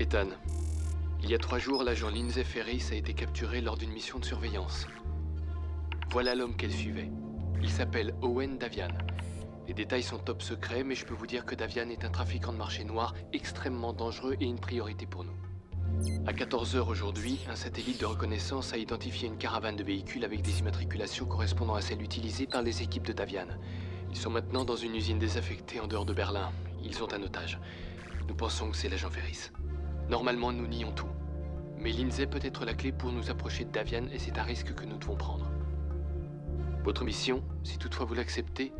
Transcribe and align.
Ethan, 0.00 0.28
il 1.22 1.28
y 1.28 1.34
a 1.34 1.38
trois 1.38 1.58
jours, 1.58 1.84
l'agent 1.84 2.08
Lindsay 2.08 2.42
Ferris 2.42 2.88
a 2.90 2.94
été 2.94 3.12
capturé 3.12 3.60
lors 3.60 3.76
d'une 3.76 3.92
mission 3.92 4.18
de 4.18 4.24
surveillance. 4.24 4.86
Voilà 6.08 6.34
l'homme 6.34 6.56
qu'elle 6.56 6.72
suivait. 6.72 7.10
Il 7.60 7.68
s'appelle 7.68 8.14
Owen 8.22 8.56
Davian. 8.56 8.88
Les 9.68 9.74
détails 9.74 10.02
sont 10.02 10.16
top 10.16 10.40
secrets, 10.40 10.84
mais 10.84 10.94
je 10.94 11.04
peux 11.04 11.12
vous 11.12 11.26
dire 11.26 11.44
que 11.44 11.54
Davian 11.54 11.90
est 11.90 12.06
un 12.06 12.08
trafiquant 12.08 12.54
de 12.54 12.56
marché 12.56 12.82
noir 12.82 13.14
extrêmement 13.34 13.92
dangereux 13.92 14.38
et 14.40 14.46
une 14.46 14.58
priorité 14.58 15.04
pour 15.04 15.22
nous. 15.22 15.36
À 16.26 16.32
14h 16.32 16.78
aujourd'hui, 16.78 17.38
un 17.50 17.56
satellite 17.56 18.00
de 18.00 18.06
reconnaissance 18.06 18.72
a 18.72 18.78
identifié 18.78 19.28
une 19.28 19.36
caravane 19.36 19.76
de 19.76 19.84
véhicules 19.84 20.24
avec 20.24 20.40
des 20.40 20.60
immatriculations 20.60 21.26
correspondant 21.26 21.74
à 21.74 21.82
celles 21.82 22.00
utilisées 22.00 22.46
par 22.46 22.62
les 22.62 22.80
équipes 22.80 23.06
de 23.06 23.12
Davian. 23.12 23.48
Ils 24.08 24.16
sont 24.16 24.30
maintenant 24.30 24.64
dans 24.64 24.76
une 24.76 24.94
usine 24.94 25.18
désaffectée 25.18 25.78
en 25.78 25.86
dehors 25.86 26.06
de 26.06 26.14
Berlin. 26.14 26.52
Ils 26.82 27.02
ont 27.02 27.12
un 27.12 27.22
otage. 27.22 27.60
Nous 28.28 28.34
pensons 28.34 28.70
que 28.70 28.78
c'est 28.78 28.88
l'agent 28.88 29.10
Ferris. 29.10 29.50
Normalement, 30.10 30.50
nous 30.50 30.66
nions 30.66 30.90
tout. 30.90 31.06
Mais 31.78 31.92
Lindsay 31.92 32.26
peut 32.26 32.40
être 32.42 32.64
la 32.64 32.74
clé 32.74 32.90
pour 32.90 33.12
nous 33.12 33.30
approcher 33.30 33.64
de 33.64 33.70
Davian 33.70 34.08
et 34.12 34.18
c'est 34.18 34.38
un 34.38 34.42
risque 34.42 34.74
que 34.74 34.84
nous 34.84 34.96
devons 34.96 35.14
prendre. 35.14 35.48
Votre 36.82 37.04
mission, 37.04 37.44
si 37.62 37.78
toutefois 37.78 38.06
vous 38.06 38.14
l'acceptez, 38.14 38.72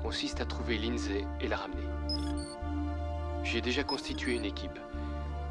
consiste 0.00 0.40
à 0.40 0.44
trouver 0.44 0.78
Lindsay 0.78 1.24
et 1.40 1.48
la 1.48 1.56
ramener. 1.56 1.82
J'ai 3.42 3.60
déjà 3.60 3.82
constitué 3.82 4.36
une 4.36 4.44
équipe. 4.44 4.78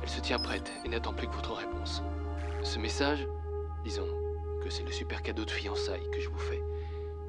Elle 0.01 0.07
se 0.07 0.21
tient 0.21 0.39
prête 0.39 0.71
et 0.85 0.87
n'attend 0.87 1.11
plus 1.11 1.27
que 1.27 1.35
votre 1.35 1.55
réponse. 1.55 2.03
Ce 2.63 2.79
message, 2.79 3.27
disons 3.83 4.07
que 4.63 4.69
c'est 4.69 4.83
le 4.83 4.93
super 4.93 5.23
cadeau 5.23 5.43
de 5.43 5.51
fiançailles 5.51 6.09
que 6.13 6.21
je 6.21 6.29
vous 6.29 6.39
fais, 6.39 6.63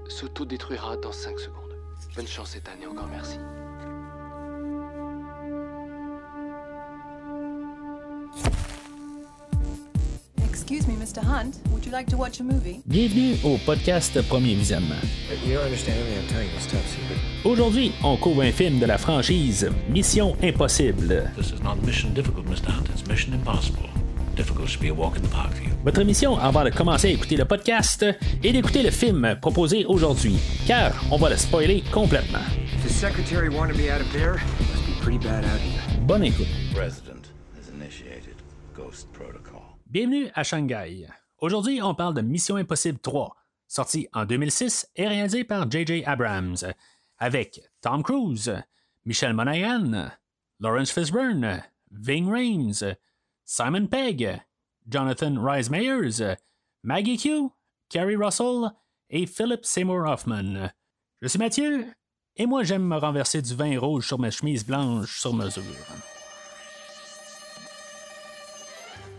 s'auto-détruira 0.06 0.98
dans 0.98 1.10
5 1.10 1.36
secondes. 1.40 1.76
Bonne 2.14 2.28
chance 2.28 2.50
cette 2.50 2.68
année, 2.68 2.86
encore 2.86 3.08
merci. 3.08 3.38
Excuse 10.70 10.86
me, 10.86 10.96
Mr. 11.02 11.22
Hunt. 11.24 11.56
Would 11.72 11.86
you 11.86 11.92
like 11.92 12.10
to 12.10 12.18
watch 12.18 12.40
a 12.40 12.44
movie? 12.44 12.82
Bienvenue 12.86 13.38
au 13.42 13.56
podcast 13.64 14.20
Premier 14.28 14.54
Visionnement. 14.54 15.00
You 15.46 15.54
don't 15.54 15.64
understand 15.64 15.98
everything 15.98 16.18
I'm 16.18 16.28
telling 16.28 16.48
you. 16.50 16.56
It's 16.56 16.66
top 16.66 16.84
secret. 16.84 17.16
Aujourd'hui, 17.42 17.94
on 18.04 18.18
couvre 18.18 18.42
un 18.42 18.52
film 18.52 18.78
de 18.78 18.84
la 18.84 18.98
franchise 18.98 19.70
Mission 19.88 20.36
Impossible. 20.42 21.30
This 21.38 21.52
is 21.52 21.62
not 21.62 21.76
mission 21.86 22.12
difficult, 22.12 22.44
Mr. 22.50 22.66
Hunt. 22.66 22.86
It's 22.90 23.06
mission 23.08 23.32
impossible. 23.32 23.88
Difficult 24.36 24.68
should 24.68 24.82
be 24.82 24.90
a 24.90 24.94
walk 24.94 25.16
in 25.16 25.22
the 25.22 25.30
park 25.30 25.54
for 25.54 25.62
you. 25.62 25.70
Votre 25.86 26.04
mission 26.04 26.38
avant 26.38 26.64
de 26.64 26.70
commencer 26.70 27.08
à 27.08 27.12
écouter 27.12 27.38
le 27.38 27.46
podcast 27.46 28.04
est 28.44 28.52
d'écouter 28.52 28.82
le 28.82 28.90
film 28.90 29.38
proposé 29.40 29.86
aujourd'hui, 29.86 30.36
car 30.66 30.92
on 31.10 31.16
va 31.16 31.30
le 31.30 31.38
spoiler 31.38 31.82
complètement. 31.90 32.44
If 32.74 32.84
the 32.84 32.90
Bienvenue 39.90 40.28
à 40.34 40.44
Shanghai. 40.44 41.06
Aujourd'hui, 41.38 41.80
on 41.80 41.94
parle 41.94 42.12
de 42.12 42.20
Mission 42.20 42.56
Impossible 42.56 42.98
3, 42.98 43.34
sorti 43.66 44.06
en 44.12 44.26
2006 44.26 44.86
et 44.96 45.08
réalisé 45.08 45.44
par 45.44 45.70
J.J. 45.70 46.04
Abrams, 46.04 46.58
avec 47.16 47.62
Tom 47.80 48.02
Cruise, 48.02 48.54
Michelle 49.06 49.32
Monaghan, 49.32 50.10
Lawrence 50.60 50.90
Fishburne, 50.90 51.62
Ving 51.90 52.28
Rhames, 52.28 52.96
Simon 53.46 53.86
Pegg, 53.86 54.38
Jonathan 54.86 55.42
Rhys 55.42 55.70
Meyers, 55.70 56.36
Maggie 56.82 57.16
Q, 57.16 57.48
Carrie 57.88 58.16
Russell 58.16 58.70
et 59.08 59.24
Philip 59.24 59.64
Seymour 59.64 60.06
Hoffman. 60.06 60.68
Je 61.22 61.28
suis 61.28 61.38
Mathieu 61.38 61.86
et 62.36 62.44
moi 62.44 62.62
j'aime 62.62 62.86
me 62.86 62.98
renverser 62.98 63.40
du 63.40 63.54
vin 63.54 63.78
rouge 63.80 64.06
sur 64.06 64.18
ma 64.18 64.30
chemise 64.30 64.66
blanche 64.66 65.18
sur 65.18 65.32
mesure. 65.32 65.64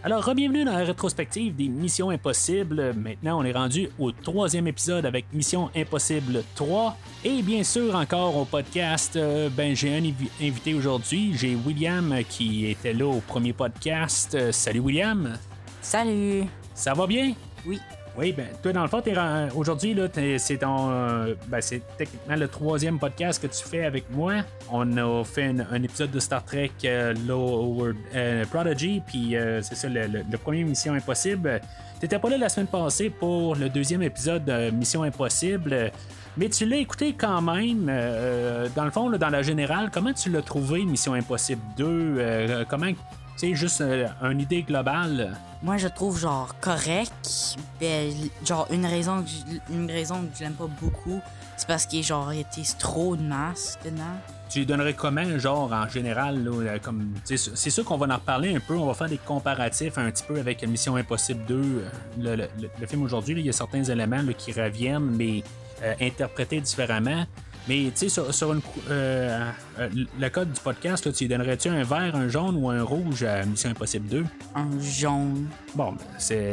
Alors, 0.02 0.34
bienvenue 0.34 0.64
dans 0.64 0.72
la 0.72 0.86
rétrospective 0.86 1.56
des 1.58 1.68
Missions 1.68 2.10
Impossibles. 2.10 2.94
Maintenant, 2.96 3.40
on 3.42 3.44
est 3.44 3.52
rendu 3.52 3.90
au 4.00 4.12
troisième 4.14 4.66
épisode 4.68 5.06
avec 5.06 5.26
Mission 5.34 5.70
Impossible 5.76 6.44
3. 6.56 6.96
Et 7.26 7.42
bien 7.42 7.64
sûr, 7.64 7.94
encore 7.96 8.38
au 8.38 8.46
podcast, 8.46 9.18
euh, 9.18 9.50
ben, 9.50 9.76
j'ai 9.76 9.94
un 9.94 10.00
invi- 10.02 10.30
invité 10.42 10.74
aujourd'hui. 10.74 11.34
J'ai 11.36 11.54
William 11.66 12.16
qui 12.30 12.68
était 12.68 12.94
là 12.94 13.08
au 13.08 13.20
premier 13.20 13.52
podcast. 13.52 14.36
Euh, 14.36 14.54
salut 14.54 14.80
William. 14.80 15.38
Salut! 15.82 16.46
Ça 16.74 16.94
va 16.94 17.06
bien? 17.06 17.34
Oui. 17.66 17.80
Oui, 18.20 18.34
ben, 18.34 18.48
toi, 18.62 18.74
dans 18.74 18.82
le 18.82 18.90
fond, 18.90 19.02
ren- 19.16 19.48
aujourd'hui, 19.56 19.96
c'est 20.40 20.58
ton. 20.58 20.92
euh, 20.92 21.36
ben, 21.48 21.62
c'est 21.62 21.82
techniquement 21.98 22.36
le 22.36 22.50
troisième 22.50 23.00
podcast 23.00 23.42
que 23.42 23.48
tu 23.48 23.64
fais 23.64 23.86
avec 23.86 24.10
moi. 24.12 24.34
On 24.70 24.98
a 24.98 25.24
fait 25.24 25.54
un, 25.72 25.82
épisode 25.82 26.12
de 26.12 26.20
Star 26.20 26.44
Trek 26.44 26.70
euh, 26.84 27.14
Lower 27.26 27.94
euh, 28.14 28.44
Prodigy, 28.52 29.02
puis 29.08 29.38
euh, 29.38 29.62
c'est 29.62 29.76
ça, 29.76 29.88
le, 29.88 30.38
premier 30.38 30.66
Mission 30.66 30.94
Impossible. 30.96 31.62
T'étais 32.02 32.20
pas 32.20 32.30
là 32.30 32.38
la 32.38 32.50
semaine 32.50 32.68
passée 32.68 33.10
pour 33.10 33.56
le 33.56 33.70
deuxième 33.70 34.02
épisode 34.04 34.44
de 34.44 34.70
Mission 34.70 35.04
Impossible. 35.04 35.92
Mais 36.38 36.48
tu 36.50 36.66
l'as 36.66 36.78
écouté 36.78 37.14
quand 37.18 37.42
même. 37.42 37.88
euh, 37.90 38.68
dans 38.76 38.86
le 38.86 38.92
fond, 38.92 39.10
là, 39.10 39.18
dans 39.18 39.30
la 39.30 39.42
générale, 39.42 39.90
comment 39.94 40.14
tu 40.14 40.30
l'as 40.30 40.42
trouvé, 40.42 40.84
Mission 40.86 41.14
Impossible 41.14 41.62
2 41.78 41.86
Euh, 42.20 42.66
Comment, 42.70 42.92
sais, 43.40 43.56
juste 43.56 43.82
euh, 43.82 44.08
une 44.24 44.42
idée 44.42 44.64
globale 44.64 45.38
Moi, 45.64 45.78
je 45.78 45.88
trouve 45.88 46.20
genre 46.20 46.56
correct. 46.60 47.58
Ben, 47.80 48.12
genre, 48.46 48.68
une 48.72 48.86
raison 48.86 49.22
que 49.24 49.30
je, 49.30 49.74
une 49.74 49.90
raison 49.90 50.22
que 50.24 50.38
je 50.38 50.44
l'aime 50.44 50.54
pas 50.54 50.68
beaucoup, 50.82 51.20
c'est 51.58 51.68
parce 51.68 51.86
qu'il 51.86 52.04
genre, 52.04 52.34
il 52.34 52.42
était 52.42 52.62
trop 52.78 53.16
de 53.16 53.22
masse 53.24 53.78
dedans. 53.84 54.04
Tu 54.50 54.60
lui 54.60 54.66
donnerais 54.66 54.94
comment, 54.96 55.38
genre, 55.38 55.72
en 55.72 55.88
général, 55.88 56.44
là, 56.44 56.52
euh, 56.52 56.80
comme, 56.80 57.14
c'est 57.24 57.38
sûr 57.70 57.86
qu'on 57.86 57.98
va 57.98 58.08
en 58.08 58.16
reparler 58.16 58.56
un 58.56 58.60
peu, 58.60 58.76
on 58.76 58.88
va 58.88 58.96
faire 58.96 59.10
des 59.10 59.20
comparatifs 59.20 59.98
un 60.00 60.10
petit 60.10 60.24
peu 60.24 60.40
avec 60.40 60.64
Mission 60.68 60.96
Impossible 60.96 61.46
2, 61.46 61.56
euh, 61.56 61.90
le, 62.20 62.36
le- 62.80 62.88
film 62.88 63.04
aujourd'hui, 63.04 63.36
il 63.40 63.46
y 63.46 63.50
a 63.50 63.54
certains 63.54 63.84
éléments 63.84 64.24
là, 64.24 64.34
qui 64.34 64.52
reviennent, 64.52 65.12
mais 65.16 65.44
euh, 65.84 65.94
interprétés 66.02 66.60
différemment. 66.62 67.26
Mais, 67.68 67.84
tu 67.92 67.92
sais, 67.96 68.10
sur, 68.10 68.34
sur 68.34 68.52
une 68.54 68.62
euh, 68.90 69.48
euh, 69.78 69.90
le 70.20 70.30
code 70.30 70.52
du 70.52 70.60
podcast, 70.60 71.06
là, 71.06 71.12
tu 71.12 71.28
donnerais-tu 71.28 71.68
un 71.70 71.84
vert, 71.84 72.16
un 72.16 72.28
jaune 72.28 72.56
ou 72.58 72.70
un 72.70 72.82
rouge 72.82 73.22
à 73.24 73.46
Mission 73.46 73.70
Impossible 73.70 74.08
2? 74.08 74.26
Un 74.56 74.80
jaune. 74.82 75.46
Bon, 75.76 75.92
ben, 75.92 76.00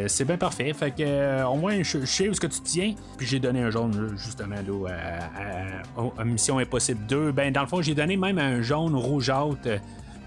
c'est 0.08 0.24
bien 0.26 0.36
parfait. 0.36 0.72
Fait 0.74 0.90
que, 0.90 0.96
euh, 1.00 1.46
au 1.46 1.56
moins, 1.56 1.82
je, 1.82 2.00
je 2.00 2.04
sais 2.06 2.28
où 2.28 2.34
ce 2.34 2.40
que 2.40 2.48
tu 2.48 2.60
tiens. 2.60 2.94
Puis 3.16 3.26
j'ai 3.26 3.38
donné 3.40 3.62
un 3.62 3.70
jaune, 3.70 4.14
justement, 4.18 4.56
là, 4.56 4.88
à, 4.90 6.00
à- 6.02 6.20
à 6.20 6.24
Mission 6.24 6.58
Impossible 6.58 7.06
2. 7.06 7.32
Ben, 7.32 7.50
dans 7.50 7.62
le 7.62 7.68
fond, 7.68 7.80
j'ai 7.80 7.94
donné 7.94 8.18
même 8.18 8.38
un 8.38 8.60
jaune 8.60 8.94
rougeâtre, 8.94 9.56
euh, 9.66 9.78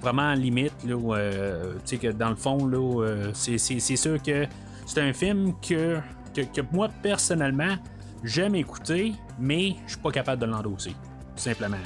vraiment 0.02 0.34
limite, 0.34 0.74
là, 0.88 0.96
où, 0.96 1.14
euh, 1.14 1.74
tu 1.86 1.98
sais, 1.98 1.98
que 1.98 2.08
dans 2.08 2.30
le 2.30 2.36
fond, 2.36 2.66
là, 2.66 3.04
euh, 3.04 3.32
c'est- 3.34 3.58
sûr 3.96 4.20
que 4.24 4.46
c'est 4.88 5.02
un 5.02 5.14
film 5.14 5.54
que, 5.62 5.98
que, 6.34 6.42
que 6.42 6.62
moi, 6.72 6.90
personnellement, 7.04 7.76
j'aime 8.24 8.56
écouter, 8.56 9.14
mais 9.40 9.76
je 9.86 9.92
suis 9.94 10.02
pas 10.02 10.12
capable 10.12 10.42
de 10.42 10.48
l'endosser. 10.48 10.92
Tout 11.36 11.44
simplement. 11.44 11.78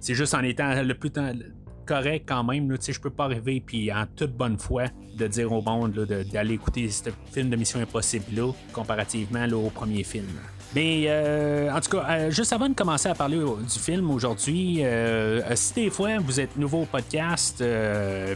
C'est 0.00 0.14
juste 0.14 0.34
en 0.34 0.42
étant 0.42 0.82
le 0.82 0.94
plus 0.94 1.10
correct 1.86 2.24
quand 2.28 2.44
même. 2.44 2.70
Là, 2.70 2.76
je 2.86 3.00
peux 3.00 3.10
pas 3.10 3.24
arriver 3.24 3.62
puis 3.64 3.92
en 3.92 4.04
toute 4.14 4.32
bonne 4.32 4.58
foi 4.58 4.84
de 5.16 5.26
dire 5.26 5.50
au 5.52 5.62
monde 5.62 5.92
d'aller 6.32 6.54
écouter 6.54 6.88
ce 6.90 7.10
film 7.32 7.48
de 7.48 7.56
Mission 7.56 7.80
Impossible 7.80 8.24
là, 8.34 8.52
comparativement 8.72 9.46
au 9.52 9.70
premier 9.70 10.02
film. 10.02 10.26
Mais 10.74 11.04
euh, 11.06 11.72
en 11.72 11.80
tout 11.80 11.90
cas, 11.90 12.06
euh, 12.10 12.30
juste 12.30 12.52
avant 12.52 12.68
de 12.68 12.74
commencer 12.74 13.08
à 13.08 13.14
parler 13.14 13.38
du 13.38 13.78
film 13.78 14.10
aujourd'hui, 14.10 14.84
euh, 14.84 15.40
si 15.54 15.74
des 15.74 15.90
fois 15.90 16.18
vous 16.18 16.40
êtes 16.40 16.56
nouveau 16.56 16.82
au 16.82 16.84
podcast, 16.86 17.64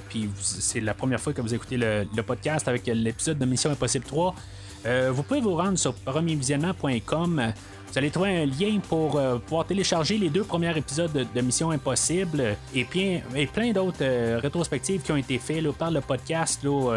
puis 0.08 0.30
c'est 0.36 0.80
la 0.80 0.94
première 0.94 1.20
fois 1.20 1.32
que 1.32 1.42
vous 1.42 1.54
écoutez 1.54 1.76
le, 1.76 2.06
le 2.14 2.22
podcast 2.22 2.68
avec 2.68 2.86
l'épisode 2.86 3.38
de 3.38 3.44
Mission 3.44 3.70
Impossible 3.70 4.06
3, 4.06 4.34
euh, 4.86 5.10
vous 5.12 5.22
pouvez 5.22 5.40
vous 5.40 5.54
rendre 5.56 5.78
sur 5.78 5.94
premiervisionnement.com. 5.94 7.52
Vous 7.92 7.98
allez 7.98 8.10
trouver 8.10 8.42
un 8.42 8.46
lien 8.46 8.78
pour 8.88 9.16
euh, 9.16 9.38
pouvoir 9.38 9.66
télécharger 9.66 10.16
les 10.16 10.30
deux 10.30 10.44
premiers 10.44 10.76
épisodes 10.76 11.26
de, 11.34 11.40
Mission 11.40 11.70
Impossible 11.72 12.56
et, 12.74 12.84
plein- 12.84 13.72
d'autres 13.72 13.98
euh, 14.02 14.38
rétrospectives 14.40 15.02
qui 15.02 15.10
ont 15.10 15.16
été 15.16 15.38
faites 15.38 15.68
par 15.72 15.90
le 15.90 16.00
podcast 16.00 16.60
durant 16.62 16.92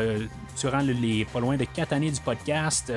le- 0.81 0.93
les 0.93 1.25
pas 1.25 1.39
loin 1.39 1.57
de 1.57 1.65
quatre 1.65 1.93
années 1.93 2.11
du 2.11 2.21
podcast. 2.21 2.93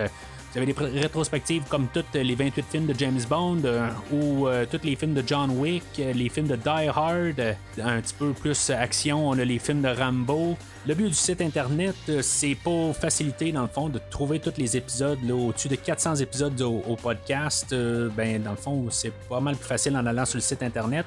Vous 0.56 0.62
avez 0.62 0.72
des 0.72 1.00
rétrospectives 1.00 1.64
comme 1.68 1.86
toutes 1.92 2.14
les 2.14 2.34
28 2.34 2.64
films 2.64 2.86
de 2.86 2.94
James 2.98 3.20
Bond 3.28 3.60
euh, 3.66 3.90
ou 4.10 4.48
euh, 4.48 4.64
tous 4.64 4.80
les 4.84 4.96
films 4.96 5.12
de 5.12 5.22
John 5.26 5.50
Wick, 5.50 5.82
euh, 5.98 6.14
les 6.14 6.30
films 6.30 6.46
de 6.46 6.56
Die 6.56 6.88
Hard, 6.88 7.38
euh, 7.38 7.52
un 7.84 8.00
petit 8.00 8.14
peu 8.14 8.32
plus 8.32 8.70
action, 8.70 9.28
on 9.28 9.38
a 9.38 9.44
les 9.44 9.58
films 9.58 9.82
de 9.82 9.88
Rambo. 9.88 10.56
Le 10.86 10.94
but 10.94 11.08
du 11.08 11.12
site 11.14 11.42
internet, 11.42 11.94
c'est 12.22 12.54
pour 12.54 12.96
faciliter, 12.96 13.52
dans 13.52 13.60
le 13.62 13.68
fond, 13.68 13.90
de 13.90 14.00
trouver 14.08 14.40
tous 14.40 14.54
les 14.56 14.78
épisodes, 14.78 15.18
au-dessus 15.30 15.68
de 15.68 15.76
400 15.76 16.16
épisodes 16.16 16.58
au, 16.62 16.96
podcast. 16.96 17.74
Ben, 18.16 18.42
dans 18.42 18.52
le 18.52 18.56
fond, 18.56 18.86
c'est 18.88 19.12
pas 19.28 19.40
mal 19.40 19.56
plus 19.56 19.68
facile 19.68 19.94
en 19.94 20.06
allant 20.06 20.24
sur 20.24 20.38
le 20.38 20.42
site 20.42 20.62
internet. 20.62 21.04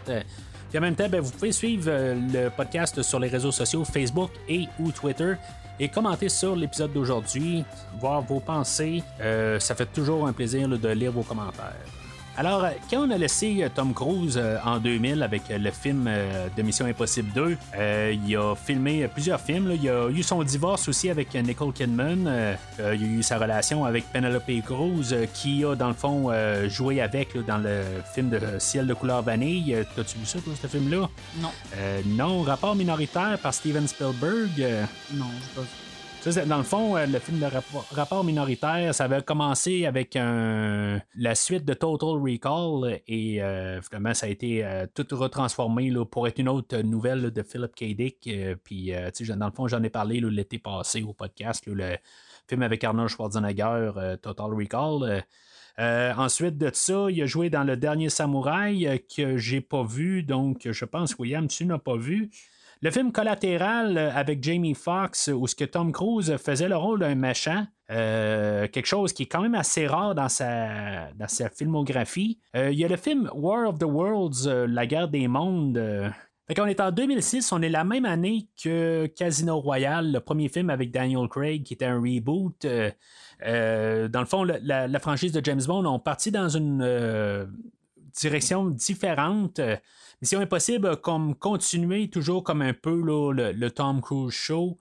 Puis 0.69 0.77
en 0.77 0.81
même 0.81 0.95
temps, 0.95 1.09
ben, 1.09 1.21
vous 1.21 1.31
pouvez 1.31 1.53
suivre 1.53 1.89
le 1.89 2.49
podcast 2.49 3.01
sur 3.01 3.19
les 3.19 3.29
réseaux 3.29 3.51
sociaux 3.51 3.83
Facebook 3.83 4.29
et 4.47 4.67
ou 4.79 4.91
Twitter 4.91 5.33
et 5.79 5.89
commenter 5.89 6.29
sur 6.29 6.55
l'épisode 6.55 6.93
d'aujourd'hui, 6.93 7.63
voir 7.99 8.21
vos 8.21 8.39
pensées. 8.39 9.03
Euh, 9.21 9.59
ça 9.59 9.75
fait 9.75 9.85
toujours 9.85 10.27
un 10.27 10.33
plaisir 10.33 10.67
de 10.67 10.89
lire 10.89 11.11
vos 11.11 11.23
commentaires. 11.23 11.98
Alors, 12.39 12.63
euh, 12.63 12.69
quand 12.89 13.05
on 13.05 13.11
a 13.11 13.17
laissé 13.17 13.57
euh, 13.61 13.67
Tom 13.67 13.93
Cruise 13.93 14.39
euh, 14.41 14.55
en 14.63 14.79
2000 14.79 15.23
avec 15.23 15.49
le 15.49 15.71
film 15.71 16.09
de 16.55 16.61
Mission 16.61 16.85
Impossible 16.85 17.33
2, 17.33 17.57
il 18.13 18.37
a 18.37 18.55
filmé 18.55 19.09
plusieurs 19.09 19.41
films. 19.41 19.73
Il 19.73 19.89
a 19.89 20.07
eu 20.07 20.23
son 20.23 20.41
divorce 20.43 20.87
aussi 20.87 21.09
avec 21.09 21.33
Nicole 21.33 21.73
Kidman. 21.73 22.55
il 22.79 22.83
a 22.83 22.93
eu 22.93 23.21
sa 23.23 23.39
relation 23.39 23.83
avec 23.83 24.05
Penelope 24.13 24.63
Cruz, 24.65 25.13
qui 25.33 25.65
a 25.65 25.75
dans 25.75 25.89
le 25.89 25.93
fond 25.93 26.31
joué 26.69 27.01
avec 27.01 27.37
dans 27.45 27.57
le 27.57 27.81
film 28.13 28.29
de 28.29 28.39
Ciel 28.57 28.87
de 28.87 28.93
couleur 28.93 29.21
vanille. 29.21 29.75
T'as-tu 29.93 30.17
vu 30.17 30.25
ça, 30.25 30.39
toi, 30.39 30.53
ce 30.59 30.67
film-là? 30.67 31.09
Non. 31.41 31.51
non, 32.05 32.41
Rapport 32.43 32.75
minoritaire 32.75 33.37
par 33.41 33.53
Steven 33.53 33.85
Spielberg. 33.85 34.87
non, 35.13 35.25
je 35.41 35.55
pas 35.55 35.61
vu 35.61 35.88
dans 36.25 36.57
le 36.57 36.63
fond, 36.63 36.97
euh, 36.97 37.05
le 37.05 37.19
film 37.19 37.39
de 37.39 37.45
rapport, 37.95 38.23
minoritaire, 38.23 38.93
ça 38.93 39.05
avait 39.05 39.21
commencé 39.21 39.85
avec 39.85 40.15
la 40.15 41.35
suite 41.35 41.63
de 41.65 41.73
Total 41.73 42.09
Recall 42.09 42.99
et 43.07 43.41
euh, 43.41 43.81
finalement, 43.81 44.13
ça 44.13 44.25
a 44.25 44.29
été 44.29 44.65
euh, 44.65 44.85
tout 44.93 45.07
retransformé 45.11 45.93
pour 46.11 46.27
être 46.27 46.39
une 46.39 46.49
autre 46.49 46.77
nouvelle 46.79 47.31
de 47.31 47.43
Philip 47.43 47.73
K. 47.73 47.95
Dick. 47.95 48.29
puis, 48.63 48.91
dans 49.29 49.45
le 49.45 49.51
fond, 49.51 49.67
j'en 49.67 49.81
ai 49.81 49.89
parlé 49.89 50.19
l'été 50.19 50.59
passé 50.59 51.03
au 51.03 51.13
podcast, 51.13 51.65
le 51.67 51.95
film 52.47 52.63
avec 52.63 52.83
Arnold 52.83 53.09
Schwarzenegger, 53.09 54.17
Total 54.21 54.53
Recall. 54.53 55.23
ensuite 55.77 56.57
de 56.57 56.69
ça, 56.73 57.07
il 57.09 57.21
a 57.21 57.25
joué 57.27 57.49
dans 57.49 57.63
Le 57.63 57.77
Dernier 57.77 58.09
Samouraï 58.09 59.01
que 59.15 59.37
j'ai 59.37 59.61
pas 59.61 59.83
vu, 59.83 60.23
donc 60.23 60.67
je 60.69 60.85
pense, 60.85 61.15
William, 61.17 61.47
tu 61.47 61.65
n'as 61.65 61.77
pas 61.77 61.95
vu. 61.95 62.29
Le 62.81 62.91
film 62.91 63.11
Collatéral 63.11 63.97
euh, 63.97 64.09
avec 64.13 64.41
Jamie 64.41 64.73
Foxx, 64.73 65.29
où 65.33 65.47
ce 65.47 65.55
que 65.55 65.65
Tom 65.65 65.91
Cruise 65.91 66.37
faisait 66.37 66.69
le 66.69 66.77
rôle 66.77 66.99
d'un 66.99 67.13
méchant, 67.13 67.65
euh, 67.91 68.69
quelque 68.69 68.85
chose 68.85 69.11
qui 69.11 69.23
est 69.23 69.25
quand 69.25 69.41
même 69.41 69.55
assez 69.55 69.85
rare 69.85 70.15
dans 70.15 70.29
sa, 70.29 71.11
dans 71.13 71.27
sa 71.27 71.49
filmographie. 71.49 72.39
Euh, 72.55 72.71
il 72.71 72.79
y 72.79 72.85
a 72.85 72.87
le 72.87 72.95
film 72.95 73.29
War 73.33 73.67
of 73.67 73.79
the 73.79 73.83
Worlds, 73.83 74.47
La 74.69 74.87
guerre 74.87 75.09
des 75.09 75.27
mondes. 75.27 75.77
Fait 76.47 76.55
qu'on 76.55 76.67
est 76.67 76.79
en 76.79 76.91
2006, 76.91 77.51
on 77.51 77.61
est 77.61 77.69
la 77.69 77.83
même 77.83 78.05
année 78.05 78.47
que 78.63 79.07
Casino 79.07 79.59
Royale, 79.59 80.13
le 80.13 80.19
premier 80.21 80.47
film 80.47 80.69
avec 80.69 80.89
Daniel 80.89 81.27
Craig, 81.27 81.63
qui 81.63 81.73
était 81.73 81.85
un 81.85 81.99
reboot. 81.99 82.65
dans 82.65 84.19
le 84.21 84.25
fond, 84.25 84.45
la, 84.45 84.87
la, 84.87 84.99
franchise 84.99 85.33
de 85.33 85.41
James 85.43 85.61
Bond 85.67 85.85
ont 85.85 85.99
parti 85.99 86.31
dans 86.31 86.47
une 86.47 86.81
direction 88.19 88.65
différente. 88.65 89.59
Mission 90.21 90.41
Impossible 90.41 90.97
comme 90.97 91.35
continuer 91.35 92.09
toujours 92.09 92.43
comme 92.43 92.61
un 92.61 92.73
peu 92.73 93.01
le, 93.01 93.69
Tom 93.69 94.01
Cruise 94.01 94.33
Show. 94.33 94.77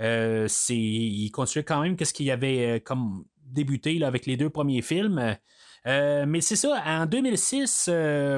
Euh, 0.00 0.48
il 0.68 1.30
continuait 1.30 1.64
quand 1.64 1.80
même 1.80 1.96
qu'est-ce 1.96 2.12
qu'il 2.12 2.30
avait 2.30 2.76
euh, 2.76 2.78
comme 2.78 3.24
débuté 3.46 3.98
là, 3.98 4.08
avec 4.08 4.26
les 4.26 4.36
deux 4.36 4.50
premiers 4.50 4.82
films. 4.82 5.36
Euh, 5.86 6.26
mais 6.26 6.40
c'est 6.40 6.56
ça, 6.56 6.82
en 6.84 7.06
2006, 7.06 7.90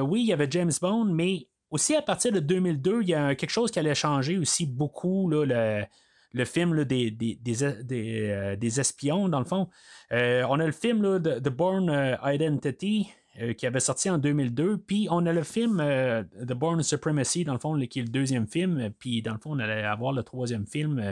oui, 0.03 0.21
il 0.21 0.27
y 0.27 0.33
avait 0.33 0.47
James 0.49 0.71
Bond, 0.81 1.05
mais 1.05 1.47
aussi 1.69 1.95
à 1.95 2.01
partir 2.01 2.31
de 2.31 2.39
2002, 2.39 3.01
il 3.01 3.09
y 3.09 3.13
a 3.13 3.35
quelque 3.35 3.49
chose 3.49 3.71
qui 3.71 3.79
allait 3.79 3.95
changer 3.95 4.37
aussi 4.37 4.65
beaucoup, 4.65 5.29
là, 5.29 5.85
le, 6.33 6.45
film 6.45 6.83
des, 6.85 7.11
des, 7.11 7.35
des, 7.35 8.79
espions, 8.79 9.29
dans 9.29 9.39
le 9.39 9.45
fond. 9.45 9.69
on 10.11 10.59
a 10.59 10.65
le 10.65 10.71
film 10.71 11.19
de 11.19 11.39
The 11.39 11.49
Born 11.49 12.17
Identity, 12.23 13.09
euh, 13.41 13.51
qui 13.51 13.67
avait 13.67 13.81
sorti 13.81 14.09
en 14.09 14.17
2002. 14.17 14.77
Puis 14.77 15.07
on 15.11 15.25
a 15.25 15.33
le 15.33 15.43
film 15.43 15.81
euh, 15.81 16.23
The 16.23 16.53
Born 16.53 16.81
Supremacy, 16.83 17.43
dans 17.43 17.51
le 17.51 17.59
fond, 17.59 17.77
qui 17.79 17.99
est 17.99 18.03
le 18.03 18.07
deuxième 18.07 18.47
film. 18.47 18.91
Puis 18.97 19.21
dans 19.21 19.33
le 19.33 19.39
fond, 19.39 19.51
on 19.55 19.59
allait 19.59 19.83
avoir 19.83 20.13
le 20.13 20.23
troisième 20.23 20.65
film, 20.65 20.99
euh, 20.99 21.11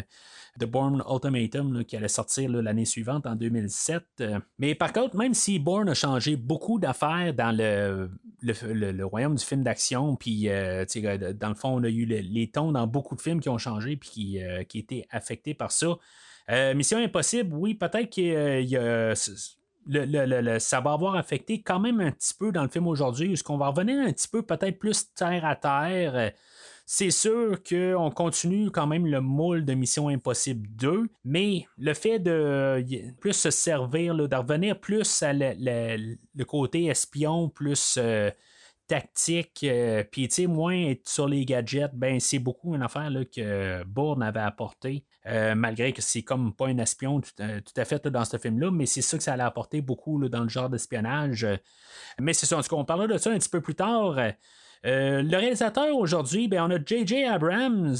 The 0.58 0.64
Born 0.64 1.04
Ultimatum, 1.10 1.84
qui 1.84 1.98
allait 1.98 2.08
sortir 2.08 2.50
l'année 2.50 2.86
suivante, 2.86 3.26
en 3.26 3.36
2007. 3.36 4.24
mais 4.58 4.74
par 4.74 4.94
contre, 4.94 5.18
même 5.18 5.34
si 5.34 5.60
Bourne 5.60 5.90
a 5.90 5.94
changé 5.94 6.38
beaucoup 6.38 6.80
d'affaires 6.80 7.34
dans 7.34 7.52
le, 7.52 8.10
le, 8.42 9.04
royaume 9.04 9.36
du 9.36 9.44
film 9.44 9.64
d'action, 9.64 10.16
puis 10.16 10.44
dans 10.46 11.50
le 11.50 11.56
fond, 11.56 11.76
on 11.80 11.84
a 11.84 11.90
eu 11.90 12.06
les 12.06 12.52
tons 12.52 12.72
dans 12.72 12.88
beaucoup 12.88 13.16
de 13.16 13.22
films 13.22 13.42
qui 13.42 13.50
ont 13.50 13.58
changé, 13.58 13.98
puis 13.98 14.10
qui, 14.10 14.40
qui 14.70 14.80
étaient 14.80 15.08
affectés 15.10 15.56
par 15.56 15.72
ça. 15.72 15.98
Mission 16.76 17.00
Impossible, 17.00 17.54
oui, 17.56 17.74
peut-être 17.74 18.10
qu'il 18.10 18.26
y 18.26 18.78
a 18.78 19.14
le, 19.88 20.60
ça 20.60 20.82
va 20.82 20.94
avoir 20.94 21.16
affecté 21.16 21.62
quand 21.62 21.80
même 21.80 22.00
un 22.00 22.12
petit 22.12 22.34
peu 22.34 22.52
dans 22.52 22.64
le 22.64 22.70
film 22.70 22.88
aujourd'hui, 22.88 23.34
est-ce 23.34 23.44
qu'on 23.44 23.58
va 23.58 23.68
revenir 23.68 24.00
un 24.00 24.12
petit 24.12 24.28
peu 24.28 24.42
peut-être 24.42 24.80
plus 24.80 25.14
terre 25.14 25.46
à 25.46 25.56
terre? 25.56 26.32
C'est 26.86 27.12
sûr 27.12 27.64
qu'on 27.64 28.12
continue 28.12 28.70
quand 28.70 28.88
même 28.88 29.08
le 29.08 29.22
moule 29.22 29.64
de 29.64 29.74
Mission 29.74 30.10
Impossible 30.10 30.68
2, 30.76 31.08
mais 31.24 31.66
le 31.78 31.94
fait 31.94 32.20
de 32.20 32.86
plus 33.22 33.34
se 33.34 33.52
servir, 33.52 34.16
de 34.16 34.36
revenir 34.36 34.80
plus 34.80 35.24
à 35.24 35.32
le, 35.34 36.44
côté 36.44 36.86
espion, 36.88 37.48
plus 37.50 37.98
euh, 37.98 38.30
tactique, 38.88 39.62
euh, 39.64 40.04
puis 40.04 40.30
moins 40.48 40.76
être 40.76 41.08
sur 41.08 41.28
les 41.28 41.46
gadgets, 41.46 41.94
ben 41.94 42.20
c'est 42.20 42.40
beaucoup 42.40 42.76
une 42.76 42.84
affaire 42.84 43.10
que 43.34 43.84
Bourne 43.86 44.22
avait 44.22 44.42
apporté. 44.42 45.06
Euh, 45.26 45.56
malgré 45.56 45.94
que 45.94 46.02
c'est 46.02 46.22
comme 46.22 46.54
pas 46.54 46.68
un 46.68 46.78
espion 46.80 47.22
tout, 47.22 47.32
euh, 47.40 47.62
à 47.78 47.86
fait 47.86 48.06
dans 48.08 48.26
ce 48.26 48.38
film-là, 48.38 48.72
mais 48.72 48.86
c'est 48.86 49.02
ça 49.02 49.18
que 49.18 49.24
ça 49.24 49.34
allait 49.34 49.44
apporter 49.44 49.82
beaucoup 49.82 50.28
dans 50.28 50.44
le 50.44 50.50
genre 50.50 50.70
d'espionnage. 50.70 51.48
Mais 52.20 52.34
c'est 52.34 52.46
ça, 52.46 52.58
en 52.58 52.62
tout 52.62 52.70
cas, 52.70 52.76
on 52.76 52.86
parlera 52.86 53.08
de 53.08 53.18
ça 53.18 53.32
un 53.32 53.38
petit 53.38 53.50
peu 53.50 53.62
plus 53.62 53.76
tard. 53.76 54.18
le 54.84 55.36
réalisateur 55.38 55.96
aujourd'hui, 55.96 56.48
ben, 56.48 56.64
on 56.64 56.76
a 56.76 56.80
J.J. 56.84 57.24
Abrams 57.24 57.96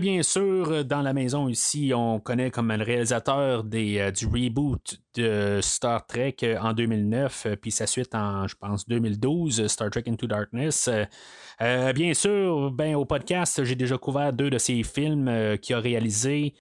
bien 0.00 0.22
sûr, 0.22 0.84
dans 0.84 1.00
la 1.00 1.12
maison 1.12 1.48
ici, 1.48 1.92
on 1.94 2.18
connaît 2.18 2.50
comme 2.50 2.72
le 2.72 2.82
réalisateur 2.82 3.62
des, 3.62 3.98
euh, 3.98 4.10
du 4.10 4.26
reboot 4.26 5.00
de 5.14 5.60
Star 5.62 6.04
Trek 6.06 6.36
euh, 6.42 6.58
en 6.58 6.72
2009, 6.72 7.46
euh, 7.46 7.56
puis 7.56 7.70
sa 7.70 7.86
suite 7.86 8.14
en, 8.14 8.48
je 8.48 8.56
pense, 8.56 8.88
2012, 8.88 9.68
Star 9.68 9.90
Trek 9.90 10.02
Into 10.08 10.26
Darkness. 10.26 10.90
bien 11.60 12.14
sûr, 12.14 12.72
ben, 12.72 12.96
au 12.96 13.04
podcast, 13.04 13.62
j'ai 13.62 13.76
déjà 13.76 13.96
couvert 13.96 14.32
deux 14.32 14.50
de 14.50 14.58
ses 14.58 14.82
films 14.82 15.56
qu'il 15.62 15.76
a 15.76 15.80
réalisés, 15.80 16.54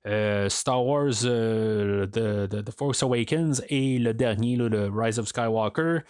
Star 0.47 0.85
Wars 0.85 1.21
The, 1.21 2.71
Force 2.77 3.01
Awakens 3.01 3.63
et 3.69 3.97
le 3.97 4.13
dernier, 4.13 4.55
le 4.55 4.89
Rise 4.93 5.17
of 5.17 5.27
Skywalker. 5.27 6.01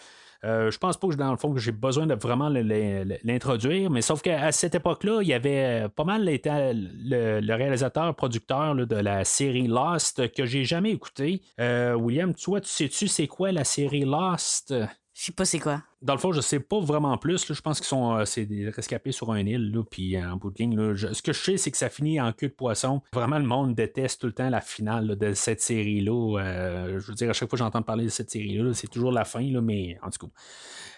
Euh, 0.46 0.70
je 0.70 0.78
pense 0.78 0.96
pas 0.96 1.08
que 1.08 1.14
dans 1.14 1.30
le 1.30 1.36
fond 1.36 1.52
que 1.52 1.58
j'ai 1.58 1.72
besoin 1.72 2.06
de 2.06 2.14
vraiment 2.14 2.48
l'introduire, 2.48 3.90
mais 3.90 4.00
sauf 4.00 4.22
qu'à 4.22 4.52
cette 4.52 4.76
époque-là, 4.76 5.20
il 5.22 5.28
y 5.28 5.34
avait 5.34 5.84
euh, 5.84 5.88
pas 5.88 6.04
mal 6.04 6.28
été 6.28 6.50
le, 6.72 7.54
réalisateur, 7.54 8.14
producteur 8.14 8.74
de 8.74 8.96
la 8.96 9.24
série 9.24 9.66
Lost 9.66 10.32
que 10.32 10.46
j'ai 10.46 10.64
jamais 10.64 10.92
écouté. 10.92 11.42
Euh, 11.60 11.94
William, 11.94 12.32
toi, 12.32 12.60
tu 12.60 12.68
sais-tu 12.68 13.08
c'est 13.08 13.26
quoi 13.26 13.50
la 13.50 13.64
série 13.64 14.04
Lost? 14.04 14.72
Je 15.18 15.24
sais 15.24 15.32
pas 15.32 15.46
c'est 15.46 15.60
quoi. 15.60 15.82
Dans 16.02 16.12
le 16.12 16.18
fond, 16.18 16.30
je 16.30 16.42
sais 16.42 16.60
pas 16.60 16.78
vraiment 16.78 17.16
plus. 17.16 17.50
Je 17.50 17.60
pense 17.62 17.78
qu'ils 17.78 17.86
sont 17.86 18.14
euh, 18.14 18.26
c'est 18.26 18.44
des 18.44 18.68
rescapés 18.68 19.12
sur 19.12 19.32
un 19.32 19.38
île, 19.46 19.72
là, 19.72 19.82
puis 19.90 20.14
euh, 20.14 20.30
en 20.30 20.36
bout 20.36 20.50
de 20.50 20.94
ce 20.94 21.22
que 21.22 21.32
je 21.32 21.40
sais, 21.42 21.56
c'est 21.56 21.70
que 21.70 21.78
ça 21.78 21.88
finit 21.88 22.20
en 22.20 22.34
queue 22.34 22.48
de 22.48 22.52
poisson. 22.52 23.00
Vraiment, 23.14 23.38
le 23.38 23.46
monde 23.46 23.74
déteste 23.74 24.20
tout 24.20 24.26
le 24.26 24.34
temps 24.34 24.50
la 24.50 24.60
finale 24.60 25.16
de 25.16 25.32
cette 25.32 25.62
série-là. 25.62 26.38
Euh, 26.38 27.00
je 27.00 27.06
veux 27.06 27.14
dire, 27.14 27.30
à 27.30 27.32
chaque 27.32 27.48
fois 27.48 27.56
que 27.56 27.64
j'entends 27.64 27.80
parler 27.80 28.04
de 28.04 28.10
cette 28.10 28.30
série-là, 28.30 28.74
c'est 28.74 28.88
toujours 28.88 29.10
la 29.10 29.24
fin, 29.24 29.40
là, 29.40 29.62
mais 29.62 29.96
en 30.02 30.10
tout 30.10 30.26
cas. 30.26 30.32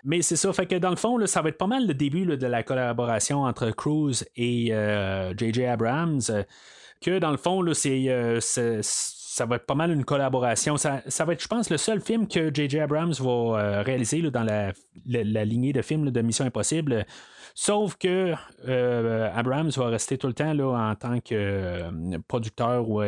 Mais 0.03 0.21
c'est 0.21 0.37
ça, 0.37 0.53
fait 0.53 0.67
que 0.67 0.75
dans 0.75 0.91
le 0.91 0.97
fond, 0.97 1.25
ça 1.27 1.41
va 1.41 1.51
être 1.51 1.59
pas 1.59 1.69
mal 1.69 1.87
le 1.87 1.95
début 1.95 2.27
de 2.27 2.47
la 2.47 2.65
collaboration 2.65 3.45
entre 3.45 3.71
Cruise 3.71 4.27
et 4.35 4.73
J.J. 5.37 5.65
Abrams. 5.65 6.23
que 7.01 7.21
dans 7.21 7.31
le 7.31 7.37
fond, 7.37 7.65
c'est 7.73 8.41
ça 9.39 9.47
va 9.47 9.57
être 9.57 9.67
pas 9.67 9.77
mal 9.77 9.93
une 9.93 10.05
collaboration. 10.05 10.77
Ça, 10.77 11.01
va 11.25 11.33
être, 11.33 11.43
je 11.43 11.47
pense, 11.47 11.71
le 11.71 11.77
seul 11.77 12.01
film 12.01 12.27
que 12.27 12.53
J.J. 12.53 12.81
Abrams 12.81 13.13
va 13.13 13.31
euh, 13.31 13.83
réaliser 13.83 14.21
dans 14.23 14.43
la, 14.43 14.73
lignée 15.45 15.73
de 15.73 15.81
films 15.81 16.11
de 16.11 16.21
Mission 16.21 16.45
Impossible. 16.45 17.07
Sauf 17.55 17.97
que 17.97 18.35
euh, 18.69 19.31
Abrams 19.35 19.71
va 19.71 19.87
rester 19.89 20.19
tout 20.19 20.27
le 20.27 20.33
temps 20.33 20.53
là, 20.53 20.91
en 20.91 20.95
tant 20.97 21.21
que 21.21 21.35
euh, 21.35 22.19
producteur 22.27 22.89
ou 22.89 23.01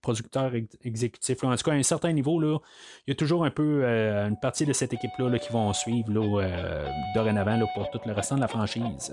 producteur 0.00 0.52
exécutif. 0.84 1.42
En 1.42 1.54
tout 1.56 1.64
cas, 1.64 1.72
à 1.72 1.74
un 1.74 1.82
certain 1.82 2.12
niveau, 2.12 2.40
là, 2.40 2.58
il 3.06 3.10
y 3.10 3.12
a 3.12 3.16
toujours 3.16 3.44
un 3.44 3.50
peu 3.50 3.84
une 3.84 4.38
partie 4.40 4.66
de 4.66 4.72
cette 4.72 4.94
équipe-là 4.94 5.38
qui 5.38 5.52
vont 5.52 5.72
suivre 5.72 6.08
dorénavant 7.14 7.60
pour 7.74 7.90
tout 7.90 8.00
le 8.06 8.12
restant 8.12 8.36
de 8.36 8.40
la 8.40 8.48
franchise. 8.48 9.12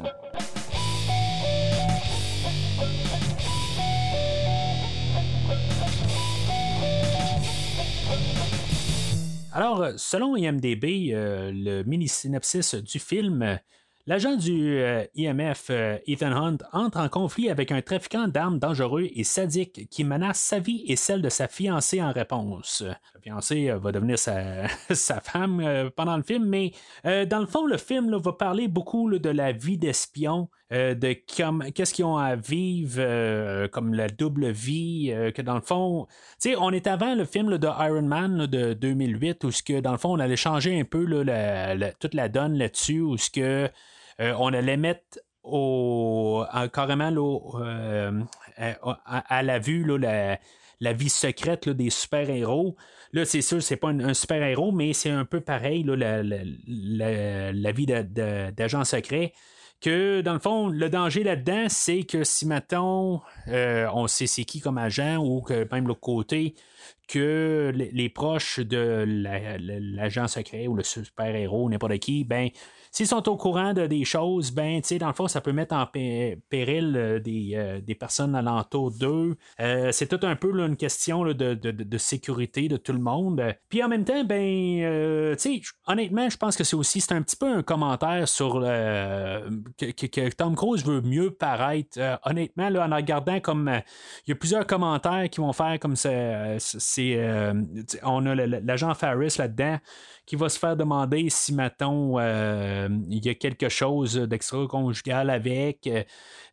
Alors, 9.55 9.85
selon 9.97 10.35
IMDB, 10.35 11.13
euh, 11.13 11.51
le 11.53 11.83
mini-synopsis 11.83 12.73
du 12.73 12.97
film, 12.97 13.59
L'agent 14.05 14.35
du 14.35 14.79
euh, 14.79 15.05
IMF, 15.15 15.67
euh, 15.69 15.97
Ethan 16.07 16.33
Hunt, 16.33 16.57
entre 16.73 16.99
en 16.99 17.07
conflit 17.07 17.49
avec 17.49 17.71
un 17.71 17.81
trafiquant 17.81 18.27
d'armes 18.27 18.59
dangereux 18.59 19.07
et 19.15 19.23
sadique 19.23 19.87
qui 19.89 20.03
menace 20.03 20.39
sa 20.39 20.59
vie 20.59 20.83
et 20.87 20.97
celle 20.97 21.21
de 21.21 21.29
sa 21.29 21.47
fiancée 21.47 22.01
en 22.01 22.11
réponse. 22.11 22.83
La 23.15 23.21
fiancée 23.21 23.69
euh, 23.69 23.77
va 23.77 23.93
devenir 23.93 24.19
sa, 24.19 24.67
sa 24.93 25.21
femme 25.21 25.89
pendant 25.95 26.17
le 26.17 26.23
film, 26.23 26.43
mais 26.43 26.73
dans 27.05 27.39
le 27.39 27.45
fond, 27.45 27.65
le 27.65 27.77
film 27.77 28.13
va 28.17 28.33
parler 28.33 28.67
beaucoup 28.67 29.09
de 29.09 29.29
la 29.29 29.53
vie 29.53 29.77
d'espion, 29.77 30.49
de 30.69 31.13
qu'est-ce 31.13 31.93
qu'ils 31.93 32.05
ont 32.05 32.17
à 32.17 32.35
vivre, 32.35 33.67
comme 33.67 33.93
la 33.93 34.09
double 34.09 34.51
vie, 34.51 35.13
que 35.33 35.41
dans 35.41 35.55
le 35.55 35.61
fond, 35.61 36.07
on 36.57 36.71
est 36.71 36.87
avant 36.87 37.15
le 37.15 37.25
film 37.25 37.57
de 37.57 37.67
Iron 37.67 38.01
Man 38.01 38.47
de 38.47 38.73
2008, 38.73 39.43
où 39.43 39.51
ce 39.51 39.63
que 39.63 39.79
dans 39.79 39.91
le 39.91 39.97
fond, 39.97 40.13
on 40.13 40.19
allait 40.19 40.35
changer 40.35 40.79
un 40.79 40.83
peu 40.83 41.05
toute 41.99 42.13
la 42.13 42.29
donne 42.29 42.57
là-dessus, 42.57 43.01
où 43.01 43.17
ce 43.17 43.29
que 43.29 43.69
euh, 44.19 44.33
on 44.39 44.53
allait 44.53 44.77
mettre 44.77 45.19
au, 45.43 46.45
en- 46.51 46.67
carrément 46.69 47.11
euh, 47.61 48.11
à, 48.57 48.75
à- 49.05 49.37
à 49.37 49.43
la 49.43 49.59
vue 49.59 49.83
là, 49.85 49.97
la, 50.79 50.93
vie 50.93 51.09
secrète 51.09 51.69
des 51.69 51.89
super-héros. 51.89 52.75
Là, 53.11 53.25
c'est 53.25 53.41
sûr, 53.41 53.61
c'est 53.61 53.75
pas 53.77 53.89
un, 53.89 54.13
super-héros, 54.13 54.71
mais 54.71 54.93
c'est 54.93 55.09
un 55.09 55.25
peu 55.25 55.41
pareil, 55.41 55.83
là, 55.83 55.95
la, 55.95 56.23
la- 56.23 57.51
la- 57.51 57.71
vie 57.71 57.85
d'agent 57.85 58.83
secret. 58.83 59.33
Que 59.81 60.21
dans 60.21 60.31
le 60.33 60.39
fond, 60.39 60.69
le 60.69 60.89
danger 60.89 61.23
là-dedans, 61.23 61.65
c'est 61.67 62.03
que 62.03 62.23
si, 62.23 62.47
mettons, 62.47 63.19
euh, 63.49 63.85
on 63.93 64.07
sait 64.07 64.27
c'est 64.27 64.45
qui 64.45 64.61
comme 64.61 64.77
agent 64.77 65.17
ou 65.17 65.41
que 65.41 65.67
même 65.73 65.87
l'autre 65.87 65.99
côté, 65.99 66.55
que 67.09 67.69
les, 67.75 67.91
les 67.91 68.07
proches 68.07 68.59
de 68.61 69.03
la- 69.05 69.57
la- 69.57 69.79
l'agent 69.79 70.27
secret 70.29 70.67
ou 70.67 70.75
le 70.75 70.83
super-héros, 70.83 71.69
n'importe 71.69 71.99
qui, 71.99 72.23
ben, 72.23 72.49
s'ils 72.93 73.07
sont 73.07 73.27
au 73.27 73.35
courant 73.37 73.73
de 73.73 73.87
des 73.87 74.05
choses, 74.05 74.51
ben, 74.51 74.79
tu 74.81 74.89
sais, 74.89 74.97
dans 74.99 75.07
le 75.07 75.13
fond, 75.13 75.27
ça 75.27 75.41
peut 75.41 75.51
mettre 75.51 75.73
en 75.75 75.87
pé- 75.87 76.37
péril 76.49 76.93
euh, 76.95 77.19
des, 77.19 77.53
euh, 77.55 77.81
des 77.81 77.95
personnes 77.95 78.35
alentour 78.35 78.91
d'eux. 78.91 79.35
Euh, 79.59 79.91
c'est 79.91 80.05
tout 80.07 80.25
un 80.25 80.35
peu 80.35 80.51
une 80.63 80.77
question 80.77 81.23
de, 81.23 81.33
de- 81.33 81.55
de- 81.55 81.97
sécurité 81.97 82.67
de 82.67 82.77
tout 82.77 82.93
le 82.93 82.99
monde. 82.99 83.43
Puis 83.67 83.83
en 83.83 83.87
même 83.87 84.05
temps, 84.05 84.23
ben, 84.23 85.33
tu 85.35 85.39
sais, 85.39 85.61
honnêtement, 85.87 86.29
je 86.29 86.37
pense 86.37 86.55
que 86.55 86.63
c'est 86.63 86.75
aussi, 86.75 87.01
c'est 87.01 87.13
un 87.13 87.23
petit 87.23 87.35
peu 87.35 87.47
un 87.47 87.63
commentaire 87.63 88.27
sur 88.27 88.59
que, 88.61 89.91
que- 89.91 90.29
Tom 90.35 90.55
Cruise 90.55 90.85
veut 90.85 91.01
mieux 91.01 91.31
paraître. 91.31 91.97
Honnêtement, 92.25 92.69
là, 92.69 92.87
en 92.87 92.95
regardant 92.95 93.39
comme 93.39 93.71
il 94.27 94.29
y 94.29 94.33
a 94.33 94.35
plusieurs 94.35 94.67
commentaires 94.67 95.29
qui 95.31 95.39
vont 95.39 95.53
faire 95.53 95.79
comme 95.79 95.95
c'est, 95.95 97.19
on 98.03 98.25
a 98.27 98.35
l'agent 98.35 98.93
Farris 98.93 99.35
là-dedans 99.39 99.79
qui 100.25 100.35
va 100.35 100.49
se 100.49 100.57
faire 100.57 100.77
demander 100.77 101.29
si, 101.29 101.53
mettons, 101.53 102.17
euh, 102.19 102.87
il 103.09 103.25
y 103.25 103.29
a 103.29 103.35
quelque 103.35 103.69
chose 103.69 104.15
d'extra-conjugal 104.15 105.29
avec. 105.29 105.87
euh, 105.87 106.03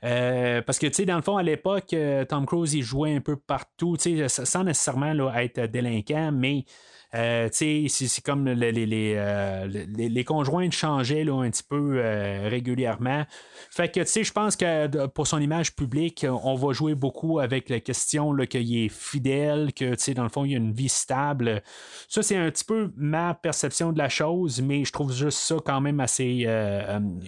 euh, 0.04 0.62
parce 0.62 0.78
que, 0.78 0.86
tu 0.86 0.94
sais, 0.94 1.04
dans 1.04 1.16
le 1.16 1.22
fond, 1.22 1.36
à 1.36 1.42
l'époque, 1.42 1.94
Tom 2.28 2.46
Cruise, 2.46 2.74
il 2.74 2.82
jouait 2.82 3.14
un 3.14 3.20
peu 3.20 3.36
partout, 3.36 3.96
tu 3.96 4.28
sais, 4.28 4.44
sans 4.44 4.64
nécessairement 4.64 5.12
là, 5.12 5.42
être 5.42 5.60
délinquant, 5.66 6.32
mais. 6.32 6.64
Euh, 7.14 7.48
c'est, 7.52 7.88
comme 8.24 8.48
les, 8.48 9.14
euh, 9.16 9.66
les- 9.66 10.08
les 10.08 10.24
conjoints 10.24 10.70
changeaient 10.70 11.24
là, 11.24 11.42
un 11.42 11.50
petit 11.50 11.62
peu 11.62 11.94
euh, 11.96 12.48
régulièrement. 12.48 13.24
Fait 13.70 13.92
que, 13.92 14.04
je 14.04 14.32
pense 14.32 14.56
que 14.56 15.06
pour 15.08 15.26
son 15.26 15.40
image 15.40 15.74
publique, 15.74 16.26
on 16.28 16.54
va 16.54 16.72
jouer 16.72 16.94
beaucoup 16.94 17.38
avec 17.40 17.68
la 17.68 17.80
question 17.80 18.36
qu'il 18.46 18.76
est 18.84 18.88
fidèle, 18.88 19.72
que, 19.74 20.12
dans 20.14 20.22
le 20.22 20.28
fond, 20.28 20.44
il 20.44 20.54
a 20.54 20.58
une 20.58 20.72
vie 20.72 20.88
stable. 20.88 21.62
Ça, 22.08 22.22
c'est 22.22 22.36
un 22.36 22.50
petit 22.50 22.64
peu 22.64 22.92
ma 22.96 23.34
perception 23.34 23.92
de 23.92 23.98
la 23.98 24.08
chose, 24.08 24.60
mais 24.62 24.84
je 24.84 24.92
trouve 24.92 25.12
juste 25.12 25.38
ça 25.38 25.56
quand 25.64 25.80
même 25.80 26.00
assez 26.00 26.46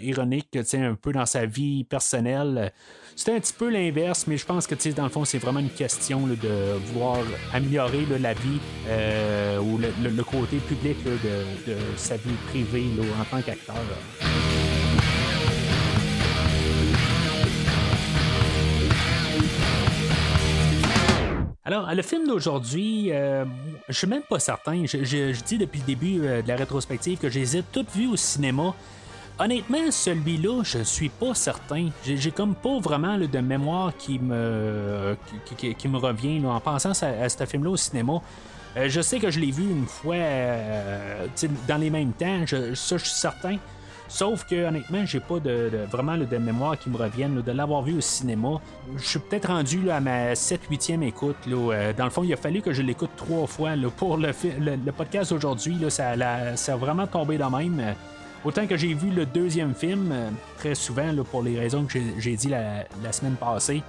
ironique, 0.01 0.57
un 0.75 0.95
peu 0.95 1.13
dans 1.13 1.27
sa 1.27 1.47
vie 1.47 1.85
personnelle. 1.85 2.73
C'était 3.15 3.37
un 3.37 3.41
petit 3.41 3.53
peu 3.53 3.69
l'inverse, 3.69 4.27
mais 4.27 4.37
je 4.37 4.47
pense 4.47 4.67
que, 4.67 4.75
dans 4.93 5.05
le 5.05 5.11
fond, 5.11 5.25
c'est 5.25 5.39
vraiment 5.39 5.61
une 5.61 5.71
question 5.71 6.27
de 6.27 6.77
vouloir 6.87 7.19
améliorer 7.53 8.07
la 8.21 8.33
vie 8.35 8.61
euh, 8.89 9.59
ou 9.61 9.79
le, 9.79 10.25
côté 10.25 10.57
public 10.57 10.97
de, 11.05 11.77
sa 11.97 12.17
vie 12.17 12.35
privée 12.49 12.87
en 13.21 13.25
tant 13.25 13.43
qu'acteur. 13.43 13.77
Alors, 21.65 21.95
le 21.95 22.03
film 22.03 22.27
d'aujourd'hui, 22.27 23.13
euh, 23.13 23.45
je 23.89 23.95
suis 23.95 24.09
même 24.09 24.23
pas 24.29 24.41
certain. 24.41 24.85
Je, 24.85 25.43
dis 25.45 25.59
depuis 25.59 25.79
le 25.81 25.87
début 25.87 26.21
euh, 26.23 26.43
de 26.43 26.49
la 26.49 26.57
rétrospective 26.57 27.19
que 27.19 27.29
ai 27.29 27.63
toutes 27.71 27.91
vues 27.95 28.09
au 28.09 28.17
cinéma. 28.17 28.75
Honnêtement, 29.43 29.91
celui-là, 29.91 30.63
je 30.63 30.85
suis 30.85 31.09
pas 31.09 31.35
certain. 31.35 31.89
J'ai 32.05 32.31
comme 32.31 32.55
pas 32.55 32.79
vraiment 32.79 33.19
de 33.19 33.39
mémoire 33.41 33.93
qui 33.97 34.21
me, 34.21 35.17
qui, 35.57 35.89
me 35.89 35.99
revient 35.99 36.41
en 36.47 36.61
pensant 36.61 36.93
à, 37.03 37.25
à 37.25 37.29
ce 37.29 37.45
film-là 37.45 37.71
au 37.71 37.77
cinéma. 37.77 38.21
Euh, 38.77 38.89
je 38.89 39.01
sais 39.01 39.19
que 39.19 39.33
je 39.33 39.41
l'ai 39.41 39.51
vu 39.51 39.65
une 39.69 39.87
fois 39.87 40.15
euh, 40.15 41.27
dans 41.67 41.77
les 41.77 41.91
mêmes 41.91 42.13
temps, 42.13 42.47
ça 42.47 42.57
je 42.97 43.05
suis 43.05 43.11
certain. 43.11 43.57
Sauf 44.07 44.45
que 44.45 44.67
honnêtement, 44.69 45.05
j'ai 45.07 45.19
pas 45.19 45.39
vraiment 45.91 46.17
de 46.19 46.37
mémoire 46.39 46.79
qui 46.79 46.89
me 46.89 46.97
revienne 46.97 47.43
de 47.43 47.51
l'avoir 47.53 47.83
vu 47.83 47.97
au 47.97 48.01
cinéma. 48.01 48.61
Je 48.97 49.05
suis 49.05 49.19
peut-être 49.19 49.49
rendu 49.49 49.91
à 49.91 49.99
ma 49.99 50.35
7-8e 50.35 51.03
écoute. 51.03 51.37
là. 51.49 51.57
Euh, 51.57 51.93
dans 51.93 52.05
le 52.05 52.11
fond, 52.11 52.23
il 52.23 52.33
a 52.33 52.37
fallu 52.37 52.61
que 52.63 52.73
je 52.73 52.83
l'écoute 52.83 53.11
trois 53.17 53.49
fois 53.49 53.71
pour 53.97 54.19
le, 54.19 54.31
le- 54.61 54.93
podcast 54.93 55.33
aujourd'hui. 55.33 55.79
Ça, 55.89 56.13
ça 56.55 56.73
a 56.75 56.77
vraiment 56.77 57.09
tombé 57.09 57.39
de 57.39 57.45
même. 57.45 57.95
Autant 58.45 58.67
que 58.67 58.77
j'ai 58.77 58.93
vu 58.93 59.11
le 59.11 59.25
deuxième 59.25 59.75
film, 59.75 60.11
euh, 60.11 60.29
très 60.59 60.75
souvent, 60.75 61.15
pour 61.31 61.43
les 61.43 61.59
raisons 61.59 61.85
que 61.85 61.99
j'ai- 62.19 62.37
dit 62.37 62.49
la 62.49 63.13
semaine 63.13 63.37
passée. 63.37 63.83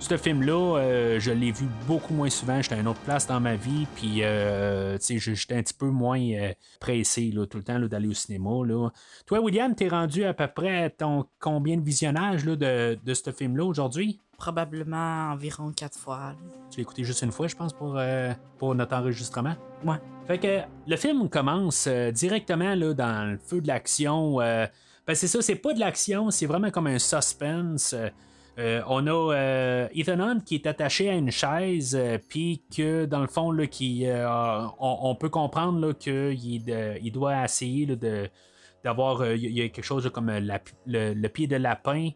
Ce 0.00 0.16
film-là, 0.16 0.78
euh, 0.78 1.20
je 1.20 1.30
l'ai 1.30 1.52
vu 1.52 1.66
beaucoup 1.86 2.14
moins 2.14 2.30
souvent. 2.30 2.60
J'étais 2.60 2.74
à 2.74 2.78
une 2.78 2.88
autre 2.88 3.00
place 3.00 3.26
dans 3.28 3.38
ma 3.38 3.54
vie, 3.54 3.86
puis 3.94 4.22
euh, 4.22 4.98
tu 4.98 5.04
sais, 5.04 5.18
je- 5.18 5.34
j'étais 5.34 5.54
un 5.56 5.62
petit 5.62 5.74
peu 5.74 5.88
moins 5.88 6.18
euh, 6.20 6.52
pressé 6.80 7.30
là, 7.32 7.46
tout 7.46 7.58
le 7.58 7.62
temps 7.64 7.78
d'aller 7.78 8.08
au 8.08 8.12
cinéma. 8.14 8.50
Là. 8.66 8.88
Toi, 9.26 9.40
William, 9.40 9.72
t'es 9.74 9.86
rendu 9.88 10.24
à 10.24 10.34
peu 10.34 10.48
près 10.48 10.84
à 10.84 10.90
ton 10.90 11.26
combien 11.38 11.76
de 11.76 11.82
visionnages 11.84 12.44
là, 12.44 12.56
de, 12.56 12.98
de 13.04 13.14
ce 13.14 13.30
film-là 13.30 13.64
aujourd'hui? 13.64 14.18
Probablement 14.36 15.30
environ 15.32 15.70
quatre 15.70 15.98
fois. 15.98 16.32
Tu 16.70 16.78
l'as 16.78 16.82
écouté 16.82 17.04
juste 17.04 17.22
une 17.22 17.30
fois, 17.30 17.46
je 17.46 17.54
pense, 17.54 17.72
pour, 17.72 17.94
euh, 17.96 18.32
pour 18.58 18.74
notre 18.74 18.96
enregistrement? 18.96 19.54
Ouais. 19.84 19.96
Fait 20.26 20.38
que 20.38 20.60
le 20.88 20.96
film 20.96 21.28
commence 21.28 21.86
euh, 21.86 22.10
directement 22.10 22.74
là, 22.74 22.94
dans 22.94 23.30
le 23.30 23.38
feu 23.38 23.60
de 23.60 23.68
l'action. 23.68 24.38
ben 24.38 24.68
c'est 25.14 25.28
ça, 25.28 25.40
c'est 25.42 25.56
pas 25.56 25.72
de 25.72 25.78
l'action, 25.78 26.30
c'est 26.30 26.46
vraiment 26.46 26.70
comme 26.70 26.86
un 26.88 26.98
suspense. 26.98 27.94
Euh, 28.58 28.82
on 28.88 29.06
a 29.06 29.34
euh, 29.34 29.88
Ethan 29.94 30.20
Hunt 30.20 30.40
qui 30.40 30.56
est 30.56 30.66
attaché 30.66 31.08
à 31.08 31.14
une 31.14 31.30
chaise, 31.30 31.96
euh, 31.98 32.18
puis 32.28 32.62
que 32.76 33.06
dans 33.06 33.20
le 33.20 33.26
fond, 33.26 33.50
là, 33.52 33.64
euh, 33.64 34.66
on, 34.78 35.14
peut 35.14 35.28
comprendre 35.28 35.92
qu'il 35.92 36.68
il 36.68 37.12
doit 37.12 37.44
essayer 37.44 37.86
de, 37.86 38.28
d'avoir. 38.84 39.26
Il 39.32 39.52
y 39.52 39.62
a 39.62 39.68
quelque 39.68 39.84
chose 39.84 40.10
comme 40.12 40.30
le, 40.86 41.28
pied 41.28 41.46
de 41.46 41.56
lapin 41.56 42.10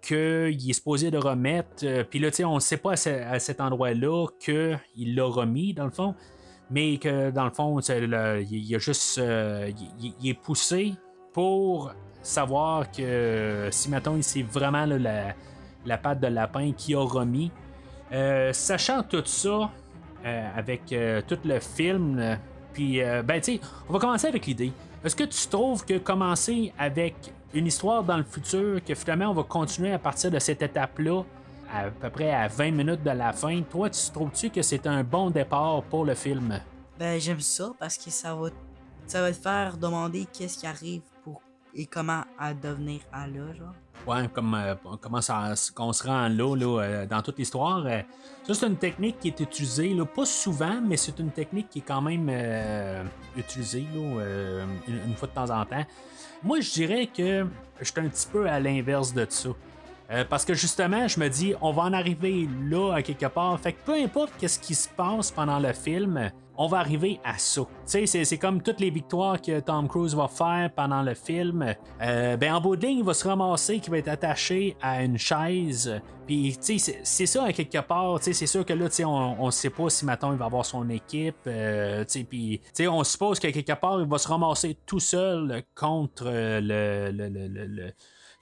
qu'il 0.00 0.70
est 0.70 0.72
supposé 0.72 1.10
de 1.10 1.18
remettre. 1.18 2.02
Puis 2.04 2.18
là, 2.18 2.30
on 2.46 2.56
ne 2.56 2.60
sait 2.60 2.76
pas 2.76 2.92
à, 2.92 2.96
ce- 2.96 3.10
à 3.10 3.38
cet 3.38 3.60
endroit-là 3.60 4.26
qu'il 4.40 5.14
l'a 5.14 5.24
remis, 5.24 5.74
dans 5.74 5.84
le 5.84 5.90
fond. 5.90 6.14
Mais 6.70 6.96
que, 6.96 7.30
dans 7.30 7.44
le 7.44 7.50
fond, 7.50 7.80
il 7.80 8.14
a 8.14 8.78
juste. 8.78 9.20
il, 9.20 10.28
est 10.28 10.40
poussé 10.40 10.94
pour 11.34 11.92
savoir 12.22 12.90
que 12.90 13.68
si, 13.70 13.90
mettons, 13.90 14.20
c'est 14.22 14.42
vraiment 14.42 14.86
la, 14.86 15.34
la 15.86 15.98
patte 15.98 16.20
de 16.20 16.28
lapin 16.28 16.72
qui 16.72 16.94
a 16.94 17.00
remis. 17.00 17.50
Euh, 18.12 18.52
sachant 18.52 19.02
tout 19.02 19.24
ça, 19.24 19.70
euh, 20.24 20.48
avec 20.56 20.92
euh, 20.92 21.22
tout 21.26 21.38
le 21.44 21.60
film, 21.60 22.38
puis, 22.72 23.00
ben, 23.24 23.40
tu 23.40 23.60
on 23.88 23.92
va 23.92 23.98
commencer 23.98 24.28
avec 24.28 24.46
l'idée. 24.46 24.72
Est-ce 25.04 25.14
que 25.14 25.24
tu 25.24 25.46
trouves 25.48 25.84
que 25.84 25.98
commencer 25.98 26.72
avec 26.78 27.14
une 27.52 27.66
histoire 27.66 28.02
dans 28.02 28.16
le 28.16 28.22
futur, 28.22 28.82
que 28.82 28.94
finalement 28.94 29.26
on 29.26 29.34
va 29.34 29.42
continuer 29.42 29.92
à 29.92 29.98
partir 29.98 30.30
de 30.30 30.38
cette 30.38 30.62
étape-là, 30.62 31.22
à 31.70 31.90
peu 31.90 32.08
près 32.08 32.30
à 32.30 32.48
20 32.48 32.70
minutes 32.70 33.02
de 33.02 33.10
la 33.10 33.32
fin, 33.32 33.60
toi, 33.62 33.90
tu 33.90 34.10
trouves-tu 34.10 34.50
que 34.50 34.62
c'est 34.62 34.86
un 34.86 35.02
bon 35.02 35.30
départ 35.30 35.82
pour 35.82 36.04
le 36.06 36.14
film? 36.14 36.60
Ben, 36.98 37.20
j'aime 37.20 37.40
ça 37.40 37.72
parce 37.78 37.98
que 37.98 38.10
ça 38.10 38.34
va, 38.34 38.50
te 38.50 39.32
faire 39.32 39.76
demander 39.76 40.26
qu'est-ce 40.32 40.58
qui 40.58 40.66
arrive 40.66 41.02
et 41.74 41.86
comment 41.86 42.22
à 42.38 42.54
devenir 42.54 43.00
à 43.12 43.26
là, 43.26 43.52
genre. 43.54 43.74
Ouais, 44.04 44.28
comme 44.32 44.54
euh, 44.54 44.74
comment 45.00 45.20
ça, 45.20 45.54
qu'on 45.76 45.92
se 45.92 46.04
rend 46.04 46.28
là, 46.28 46.56
là 46.56 46.82
euh, 46.82 47.06
dans 47.06 47.22
toute 47.22 47.38
l'histoire. 47.38 47.86
euh, 47.86 48.00
ça, 48.44 48.54
c'est 48.54 48.66
une 48.66 48.76
technique 48.76 49.20
qui 49.20 49.28
est 49.28 49.40
utilisée, 49.40 49.94
là, 49.94 50.04
pas 50.04 50.24
souvent, 50.24 50.80
mais 50.84 50.96
c'est 50.96 51.16
une 51.20 51.30
technique 51.30 51.70
qui 51.70 51.78
est 51.78 51.84
quand 51.86 52.02
même 52.02 52.28
utilisée 53.36 53.86
là, 53.94 54.64
une, 54.88 55.14
fois 55.14 55.28
de 55.28 55.32
temps 55.34 55.50
en 55.50 55.64
temps. 55.64 55.86
Moi, 56.42 56.58
je 56.60 56.72
dirais 56.72 57.06
que 57.06 57.46
je 57.80 57.84
suis 57.84 58.00
un 58.00 58.08
petit 58.08 58.26
peu 58.26 58.48
à 58.48 58.58
l'inverse 58.58 59.14
de 59.14 59.24
ça. 59.28 59.50
Parce 60.28 60.44
que 60.44 60.54
justement, 60.54 61.06
je 61.06 61.20
me 61.20 61.28
dis, 61.28 61.54
on 61.60 61.72
va 61.72 61.84
en 61.84 61.92
arriver 61.92 62.48
là 62.68 62.94
à 62.94 63.02
quelque 63.02 63.26
part. 63.26 63.58
Fait 63.60 63.74
que 63.74 63.80
peu 63.86 63.94
importe 63.94 64.32
qu'est-ce 64.38 64.58
qui 64.58 64.74
se 64.74 64.88
passe 64.88 65.30
pendant 65.30 65.60
le 65.60 65.72
film, 65.72 66.32
on 66.56 66.66
va 66.66 66.78
arriver 66.78 67.20
à 67.24 67.38
ça. 67.38 67.62
C'est 67.84 68.38
comme 68.38 68.62
toutes 68.62 68.80
les 68.80 68.90
victoires 68.90 69.40
que 69.40 69.60
Tom 69.60 69.88
Cruise 69.88 70.14
va 70.14 70.28
faire 70.28 70.70
pendant 70.74 71.02
le 71.02 71.14
film. 71.14 71.74
Euh, 72.00 72.36
ben 72.36 72.54
en 72.54 72.60
bout 72.60 72.76
de 72.76 72.86
ligne, 72.86 72.98
il 72.98 73.04
va 73.04 73.14
se 73.14 73.26
ramasser, 73.26 73.80
qui 73.80 73.90
va 73.90 73.98
être 73.98 74.08
attaché 74.08 74.76
à 74.80 75.02
une 75.02 75.18
chaise. 75.18 76.00
Puis, 76.26 76.56
c'est 76.60 77.26
ça 77.26 77.44
à 77.44 77.52
quelque 77.52 77.80
part. 77.80 78.18
C'est 78.20 78.46
sûr 78.46 78.64
que 78.64 78.72
là, 78.72 78.86
on, 79.04 79.36
on 79.40 79.50
sait 79.50 79.70
pas 79.70 79.88
si 79.90 80.04
maintenant 80.04 80.32
il 80.32 80.38
va 80.38 80.46
avoir 80.46 80.64
son 80.64 80.88
équipe. 80.88 81.36
Euh, 81.46 82.04
puis, 82.28 82.60
on 82.80 83.04
suppose 83.04 83.38
qu'à 83.38 83.50
quelque 83.52 83.72
part, 83.72 84.00
il 84.00 84.06
va 84.06 84.18
se 84.18 84.28
ramasser 84.28 84.76
tout 84.86 85.00
seul 85.00 85.62
contre 85.74 86.24
euh, 86.26 86.60
le, 86.60 87.28
le, 87.28 87.48
le 87.48 87.92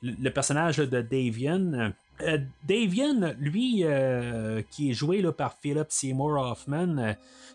le 0.03 0.31
personnage 0.31 0.79
de 0.79 1.03
Davian. 1.03 1.93
Euh, 2.23 2.39
Davian, 2.67 3.35
lui, 3.39 3.81
euh, 3.85 4.63
qui 4.71 4.91
est 4.91 4.95
joué 4.95 5.23
là, 5.23 5.33
par 5.33 5.55
Philip 5.61 5.87
Seymour 5.89 6.39
Hoffman, 6.39 6.99
euh, 6.99 7.13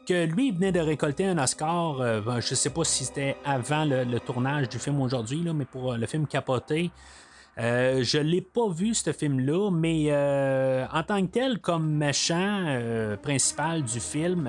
que 0.07 0.25
lui 0.25 0.51
venait 0.51 0.72
de 0.72 0.79
récolter 0.79 1.25
un 1.25 1.38
Oscar, 1.38 1.98
ben, 1.98 2.39
je 2.39 2.53
sais 2.53 2.69
pas 2.69 2.84
si 2.84 3.05
c'était 3.05 3.36
avant 3.43 3.86
le, 3.86 4.19
tournage 4.19 4.69
du 4.69 4.77
film 4.77 5.01
aujourd'hui, 5.01 5.41
mais 5.53 5.65
pour 5.65 5.93
le 5.93 6.05
film 6.05 6.27
Capoté. 6.27 6.91
je 7.57 8.17
l'ai 8.19 8.41
pas 8.41 8.69
vu 8.69 8.93
ce 8.93 9.12
film-là, 9.12 9.72
mais 9.72 10.13
en 10.93 11.01
tant 11.01 11.25
que 11.25 11.31
tel, 11.31 11.57
comme 11.57 11.89
méchant 11.89 13.17
principal 13.24 13.81
du 13.81 14.00
film, 14.00 14.48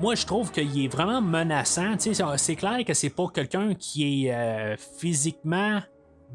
moi 0.00 0.14
je 0.14 0.24
trouve 0.24 0.52
qu'il 0.52 0.84
est 0.84 0.88
vraiment 0.88 1.20
menaçant. 1.20 1.96
C'est 1.98 2.56
clair 2.56 2.84
que 2.86 2.94
c'est 2.94 3.10
pas 3.10 3.26
quelqu'un 3.34 3.74
qui 3.74 4.28
est 4.28 4.76
physiquement 4.98 5.80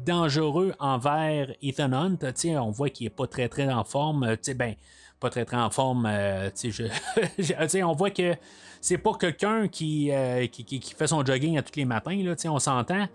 dangereux 0.04 0.74
envers 0.78 1.52
Ethan 1.62 1.92
Hunt. 1.92 2.18
on 2.58 2.70
voit 2.70 2.90
qu'il 2.90 3.06
est 3.06 3.10
pas 3.10 3.26
très 3.26 3.48
très 3.48 3.68
en 3.72 3.84
forme. 3.84 4.36
ben, 4.56 4.74
pas 5.20 5.30
très 5.30 5.44
très 5.44 5.56
en 5.56 5.70
forme. 5.70 6.06
Euh, 6.06 6.50
on 7.84 7.92
voit 7.92 8.10
que 8.10 8.34
c'est 8.80 8.98
pas 8.98 9.14
quelqu'un 9.14 9.64
euh, 9.64 9.66
qui, 9.68 10.64
qui, 10.64 10.94
fait 10.96 11.06
son 11.06 11.24
jogging 11.24 11.58
à 11.58 11.62
tous 11.62 11.76
les 11.76 11.84
matins. 11.84 12.16
Là, 12.22 12.34
on 12.46 12.58
s'entend 12.58 13.06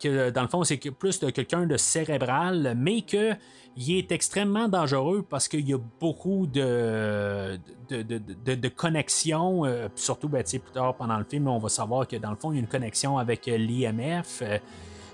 que 0.00 0.30
dans 0.30 0.42
le 0.42 0.48
fond, 0.48 0.64
c'est 0.64 0.78
plus 0.78 1.20
de 1.20 1.30
quelqu'un 1.30 1.66
de 1.66 1.76
cérébral, 1.76 2.74
mais 2.76 3.02
que 3.02 3.34
il 3.76 3.96
est 3.96 4.10
extrêmement 4.12 4.68
dangereux 4.68 5.24
parce 5.28 5.46
qu'il 5.46 5.68
y 5.68 5.72
a 5.72 5.78
beaucoup 6.00 6.46
de, 6.46 7.58
de, 7.88 8.02
de, 8.02 8.54
de, 8.54 8.68
connexions. 8.68 9.64
Euh, 9.64 9.88
surtout, 9.94 10.28
ben, 10.28 10.42
plus 10.42 10.60
tard 10.72 10.96
pendant 10.96 11.18
le 11.18 11.24
film, 11.24 11.48
on 11.48 11.58
va 11.58 11.68
savoir 11.68 12.06
que 12.08 12.16
dans 12.16 12.30
le 12.30 12.36
fond, 12.36 12.52
il 12.52 12.56
y 12.56 12.58
a 12.58 12.60
une 12.60 12.68
connexion 12.68 13.18
avec 13.18 13.46
l'IMF. 13.46 14.42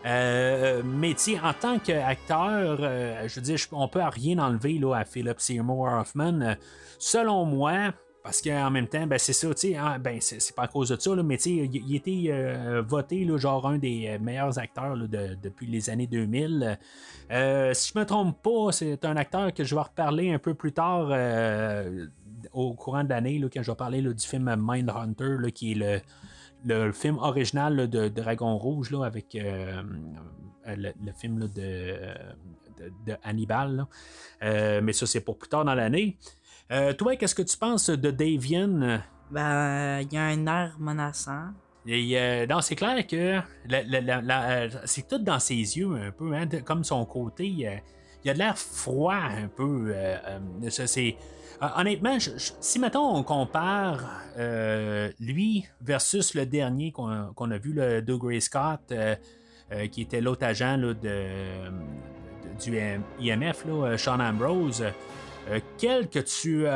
Euh, 0.07 0.83
mais 0.85 1.17
en 1.43 1.53
tant 1.53 1.79
qu'acteur, 1.81 2.79
euh, 2.81 3.27
je 3.27 3.35
veux 3.37 3.41
dire, 3.41 3.59
on 3.73 3.89
peut 3.89 4.01
rien 4.03 4.39
enlever 4.39 4.81
à 4.95 5.05
Philip 5.05 5.41
Seymour 5.41 5.89
Hoffman. 5.89 6.41
Euh, 6.41 6.55
selon 6.99 7.45
moi, 7.45 7.93
parce 8.23 8.41
qu'en 8.41 8.71
même 8.71 8.87
temps, 8.87 9.07
ben, 9.07 9.19
c'est 9.19 9.33
ça, 9.33 9.49
hein, 9.49 9.99
ben, 9.99 10.19
c'est 10.21 10.55
pas 10.55 10.63
à 10.65 10.69
cause 10.69 10.91
de 10.91 11.01
ça, 11.01 11.15
mais 11.17 11.37
il, 11.37 11.75
il 11.75 11.97
était 11.97 12.81
voté 12.83 13.25
là, 13.25 13.37
genre 13.39 13.67
un 13.69 13.79
des 13.79 14.19
meilleurs 14.21 14.59
acteurs 14.59 14.97
depuis 14.97 15.67
les 15.67 15.91
années 15.91 16.09
2000. 16.09 16.79
si 17.73 17.93
je 17.93 17.99
me 17.99 18.05
trompe 18.05 18.43
pas, 18.43 18.73
c'est 18.73 19.05
un 19.05 19.17
acteur 19.17 19.55
que 19.55 19.63
je 19.63 19.75
vais 19.77 19.81
reparler 19.81 20.33
un 20.33 20.41
peu 20.41 20.55
plus 20.55 20.73
tard 20.73 21.11
au 22.53 22.75
courant 22.75 23.05
de 23.05 23.11
l'année, 23.11 23.41
quand 23.53 23.63
je 23.63 23.71
vais 23.71 23.77
parler 23.77 24.03
du 24.03 24.27
film 24.27 24.57
Mindhunter, 24.59 25.53
qui 25.53 25.73
est 25.73 25.77
le 25.77 26.01
le 26.65 26.93
film 26.93 27.19
original 27.19 27.89
de 27.89 28.09
Dragon 28.09 28.57
Rouge 28.57 28.91
là, 28.91 29.05
avec 29.05 29.35
euh, 29.35 29.83
euh, 30.67 30.77
le, 30.77 31.13
film 31.13 31.49
de, 31.49 31.95
de, 33.07 33.17
Hannibal. 33.23 33.87
Euh, 34.43 34.81
mais 34.83 34.93
ça, 34.93 35.07
c'est 35.07 35.21
pour 35.21 35.39
plus 35.39 35.49
tard 35.49 35.65
dans 35.65 35.75
l'année. 35.75 36.17
toi, 36.99 37.17
qu'est-ce 37.17 37.35
que 37.35 37.43
tu 37.43 37.57
penses 37.57 37.91
de 37.91 38.11
Davian? 38.11 39.01
Ben, 39.31 40.01
il 40.01 40.13
y 40.13 40.17
a 40.17 40.25
un 40.25 40.47
air 40.47 40.77
menaçant. 40.79 41.49
Et, 41.89 42.47
non, 42.49 42.61
c'est 42.61 42.75
clair 42.75 43.07
que 43.07 43.41
c'est 44.85 45.07
tout 45.07 45.19
dans 45.19 45.39
ses 45.39 45.55
yeux 45.55 45.95
un 45.95 46.11
peu, 46.11 46.35
hein, 46.35 46.49
comme 46.65 46.83
son 46.83 47.05
côté. 47.05 47.47
il 47.47 47.81
y 48.25 48.31
a 48.31 48.35
de 48.35 48.39
l'air 48.39 48.59
froid 48.59 49.15
un 49.15 49.49
peu. 49.49 49.95
c'est 50.69 51.17
euh, 51.63 51.67
honnêtement, 51.77 52.19
si 52.61 52.79
maintenant 52.79 53.17
on 53.17 53.23
compare 53.23 54.23
euh, 54.39 55.11
lui 55.19 55.67
versus 55.81 56.35
le 56.35 56.47
dernier 56.47 56.93
qu'on 56.93 57.51
a 57.51 57.59
vu, 57.59 57.73
le 57.73 58.03
Doug 58.03 58.21
Gray 58.21 58.41
Scott, 58.41 58.93
euh, 58.93 59.17
qui 59.91 60.03
était 60.03 60.21
l'autre 60.21 60.45
agent 60.45 60.79
de, 60.79 60.95
du 62.63 62.79
IMF, 63.21 63.65
Sean 63.97 64.21
Ambrose, 64.21 64.85
quel 65.79 66.09
que 66.09 66.19
tu 66.19 66.67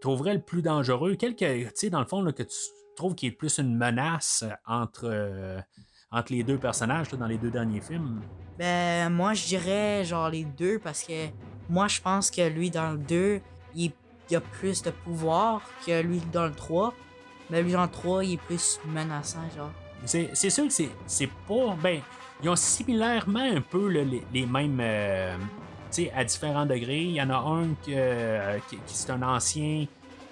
trouverais 0.00 0.34
le 0.34 0.40
plus 0.40 0.62
dangereux, 0.62 1.16
quel 1.18 1.34
que, 1.34 1.64
tu 1.64 1.70
sais, 1.74 1.90
dans 1.90 2.00
le 2.00 2.06
fond, 2.06 2.24
que 2.32 2.42
tu 2.42 2.56
trouves 2.96 3.14
qui 3.14 3.26
est 3.26 3.32
plus 3.32 3.58
une 3.58 3.76
menace 3.76 4.44
entre, 4.66 5.62
entre 6.10 6.32
les 6.32 6.44
deux 6.44 6.58
personnages 6.58 7.08
dans 7.10 7.26
les 7.26 7.38
deux 7.38 7.50
derniers 7.50 7.80
films? 7.80 8.20
Ben, 8.58 9.10
moi, 9.10 9.34
je 9.34 9.46
dirais 9.46 10.04
genre 10.04 10.28
les 10.28 10.44
deux 10.44 10.78
parce 10.78 11.02
que 11.02 11.28
moi, 11.68 11.88
je 11.88 12.00
pense 12.00 12.30
que 12.30 12.46
lui, 12.46 12.70
dans 12.70 12.92
le 12.92 12.98
2, 12.98 13.40
plus 14.40 14.82
de 14.82 14.90
pouvoir 14.90 15.62
que 15.86 16.02
lui 16.02 16.20
dans 16.32 16.46
le 16.46 16.54
3. 16.54 16.94
Mais 17.50 17.62
lui 17.62 17.72
dans 17.72 17.82
le 17.82 17.90
3, 17.90 18.24
il 18.24 18.34
est 18.34 18.36
plus 18.38 18.80
menaçant, 18.86 19.40
genre. 19.56 19.70
C'est 20.04 20.50
sûr 20.50 20.68
que 20.68 20.72
c'est 21.06 21.30
pas. 21.48 21.76
Ben, 21.82 22.00
ils 22.42 22.48
ont 22.48 22.56
similairement 22.56 23.40
un 23.40 23.60
peu 23.60 23.88
les, 23.88 24.46
mêmes. 24.46 24.78
Euh, 24.80 25.36
tu 25.90 26.04
sais, 26.04 26.12
à 26.14 26.24
différents 26.24 26.66
degrés. 26.66 27.02
Il 27.02 27.12
y 27.12 27.22
en 27.22 27.30
a 27.30 27.36
un 27.36 27.68
euh, 27.88 28.58
qui, 28.68 28.76
qui 28.76 28.94
c'est 28.94 29.10
un 29.10 29.22
ancien 29.22 29.86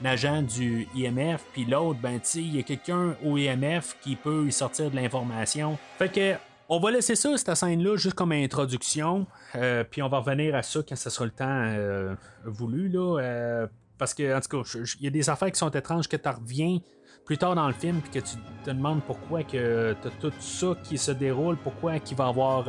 agent 0.05 0.43
du 0.43 0.89
IMF, 0.97 1.45
puis 1.53 1.65
l'autre, 1.65 2.01
ben, 2.03 2.15
tu 2.15 2.21
sais, 2.25 2.41
il 2.41 2.57
y 2.57 2.59
a 2.59 2.65
quelqu'un 2.65 3.15
au 3.25 3.39
IMF 3.39 3.97
qui 4.03 4.17
peut 4.17 4.47
y 4.49 4.53
sortir 4.53 4.91
de 4.91 4.97
l'information. 4.97 5.79
Fait 5.97 6.09
que 6.09 6.35
on 6.69 6.81
va 6.81 6.91
laisser 6.91 7.15
ça, 7.15 7.37
cette 7.37 7.55
scène-là, 7.55 7.97
juste 7.97 8.15
comme 8.15 8.33
introduction. 8.33 9.27
Euh, 9.55 9.85
puis 9.89 10.03
on 10.03 10.09
va 10.09 10.19
revenir 10.19 10.55
à 10.57 10.63
ça 10.63 10.81
quand 10.87 10.97
ce 10.97 11.11
sera 11.11 11.25
le 11.27 11.31
temps 11.31 12.17
voulu. 12.45 12.89
Là, 12.89 13.69
parce 14.03 14.15
que, 14.15 14.37
en 14.37 14.41
tout 14.41 14.65
cas, 14.65 14.79
il 14.99 15.05
y 15.05 15.07
a 15.07 15.11
des 15.11 15.31
affaires 15.31 15.53
qui 15.53 15.61
sont 15.61 15.71
étranges 15.71 16.09
que 16.09 16.17
tu 16.17 16.29
reviens 16.29 16.81
plus 17.25 17.39
tard 17.39 17.55
dans 17.55 17.69
le 17.69 17.73
film 17.73 18.01
puis 18.01 18.21
que 18.21 18.27
tu 18.27 18.35
te 18.65 18.71
demandes 18.71 19.01
pourquoi 19.07 19.45
que 19.45 19.95
tu 20.03 20.09
tout 20.19 20.33
ça 20.41 20.75
qui 20.83 20.99
se 20.99 21.13
déroule, 21.13 21.57
pourquoi 21.57 22.01
qu'il 22.01 22.17
va 22.17 22.27
avoir 22.27 22.65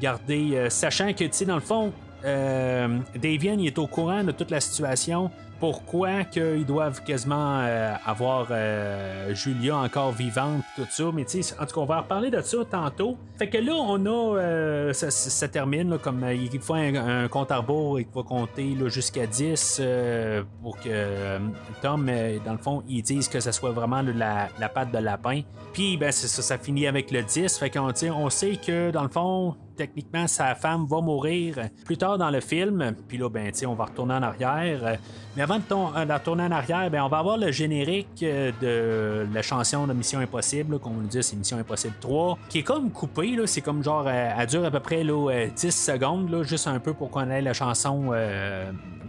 gardé. 0.00 0.68
sachant 0.70 1.12
que, 1.12 1.24
tu 1.24 1.32
sais, 1.32 1.44
dans 1.44 1.56
le 1.56 1.60
fond, 1.60 1.92
Davian 2.22 3.56
il 3.58 3.66
est 3.66 3.78
au 3.78 3.86
courant 3.86 4.24
de 4.24 4.32
toute 4.32 4.50
la 4.50 4.60
situation 4.60 5.30
pourquoi 5.60 6.24
qu'ils 6.24 6.64
doivent 6.64 7.04
quasiment 7.04 7.60
euh, 7.60 7.94
avoir 8.06 8.48
euh, 8.50 9.34
Julia 9.34 9.76
encore 9.76 10.10
vivante, 10.10 10.62
tout 10.74 10.86
ça? 10.90 11.04
Mais 11.14 11.26
tu 11.26 11.42
sais, 11.42 11.54
en 11.60 11.66
tout 11.66 11.74
cas, 11.74 11.80
on 11.82 11.84
va 11.84 12.00
reparler 12.00 12.30
de 12.30 12.40
ça 12.40 12.58
tantôt. 12.68 13.18
Fait 13.38 13.48
que 13.48 13.58
là, 13.58 13.74
on 13.74 14.04
a. 14.06 14.38
Euh, 14.38 14.92
ça, 14.94 15.48
termine, 15.48 15.98
comme 15.98 16.24
il 16.30 16.60
faut 16.60 16.74
un, 16.74 17.28
compte 17.28 17.52
à 17.52 17.58
rebours 17.58 17.98
et 17.98 18.04
qu'il 18.04 18.14
va 18.14 18.22
compter 18.22 18.74
jusqu'à 18.86 19.26
10 19.26 19.82
pour 20.62 20.78
que 20.80 21.38
Tom, 21.82 22.10
dans 22.44 22.52
le 22.52 22.58
fond, 22.58 22.82
ils 22.88 23.02
disent 23.02 23.28
que 23.28 23.40
ça 23.40 23.52
soit 23.52 23.72
vraiment 23.72 24.00
la, 24.02 24.48
la 24.58 24.68
patte 24.70 24.90
de 24.90 24.98
lapin. 24.98 25.42
Puis, 25.74 25.98
ben, 25.98 26.10
ça, 26.10 26.42
ça 26.42 26.56
finit 26.56 26.86
avec 26.86 27.10
le 27.10 27.22
10. 27.22 27.58
Fait 27.58 27.70
qu'on 27.70 27.92
on 28.14 28.30
sait 28.30 28.56
que, 28.56 28.90
dans 28.90 29.02
le 29.02 29.10
fond, 29.10 29.56
techniquement, 29.80 30.26
sa 30.26 30.54
femme 30.54 30.84
va 30.84 31.00
mourir 31.00 31.56
plus 31.86 31.96
tard 31.96 32.18
dans 32.18 32.28
le 32.28 32.40
film. 32.40 32.94
Puis 33.08 33.16
là, 33.16 33.30
ben, 33.30 33.50
on 33.66 33.72
va 33.72 33.86
retourner 33.86 34.12
en 34.12 34.22
arrière. 34.22 34.98
Mais 35.34 35.42
avant 35.42 35.56
de, 35.56 35.62
euh, 35.70 36.18
tourner 36.22 36.42
en 36.42 36.50
arrière, 36.50 36.90
ben, 36.90 37.02
on 37.02 37.08
va 37.08 37.16
avoir 37.16 37.38
le 37.38 37.50
générique 37.50 38.22
euh, 38.22 38.52
de 38.60 39.34
la 39.34 39.40
chanson 39.40 39.86
de 39.86 39.94
Mission 39.94 40.20
Impossible, 40.20 40.78
comme 40.80 40.98
on 40.98 41.00
le 41.00 41.06
dit, 41.06 41.22
c'est 41.22 41.34
Mission 41.34 41.56
Impossible 41.56 41.94
3, 41.98 42.38
qui 42.50 42.58
est 42.58 42.62
comme 42.62 42.90
coupé. 42.90 43.38
C'est 43.46 43.62
comme 43.62 43.82
genre, 43.82 44.04
euh, 44.06 44.32
elle 44.38 44.46
dure 44.48 44.66
à 44.66 44.70
peu 44.70 44.80
près 44.80 45.02
là, 45.02 45.46
10 45.56 45.70
secondes, 45.70 46.42
juste 46.42 46.66
un 46.66 46.78
peu 46.78 46.92
pour 46.92 47.10
qu'on 47.10 47.30
ait 47.30 47.40
la 47.40 47.54
chanson. 47.54 48.12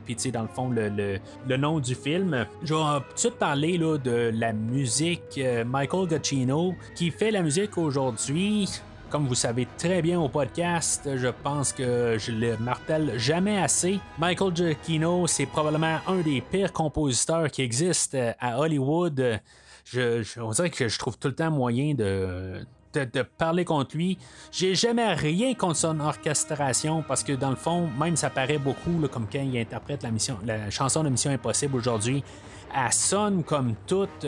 puis, 0.05 0.15
tu 0.15 0.21
sais, 0.21 0.31
dans 0.31 0.43
le 0.43 0.47
fond, 0.47 0.69
le, 0.69 1.57
nom 1.57 1.81
du 1.81 1.95
film. 1.95 2.45
Je 2.63 2.73
vais 2.73 3.03
tout 3.21 3.29
de 3.29 3.35
parler 3.35 3.77
là, 3.77 3.97
de 3.97 4.31
la 4.33 4.53
musique. 4.53 5.37
Michael 5.65 6.07
Giacchino, 6.09 6.75
qui 6.95 7.11
fait 7.11 7.31
la 7.31 7.41
musique 7.41 7.77
aujourd'hui. 7.77 8.69
Comme 9.11 9.27
vous 9.27 9.35
savez 9.35 9.67
très 9.77 10.01
bien 10.01 10.21
au 10.21 10.29
podcast, 10.29 11.17
je 11.17 11.27
pense 11.27 11.73
que 11.73 12.15
je 12.17 12.31
le 12.31 12.55
martèle 12.55 13.19
jamais 13.19 13.61
assez. 13.61 13.99
Michael 14.17 14.55
Giacchino, 14.55 15.27
c'est 15.27 15.47
probablement 15.47 15.97
un 16.07 16.21
des 16.21 16.39
pires 16.39 16.71
compositeurs 16.71 17.51
qui 17.51 17.61
existent 17.61 18.17
à 18.39 18.57
Hollywood. 18.57 19.41
Je, 19.83 20.23
on 20.39 20.51
dirait 20.51 20.69
que 20.69 20.87
je 20.87 20.97
trouve 20.97 21.17
tout 21.17 21.27
le 21.27 21.35
temps 21.35 21.51
moyen 21.51 21.93
de, 21.93 22.65
parler 23.37 23.65
contre 23.65 23.97
lui. 23.97 24.17
J'ai 24.49 24.75
jamais 24.75 25.13
rien 25.13 25.55
contre 25.55 25.75
son 25.75 25.99
orchestration 25.99 27.03
parce 27.05 27.21
que 27.21 27.33
dans 27.33 27.49
le 27.49 27.57
fond, 27.57 27.89
même 27.99 28.15
ça 28.15 28.29
paraît 28.29 28.59
beaucoup 28.59 29.05
comme 29.11 29.27
quand 29.29 29.41
il 29.41 29.57
interprète 29.57 30.03
la, 30.03 30.11
la 30.45 30.69
chanson 30.69 31.03
de 31.03 31.09
Mission 31.09 31.31
Impossible 31.31 31.75
aujourd'hui. 31.75 32.23
Elle 32.73 32.93
sonne 32.93 33.43
comme 33.43 33.75
toute. 33.85 34.25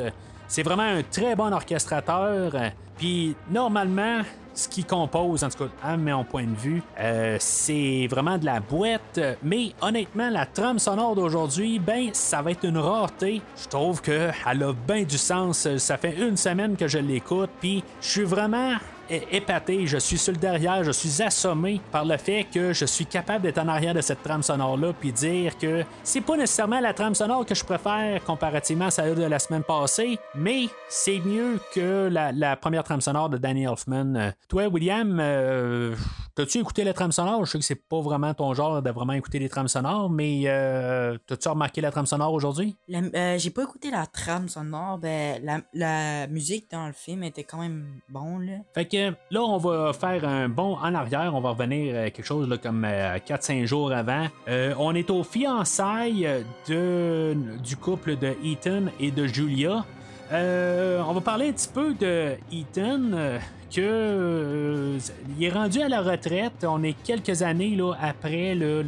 C'est 0.49 0.63
vraiment 0.63 0.83
un 0.83 1.03
très 1.03 1.37
bon 1.37 1.53
orchestrateur. 1.53 2.53
Puis 2.97 3.33
normalement, 3.49 4.23
ce 4.53 4.67
qui 4.67 4.83
compose, 4.83 5.43
en 5.43 5.49
tout 5.49 5.65
cas, 5.65 5.71
à 5.83 5.97
mon 5.97 6.23
point 6.23 6.45
de 6.45 6.55
vue, 6.55 6.83
euh, 6.99 7.37
c'est 7.39 8.07
vraiment 8.09 8.37
de 8.37 8.45
la 8.45 8.59
boîte. 8.59 9.19
Mais 9.43 9.73
honnêtement, 9.81 10.29
la 10.29 10.45
trame 10.45 10.79
sonore 10.79 11.15
d'aujourd'hui, 11.15 11.79
ben, 11.79 12.09
ça 12.13 12.41
va 12.41 12.51
être 12.51 12.65
une 12.65 12.77
rareté. 12.77 13.41
Je 13.61 13.67
trouve 13.67 14.01
qu'elle 14.01 14.33
a 14.45 14.73
bien 14.87 15.03
du 15.03 15.17
sens. 15.17 15.67
Ça 15.77 15.97
fait 15.97 16.15
une 16.17 16.37
semaine 16.37 16.75
que 16.75 16.87
je 16.87 16.99
l'écoute, 16.99 17.49
puis 17.59 17.83
je 18.01 18.07
suis 18.07 18.23
vraiment 18.23 18.73
épaté, 19.09 19.85
je 19.87 19.97
suis 19.97 20.17
sur 20.17 20.33
le 20.33 20.39
derrière, 20.39 20.83
je 20.83 20.91
suis 20.91 21.21
assommé 21.21 21.81
par 21.91 22.05
le 22.05 22.17
fait 22.17 22.45
que 22.45 22.73
je 22.73 22.85
suis 22.85 23.05
capable 23.05 23.43
d'être 23.43 23.57
en 23.57 23.67
arrière 23.67 23.93
de 23.93 24.01
cette 24.01 24.23
trame 24.23 24.43
sonore-là, 24.43 24.93
puis 24.99 25.11
dire 25.11 25.57
que 25.57 25.83
c'est 26.03 26.21
pas 26.21 26.37
nécessairement 26.37 26.79
la 26.79 26.93
trame 26.93 27.15
sonore 27.15 27.45
que 27.45 27.55
je 27.55 27.63
préfère 27.63 28.23
comparativement 28.23 28.85
à 28.85 28.91
celle 28.91 29.15
de 29.15 29.23
la 29.23 29.39
semaine 29.39 29.63
passée, 29.63 30.17
mais 30.35 30.65
c'est 30.89 31.19
mieux 31.19 31.59
que 31.73 32.09
la, 32.11 32.55
première 32.55 32.83
trame 32.83 33.01
sonore 33.01 33.29
de 33.29 33.37
Danny 33.37 33.65
Elfman. 33.65 34.15
Euh, 34.15 34.31
toi, 34.47 34.67
William, 34.67 35.17
euh, 35.19 35.95
T'as-tu 36.35 36.57
écouté 36.57 36.83
les 36.83 36.93
trames 36.93 37.11
sonores? 37.11 37.45
Je 37.45 37.51
sais 37.51 37.59
que 37.59 37.63
c'est 37.63 37.87
pas 37.87 38.01
vraiment 38.01 38.33
ton 38.33 38.55
genre 38.55 38.81
de 38.81 38.89
vraiment 38.89 39.13
écouter 39.13 39.37
les 39.37 39.49
trames 39.49 39.67
sonores, 39.67 40.09
mais 40.09 40.41
euh, 40.45 41.15
t'as-tu 41.27 41.47
remarqué 41.47 41.79
la 41.79 41.91
trame 41.91 42.07
sonore 42.07 42.33
aujourd'hui? 42.33 42.75
Euh, 42.91 43.37
j'ai 43.37 43.51
pas 43.51 43.61
écouté 43.61 43.91
la 43.91 44.07
trame 44.07 44.49
sonore, 44.49 44.97
ben 44.97 45.61
la, 45.73 46.25
musique 46.27 46.71
dans 46.71 46.87
le 46.87 46.93
film 46.93 47.23
était 47.23 47.43
quand 47.43 47.59
même 47.59 47.85
bon 48.09 48.39
là. 48.39 48.53
Fait 48.73 48.85
que 48.85 49.11
là, 49.29 49.41
on 49.43 49.57
va 49.57 49.93
faire 49.93 50.27
un 50.27 50.49
bond 50.49 50.75
en 50.77 50.95
arrière, 50.95 51.35
on 51.35 51.41
va 51.41 51.51
revenir 51.51 51.95
à 51.95 52.09
quelque 52.09 52.25
chose 52.25 52.49
là, 52.49 52.57
comme 52.57 52.83
4-5 52.83 53.65
jours 53.65 53.91
avant. 53.91 54.27
Euh, 54.47 54.73
on 54.79 54.95
est 54.95 55.11
au 55.11 55.23
fiançailles 55.23 56.27
de, 56.67 57.37
du 57.63 57.77
couple 57.77 58.15
de 58.15 58.35
Ethan 58.43 58.85
et 58.99 59.11
de 59.11 59.27
Julia. 59.27 59.85
On 60.33 61.13
va 61.13 61.21
parler 61.21 61.49
un 61.49 61.53
petit 61.53 61.69
peu 61.69 61.93
de 61.93 62.35
Ethan 62.51 63.39
que 63.73 63.81
euh, 63.81 64.99
est 65.41 65.49
rendu 65.49 65.81
à 65.81 65.89
la 65.89 66.01
retraite. 66.01 66.63
On 66.63 66.83
est 66.83 66.95
quelques 67.03 67.41
années 67.41 67.75
là, 67.75 67.93
après 67.99 68.55
le, 68.55 68.83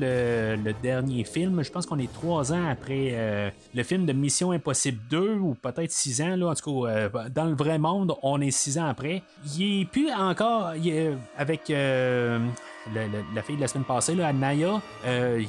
dernier 0.83 1.23
film. 1.23 1.63
Je 1.63 1.71
pense 1.71 1.85
qu'on 1.85 1.97
est 1.97 2.11
trois 2.11 2.53
ans 2.53 2.69
après 2.69 3.09
euh, 3.13 3.49
le 3.73 3.83
film 3.83 4.05
de 4.05 4.13
Mission 4.13 4.51
Impossible 4.51 4.99
2 5.09 5.33
ou 5.39 5.55
peut-être 5.55 5.91
six 5.91 6.21
ans. 6.21 6.39
En 6.41 6.53
tout 6.53 6.83
cas, 6.83 6.89
euh, 6.89 7.09
dans 7.33 7.45
le 7.45 7.55
vrai 7.55 7.79
monde, 7.79 8.13
on 8.21 8.39
est 8.41 8.51
six 8.51 8.77
ans 8.77 8.85
après. 8.85 9.23
Il 9.57 9.81
est 9.81 9.85
plus 9.85 10.11
encore 10.11 10.73
avec 11.37 11.71
la 12.93 13.41
fille 13.41 13.55
de 13.55 13.61
la 13.61 13.67
semaine 13.67 13.83
passée, 13.83 14.15
là, 14.15 14.31
Naya, 14.31 14.81
euh, 15.05 15.41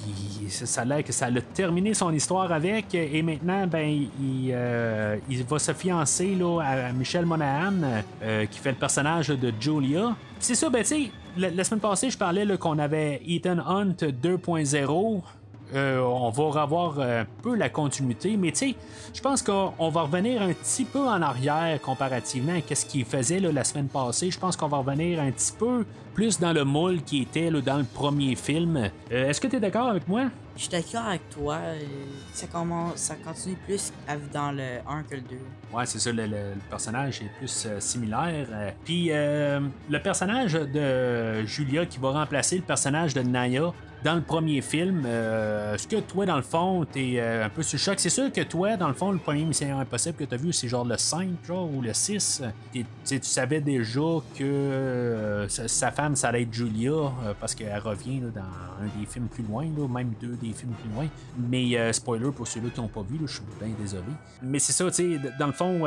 ça 0.49 0.83
a 0.83 0.85
l'air 0.85 1.05
que 1.05 1.13
ça 1.13 1.27
a 1.27 1.41
terminé 1.41 1.95
son 1.95 2.13
histoire 2.13 2.51
avec, 2.53 2.95
et 2.95 3.23
maintenant, 3.23 3.67
ben, 3.67 3.89
il, 4.21 4.51
euh, 4.53 5.17
va 5.49 5.59
se 5.59 5.73
fiancer 5.73 6.35
là, 6.35 6.61
à 6.61 6.93
Michelle 6.93 7.27
Monahan, 7.27 7.75
euh, 8.23 8.47
qui 8.47 8.59
fait 8.59 8.71
le 8.71 8.77
personnage 8.77 9.29
de 9.29 9.53
Julia. 9.61 10.15
C'est 10.39 10.55
ça, 10.55 10.71
ben, 10.71 10.85
tu 10.85 11.11
la, 11.37 11.65
semaine 11.65 11.81
passée, 11.81 12.09
je 12.09 12.17
parlais 12.17 12.47
qu'on 12.57 12.79
avait 12.79 13.21
Ethan 13.27 13.59
Hunt 13.59 13.97
2.0. 14.01 15.23
Euh, 15.75 15.99
on 15.99 16.31
va 16.31 16.63
revoir 16.63 17.01
un 17.01 17.27
peu 17.43 17.57
la 17.57 17.69
continuité, 17.69 18.37
mais 18.37 18.53
tu 18.53 18.71
sais, 18.71 18.75
je 19.13 19.21
pense 19.21 19.43
qu'on 19.43 19.89
va 19.91 20.03
revenir 20.03 20.41
un 20.41 20.53
petit 20.53 20.85
peu 20.85 21.01
en 21.01 21.21
arrière 21.21 21.81
comparativement 21.83 22.53
à 22.55 22.75
ce 22.75 22.87
qu'il 22.87 23.05
faisait 23.05 23.41
la 23.41 23.65
semaine 23.65 23.89
passée. 23.89 24.31
Je 24.31 24.39
pense 24.39 24.57
qu'on 24.57 24.69
va 24.69 24.79
revenir 24.79 25.21
un 25.21 25.31
petit 25.33 25.53
peu 25.53 25.85
plus 26.17 26.41
dans 26.41 26.55
le 26.55 26.65
moule 26.65 27.03
qui 27.03 27.21
était 27.21 27.51
dans 27.51 27.77
le 27.77 27.85
premier 27.85 28.35
film. 28.37 28.89
Euh, 29.13 29.29
est-ce 29.29 29.39
que 29.39 29.49
tu 29.49 29.57
es 29.57 29.61
d'accord 29.61 29.89
avec 29.89 30.09
moi? 30.09 30.31
Je 30.57 30.63
suis 30.63 30.71
d'accord 30.71 31.09
avec 31.09 31.29
toi. 31.29 31.57
Euh, 31.57 31.79
ça, 32.33 32.47
commence, 32.47 32.97
ça 32.97 33.17
continue 33.17 33.57
plus 33.67 33.93
dans 34.33 34.51
le 34.51 34.79
1 34.89 35.03
que 35.03 35.17
le 35.17 35.21
2. 35.21 35.37
Ouais, 35.75 35.85
c'est 35.85 35.99
ça, 35.99 36.11
le, 36.13 36.55
personnage 36.71 37.21
est 37.21 37.31
plus 37.37 37.69
similaire. 37.81 38.47
Puis 38.87 39.11
le 39.11 39.99
personnage 40.03 40.55
de 40.55 41.45
Julia 41.45 41.85
qui 41.85 41.99
va 41.99 42.13
remplacer 42.13 42.57
le 42.57 42.63
personnage 42.63 43.13
de 43.13 43.21
Naya, 43.21 43.75
dans 44.07 44.15
le 44.15 44.21
premier 44.21 44.61
film. 44.61 45.03
Euh, 45.05 45.75
est-ce 45.75 45.89
que 45.89 45.97
toi, 45.97 46.27
dans 46.27 46.37
le 46.37 46.43
fond, 46.43 46.87
t'es 46.91 47.15
euh, 47.17 47.47
un 47.47 47.49
peu 47.49 47.63
sur 47.63 47.77
le 47.77 47.81
choc? 47.81 47.99
C'est 47.99 48.09
sûr 48.09 48.31
que 48.33 48.43
toi, 48.43 48.77
dans 48.77 48.87
le 48.87 48.95
fond, 48.95 49.11
le 49.11 49.19
premier 49.19 49.45
Mission 49.45 49.81
Impossible 49.81 50.17
que 50.17 50.25
t'as 50.25 50.37
vu, 50.37 50.53
c'est 50.53 50.69
genre 50.69 50.85
le 50.85 50.97
5 50.97 51.29
genre, 51.45 51.69
ou 51.73 51.83
le 51.83 51.93
6. 51.93 52.43
tu 52.73 52.85
savais 53.23 53.61
déjà 53.61 54.01
que 54.39 54.45
euh, 54.45 55.49
sa 55.49 55.91
femme, 55.91 56.06
ça 56.15 56.29
allait 56.29 56.43
être 56.43 56.53
Julia, 56.53 57.11
parce 57.41 57.55
qu'elle 57.55 57.79
revient 57.79 58.21
dans 58.21 58.41
un 58.41 59.01
des 59.01 59.07
films 59.07 59.29
plus 59.29 59.43
loin, 59.43 59.65
même 59.89 60.13
deux 60.21 60.37
des 60.37 60.53
films 60.53 60.75
plus 60.75 60.91
loin. 60.95 61.07
Mais 61.37 61.93
spoiler 61.93 62.31
pour 62.31 62.47
ceux-là 62.47 62.69
qui 62.73 62.81
n'ont 62.81 62.89
pas 62.89 63.03
vu, 63.03 63.19
je 63.23 63.33
suis 63.33 63.43
bien 63.59 63.75
désolé. 63.79 64.05
Mais 64.43 64.59
c'est 64.59 64.73
ça, 64.73 64.91
tu 64.91 65.19
sais, 65.19 65.33
dans 65.39 65.47
le 65.47 65.53
fond 65.53 65.87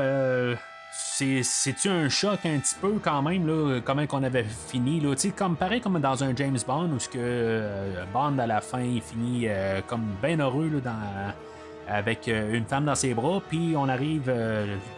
c'est-tu 0.92 1.90
un 1.90 2.10
choc 2.10 2.40
un 2.46 2.60
petit 2.60 2.76
peu 2.80 2.94
quand 3.02 3.22
même, 3.22 3.46
là, 3.46 3.80
comment 3.84 4.06
qu'on 4.08 4.24
avait 4.24 4.44
fini, 4.44 5.00
là, 5.00 5.14
comme 5.36 5.56
pareil 5.56 5.82
comme 5.82 6.00
dans 6.00 6.24
un 6.24 6.36
James 6.36 6.58
Bond 6.66 6.90
où 6.92 6.98
que 6.98 7.18
euh, 7.18 8.04
Bond 8.14 8.38
à 8.40 8.48
la 8.48 8.62
fin 8.62 8.82
il 8.82 9.02
finit 9.02 9.48
euh, 9.48 9.82
comme 9.88 10.06
bien 10.22 10.38
heureux 10.40 10.70
là, 10.74 10.80
dans, 10.80 11.94
avec 11.94 12.28
euh, 12.28 12.54
une 12.54 12.66
femme 12.66 12.86
dans 12.86 12.96
ses 12.96 13.14
bras, 13.14 13.42
puis 13.48 13.74
on 13.76 13.88
arrive 13.88 14.32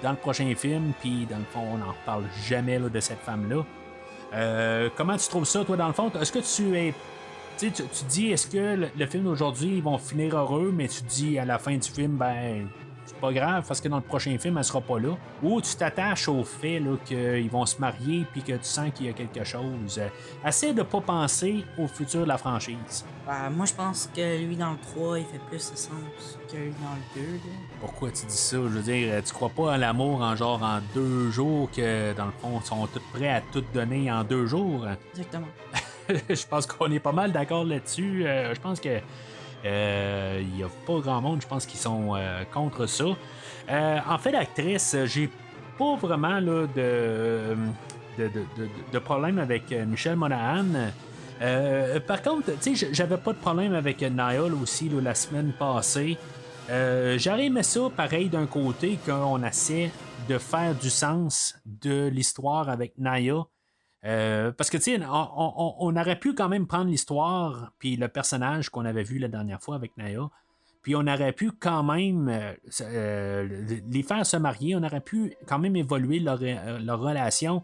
dans 0.04 0.12
le 0.12 0.18
prochain 0.18 0.54
film, 0.56 0.94
puis 1.00 1.28
dans 1.30 1.38
le 1.38 1.46
fond 1.46 1.64
on 1.74 1.78
n'en 1.78 1.94
parle 2.06 2.24
jamais 2.48 2.80
de 2.80 3.00
cette 3.00 3.20
femme-là. 3.20 3.64
Comment 4.96 5.18
tu 5.18 5.28
trouves 5.28 5.46
ça, 5.46 5.64
toi, 5.66 5.78
dans 5.78 5.88
le 5.88 5.94
fond? 5.94 6.12
Est-ce 6.20 6.32
que 6.32 6.40
tu 6.40 6.78
es 6.78 6.94
tu, 7.58 7.72
tu 7.72 8.04
dis, 8.10 8.32
est-ce 8.32 8.48
que 8.48 8.76
le, 8.76 8.90
le 8.98 9.06
film 9.06 9.26
d'aujourd'hui, 9.26 9.78
ils 9.78 9.84
vont 9.84 9.98
finir 9.98 10.36
heureux, 10.38 10.74
mais 10.76 10.88
tu 10.88 11.04
dis 11.04 11.38
à 11.38 11.46
la 11.46 11.60
fin 11.60 11.76
du 11.76 11.90
film, 11.90 12.14
ben, 12.18 12.68
pas 13.20 13.32
grave 13.32 13.66
parce 13.68 13.80
que 13.80 13.88
dans 13.88 13.98
le 13.98 14.02
prochain 14.02 14.38
film, 14.38 14.58
elle 14.58 14.64
sera 14.64 14.82
pas 14.82 15.00
là. 15.00 15.16
Ou 15.44 15.62
tu 15.62 15.76
t'attaches 15.76 16.28
au 16.28 16.44
fait 16.44 16.82
qu'ils 17.06 17.50
vont 17.50 17.66
se 17.66 17.80
marier 17.80 18.26
puis 18.32 18.42
que 18.42 18.54
tu 18.54 18.64
sens 18.64 18.92
qu'il 18.94 19.06
y 19.06 19.10
a 19.10 19.14
quelque 19.14 19.44
chose. 19.44 20.02
Essaie 20.46 20.74
de 20.74 20.84
pas 20.84 21.02
penser 21.02 21.64
au 21.78 21.88
futur 21.88 22.22
de 22.22 22.28
la 22.28 22.38
franchise. 22.38 23.06
Bah, 23.26 23.50
moi, 23.50 23.66
je 23.66 23.74
pense 23.74 24.10
que 24.16 24.44
lui, 24.44 24.56
dans 24.56 24.72
le 24.72 24.78
3, 24.78 25.20
il 25.20 25.26
fait 25.26 25.40
plus 25.50 25.72
de 25.72 25.78
sens 25.78 26.40
que 26.52 26.58
lui 26.58 26.74
dans 26.82 27.22
le 27.22 27.22
2. 27.22 27.40
Pourquoi 27.80 28.10
tu 28.12 28.26
dis 28.26 28.36
ça? 28.36 28.58
Je 28.58 28.62
veux 28.62 28.82
dire, 28.82 29.24
tu 29.24 29.34
crois 29.34 29.50
pas 29.50 29.74
à 29.74 29.78
l'amour 29.78 30.22
en 30.22 30.36
genre 30.36 30.62
en 30.64 30.80
deux 30.96 31.30
jours 31.30 31.70
que, 31.72 32.14
dans 32.14 32.26
le 32.26 32.32
fond, 32.42 32.60
ils 32.62 32.68
sont 32.68 32.88
tous 32.88 33.02
prêts 33.14 33.30
à 33.30 33.42
tout 33.42 33.64
donner 33.74 34.12
en 34.12 34.24
deux 34.24 34.48
jours? 34.48 34.88
Exactement. 35.12 35.48
je 36.30 36.48
pense 36.48 36.66
qu'on 36.66 36.92
est 36.92 37.00
pas 37.00 37.12
mal 37.12 37.32
d'accord 37.32 37.64
là-dessus. 37.64 38.26
Euh, 38.26 38.54
je 38.54 38.60
pense 38.60 38.80
que 38.80 39.00
il 39.64 39.70
euh, 39.70 40.44
n'y 40.56 40.64
a 40.64 40.70
pas 40.88 41.00
grand 41.00 41.22
monde, 41.22 41.42
je 41.42 41.48
pense, 41.48 41.66
qui 41.66 41.78
sont 41.78 42.16
euh, 42.16 42.44
contre 42.52 42.88
ça. 42.88 43.06
Euh, 43.70 44.00
en 44.10 44.18
fait, 44.18 44.32
l'actrice, 44.32 44.96
j'ai 45.06 45.30
pas 45.78 45.96
vraiment 45.96 46.40
là, 46.40 46.66
de, 46.76 47.56
de, 48.18 49.00
problème 49.00 49.38
avec 49.40 49.72
Michelle 49.72 50.16
Monahan. 50.16 50.66
par 52.08 52.22
contre, 52.22 52.52
j'avais 52.92 53.18
pas 53.18 53.34
de 53.34 53.38
problème 53.38 53.74
avec 53.74 54.02
Niall 54.02 54.54
aussi 54.62 54.90
la 54.90 55.16
semaine 55.16 55.54
passée. 55.58 56.18
J'aurais 56.68 57.46
aimé 57.46 57.64
ça 57.64 57.82
pareil 57.96 58.30
d'un 58.30 58.48
côté 58.48 58.98
qu'on 59.06 59.44
essaie 59.44 59.92
de 60.28 60.38
faire 60.38 60.76
du 60.76 60.90
sens 60.90 61.56
de 61.66 62.08
l'histoire 62.08 62.70
avec 62.70 62.98
Naya. 62.98 63.46
Euh, 64.04 64.52
parce 64.52 64.70
que, 64.70 64.78
tu 64.78 64.84
sais, 64.84 65.00
on, 65.06 65.96
aurait 65.96 66.20
pu 66.20 66.34
quand 66.34 66.50
même 66.50 66.66
prendre 66.66 66.90
l'histoire, 66.90 67.72
puis 67.78 67.96
le 67.96 68.08
personnage 68.08 68.70
qu'on 68.70 68.86
avait 68.86 69.04
vu 69.04 69.20
la 69.20 69.28
dernière 69.28 69.62
fois 69.62 69.76
avec 69.76 69.96
Naya, 69.98 70.30
puis 70.82 70.96
on 70.96 71.02
aurait 71.02 71.34
pu 71.34 71.52
quand 71.52 71.84
même 71.84 72.28
euh, 72.28 72.54
euh, 72.82 73.80
les 73.88 74.04
faire 74.04 74.26
se 74.26 74.38
marier, 74.38 74.76
on 74.76 74.84
aurait 74.84 75.02
pu 75.02 75.36
quand 75.46 75.60
même 75.60 75.76
évoluer 75.76 76.20
leur, 76.20 76.40
relation. 77.00 77.64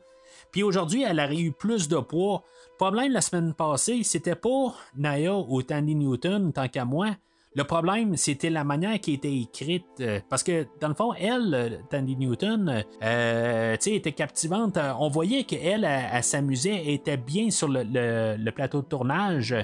Puis 0.52 0.62
aujourd'hui, 0.62 1.02
elle 1.02 1.20
aurait 1.20 1.40
eu 1.40 1.52
plus 1.52 1.88
de 1.88 1.98
poids. 1.98 2.44
Le 2.74 2.78
problème 2.78 3.12
la 3.12 3.22
semaine 3.22 3.56
passée, 3.56 4.04
c'était 4.04 4.36
pas 4.36 4.76
Naya 4.96 5.36
ou 5.36 5.64
Tandy 5.64 5.96
Newton, 5.96 6.54
tant 6.54 6.68
qu'à 6.68 6.86
moi, 6.86 7.16
le 7.58 7.64
problème, 7.64 8.16
c'était 8.18 8.52
la 8.52 8.64
manière 8.64 9.00
qui 9.00 9.14
était 9.14 9.36
écrite. 9.36 9.84
Euh, 10.00 10.20
parce 10.30 10.44
que, 10.44 10.68
dans 10.80 10.90
le 10.90 10.94
fond, 10.94 11.16
elle, 11.16 11.54
euh, 11.56 11.70
Tandy 11.90 12.16
Newton, 12.16 12.84
euh, 13.02 13.76
était 13.84 14.12
captivante. 14.12 14.78
On 15.00 15.10
voyait 15.10 15.44
qu'elle, 15.44 15.84
elle, 15.84 16.24
s'amusait, 16.24 16.94
était 16.94 17.18
bien 17.18 17.50
sur 17.50 17.68
le, 17.68 18.50
plateau 18.52 18.84
de 18.84 18.86
tournage. 18.86 19.56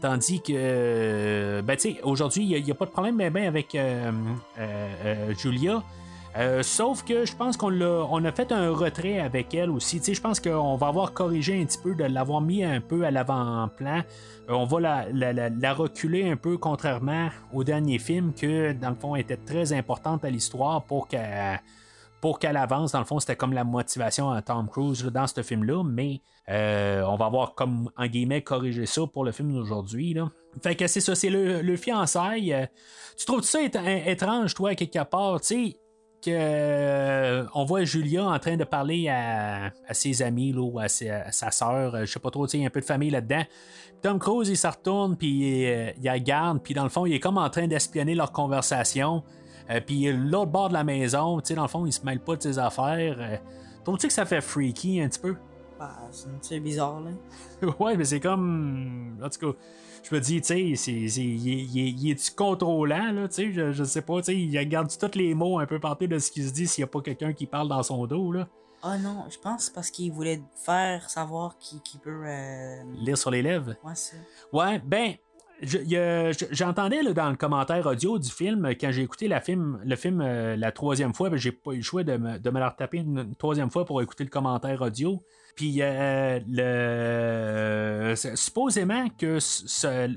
Tandis 0.00 0.42
que, 0.42 1.60
ben, 1.60 1.76
aujourd'hui, 2.02 2.44
il 2.44 2.64
n'y 2.64 2.70
a, 2.72 2.74
pas 2.74 2.86
de 2.86 2.90
problème 2.90 3.14
mais 3.14 3.30
ben, 3.30 3.46
avec 3.46 3.76
Julia. 5.38 5.84
Sauf 6.62 7.04
que 7.04 7.24
je 7.24 7.34
pense 7.34 7.56
qu'on 7.56 7.80
a, 7.80 8.06
on 8.10 8.24
a 8.24 8.32
fait 8.32 8.52
un 8.52 8.70
retrait 8.70 9.18
avec 9.18 9.54
elle 9.54 9.70
aussi. 9.70 10.00
Je 10.02 10.20
pense 10.20 10.40
qu'on 10.40 10.76
va 10.76 10.88
avoir 10.88 11.12
corrigé 11.12 11.60
un 11.60 11.64
petit 11.64 11.78
peu 11.78 11.94
de 11.94 12.04
l'avoir 12.04 12.40
mis 12.40 12.62
un 12.64 12.80
peu 12.80 13.04
à 13.04 13.10
l'avant-plan. 13.10 14.02
Euh, 14.48 14.52
on 14.52 14.64
va 14.64 15.08
la, 15.12 15.74
reculer 15.74 16.30
un 16.30 16.36
peu, 16.36 16.56
contrairement 16.56 17.28
au 17.52 17.64
dernier 17.64 17.98
film, 17.98 18.32
que 18.32 18.72
dans 18.72 18.90
le 18.90 18.96
fond 18.96 19.14
était 19.16 19.36
très 19.36 19.72
importante 19.72 20.24
à 20.24 20.30
l'histoire 20.30 20.82
pour 20.84 21.08
qu'elle 21.08 21.60
pour 22.20 22.40
qu'elle 22.40 22.56
avance. 22.56 22.92
Dans 22.92 22.98
le 22.98 23.04
fond, 23.04 23.20
c'était 23.20 23.36
comme 23.36 23.52
la 23.52 23.62
motivation 23.62 24.30
à 24.30 24.42
Tom 24.42 24.68
Cruise 24.68 25.04
dans 25.04 25.26
ce 25.28 25.42
film-là, 25.42 25.84
mais 25.84 26.20
euh, 26.48 27.02
on 27.02 27.16
va 27.16 27.26
avoir 27.26 27.54
comme 27.54 27.90
en 27.96 28.06
guillemets 28.06 28.42
corrigé 28.42 28.86
ça 28.86 29.02
pour 29.06 29.24
le 29.24 29.30
film 29.30 29.52
d'aujourd'hui. 29.52 30.16
Fait 30.62 30.74
que 30.74 30.86
c'est 30.88 31.00
ça, 31.00 31.14
c'est 31.14 31.30
le, 31.30 31.60
le 31.62 31.76
fiançailles. 31.76 32.52
Euh, 32.52 32.66
tu 33.16 33.26
trouves 33.26 33.42
ça 33.42 33.60
étrange, 33.62 34.54
toi, 34.54 34.74
quelque 34.74 35.04
part, 35.04 35.40
tu 35.40 35.46
sais? 35.46 35.76
Euh, 36.26 37.44
on 37.54 37.64
voit 37.64 37.84
Julia 37.84 38.24
en 38.24 38.38
train 38.38 38.56
de 38.56 38.64
parler 38.64 39.08
à, 39.08 39.66
à 39.86 39.94
ses 39.94 40.22
amis 40.22 40.52
là, 40.52 40.60
ou 40.60 40.78
à, 40.80 40.88
sa- 40.88 41.22
à 41.26 41.32
sa 41.32 41.50
sœur, 41.50 41.94
euh, 41.94 42.00
je 42.04 42.12
sais 42.12 42.18
pas 42.18 42.30
trop, 42.30 42.46
il 42.48 42.60
y 42.60 42.64
a 42.64 42.66
un 42.66 42.70
peu 42.70 42.80
de 42.80 42.84
famille 42.84 43.10
là-dedans. 43.10 43.44
Tom 44.02 44.18
Cruise, 44.18 44.48
il 44.48 44.56
se 44.56 44.66
retourne, 44.66 45.16
puis 45.16 45.66
euh, 45.66 45.90
il 46.02 46.10
regarde, 46.10 46.60
puis 46.62 46.74
dans 46.74 46.82
le 46.84 46.88
fond, 46.88 47.06
il 47.06 47.14
est 47.14 47.20
comme 47.20 47.38
en 47.38 47.48
train 47.50 47.66
d'espionner 47.68 48.14
leur 48.14 48.32
conversation. 48.32 49.22
Euh, 49.70 49.80
puis 49.84 50.10
l'autre 50.12 50.50
bord 50.50 50.68
de 50.68 50.74
la 50.74 50.84
maison, 50.84 51.40
tu 51.40 51.48
sais, 51.48 51.54
dans 51.54 51.62
le 51.62 51.68
fond, 51.68 51.84
il 51.86 51.92
se 51.92 52.04
mêle 52.04 52.20
pas 52.20 52.36
de 52.36 52.42
ses 52.42 52.58
affaires. 52.58 53.40
Trouves-tu 53.84 54.06
que 54.08 54.12
ça 54.12 54.24
fait 54.24 54.40
freaky 54.40 55.00
un 55.02 55.08
petit 55.08 55.20
peu? 55.20 55.36
Bah, 55.78 55.92
c'est 56.40 56.58
bizarre, 56.60 57.00
là. 57.00 57.10
ouais, 57.80 57.96
mais 57.96 58.04
c'est 58.04 58.18
comme. 58.20 59.18
En 59.22 59.28
tout 59.28 59.52
cas, 59.52 59.58
je 60.02 60.14
me 60.14 60.20
dis, 60.20 60.40
tu 60.40 60.46
sais, 60.46 60.72
c'est, 60.76 60.92
il, 60.92 61.48
est- 61.48 61.64
il 61.64 61.78
est- 61.80 61.90
il 61.90 62.10
est-tu 62.10 62.32
contrôlant, 62.32 63.12
là, 63.12 63.28
tu 63.28 63.34
sais, 63.34 63.52
je, 63.52 63.72
je 63.72 63.84
sais 63.84 64.02
pas, 64.02 64.18
tu 64.18 64.24
sais, 64.26 64.36
il 64.36 64.58
regarde 64.58 64.88
tous 64.98 65.16
les 65.18 65.34
mots 65.34 65.58
un 65.58 65.66
peu 65.66 65.78
partout 65.78 66.06
de 66.06 66.18
ce 66.18 66.30
qui 66.30 66.42
se 66.42 66.52
dit 66.52 66.66
s'il 66.66 66.82
y 66.82 66.84
a 66.84 66.88
pas 66.88 67.00
quelqu'un 67.00 67.32
qui 67.32 67.46
parle 67.46 67.68
dans 67.68 67.82
son 67.82 68.06
dos, 68.06 68.32
là. 68.32 68.48
Ah 68.82 68.96
non, 68.96 69.24
je 69.28 69.38
pense 69.38 69.70
parce 69.70 69.90
qu'il 69.90 70.12
voulait 70.12 70.40
faire 70.64 71.10
savoir 71.10 71.58
qui, 71.58 71.80
qui 71.82 71.98
peut. 71.98 72.22
Euh... 72.24 72.82
Lire 73.00 73.18
sur 73.18 73.30
les 73.32 73.42
lèvres. 73.42 73.74
Ouais, 73.84 73.94
ça. 73.96 74.16
Ouais, 74.52 74.80
ben, 74.84 75.14
je- 75.60 75.78
je- 75.78 76.46
j'entendais 76.52 77.02
là, 77.02 77.12
dans 77.12 77.28
le 77.30 77.34
commentaire 77.36 77.84
audio 77.86 78.20
du 78.20 78.30
film, 78.30 78.68
quand 78.80 78.92
j'ai 78.92 79.02
écouté 79.02 79.26
la 79.26 79.40
film, 79.40 79.80
le 79.84 79.96
film 79.96 80.20
euh, 80.20 80.54
la 80.56 80.70
troisième 80.70 81.12
fois, 81.12 81.28
ben, 81.28 81.36
j'ai 81.36 81.50
pas 81.50 81.72
eu 81.72 81.78
le 81.78 81.82
choix 81.82 82.04
de 82.04 82.16
me, 82.16 82.38
de 82.38 82.50
me 82.50 82.60
la 82.60 82.68
retaper 82.70 82.98
une, 82.98 83.18
une 83.18 83.34
troisième 83.34 83.68
fois 83.70 83.84
pour 83.84 84.00
écouter 84.00 84.22
le 84.22 84.30
commentaire 84.30 84.80
audio. 84.80 85.20
Puis, 85.58 85.78
euh, 85.80 86.38
le, 86.48 88.14
c'est- 88.14 88.36
supposément 88.36 89.08
que 89.18 89.38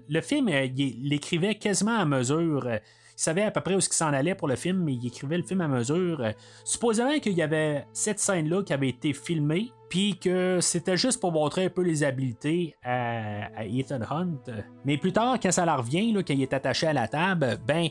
le 0.08 0.22
film, 0.22 0.48
euh, 0.50 0.66
il 0.66 0.80
il 0.80 1.10
l'écrivait 1.10 1.56
quasiment 1.56 1.98
à 1.98 2.06
mesure. 2.06 2.68
euh, 2.68 2.78
Il 3.18 3.24
savait 3.24 3.42
à 3.42 3.50
peu 3.52 3.60
près 3.62 3.74
où 3.76 3.80
qu'il 3.80 3.92
s'en 3.94 4.14
allait 4.14 4.36
pour 4.36 4.48
le 4.48 4.56
film, 4.56 4.84
mais 4.84 4.94
il 4.94 5.08
écrivait 5.08 5.38
le 5.38 5.44
film 5.44 5.62
à 5.62 5.68
mesure. 5.68 6.22
Euh, 6.22 6.32
Supposément 6.64 7.18
qu'il 7.20 7.34
y 7.34 7.42
avait 7.42 7.86
cette 7.92 8.20
scène-là 8.20 8.62
qui 8.64 8.72
avait 8.74 8.90
été 8.90 9.14
filmée, 9.14 9.72
puis 9.90 10.20
que 10.20 10.60
c'était 10.62 10.96
juste 10.96 11.20
pour 11.20 11.32
montrer 11.32 11.66
un 11.66 11.70
peu 11.70 11.82
les 11.82 12.04
habiletés 12.04 12.76
à, 12.84 13.66
Ethan 13.66 14.02
Hunt. 14.12 14.44
Mais 14.86 14.98
plus 14.98 15.12
tard, 15.12 15.40
quand 15.42 15.52
ça 15.52 15.66
leur 15.66 15.80
revient, 15.80 16.12
là, 16.14 16.22
quand 16.22 16.34
il 16.36 16.44
est 16.44 16.54
attaché 16.54 16.86
à 16.86 16.94
la 16.94 17.08
table, 17.08 17.58
ben, 17.68 17.88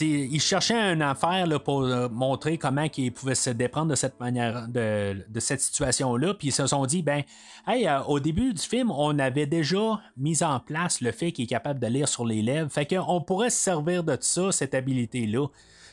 il 0.00 0.40
cherchait 0.40 0.74
une 0.74 1.02
affaire 1.02 1.46
là, 1.46 1.58
pour 1.58 1.82
euh, 1.82 2.08
montrer 2.08 2.58
comment 2.58 2.86
il 2.96 3.12
pouvait 3.12 3.34
se 3.34 3.50
déprendre 3.50 3.90
de 3.90 3.94
cette 3.96 4.20
manière, 4.20 4.68
de, 4.68 5.24
cette 5.38 5.60
situation-là. 5.60 6.34
Puis 6.34 6.48
ils 6.48 6.52
se 6.52 6.66
sont 6.66 6.86
dit, 6.86 7.02
ben, 7.02 7.22
hey, 7.66 7.86
euh, 7.88 8.02
au 8.04 8.20
début 8.20 8.54
du 8.54 8.62
film, 8.62 8.90
on 8.90 9.18
avait 9.18 9.46
déjà 9.46 10.00
mis 10.16 10.42
en 10.42 10.60
place 10.60 11.00
le 11.00 11.12
fait 11.12 11.32
qu'il 11.32 11.44
est 11.44 11.48
capable 11.48 11.80
de 11.80 11.86
lire 11.88 12.08
sur 12.08 12.24
les 12.24 12.42
lèvres. 12.42 12.70
Fait 12.70 12.86
qu'on 12.86 13.20
pourrait 13.20 13.50
se 13.50 13.58
servir 13.58 14.04
de 14.04 14.16
ça, 14.20 14.52
cette 14.52 14.74
habilité-là. 14.74 15.46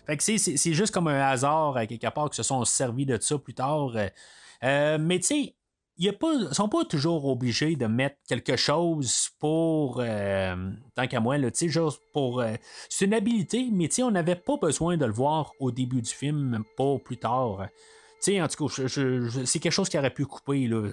Fait 0.07 0.15
que 0.15 0.23
c'est, 0.23 0.73
juste 0.73 0.93
comme 0.93 1.09
un 1.09 1.19
hasard, 1.19 1.75
à 1.75 1.85
quelque 1.85 2.07
part, 2.07 2.29
que 2.29 2.35
se 2.35 2.43
sont 2.43 2.63
servis 2.63 3.05
de 3.05 3.17
ça 3.19 3.37
plus 3.37 3.53
tard. 3.53 3.91
Euh, 3.95 4.07
euh, 4.63 4.97
mais 4.99 5.19
tu 5.19 5.25
sais, 5.25 5.55
ils 5.97 6.13
ne 6.21 6.53
sont 6.53 6.69
pas 6.69 6.85
toujours 6.85 7.25
obligés 7.25 7.75
de 7.75 7.85
mettre 7.87 8.17
quelque 8.27 8.55
chose 8.55 9.29
pour, 9.39 9.99
euh, 9.99 10.71
tant 10.95 11.07
qu'à 11.07 11.19
moi, 11.19 11.37
là, 11.37 11.49
juste 11.53 12.01
pour... 12.13 12.41
euh, 12.41 12.53
c'est 12.89 13.05
une 13.05 13.13
habilité, 13.13 13.69
mais 13.71 13.89
on 14.01 14.11
n'avait 14.11 14.35
pas 14.35 14.57
besoin 14.57 14.97
de 14.97 15.05
le 15.05 15.11
voir 15.11 15.51
au 15.59 15.71
début 15.71 16.01
du 16.01 16.11
film, 16.11 16.63
pas 16.77 16.97
plus 17.03 17.17
tard. 17.17 17.67
Tu 18.19 18.31
sais, 18.31 18.41
en 18.41 18.47
tout 18.47 18.67
cas, 18.67 18.87
c'est 19.45 19.59
quelque 19.59 19.71
chose 19.71 19.89
qui 19.89 19.97
aurait 19.99 20.13
pu 20.13 20.25
couper, 20.25 20.67
là. 20.67 20.87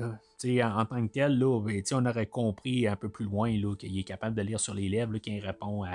En, 0.47 0.81
en 0.81 0.85
tant 0.85 1.07
que 1.07 1.11
tel, 1.11 1.39
là, 1.39 1.59
ben, 1.59 1.83
on 1.93 2.05
aurait 2.05 2.27
compris 2.27 2.87
un 2.87 2.97
peu 2.97 3.09
plus 3.09 3.25
loin 3.25 3.51
qu'il 3.79 3.99
est 3.99 4.03
capable 4.03 4.37
de 4.37 4.43
lire 4.43 4.61
sur 4.61 4.75
les 4.75 4.91
lèvres, 4.91 5.17
qu'il 5.17 5.41
répond 5.41 5.87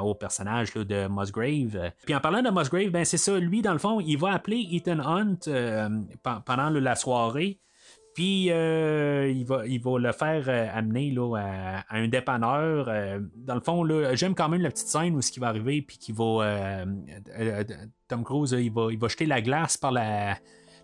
au 0.00 0.14
personnage 0.14 0.72
de 0.74 1.08
Musgrave. 1.08 1.90
Puis 2.04 2.14
en 2.14 2.20
parlant 2.20 2.42
de 2.42 2.50
Musgrave, 2.50 2.90
ben 2.90 3.04
c'est 3.04 3.16
ça, 3.16 3.36
lui, 3.40 3.60
dans 3.60 3.72
le 3.72 3.80
fond, 3.80 3.98
il 3.98 4.16
va 4.16 4.34
appeler 4.34 4.68
Ethan 4.70 5.00
Hunt 5.00 5.48
euh, 5.48 5.88
pe- 6.22 6.40
pendant 6.46 6.70
la 6.70 6.94
soirée. 6.94 7.58
Puis 8.14 8.50
euh, 8.50 9.32
il, 9.34 9.44
va, 9.46 9.66
il 9.66 9.80
va 9.80 9.98
le 9.98 10.12
faire 10.12 10.44
euh, 10.48 10.68
amener 10.72 11.10
là, 11.10 11.36
à, 11.36 11.96
un 11.96 12.08
dépanneur. 12.08 12.86
Euh, 12.88 13.20
dans 13.36 13.54
le 13.54 13.60
fond, 13.60 13.86
j'aime 14.14 14.34
quand 14.34 14.48
même 14.48 14.60
la 14.60 14.70
petite 14.70 14.88
scène 14.88 15.14
où 15.14 15.22
ce 15.22 15.32
qui 15.32 15.40
va 15.40 15.48
arriver, 15.48 15.82
puis 15.82 15.96
qu'il 15.96 16.14
va. 16.14 16.84
Tom 18.08 18.24
Cruise, 18.24 18.52
il 18.52 18.70
va, 18.70 18.88
il 18.90 18.98
va 18.98 19.08
jeter 19.08 19.24
la 19.24 19.40
glace 19.40 19.78
par 19.78 19.92
la, 19.92 20.36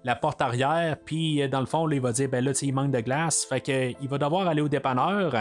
la 0.04 0.16
porte 0.16 0.40
arrière, 0.40 0.96
puis 1.04 1.46
dans 1.48 1.60
le 1.60 1.66
fond, 1.66 1.86
là, 1.86 1.96
il 1.96 2.00
va 2.00 2.12
dire 2.12 2.30
ben 2.30 2.42
là, 2.42 2.52
il 2.62 2.74
manque 2.74 2.92
de 2.92 3.00
glace. 3.00 3.44
Fait 3.44 3.60
que 3.60 3.90
il 4.00 4.08
va 4.08 4.16
devoir 4.16 4.48
aller 4.48 4.62
au 4.62 4.68
dépanneur. 4.68 5.34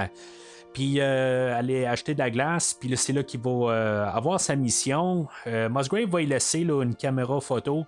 puis 0.73 0.99
aller 0.99 1.85
acheter 1.85 2.13
de 2.13 2.19
la 2.19 2.29
glace, 2.29 2.73
puis 2.73 2.95
c'est 2.97 3.13
là 3.13 3.23
qu'il 3.23 3.39
va 3.39 4.11
avoir 4.13 4.41
sa 4.41 4.57
mission. 4.57 5.27
Musgrave 5.45 6.09
va 6.09 6.21
y 6.21 6.25
laisser 6.25 6.65
là, 6.65 6.83
une 6.83 6.95
caméra 6.95 7.39
photo 7.39 7.85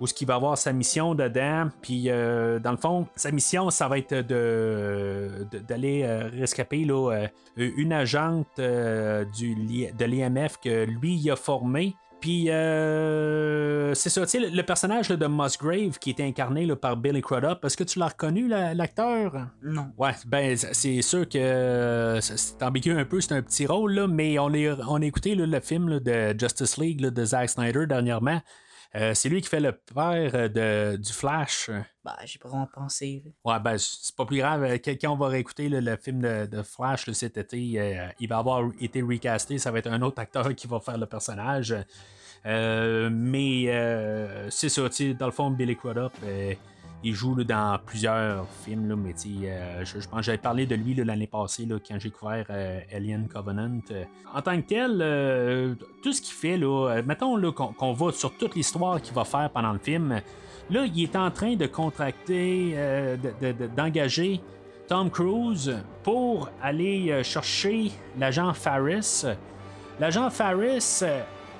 où 0.00 0.06
ce 0.06 0.14
qu'il 0.14 0.26
va 0.28 0.34
avoir 0.36 0.56
sa 0.56 0.72
mission 0.72 1.14
dedans. 1.14 1.68
Puis, 1.82 2.04
euh, 2.08 2.58
dans 2.58 2.70
le 2.72 2.76
fond, 2.76 3.06
sa 3.16 3.30
mission, 3.32 3.70
ça 3.70 3.88
va 3.88 3.98
être 3.98 4.14
de, 4.14 5.46
d'aller 5.68 6.02
euh, 6.04 6.28
rescaper 6.38 6.84
là, 6.84 7.12
euh, 7.12 7.70
une 7.76 7.92
agente 7.92 8.46
du, 8.58 9.54
de 9.92 10.04
l'IMF 10.04 10.58
que 10.62 10.84
lui 10.84 11.14
il 11.16 11.30
a 11.30 11.36
formé. 11.36 11.94
Puis, 12.20 12.50
euh, 12.50 13.94
c'est 13.94 14.10
ça, 14.10 14.22
tu 14.26 14.30
sais, 14.40 14.50
le, 14.50 14.62
personnage 14.64 15.08
là, 15.08 15.16
de 15.16 15.26
Musgrave 15.28 15.98
qui 16.00 16.10
était 16.10 16.24
incarné 16.24 16.66
là, 16.66 16.74
par 16.74 16.96
Billy 16.96 17.20
Crudup, 17.22 17.64
est-ce 17.64 17.76
que 17.76 17.84
tu 17.84 18.00
l'as 18.00 18.08
reconnu, 18.08 18.48
la- 18.48 18.74
l'acteur? 18.74 19.46
Non. 19.62 19.86
Ouais, 19.96 20.10
ben 20.26 20.56
c'est- 20.56 21.00
sûr 21.02 21.28
que 21.28 22.18
c'est- 22.20 22.60
ambigu 22.62 22.90
un 22.92 23.04
peu, 23.04 23.20
c'est 23.20 23.34
un 23.34 23.42
petit 23.42 23.66
rôle, 23.66 23.92
là, 23.94 24.08
mais 24.08 24.36
on, 24.40 24.52
est, 24.52 24.68
on 24.88 25.00
a 25.00 25.04
écouté 25.04 25.36
le 25.36 25.60
film 25.60 26.00
de 26.00 26.34
Justice 26.38 26.76
League 26.76 27.00
de 27.00 27.24
Zack 27.24 27.50
Snyder 27.50 27.86
dernièrement. 27.86 28.40
Euh, 28.94 29.12
c'est 29.14 29.28
lui 29.28 29.42
qui 29.42 29.48
fait 29.48 29.60
le 29.60 29.72
père 29.72 30.34
euh, 30.34 30.48
de, 30.48 30.96
du 30.96 31.12
Flash. 31.12 31.70
Bah, 32.02 32.16
j'ai 32.24 32.38
pas 32.38 32.48
vraiment 32.48 32.68
pensé. 32.72 33.22
Ouais, 33.44 33.60
ben 33.60 33.76
c'est 33.76 34.16
pas 34.16 34.24
plus 34.24 34.38
grave. 34.38 34.64
Euh, 34.64 34.78
Quand 34.82 35.12
on 35.12 35.16
va 35.16 35.28
réécouter 35.28 35.68
là, 35.68 35.80
le 35.80 35.96
film 35.96 36.20
de, 36.22 36.46
de 36.46 36.62
Flash 36.62 37.06
là, 37.06 37.12
cet 37.12 37.36
été, 37.36 37.78
euh, 37.78 38.08
il 38.18 38.28
va 38.28 38.38
avoir 38.38 38.66
été 38.80 39.02
recasté. 39.02 39.58
Ça 39.58 39.70
va 39.70 39.80
être 39.80 39.88
un 39.88 40.00
autre 40.00 40.20
acteur 40.20 40.54
qui 40.54 40.66
va 40.66 40.80
faire 40.80 40.96
le 40.96 41.06
personnage. 41.06 41.76
Euh, 42.46 43.10
mais 43.12 43.66
c'est 44.50 44.68
sais, 44.70 45.14
dans 45.14 45.26
le 45.26 45.32
fond, 45.32 45.50
Billy 45.50 45.76
Crudup, 45.76 46.12
il 47.04 47.14
joue 47.14 47.42
dans 47.44 47.78
plusieurs 47.84 48.46
films, 48.64 48.96
mais 48.96 49.14
euh, 49.44 49.84
je, 49.84 50.06
pense 50.08 50.20
que 50.20 50.22
j'avais 50.22 50.38
parlé 50.38 50.66
de 50.66 50.74
lui 50.74 50.94
l'année 50.94 51.26
passée 51.26 51.66
quand 51.68 51.98
j'ai 51.98 52.10
couvert 52.10 52.46
euh, 52.50 52.80
Alien 52.92 53.28
Covenant. 53.28 53.78
Euh, 53.90 54.04
en 54.34 54.42
tant 54.42 54.60
que 54.60 54.66
tel, 54.66 55.76
tout 56.02 56.12
ce 56.12 56.20
qu'il 56.20 56.34
fait, 56.34 56.56
là, 56.56 57.00
mettons 57.06 57.52
qu'on, 57.52 57.92
va 57.92 58.12
sur 58.12 58.36
toute 58.36 58.54
l'histoire 58.56 59.00
qu'il 59.00 59.14
va 59.14 59.24
faire 59.24 59.50
pendant 59.50 59.72
le 59.72 59.78
film, 59.78 60.20
là, 60.70 60.84
il 60.84 61.02
est 61.02 61.16
en 61.16 61.30
train 61.30 61.54
de 61.54 61.66
contracter, 61.66 62.72
euh, 62.74 63.16
de- 63.16 63.66
d'engager 63.68 64.40
Tom 64.88 65.10
Cruise 65.10 65.76
pour 66.02 66.48
aller 66.60 67.22
chercher 67.22 67.92
l'agent 68.18 68.52
Farris. 68.54 69.24
L'agent 70.00 70.30
Farris, 70.30 71.02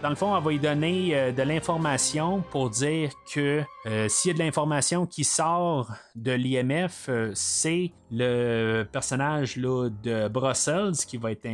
dans 0.02 0.10
le 0.10 0.14
fond, 0.14 0.36
elle 0.36 0.42
va 0.42 0.50
lui 0.50 0.58
donner 0.58 1.10
euh, 1.12 1.32
de 1.32 1.42
l'information 1.42 2.42
pour 2.50 2.70
dire 2.70 3.10
que 3.32 3.62
euh, 3.86 4.08
s'il 4.08 4.30
y 4.30 4.34
a 4.34 4.38
de 4.38 4.42
l'information 4.42 5.06
qui 5.06 5.24
sort 5.24 5.90
de 6.14 6.32
l'IMF, 6.32 7.06
euh, 7.08 7.30
c'est 7.34 7.90
le 8.10 8.84
personnage 8.84 9.56
là, 9.56 9.88
de 10.02 10.28
Brussels 10.28 10.96
qui 11.06 11.16
va 11.16 11.32
être 11.32 11.48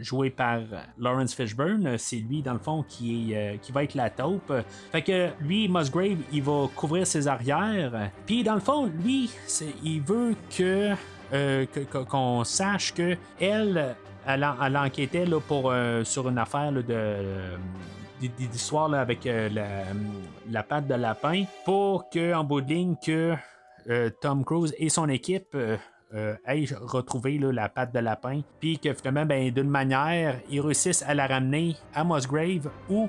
joué 0.00 0.30
par 0.30 0.60
Lawrence 0.98 1.34
Fishburne. 1.34 1.96
C'est 1.98 2.16
lui, 2.16 2.42
dans 2.42 2.52
le 2.52 2.58
fond, 2.58 2.84
qui, 2.86 3.34
va 3.72 3.82
être 3.82 3.94
la 3.94 4.10
taupe. 4.10 4.52
Fait 4.92 5.02
que 5.02 5.30
lui, 5.40 5.68
Musgrave, 5.68 6.18
il 6.32 6.42
va 6.42 6.68
couvrir 6.76 7.06
ses 7.06 7.26
arrières. 7.26 8.10
Puis, 8.24 8.44
dans 8.44 8.54
le 8.54 8.60
fond, 8.60 8.86
lui, 8.86 9.30
il 9.82 10.00
veut 10.00 10.36
qu'on 12.08 12.44
sache 12.44 12.94
que 12.94 13.16
elle, 13.40 13.96
elle, 14.26 14.46
elle 14.62 14.76
enquêtait 14.76 15.24
là, 15.24 15.40
pour, 15.40 15.70
euh, 15.70 16.04
sur 16.04 16.28
une 16.28 16.38
affaire 16.38 16.72
de, 16.72 16.84
euh, 16.88 17.56
d'histoire 18.20 18.92
avec 18.92 19.26
euh, 19.26 19.48
la, 20.50 20.62
patte 20.62 20.86
de 20.86 20.94
lapin 20.94 21.44
pour 21.64 22.10
que 22.10 22.34
en 22.34 22.44
bout 22.44 22.60
de 22.60 22.68
ligne 22.68 22.96
que 23.04 23.34
Tom 24.20 24.44
Cruise 24.44 24.74
et 24.78 24.88
son 24.88 25.08
équipe 25.08 25.56
aillent 26.44 26.74
retrouver 26.80 27.38
là, 27.38 27.52
la 27.52 27.68
patte 27.68 27.94
de 27.94 28.00
lapin 28.00 28.40
puis 28.58 28.80
que 28.80 28.92
finalement 28.94 29.26
ben, 29.26 29.52
d'une 29.52 29.68
manière 29.68 30.40
ils 30.50 30.60
réussissent 30.60 31.04
à 31.06 31.14
la 31.14 31.28
ramener 31.28 31.76
à 31.94 32.02
Musgrave 32.02 32.68
ou 32.88 33.08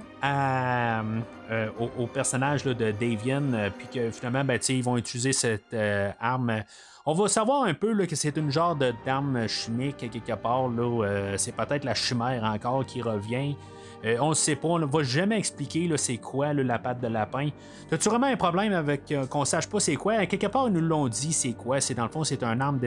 au, 1.98 2.08
personnage 2.08 2.64
de 2.64 2.74
Davian 2.92 3.72
puis 3.76 3.88
que 3.92 4.12
finalement 4.12 4.44
ben, 4.44 4.60
ils 4.70 4.84
vont 4.84 4.98
utiliser 4.98 5.34
cette 5.34 5.76
arme 6.20 6.62
on 7.10 7.14
va 7.14 7.30
savoir 7.30 7.64
un 7.64 7.74
peu 7.74 7.94
là, 7.94 8.06
que 8.06 8.18
c'est 8.18 8.36
une 8.36 8.52
genre 8.52 8.76
de 8.76 8.94
d'arme 9.06 9.48
chimique 9.48 9.96
quelque 10.12 10.34
part. 10.34 10.68
Là, 10.68 11.06
euh, 11.06 11.36
c'est 11.38 11.54
peut-être 11.54 11.86
la 11.86 11.94
chimère 11.94 12.44
encore 12.44 12.86
qui 12.86 13.02
revient. 13.02 13.56
Euh, 14.04 14.18
on 14.20 14.30
ne 14.30 14.34
sait 14.34 14.58
pas, 14.58 14.68
on 14.68 14.80
ne 14.80 14.86
va 14.86 15.04
jamais 15.04 15.38
expliquer 15.38 15.90
c'est 15.96 16.18
quoi 16.18 16.54
la 16.54 16.78
patte 16.78 17.00
de 17.00 17.08
lapin. 17.08 17.48
As-tu 17.94 18.10
vraiment 18.10 18.28
un 18.28 18.36
problème 18.36 18.74
avec 18.74 19.10
euh, 19.14 19.26
qu'on 19.26 19.46
sache 19.46 19.68
pas 19.68 19.80
c'est 19.80 19.96
quoi? 19.96 20.26
Quelque 20.26 20.48
part, 20.48 20.68
ils 20.68 20.74
nous 20.74 20.82
l'ont 20.82 21.08
dit 21.08 21.32
c'est 21.32 21.54
quoi? 21.54 21.80
C'est 21.80 21.94
dans 21.94 22.04
le 22.04 22.10
fond, 22.10 22.26
c'est 22.26 22.44
un 22.44 22.60
arme 22.60 22.78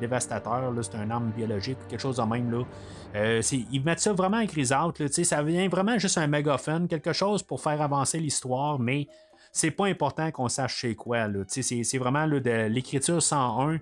dévastateur, 0.00 0.72
c'est 0.80 0.94
un 0.94 1.10
arme 1.10 1.32
biologique, 1.36 1.78
quelque 1.88 2.00
chose 2.00 2.18
de 2.18 2.22
même. 2.22 2.52
Là. 2.52 3.40
Ils 3.72 3.82
mettent 3.84 4.00
ça 4.00 4.12
vraiment 4.12 4.38
en 4.38 4.46
crise 4.46 4.72
out. 4.72 5.00
là, 5.00 5.08
ça 5.08 5.42
vient 5.42 5.68
vraiment 5.68 5.98
juste 5.98 6.16
un 6.16 6.28
mégaphone, 6.28 6.86
quelque 6.86 7.12
chose 7.12 7.42
pour 7.42 7.60
faire 7.60 7.82
avancer 7.82 8.20
l'histoire, 8.20 8.78
mais 8.78 9.08
c'est 9.54 9.70
pas 9.70 9.86
important 9.86 10.30
qu'on 10.32 10.48
sache 10.48 10.80
c'est 10.80 10.94
quoi. 10.96 11.28
C'est, 11.46 11.96
vraiment 11.98 12.26
là, 12.26 12.40
de 12.40 12.66
l'écriture 12.66 13.22
101 13.22 13.78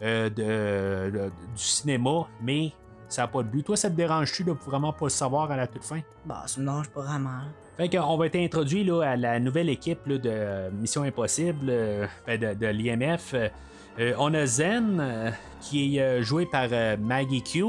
euh, 0.00 0.30
de, 0.30 1.10
de- 1.10 1.26
du 1.56 1.62
cinéma, 1.62 2.28
mais 2.40 2.72
ça 3.08 3.22
n'a 3.22 3.28
pas 3.28 3.42
de 3.42 3.48
but. 3.48 3.64
Toi, 3.64 3.76
ça 3.76 3.90
te 3.90 3.96
dérange-tu 3.96 4.44
de 4.44 4.52
vraiment 4.52 4.92
pas 4.92 5.06
le 5.06 5.10
savoir 5.10 5.50
à 5.50 5.56
la 5.56 5.66
toute 5.66 5.82
fin? 5.82 6.00
Bah, 6.24 6.44
ça 6.46 6.60
me 6.60 6.66
dérange 6.66 6.88
pas 6.90 7.00
vraiment. 7.00 7.40
Fait 7.76 7.88
qu'on 7.88 8.16
va 8.16 8.26
être 8.26 8.36
introduit 8.36 8.84
là, 8.84 9.02
à 9.02 9.16
la 9.16 9.40
nouvelle 9.40 9.68
équipe 9.70 10.06
là, 10.06 10.18
de 10.18 10.70
Mission 10.70 11.02
Impossible, 11.02 11.66
euh, 11.68 12.06
ben, 12.24 12.38
de, 12.40 12.54
de 12.54 12.66
l'IMF. 12.68 13.34
Euh, 13.34 14.14
on 14.18 14.32
a 14.34 14.46
Zen, 14.46 15.34
qui 15.60 15.98
est 15.98 16.22
joué 16.22 16.46
par 16.46 16.68
Maggie 17.00 17.42
Q, 17.42 17.64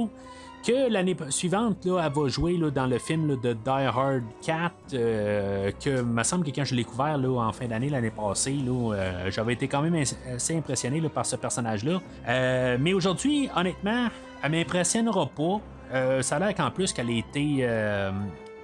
que 0.65 0.89
l'année 0.91 1.15
suivante, 1.29 1.85
là, 1.85 2.03
elle 2.05 2.11
va 2.13 2.27
jouer 2.27 2.57
dans 2.73 2.85
le 2.85 2.97
film 2.99 3.39
de 3.39 3.53
Die 3.53 3.69
Hard 3.69 4.23
4, 4.41 4.73
euh, 4.93 5.71
que 5.83 6.01
me 6.01 6.23
semble 6.23 6.43
que 6.45 6.51
quand 6.51 6.65
je 6.65 6.75
l'ai 6.75 6.83
couvert 6.83 7.17
là, 7.17 7.39
en 7.41 7.51
fin 7.51 7.67
d'année 7.67 7.89
l'année 7.89 8.11
passée, 8.11 8.57
euh, 8.67 9.31
j'avais 9.31 9.53
été 9.53 9.67
quand 9.67 9.81
même 9.81 9.95
assez 9.95 10.57
impressionné 10.57 11.01
par 11.09 11.25
ce 11.25 11.35
personnage-là. 11.37 11.99
Euh, 12.27 12.77
mais 12.79 12.93
aujourd'hui, 12.93 13.49
honnêtement, 13.55 14.07
elle 14.43 14.51
m'impressionnera 14.51 15.25
pas. 15.27 16.21
Ça 16.21 16.35
a 16.35 16.39
l'air 16.39 16.53
qu'en 16.55 16.69
plus 16.71 16.93
qu'elle 16.93 17.09
a 17.09 17.13
été 17.13 17.67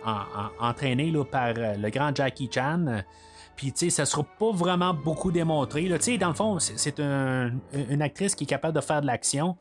en- 0.06 0.10
en- 0.12 0.70
entraînée 0.70 1.12
par 1.32 1.54
le 1.56 1.90
grand 1.90 2.16
Jackie 2.16 2.50
Chan. 2.54 3.02
Puis, 3.56 3.72
tu 3.72 3.86
sais, 3.86 3.90
ça 3.90 4.06
sera 4.06 4.24
pas 4.24 4.52
vraiment 4.52 4.94
beaucoup 4.94 5.32
démontré. 5.32 5.86
Tu 5.86 5.98
sais, 6.02 6.18
dans 6.18 6.28
le 6.30 6.34
fond, 6.34 6.60
c'est 6.60 6.78
c'est 6.78 7.00
un- 7.00 7.52
une 7.74 8.02
actrice 8.02 8.36
qui 8.36 8.44
est 8.44 8.48
capable 8.48 8.76
de 8.76 8.82
faire 8.82 9.02
de 9.02 9.08
l'action. 9.08 9.56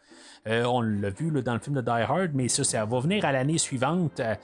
Euh, 0.46 0.64
on 0.64 0.80
l'a 0.80 1.10
vu 1.10 1.30
là, 1.30 1.42
dans 1.42 1.54
le 1.54 1.60
film 1.60 1.76
de 1.76 1.80
Die 1.80 1.90
Hard, 1.90 2.30
mais 2.34 2.48
ça, 2.48 2.64
ça 2.64 2.84
va 2.84 3.00
venir 3.00 3.24
à 3.24 3.32
l'année 3.32 3.58
suivante. 3.58 4.20
Euh, 4.20 4.34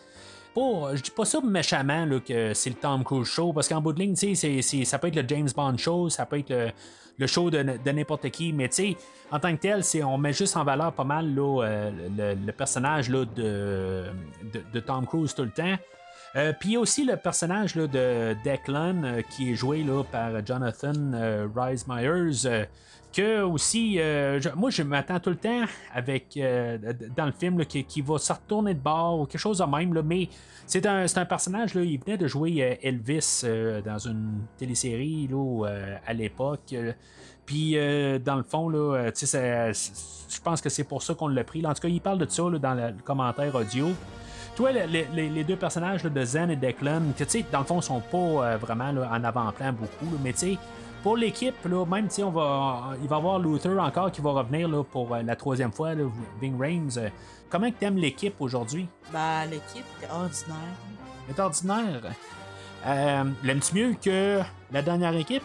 pas- 0.54 0.94
je 0.94 1.02
dis 1.02 1.10
pas 1.10 1.24
ça 1.24 1.40
méchamment 1.40 2.04
là, 2.06 2.20
que 2.20 2.54
c'est 2.54 2.70
le 2.70 2.76
Tom 2.76 3.04
Cruise 3.04 3.26
show, 3.26 3.52
parce 3.52 3.68
qu'en 3.68 3.80
bout 3.80 3.92
de 3.92 4.00
ligne, 4.00 4.14
ça 4.16 4.98
peut 4.98 5.08
être 5.08 5.16
le 5.16 5.24
James 5.28 5.48
Bond 5.54 5.76
show, 5.78 6.08
ça 6.08 6.26
peut 6.26 6.38
être 6.38 6.72
le, 7.18 7.26
show 7.26 7.50
de, 7.50 7.62
n'importe 7.92 8.30
qui, 8.30 8.52
mais 8.52 8.70
en 9.30 9.38
tant 9.38 9.54
que 9.54 9.60
tel, 9.60 9.82
on 10.04 10.16
met 10.16 10.32
juste 10.32 10.56
en 10.56 10.64
valeur 10.64 10.92
pas 10.92 11.04
mal 11.04 11.34
euh, 11.38 11.90
le, 12.46 12.52
personnage 12.52 13.10
là, 13.10 13.24
de 13.36 14.80
Tom 14.80 15.06
Cruise 15.06 15.34
tout 15.34 15.44
le 15.44 15.50
temps. 15.50 15.76
Euh, 16.36 16.52
Puis 16.58 16.76
aussi 16.76 17.04
le 17.04 17.16
personnage 17.16 17.74
de 17.74 18.36
Declan 18.44 19.02
euh, 19.02 19.22
qui 19.22 19.50
est 19.50 19.54
joué 19.54 19.82
là, 19.82 20.04
par 20.04 20.44
Jonathan 20.46 20.92
euh, 21.12 21.48
Rhys 21.54 21.84
Myers. 21.88 22.46
euh, 22.46 22.64
que 23.12 23.42
aussi, 23.42 23.96
euh, 23.98 24.38
moi 24.54 24.70
je 24.70 24.84
m'attends 24.84 25.18
tout 25.18 25.30
le 25.30 25.36
temps 25.36 25.64
avec 25.92 26.38
dans 27.16 27.26
le 27.26 27.32
film 27.32 27.66
qui, 27.66 28.00
va 28.02 28.18
se 28.18 28.32
retourner 28.32 28.72
de 28.72 28.78
bord 28.78 29.18
ou 29.18 29.26
quelque 29.26 29.40
chose 29.40 29.58
de 29.58 29.64
même, 29.64 29.92
là, 29.94 30.02
mais 30.04 30.28
c'est 30.64 30.86
un, 30.86 31.06
un 31.12 31.24
personnage, 31.24 31.74
là, 31.74 31.82
il 31.82 31.98
venait 31.98 32.16
de 32.16 32.28
jouer 32.28 32.78
Elvis 32.80 33.42
dans 33.84 33.98
une 33.98 34.42
télésérie 34.56 35.28
là, 35.28 35.66
à 36.06 36.12
l'époque. 36.12 36.72
puis 37.44 37.72
dans 38.24 38.36
le 38.36 38.44
fond, 38.44 38.68
là, 38.68 39.10
je 39.12 40.40
pense 40.44 40.60
que 40.60 40.68
c'est 40.68 40.84
pour 40.84 41.02
ça 41.02 41.12
qu'on 41.14 41.26
l'a 41.26 41.42
pris. 41.42 41.62
là. 41.62 41.70
En 41.70 41.74
tout 41.74 41.82
cas, 41.82 41.88
il 41.88 42.00
parle 42.00 42.18
de 42.18 42.30
ça 42.30 42.44
là, 42.48 42.60
dans 42.60 42.74
le 42.74 42.94
commentaire 43.02 43.52
audio. 43.56 43.88
Toi, 44.56 44.72
le- 44.72 44.86
le- 44.86 45.06
les, 45.14 45.28
les 45.30 45.44
deux 45.44 45.56
personnages 45.56 46.04
là, 46.04 46.10
de 46.10 46.24
Zen 46.24 46.50
et 46.50 46.56
Declan, 46.56 47.00
que 47.16 47.24
tu 47.24 47.30
sais, 47.30 47.44
dans 47.50 47.60
le 47.60 47.64
fond, 47.64 47.80
sont 47.80 48.00
pas 48.00 48.16
euh, 48.18 48.56
vraiment 48.58 48.92
là, 48.92 49.08
en 49.10 49.24
avant-plan 49.24 49.72
beaucoup, 49.72 50.04
là, 50.12 50.18
mais 50.22 50.32
tu 50.32 50.38
sais, 50.40 50.58
pour 51.02 51.16
l'équipe, 51.16 51.54
là, 51.64 51.86
même 51.86 52.08
on 52.22 52.30
va, 52.30 52.90
il 53.02 53.08
va 53.08 53.16
y 53.16 53.18
avoir 53.18 53.38
Luther 53.38 53.78
encore 53.78 54.12
qui 54.12 54.20
va 54.20 54.32
revenir 54.32 54.68
là, 54.68 54.82
pour 54.84 55.14
euh, 55.14 55.22
la 55.22 55.34
troisième 55.36 55.72
fois, 55.72 55.94
là, 55.94 56.04
Ving 56.42 56.58
Rhames. 56.60 56.90
Euh, 56.98 57.08
comment 57.48 57.70
tu 57.70 57.84
aimes 57.86 57.96
l'équipe 57.96 58.34
aujourd'hui? 58.40 58.86
Bah, 59.12 59.46
l'équipe 59.46 59.84
était 59.98 60.12
ordinaire. 60.12 60.56
Elle 61.28 61.34
est 61.34 61.40
ordinaire. 61.40 62.02
Euh, 62.86 63.24
L'aimes-tu 63.44 63.74
mieux 63.74 63.94
que 64.02 64.40
la 64.72 64.82
dernière 64.82 65.14
équipe? 65.16 65.42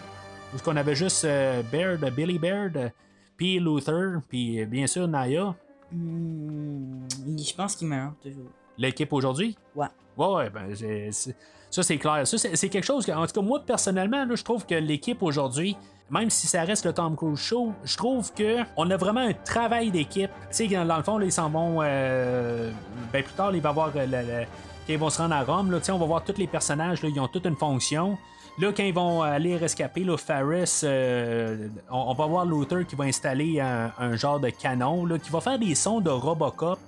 Où 0.54 0.58
qu'on 0.58 0.76
avait 0.78 0.96
juste 0.96 1.26
Baird, 1.72 2.00
Billy 2.16 2.40
Baird, 2.40 2.92
puis 3.38 3.60
Luther, 3.60 4.20
puis 4.30 4.66
bien 4.66 4.88
sûr 4.88 5.08
Naya. 5.08 5.54
Hmm, 5.92 7.04
je 7.38 7.54
pense 7.56 7.76
qu'il 7.76 7.88
meurt 7.88 8.14
toujours. 8.22 8.50
L'équipe 8.78 9.12
aujourd'hui? 9.14 9.58
Ouais. 9.76 9.88
Ouais, 10.18 10.28
ouais, 10.28 10.50
ben, 10.50 10.74
c'est- 10.76 11.36
ça 11.70 11.84
c'est 11.84 11.98
clair. 11.98 12.26
Ça, 12.26 12.38
c'est 12.38 12.70
quelque 12.70 12.86
chose 12.86 13.06
que, 13.06 13.12
en 13.12 13.26
tout 13.28 13.34
cas, 13.34 13.42
moi 13.42 13.60
personnellement, 13.66 14.24
là, 14.26 14.36
je 14.36 14.44
trouve 14.44 14.66
que 14.66 14.76
l'équipe 14.76 15.22
aujourd'hui, 15.24 15.76
même 16.10 16.30
si 16.30 16.48
ça 16.48 16.62
reste 16.64 16.86
le 16.86 16.94
Tom 16.94 17.16
Cruise 17.16 17.40
Show, 17.40 17.74
je 17.84 17.98
trouve 17.98 18.32
que 18.34 18.60
on 18.78 18.90
a 18.92 18.98
vraiment 18.98 19.22
un 19.22 19.34
travail 19.34 19.92
d'équipe. 19.92 20.30
Tu 20.52 20.56
sais, 20.56 20.68
dans, 20.68 20.86
dans 20.86 20.98
le 20.98 21.04
fond, 21.04 21.18
là, 21.18 21.26
ils 21.26 21.32
s'en 21.32 21.50
vont. 21.50 21.80
euh, 21.82 22.70
ben, 23.12 23.24
plus 23.24 23.34
tard, 23.34 23.54
il 23.56 23.62
va 23.62 23.70
avoir 23.70 23.92
euh, 23.96 24.44
quand 24.88 24.94
ils 24.94 25.00
vont 25.00 25.10
se 25.10 25.18
rendre 25.22 25.36
à 25.36 25.44
Rome, 25.44 25.72
là, 25.72 25.80
tu 25.80 25.86
sais, 25.86 25.92
on 25.92 25.98
va 25.98 26.06
voir 26.06 26.24
tous 26.24 26.38
les 26.38 26.48
personnages, 26.48 27.02
là, 27.02 27.10
ils 27.10 27.20
ont 27.20 27.28
toute 27.28 27.46
une 27.46 27.56
fonction. 27.58 28.18
Là, 28.60 28.72
quand 28.72 28.84
ils 28.84 28.94
vont 28.94 29.22
aller 29.22 29.58
rescaper 29.58 30.06
là, 30.06 30.16
Ferris, 30.16 30.80
euh, 30.86 31.68
on, 31.92 31.98
on 32.12 32.14
va 32.14 32.26
voir 32.28 32.46
Luther 32.46 32.86
qui 32.88 32.96
va 32.96 33.04
installer 33.06 33.60
un, 33.60 33.92
un 34.00 34.16
genre 34.16 34.40
de 34.40 34.50
canon 34.50 35.06
là, 35.06 35.18
qui 35.20 35.30
va 35.30 35.42
faire 35.42 35.60
des 35.60 35.76
sons 35.76 36.00
de 36.00 36.10
Robocop. 36.10 36.80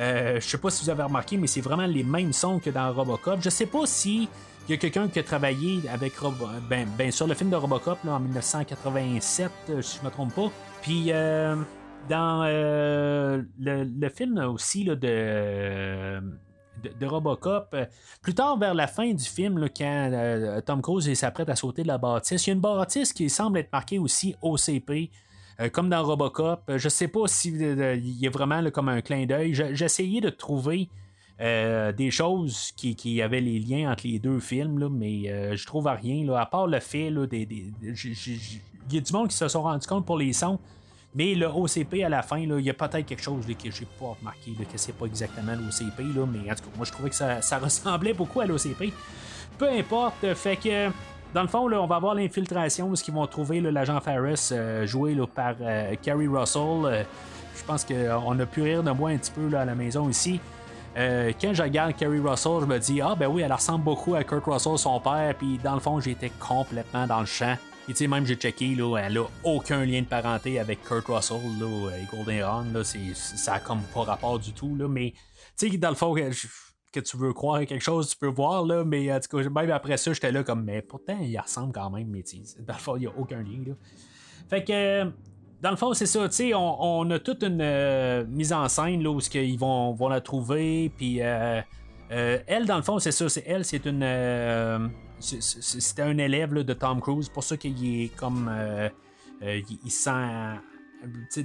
Euh, 0.00 0.40
je 0.40 0.46
sais 0.46 0.58
pas 0.58 0.70
si 0.70 0.84
vous 0.84 0.90
avez 0.90 1.02
remarqué, 1.02 1.36
mais 1.36 1.46
c'est 1.46 1.60
vraiment 1.60 1.86
les 1.86 2.02
mêmes 2.02 2.32
sons 2.32 2.58
que 2.58 2.70
dans 2.70 2.92
Robocop. 2.92 3.40
Je 3.40 3.50
sais 3.50 3.66
pas 3.66 3.86
si 3.86 4.28
y 4.68 4.72
a 4.72 4.76
quelqu'un 4.76 5.08
qui 5.08 5.18
a 5.18 5.22
travaillé 5.22 5.82
avec 5.88 6.14
ben, 6.68 6.88
ben 6.96 7.10
sur 7.10 7.26
le 7.26 7.34
film 7.34 7.50
de 7.50 7.56
Robocop 7.56 7.98
là, 8.04 8.12
en 8.12 8.20
1987, 8.20 9.50
euh, 9.68 9.82
si 9.82 9.98
je 9.98 10.04
me 10.04 10.10
trompe 10.10 10.34
pas. 10.34 10.50
Puis 10.82 11.06
euh, 11.08 11.56
dans 12.08 12.44
euh, 12.46 13.42
le, 13.58 14.08
film 14.08 14.38
aussi 14.38 14.84
là, 14.84 14.94
de, 14.94 16.20
de, 16.98 17.06
Robocop, 17.06 17.76
plus 18.22 18.34
tard 18.34 18.58
vers 18.58 18.74
la 18.74 18.86
fin 18.86 19.12
du 19.12 19.24
film, 19.24 19.58
là, 19.58 19.68
quand 19.68 20.60
Tom 20.64 20.82
Cruise 20.82 21.12
s'apprête 21.14 21.48
à 21.48 21.56
sauter 21.56 21.82
de 21.82 21.88
la 21.88 21.98
bâtisse, 21.98 22.46
il 22.46 22.50
y 22.50 22.52
a 22.52 22.54
une 22.54 22.60
bâtisse 22.60 23.12
qui 23.12 23.28
semble 23.28 23.58
être 23.58 23.72
marquée 23.72 23.98
aussi 23.98 24.34
OCP. 24.42 25.10
Euh, 25.60 25.68
comme 25.68 25.88
dans 25.88 26.02
Robocop, 26.04 26.62
Euh, 26.68 26.78
je 26.78 26.88
sais 26.88 27.08
pas 27.08 27.26
si 27.26 27.54
euh, 27.62 27.94
il 27.96 28.18
y 28.18 28.26
a 28.26 28.30
vraiment 28.30 28.62
comme 28.70 28.88
un 28.88 29.00
clin 29.00 29.24
d'œil. 29.26 29.54
Je- 29.54 29.74
J'ai 29.74 29.84
essayé 29.84 30.20
de 30.20 30.30
trouver 30.30 30.88
des 31.38 32.10
choses 32.12 32.70
qui, 32.76 33.20
avaient 33.20 33.40
les 33.40 33.58
liens 33.58 33.90
entre 33.90 34.06
les 34.06 34.18
deux 34.20 34.38
films, 34.38 34.78
là, 34.78 34.88
mais 34.88 35.56
je 35.56 35.66
trouve 35.66 35.86
rien. 35.88 36.24
Là, 36.24 36.40
à 36.40 36.46
part 36.46 36.68
le 36.68 36.78
fait, 36.78 37.10
là, 37.10 37.26
des, 37.26 37.44
des- 37.44 37.72
il 37.82 38.94
y 38.94 38.98
a 38.98 39.00
du 39.00 39.12
monde 39.12 39.28
qui 39.28 39.36
se 39.36 39.48
sont 39.48 39.62
rendus 39.62 39.86
compte 39.86 40.06
pour 40.06 40.16
les 40.18 40.32
sons. 40.32 40.58
Mais 41.16 41.34
le 41.34 41.46
OCP 41.46 42.02
à 42.04 42.08
la 42.08 42.22
fin, 42.22 42.38
il 42.38 42.60
y 42.60 42.70
a 42.70 42.74
peut-être 42.74 43.06
quelque 43.06 43.22
chose 43.22 43.46
là, 43.48 43.54
que 43.54 43.70
j'ai 43.70 43.86
pas 43.98 44.16
remarqué, 44.18 44.52
là, 44.58 44.64
que 44.64 44.76
c'est 44.78 44.92
pas 44.96 45.06
exactement 45.06 45.52
l'OCP, 45.54 46.02
mais 46.32 46.50
en 46.50 46.54
tout 46.54 46.62
cas, 46.64 46.76
moi 46.76 46.84
je 46.86 46.92
trouvais 46.92 47.10
que 47.10 47.16
ça, 47.16 47.40
ça 47.42 47.58
ressemblait 47.66 48.14
beaucoup 48.14 48.40
à 48.40 48.46
l'OCP. 48.46 48.92
Peu 49.58 49.68
importe, 49.70 50.34
fait 50.34 50.56
que 50.56 50.88
dans 51.34 51.42
le 51.42 51.48
fond, 51.48 51.66
là, 51.66 51.82
on 51.82 51.86
va 51.86 51.96
avoir 51.96 52.14
l'infiltration 52.14 52.88
où 52.88 52.94
ils 52.94 53.12
vont 53.12 53.26
trouver 53.26 53.60
l'agent 53.60 54.00
Ferris 54.00 54.50
euh, 54.52 54.86
joué 54.86 55.18
par 55.34 55.54
euh, 55.60 55.94
Russell. 56.06 56.84
Euh, 56.84 57.02
je 57.56 57.64
pense 57.64 57.84
qu'on 57.84 58.38
a 58.38 58.46
pu 58.46 58.62
rire 58.62 58.82
de 58.84 58.90
moi 58.92 59.10
un 59.10 59.16
petit 59.16 59.32
peu 59.32 59.54
à 59.56 59.64
la 59.64 59.74
maison 59.74 60.08
ici. 60.08 60.40
Euh, 60.96 61.32
quand 61.40 61.52
je 61.52 61.62
regarde 61.62 61.96
Carrie 61.96 62.20
Russell, 62.20 62.60
je 62.60 62.66
me 62.66 62.78
dis 62.78 63.00
Ah, 63.00 63.16
ben 63.18 63.26
oui, 63.26 63.42
elle 63.42 63.52
ressemble 63.52 63.84
beaucoup 63.84 64.14
à 64.14 64.22
Kurt 64.22 64.44
Russell, 64.44 64.78
son 64.78 65.00
père. 65.00 65.34
Puis 65.36 65.58
dans 65.62 65.74
le 65.74 65.80
fond, 65.80 65.98
j'étais 65.98 66.30
complètement 66.38 67.06
dans 67.08 67.20
le 67.20 67.26
champ. 67.26 67.56
Et 67.88 67.92
tu 67.92 67.98
sais, 67.98 68.06
même 68.06 68.24
j'ai 68.24 68.36
checké, 68.36 68.74
là, 68.76 68.96
elle 68.98 69.18
a 69.18 69.24
aucun 69.42 69.84
lien 69.84 70.00
de 70.00 70.06
parenté 70.06 70.60
avec 70.60 70.84
Kurt 70.84 71.06
Russell 71.08 71.38
et 72.00 72.16
Golden 72.16 72.44
Run. 72.44 72.66
Là, 72.72 72.82
ça 72.84 73.54
a 73.54 73.58
comme 73.58 73.82
pas 73.92 74.02
rapport 74.04 74.38
du 74.38 74.52
tout. 74.52 74.76
Là, 74.76 74.86
mais 74.88 75.12
tu 75.58 75.68
sais, 75.70 75.76
dans 75.78 75.90
le 75.90 75.96
fond, 75.96 76.14
je- 76.16 76.46
que 76.94 77.00
tu 77.00 77.16
veux 77.16 77.32
croire 77.32 77.66
quelque 77.66 77.82
chose, 77.82 78.08
tu 78.10 78.16
peux 78.16 78.28
voir, 78.28 78.64
là, 78.64 78.84
mais 78.84 79.12
en 79.12 79.18
tout 79.18 79.36
cas, 79.36 79.48
même 79.48 79.70
après 79.70 79.96
ça, 79.96 80.12
j'étais 80.12 80.30
là 80.30 80.44
comme, 80.44 80.64
mais 80.64 80.80
pourtant, 80.80 81.18
il 81.20 81.36
ressemble 81.38 81.72
quand 81.72 81.90
même, 81.90 82.08
mais 82.08 82.22
dans 82.60 82.74
le 82.74 82.78
fond, 82.78 82.96
il 82.96 83.00
n'y 83.00 83.06
a 83.06 83.12
aucun 83.18 83.42
lien, 83.42 83.64
là. 83.66 83.74
Fait 84.48 84.62
que, 84.62 85.04
dans 85.60 85.70
le 85.70 85.76
fond, 85.76 85.92
c'est 85.94 86.06
ça, 86.06 86.28
tu 86.28 86.34
sais, 86.34 86.52
on, 86.54 87.10
a 87.10 87.18
toute 87.18 87.42
une 87.42 87.60
euh, 87.60 88.24
mise 88.28 88.52
en 88.52 88.68
scène, 88.68 89.02
là, 89.02 89.10
où 89.10 89.20
ce 89.20 89.28
qu'ils 89.28 89.58
vont, 89.58 89.92
vont 89.92 90.08
la 90.08 90.20
trouver, 90.20 90.92
puis 90.96 91.20
euh, 91.20 91.60
euh, 92.12 92.38
elle, 92.46 92.66
dans 92.66 92.76
le 92.76 92.82
fond, 92.82 92.98
c'est 92.98 93.12
ça, 93.12 93.28
c'est 93.28 93.44
elle, 93.46 93.64
c'est 93.64 93.84
une... 93.86 94.90
c'était 95.18 96.02
un 96.02 96.18
élève 96.18 96.52
de 96.54 96.72
Tom 96.74 97.00
Cruise, 97.00 97.28
pour 97.28 97.42
ça 97.42 97.56
qu'il 97.56 98.02
est 98.02 98.14
comme... 98.14 98.50
il, 99.42 99.64
il 99.84 99.90
sent... 99.90 100.10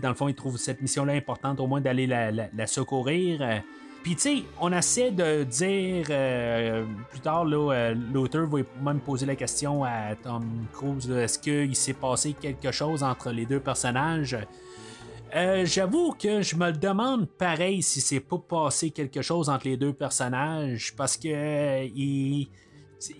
dans 0.01 0.09
le 0.09 0.15
fond, 0.15 0.27
il 0.27 0.35
trouve 0.35 0.57
cette 0.57 0.81
mission-là 0.81 1.13
importante, 1.13 1.59
au 1.59 1.65
moins 1.67 1.81
d'aller 1.81 2.05
la- 2.05 2.31
la 2.31 2.67
secourir. 2.67 3.61
Puis, 4.03 4.15
tu 4.15 4.21
sais, 4.21 4.43
on 4.59 4.71
essaie 4.71 5.11
de 5.11 5.43
dire 5.43 6.05
euh, 6.09 6.85
plus 7.09 7.19
tard, 7.19 7.45
euh, 7.47 7.93
l'auteur 8.13 8.47
va 8.47 8.59
même 8.81 8.99
poser 9.01 9.25
la 9.25 9.35
question 9.35 9.83
à 9.83 10.15
Tom 10.21 10.45
Cruise 10.71 11.09
est-ce 11.11 11.37
qu'il 11.37 11.75
s'est 11.75 11.93
passé 11.93 12.33
quelque 12.33 12.71
chose 12.71 13.03
entre 13.03 13.31
les 13.31 13.45
deux 13.45 13.59
personnages? 13.59 14.37
Euh, 15.35 15.65
J'avoue 15.65 16.13
que 16.17 16.41
je 16.41 16.55
me 16.55 16.67
le 16.67 16.77
demande 16.77 17.27
pareil 17.27 17.83
si 17.83 18.01
c'est 18.01 18.19
pas 18.19 18.37
passé 18.39 18.89
quelque 18.91 19.21
chose 19.21 19.49
entre 19.49 19.65
les 19.67 19.77
deux 19.77 19.93
personnages 19.93 20.93
parce 20.95 21.17
que 21.17 21.85
il, 21.85 22.47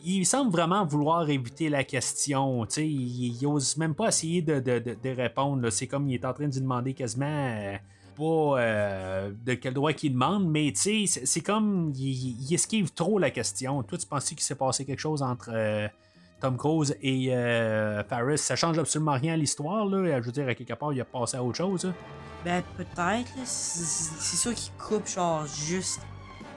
il 0.04 0.26
semble 0.26 0.52
vraiment 0.52 0.86
vouloir 0.86 1.30
éviter 1.30 1.70
la 1.70 1.84
question. 1.84 2.65
Il, 2.78 3.36
il 3.42 3.46
ose 3.46 3.78
même 3.78 3.94
pas 3.94 4.08
essayer 4.08 4.42
de, 4.42 4.60
de- 4.60 4.80
de- 4.80 5.10
répondre. 5.10 5.70
C'est 5.70 5.88
comme 5.88 6.08
il 6.10 6.15
est 6.15 6.26
en 6.26 6.34
train 6.34 6.48
de 6.48 6.60
demander 6.60 6.94
quasiment. 6.94 7.76
Euh, 8.21 8.55
pas 8.55 8.62
euh, 8.62 9.32
de 9.45 9.53
quel 9.53 9.73
droit 9.73 9.93
qu'il 9.93 10.13
demande, 10.13 10.47
mais 10.49 10.71
tu 10.75 11.08
sais, 11.08 11.25
c'est- 11.25 11.41
comme 11.41 11.91
il, 11.95 12.41
il 12.41 12.53
esquive 12.53 12.91
trop 12.93 13.19
la 13.19 13.29
question. 13.32 13.82
Toi, 13.84 13.97
tu 13.97 14.05
pensais 14.08 14.36
qu'il 14.36 14.43
s'est 14.43 14.55
passé 14.55 14.86
quelque 14.86 14.99
chose 14.99 15.21
entre 15.21 15.49
euh, 15.53 15.88
Tom 16.41 16.58
Cruise 16.58 16.95
et 17.01 17.27
euh, 17.32 18.03
Paris, 18.03 18.38
ça 18.38 18.55
change 18.55 18.77
absolument 18.79 19.13
rien 19.13 19.34
à 19.34 19.38
l'histoire. 19.38 19.86
Là. 19.86 20.19
Je 20.21 20.25
veux 20.25 20.32
dire, 20.32 20.47
à 20.47 20.55
quelque 20.55 20.73
part, 20.73 20.93
il 20.93 21.01
a 21.01 21.05
passé 21.05 21.38
à 21.38 21.43
autre 21.43 21.58
chose. 21.58 21.86
là. 21.86 21.93
Ben, 22.45 22.63
peut-être. 22.78 23.30
C'est 23.43 24.38
sûr 24.38 24.53
qu'il 24.53 24.72
coupe, 24.74 25.07
genre, 25.07 25.45
juste. 25.45 25.99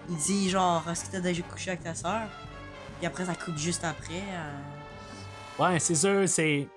Il 0.08 0.16
dit, 0.16 0.48
genre, 0.50 0.82
est-ce 0.90 1.06
que 1.06 1.12
t'as 1.12 1.20
déjà 1.20 1.42
couché 1.42 1.70
avec 1.70 1.82
ta 1.82 1.94
soeur? 1.94 2.22
Puis 2.98 3.06
après, 3.06 3.24
ça 3.24 3.34
coupe 3.34 3.56
juste 3.56 3.82
après. 3.84 4.22
euh. 4.32 5.62
Ouais, 5.62 5.78
c'est 5.80 5.94
sûr, 5.96 6.28
c'est. 6.28 6.68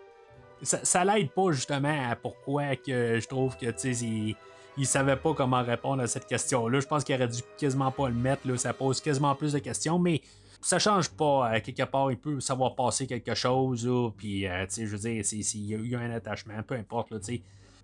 Ça, 0.63 0.79
ça 0.83 1.05
l'aide 1.05 1.29
pas 1.31 1.51
justement 1.51 2.09
à 2.09 2.15
pourquoi 2.15 2.75
que 2.75 3.19
je 3.19 3.27
trouve 3.27 3.55
que 3.57 3.67
tu 3.71 3.93
sais, 3.93 4.36
il, 4.78 4.86
savait 4.86 5.15
pas 5.15 5.34
comment 5.34 5.63
répondre 5.63 6.01
à 6.03 6.07
cette 6.07 6.26
question-là. 6.28 6.80
Je 6.80 6.88
pense 6.88 7.03
qu'il 7.03 7.15
aurait 7.15 7.28
dû 7.28 7.41
quasiment 7.57 7.91
pas 7.91 8.09
le 8.09 8.15
mettre, 8.15 8.47
là. 8.47 8.57
ça 8.57 8.73
pose 8.73 9.01
quasiment 9.01 9.36
plus 9.36 9.53
de 9.53 9.59
questions, 9.59 9.97
mais 9.99 10.21
ça 10.61 10.80
change 10.80 11.09
pas. 11.09 11.47
À 11.47 11.59
quelque 11.59 11.84
part, 11.84 12.11
il 12.11 12.17
peut 12.17 12.39
savoir 12.39 12.76
passer 12.76 13.05
quelque 13.07 13.36
chose, 13.36 13.89
puis 14.17 14.47
euh, 14.47 14.65
je 14.76 14.86
veux 14.86 14.97
dire, 14.97 15.23
c'est- 15.26 15.43
c'est- 15.43 15.57
il 15.57 15.65
y 15.65 15.76
a 15.76 15.78
eu 15.78 15.95
un 15.95 16.11
attachement, 16.11 16.61
peu 16.67 16.76
importe, 16.76 17.11
là. 17.11 17.17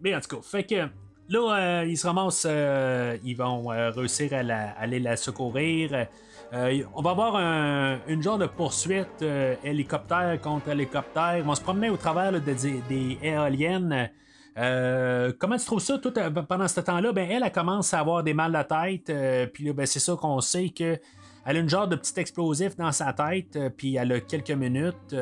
Mais 0.01 0.15
en 0.15 0.19
tout 0.21 0.35
cas, 0.37 0.41
fait 0.41 0.63
que. 0.63 0.87
Là, 1.29 1.55
euh, 1.81 1.85
ils 1.85 1.95
se 1.97 2.05
ramassent, 2.07 2.45
euh, 2.49 3.15
ils 3.23 3.35
vont 3.37 3.71
euh, 3.71 3.91
réussir 3.91 4.33
à 4.33 4.37
aller 4.77 4.99
la 4.99 5.15
secourir. 5.15 6.07
Euh, 6.51 6.83
on 6.93 7.01
va 7.01 7.11
avoir 7.11 7.37
un- 7.37 7.99
une 8.07 8.21
genre 8.21 8.37
de 8.37 8.47
poursuite 8.47 9.21
euh, 9.21 9.55
hélicoptère 9.63 10.41
contre 10.41 10.69
hélicoptère. 10.69 11.37
Ils 11.37 11.43
vont 11.43 11.55
se 11.55 11.61
promener 11.61 11.89
au 11.89 11.95
travers 11.95 12.33
des, 12.41 12.81
des 12.89 13.17
éoliennes. 13.23 14.09
Euh, 14.57 15.31
comment 15.37 15.57
tu 15.57 15.65
trouves 15.65 15.79
ça 15.79 15.97
tout, 15.97 16.13
pendant 16.47 16.67
ce 16.67 16.79
temps-là? 16.81 17.11
Ben, 17.13 17.29
elle, 17.29 17.51
commence 17.51 17.93
à 17.93 17.99
avoir 17.99 18.23
des 18.23 18.33
mal 18.33 18.51
de 18.51 18.63
tête. 18.63 19.09
euh, 19.09 19.47
puis 19.47 19.65
là, 19.65 19.73
ben, 19.73 19.85
c'est 19.85 19.99
ça 19.99 20.15
qu'on 20.15 20.41
sait 20.41 20.69
que. 20.69 20.99
Elle 21.43 21.57
a 21.57 21.59
une 21.59 21.69
genre 21.69 21.87
de 21.87 21.95
petit 21.95 22.19
explosif 22.19 22.75
dans 22.77 22.91
sa 22.91 23.13
tête, 23.13 23.55
euh, 23.55 23.69
puis 23.75 23.95
elle 23.95 24.11
a 24.11 24.19
quelques 24.19 24.51
minutes. 24.51 25.15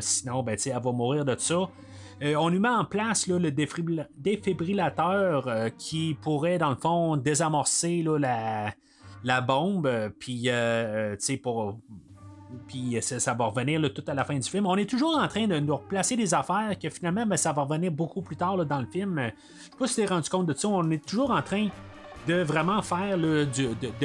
sinon, 0.00 0.42
ben, 0.42 0.56
elle 0.64 0.72
va 0.72 0.92
mourir 0.92 1.24
de 1.24 1.36
ça. 1.36 1.68
On 2.24 2.48
lui 2.48 2.60
met 2.60 2.68
en 2.68 2.84
place 2.84 3.26
le 3.26 3.50
défibril- 3.50 4.06
défibrillateur 4.16 5.48
qui 5.76 6.16
pourrait, 6.22 6.56
dans 6.56 6.70
le 6.70 6.76
fond, 6.76 7.16
désamorcer 7.16 8.04
la, 9.24 9.40
bombe. 9.40 9.90
Puis, 10.20 10.44
euh, 10.46 11.16
pour. 11.42 11.78
Puis 12.68 12.96
ça, 13.00 13.18
ça 13.20 13.34
va 13.34 13.46
revenir 13.46 13.80
tout 13.92 14.04
à 14.06 14.14
la 14.14 14.24
fin 14.24 14.38
du 14.38 14.48
film. 14.48 14.66
On 14.66 14.76
est 14.76 14.88
toujours 14.88 15.16
en 15.18 15.28
train 15.28 15.46
de 15.46 15.58
nous 15.58 15.76
replacer 15.76 16.16
des 16.16 16.34
affaires 16.34 16.76
que 16.80 16.88
finalement, 16.90 17.26
ben, 17.26 17.36
ça 17.36 17.52
va 17.52 17.62
revenir 17.62 17.90
beaucoup 17.92 18.22
plus 18.22 18.36
tard 18.36 18.56
dans 18.64 18.80
le 18.80 18.86
film. 18.86 19.18
Euh, 19.18 19.28
Je 19.28 19.64
sais 19.70 19.76
pas 19.78 19.86
si 19.86 19.94
tu 19.96 20.00
t'es 20.02 20.06
rendu 20.06 20.28
compte 20.30 20.46
de 20.46 20.54
ça. 20.54 20.68
On 20.68 20.90
est 20.90 21.04
toujours 21.04 21.30
en 21.30 21.42
train 21.42 21.68
de 22.26 22.34
vraiment 22.42 22.80
faire 22.82 23.18
de, 23.18 23.46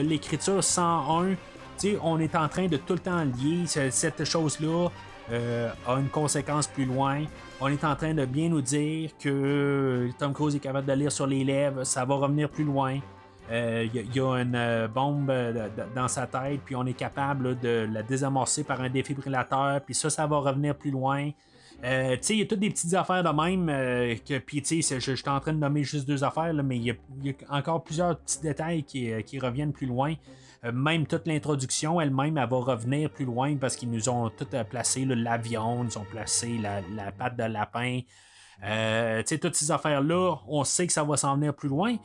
l'écriture 0.01 0.63
101. 0.63 1.29
Tu 1.29 1.35
sais, 1.77 1.99
on 2.01 2.19
est 2.19 2.35
en 2.35 2.47
train 2.47 2.67
de 2.67 2.77
tout 2.77 2.93
le 2.93 2.99
temps 2.99 3.23
lier 3.23 3.67
ce- 3.67 3.89
cette 3.91 4.23
chose-là 4.23 4.89
euh, 5.31 5.69
a 5.85 5.99
une 5.99 6.07
conséquence 6.09 6.67
plus 6.67 6.85
loin. 6.85 7.23
On 7.61 7.67
est 7.67 7.83
en 7.83 7.95
train 7.95 8.13
de 8.13 8.25
bien 8.25 8.49
nous 8.49 8.61
dire 8.61 9.11
que 9.21 10.09
Tom 10.17 10.33
Cruise 10.33 10.55
est 10.55 10.59
capable 10.59 10.87
de 10.87 10.93
lire 10.93 11.11
sur 11.11 11.27
les 11.27 11.43
lèvres, 11.43 11.83
ça 11.83 12.05
va 12.05 12.15
revenir 12.15 12.49
plus 12.49 12.63
loin. 12.63 12.97
Euh, 13.51 13.85
Il 13.85 13.95
y, 13.95 13.99
a- 13.99 14.01
il 14.01 14.15
y 14.15 14.19
a 14.19 14.35
une 14.41 14.55
euh, 14.55 14.87
bombe 14.87 15.29
euh, 15.29 15.69
dans 15.95 16.07
sa 16.07 16.27
tête, 16.27 16.61
puis 16.65 16.75
on 16.75 16.85
est 16.85 16.93
capable 16.93 17.59
de 17.59 17.87
la 17.91 18.03
désamorcer 18.03 18.63
par 18.63 18.81
un 18.81 18.89
défibrillateur, 18.89 19.81
puis 19.81 19.95
ça, 19.95 20.09
ça 20.09 20.27
va 20.27 20.37
revenir 20.39 20.75
plus 20.75 20.91
loin. 20.91 21.31
Euh, 21.83 22.15
tu 22.17 22.23
sais, 22.23 22.33
il 22.33 22.39
y 22.39 22.41
a 22.41 22.45
toutes 22.45 22.59
des 22.59 22.69
petites 22.71 22.93
affaires 22.95 23.23
de 23.23 23.29
même, 23.29 23.69
euh, 23.69 24.15
que, 24.27 24.39
puis 24.39 24.61
tu 24.61 24.81
sais, 24.81 24.99
je, 24.99 25.13
suis 25.13 25.29
en 25.29 25.39
train 25.39 25.53
de 25.53 25.59
nommer 25.59 25.83
juste 25.83 26.07
deux 26.07 26.23
affaires, 26.23 26.53
mais 26.55 26.77
il 26.77 26.83
y, 26.87 26.91
a, 26.91 26.95
encore 27.49 27.83
plusieurs 27.83 28.17
petits 28.17 28.41
détails 28.41 28.83
qui, 28.83 29.11
euh, 29.11 29.21
reviennent 29.41 29.73
plus 29.73 29.87
loin. 29.87 30.15
Euh, 30.65 30.71
même 30.71 31.05
toute 31.05 31.27
l'introduction 31.27 32.01
elle-même, 32.01 32.37
elle 32.37 32.49
va 32.49 32.57
revenir 32.57 33.11
plus 33.11 33.25
loin 33.25 33.55
parce 33.57 33.75
qu'ils 33.75 33.91
nous 33.91 34.09
ont 34.09 34.29
tout 34.29 34.47
euh, 34.55 34.63
placé 34.63 35.05
l'avion, 35.05 35.85
ils 35.85 35.97
ont 35.99 36.05
placé 36.09 36.57
la, 36.57 36.81
la 36.95 37.11
patte 37.11 37.37
de 37.37 37.43
lapin. 37.43 37.99
Euh, 38.63 39.19
tu 39.21 39.27
sais, 39.27 39.37
toutes 39.37 39.53
ces 39.53 39.69
affaires-là, 39.69 40.37
on 40.47 40.63
sait 40.63 40.87
que 40.87 40.93
ça 40.93 41.03
va 41.03 41.15
s'en 41.15 41.35
venir 41.35 41.53
plus 41.53 41.69
loin. 41.69 41.95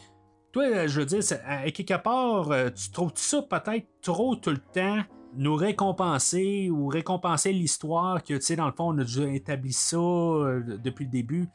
Toi, 0.52 0.64
euh, 0.64 0.88
je 0.88 1.00
veux 1.00 1.06
dire, 1.06 1.22
à 1.46 1.70
quelque 1.70 1.96
part, 2.02 2.50
euh, 2.50 2.68
tu 2.70 2.90
trouves 2.90 3.12
ça 3.14 3.42
peut-être 3.42 3.86
trop 4.02 4.36
tout 4.36 4.50
le 4.50 4.58
temps 4.58 5.02
nous 5.34 5.56
récompenser 5.56 6.68
ou 6.70 6.88
récompenser 6.88 7.52
l'histoire 7.52 8.22
que, 8.22 8.34
tu 8.34 8.42
sais, 8.42 8.56
dans 8.56 8.66
le 8.66 8.72
fond, 8.72 8.94
on 8.94 8.98
a 8.98 9.04
déjà 9.04 9.26
établi 9.28 9.72
ça 9.72 9.96
euh, 9.96 10.62
depuis 10.76 11.06
le 11.06 11.10
début? 11.10 11.48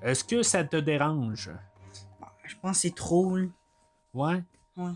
Est-ce 0.00 0.24
que 0.24 0.42
ça 0.42 0.64
te 0.64 0.76
dérange? 0.76 1.50
Je 2.44 2.54
pense 2.62 2.76
que 2.76 2.82
c'est 2.82 2.94
trop, 2.94 3.36
là. 3.36 3.46
Ouais? 4.14 4.42
Ouais. 4.78 4.92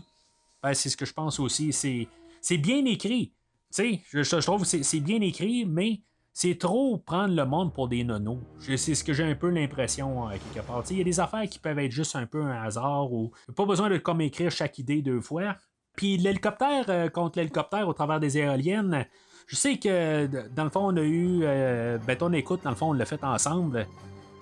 Ben, 0.63 0.73
c'est 0.73 0.89
ce 0.89 0.97
que 0.97 1.05
je 1.05 1.13
pense 1.13 1.39
aussi. 1.39 1.71
C'est, 1.71 2.57
bien 2.57 2.83
écrit. 2.85 3.33
Tu 3.71 3.99
sais, 3.99 4.01
je, 4.11 4.23
je 4.23 4.37
trouve 4.37 4.61
que 4.61 4.83
c'est 4.83 4.99
bien 4.99 5.21
écrit, 5.21 5.65
mais 5.65 6.01
c'est 6.33 6.57
trop 6.57 6.97
prendre 6.97 7.35
le 7.35 7.45
monde 7.45 7.73
pour 7.73 7.87
des 7.87 8.03
nonos. 8.03 8.41
C'est 8.59 8.95
ce 8.95 9.03
que 9.03 9.13
j'ai 9.13 9.23
un 9.23 9.35
peu 9.35 9.49
l'impression, 9.49 10.27
euh, 10.27 10.31
quelque 10.31 10.65
part. 10.65 10.83
Il 10.89 10.97
y 10.97 11.01
a 11.01 11.03
des 11.03 11.19
affaires 11.19 11.47
qui 11.47 11.59
peuvent 11.59 11.79
être 11.79 11.91
juste 11.91 12.15
un 12.15 12.25
peu 12.25 12.41
un 12.41 12.63
hasard 12.63 13.13
ou 13.13 13.31
pas 13.55 13.65
besoin 13.65 13.89
de 13.89 13.97
comme 13.97 14.21
écrire 14.21 14.51
chaque 14.51 14.79
idée 14.79 15.01
deux 15.01 15.21
fois. 15.21 15.55
Puis 15.95 16.17
l'hélicoptère 16.17 16.85
euh, 16.89 17.09
contre 17.09 17.39
l'hélicoptère 17.39 17.87
au 17.87 17.93
travers 17.93 18.19
des 18.19 18.37
éoliennes, 18.37 19.05
je 19.47 19.55
sais 19.55 19.77
que 19.77 20.27
dans 20.55 20.63
le 20.63 20.69
fond, 20.69 20.87
on 20.91 20.97
a 20.97 21.01
eu. 21.01 21.41
Euh, 21.43 21.97
ben, 21.99 22.17
ton 22.17 22.33
écoute, 22.33 22.61
dans 22.63 22.71
le 22.71 22.75
fond, 22.75 22.89
on 22.89 22.93
l'a 22.93 23.05
fait 23.05 23.23
ensemble. 23.23 23.85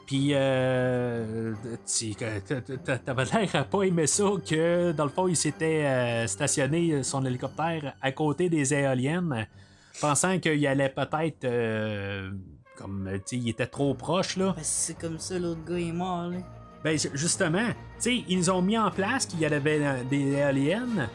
Puis, 0.06 0.32
euh, 0.34 1.54
t'avais 3.06 3.26
l'air 3.26 3.56
à 3.56 3.64
pas 3.64 3.84
aimer 3.84 4.08
ça 4.08 4.26
que, 4.48 4.92
dans 4.92 5.06
le 5.06 5.10
fond, 5.10 5.28
il 5.28 5.38
s'était 5.38 6.28
stationné 6.28 7.02
son 7.02 7.26
hélicoptère 7.26 7.94
à 8.02 8.12
côté 8.12 8.50
des 8.50 8.74
éoliennes, 8.74 9.48
pensant 10.02 10.39
qu'il 10.39 10.66
allait 10.68 10.89
peut-être, 10.89 11.45
euh, 11.45 12.32
comme, 12.78 13.10
tu 13.14 13.22
sais, 13.26 13.36
il 13.38 13.49
était 13.49 13.68
trop 13.68 13.93
proche, 13.93 14.36
là. 14.38 14.54
Que 14.54 14.64
c'est 14.64 14.97
comme 14.99 15.20
ça, 15.20 15.38
l'autre 15.39 15.64
gars 15.64 15.78
est 15.78 15.91
mort, 15.91 16.28
là. 16.30 16.38
Ben, 16.84 16.97
ju- 16.97 17.12
justement, 17.14 17.68
tu 17.68 17.76
sais, 17.99 18.24
ils 18.28 18.38
nous 18.38 18.49
ont 18.49 18.62
mis 18.62 18.78
en 18.78 18.89
place 18.91 19.26
qu'il 19.28 19.39
y 19.39 19.45
avait 19.45 19.80
euh, 19.86 20.04
des 20.10 20.32
éoliennes, 20.34 21.08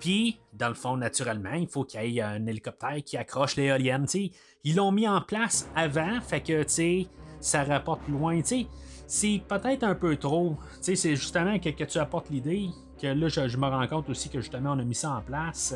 puis, 0.00 0.40
dans 0.52 0.68
le 0.68 0.74
fond, 0.74 0.96
naturellement, 0.96 1.52
il 1.54 1.68
faut 1.68 1.84
qu'il 1.84 2.04
y 2.10 2.18
ait 2.18 2.22
un 2.22 2.44
hélicoptère 2.46 2.96
qui 3.04 3.16
accroche 3.16 3.54
l'éolienne, 3.56 4.04
tu 4.06 4.26
sais. 4.26 4.30
Ils 4.64 4.74
l'ont 4.76 4.90
mis 4.90 5.06
en 5.08 5.20
place 5.20 5.68
avant, 5.76 6.20
fait 6.20 6.40
que, 6.40 6.62
tu 6.64 6.68
sais, 6.68 7.06
ça 7.40 7.62
rapporte 7.62 8.06
loin, 8.08 8.40
tu 8.42 8.46
sais. 8.46 8.66
C'est 9.06 9.42
peut-être 9.46 9.84
un 9.84 9.94
peu 9.94 10.16
trop. 10.16 10.56
Tu 10.76 10.82
sais, 10.82 10.96
c'est 10.96 11.16
justement 11.16 11.58
que, 11.58 11.68
que 11.68 11.84
tu 11.84 11.98
apportes 11.98 12.30
l'idée, 12.30 12.68
que 13.00 13.06
là, 13.08 13.28
je, 13.28 13.46
je 13.46 13.56
me 13.58 13.66
rends 13.66 13.86
compte 13.86 14.08
aussi 14.08 14.28
que 14.30 14.40
justement, 14.40 14.70
on 14.72 14.78
a 14.78 14.84
mis 14.84 14.94
ça 14.94 15.10
en 15.12 15.20
place. 15.20 15.74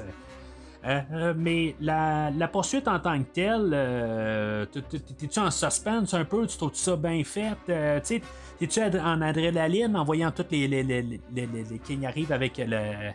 Euh, 0.86 1.34
mais 1.36 1.74
la, 1.80 2.30
la 2.30 2.46
poursuite 2.46 2.86
en 2.86 3.00
tant 3.00 3.18
que 3.18 3.28
telle, 3.32 3.70
euh, 3.74 4.64
t'es-tu 4.66 5.38
en 5.40 5.50
suspense 5.50 6.14
un 6.14 6.24
peu? 6.24 6.46
Tu 6.46 6.56
trouves 6.56 6.74
ça 6.74 6.94
bien 6.94 7.24
fait? 7.24 7.54
Euh, 7.68 7.98
tu 8.00 8.20
t'es-tu 8.58 8.80
en 9.00 9.20
adrénaline 9.20 9.96
en 9.96 10.04
voyant 10.04 10.30
toutes 10.30 10.52
les, 10.52 10.68
les, 10.68 10.84
les, 10.84 11.02
les, 11.02 11.20
les- 11.34 11.46
les- 11.46 11.78
qui 11.80 12.06
arrivent 12.06 12.30
avec 12.30 12.60
euh, 12.60 13.10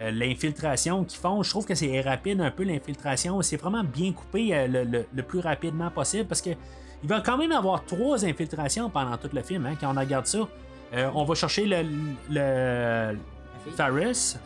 l'infiltration 0.00 1.04
qu'ils 1.04 1.20
font? 1.20 1.44
Je 1.44 1.50
trouve 1.50 1.64
que 1.64 1.76
c'est 1.76 2.00
rapide 2.00 2.40
un 2.40 2.50
peu 2.50 2.64
l'infiltration. 2.64 3.40
C'est 3.42 3.56
vraiment 3.56 3.84
bien 3.84 4.12
coupé 4.12 4.66
le, 4.66 4.82
le- 4.82 5.06
le 5.14 5.22
plus 5.22 5.38
rapidement 5.38 5.90
possible 5.90 6.26
parce 6.26 6.42
que 6.42 6.50
il 7.04 7.08
va 7.08 7.20
quand 7.20 7.36
même 7.38 7.52
avoir 7.52 7.84
trois 7.84 8.24
infiltrations 8.24 8.90
pendant 8.90 9.16
tout 9.16 9.30
le 9.32 9.42
film, 9.42 9.66
hein, 9.66 9.74
quand 9.80 9.94
on 9.96 10.00
regarde 10.00 10.26
ça. 10.26 10.40
On 11.14 11.24
va 11.24 11.34
chercher 11.34 11.66
le, 11.66 11.82
le 12.30 13.16
Faris. 13.76 14.36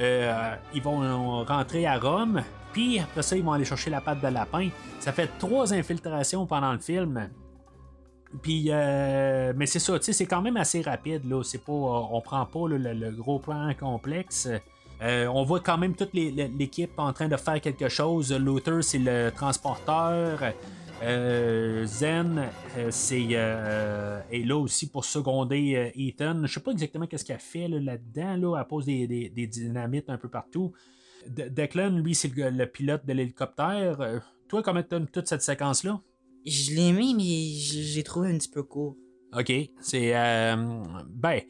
Euh, 0.00 0.54
ils 0.74 0.82
vont 0.82 1.44
rentrer 1.44 1.86
à 1.86 1.98
Rome. 1.98 2.42
Puis 2.72 2.98
après 2.98 3.22
ça, 3.22 3.36
ils 3.36 3.44
vont 3.44 3.52
aller 3.52 3.64
chercher 3.64 3.90
la 3.90 4.00
patte 4.00 4.20
de 4.20 4.28
lapin. 4.28 4.68
Ça 4.98 5.12
fait 5.12 5.30
trois 5.38 5.72
infiltrations 5.72 6.46
pendant 6.46 6.72
le 6.72 6.80
film. 6.80 7.28
Puis, 8.42 8.66
euh, 8.68 9.52
mais 9.56 9.66
c'est 9.66 9.78
ça, 9.78 9.94
c'est 10.00 10.26
quand 10.26 10.42
même 10.42 10.56
assez 10.56 10.82
rapide, 10.82 11.24
là. 11.28 11.40
Pas, 11.64 11.72
on 11.72 12.20
prend 12.20 12.44
pas 12.46 12.68
le, 12.68 13.10
gros 13.12 13.38
plan 13.38 13.72
complexe. 13.78 14.48
Euh, 15.02 15.26
on 15.26 15.44
voit 15.44 15.60
quand 15.60 15.78
même 15.78 15.94
toute 15.94 16.14
l'équipe 16.14 16.92
en 16.96 17.12
train 17.12 17.28
de 17.28 17.36
faire 17.36 17.60
quelque 17.60 17.88
chose. 17.88 18.32
Luther, 18.32 18.82
c'est 18.82 18.98
le 18.98 19.30
transporteur. 19.30 20.40
Euh, 21.02 21.84
Zen, 21.86 22.48
euh, 22.78 22.88
c'est 22.90 23.26
euh, 23.32 24.20
est 24.30 24.46
là 24.46 24.56
aussi 24.56 24.88
pour 24.88 25.04
seconder 25.04 25.74
euh, 25.76 25.90
Ethan. 26.00 26.42
Je 26.46 26.52
sais 26.54 26.60
pas 26.60 26.70
exactement 26.70 27.06
qu'est-ce 27.06 27.24
qu'elle 27.24 27.40
fait 27.40 27.68
là, 27.68 27.78
là-dedans. 27.80 28.36
Là, 28.36 28.58
elle 28.60 28.66
pose 28.68 28.86
des, 28.86 29.06
des- 29.06 29.28
des 29.28 29.46
dynamites 29.46 30.08
un 30.08 30.16
peu 30.18 30.28
partout. 30.30 30.72
De- 31.28 31.48
Declan, 31.48 31.90
lui, 31.98 32.14
c'est 32.14 32.34
le, 32.34 32.50
le 32.50 32.66
pilote 32.66 33.04
de 33.04 33.12
l'hélicoptère. 33.12 34.22
Toi, 34.48 34.62
comment 34.62 34.82
t'aimes 34.82 35.06
toute 35.08 35.26
cette 35.26 35.42
séquence-là? 35.42 36.00
Je 36.46 36.72
l'ai 36.74 36.88
aimé, 36.88 37.12
mais 37.16 37.22
l'ai 37.96 38.02
trouvé 38.02 38.30
un 38.30 38.38
petit 38.38 38.50
peu 38.50 38.62
court. 38.62 38.96
OK. 39.36 39.52
C'est. 39.80 40.12
ben. 41.08 41.40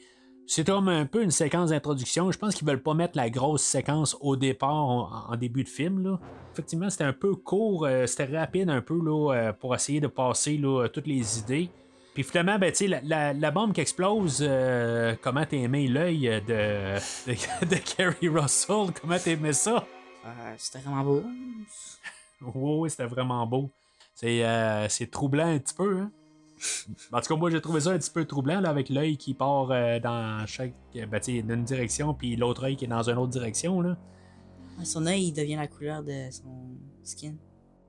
C'est 0.47 0.67
comme 0.67 0.89
un 0.89 1.07
peu 1.07 1.23
une 1.23 1.31
séquence 1.31 1.71
d'introduction. 1.71 2.31
Je 2.31 2.39
pense 2.39 2.55
qu'ils 2.55 2.67
veulent 2.69 2.83
pas 2.83 2.95
mettre 2.95 3.17
la 3.17 3.31
grosse 3.31 3.63
séquence 3.63 4.17
au 4.21 4.37
départ, 4.37 4.75
en, 4.75 5.27
en 5.33 5.37
début 5.37 5.65
de 5.65 5.69
film. 5.69 6.03
Là. 6.05 6.19
Effectivement, 6.53 6.91
c'était 6.91 7.05
un 7.05 7.13
peu 7.15 7.35
court, 7.35 7.87
euh, 7.87 8.07
c'était 8.07 8.37
rapide 8.37 8.69
un 8.71 8.83
peu 8.83 8.95
là, 9.03 9.33
euh, 9.35 9.53
pour 9.53 9.75
essayer 9.75 10.01
de 10.01 10.07
passer 10.07 10.57
là, 10.59 10.87
toutes 10.89 11.07
les 11.07 11.39
idées. 11.39 11.71
Puis 12.13 12.23
finalement, 12.23 12.59
ben, 12.59 12.71
tu 12.71 12.77
sais, 12.79 12.87
la, 12.87 13.01
la- 13.03 13.33
la 13.33 13.51
bombe 13.51 13.73
qui 13.73 13.81
explose, 13.81 14.39
euh, 14.43 15.17
comment 15.21 15.45
t'as 15.45 15.57
aimé 15.57 15.89
l'œil 15.89 16.21
de, 16.47 16.95
de, 17.27 17.67
de 17.67 17.77
Kerry 17.77 18.29
Russell? 18.29 18.93
Comment 19.01 19.17
t'as 19.19 19.33
aimé 19.33 19.53
ça? 19.53 19.85
Euh, 20.27 20.29
C'était 20.59 20.79
vraiment 20.81 21.03
beau. 21.05 21.23
Oui, 22.55 22.77
oui, 22.81 22.91
c'était 22.91 23.07
vraiment 23.07 23.47
beau. 23.47 23.71
C'est, 24.15 24.45
euh, 24.45 24.87
troublant 25.11 25.47
un 25.47 25.59
petit 25.59 25.75
peu. 25.75 25.99
Hein? 26.01 26.11
En 27.13 27.21
tout 27.21 27.35
cas, 27.35 27.37
moi, 27.37 27.51
j'ai 27.51 27.61
trouvé 27.61 27.81
ça 27.81 27.91
un 27.91 27.99
petit 27.99 28.11
peu 28.11 28.25
troublant 28.25 28.61
là, 28.61 28.71
avec 28.71 28.89
l'œil 28.89 29.17
qui 29.17 29.35
part 29.35 29.71
euh, 29.71 29.99
dans 30.01 30.45
chaque. 30.47 30.73
Ben, 30.95 31.09
tu 31.21 31.37
sais, 31.37 31.43
d'une 31.43 31.65
direction, 31.65 32.15
puis 32.15 32.37
l'autre 32.37 32.65
œil 32.65 32.77
qui 32.77 32.85
est 32.85 32.89
dans 32.89 33.09
une 33.09 33.19
autre 33.19 33.31
direction. 33.33 33.81
Là. 33.81 33.97
Son 34.83 35.07
œil, 35.07 35.29
il 35.29 35.33
devient 35.33 35.57
la 35.57 35.69
couleur 35.69 36.03
de 36.03 36.31
son 36.31 36.77
skin. 37.03 37.35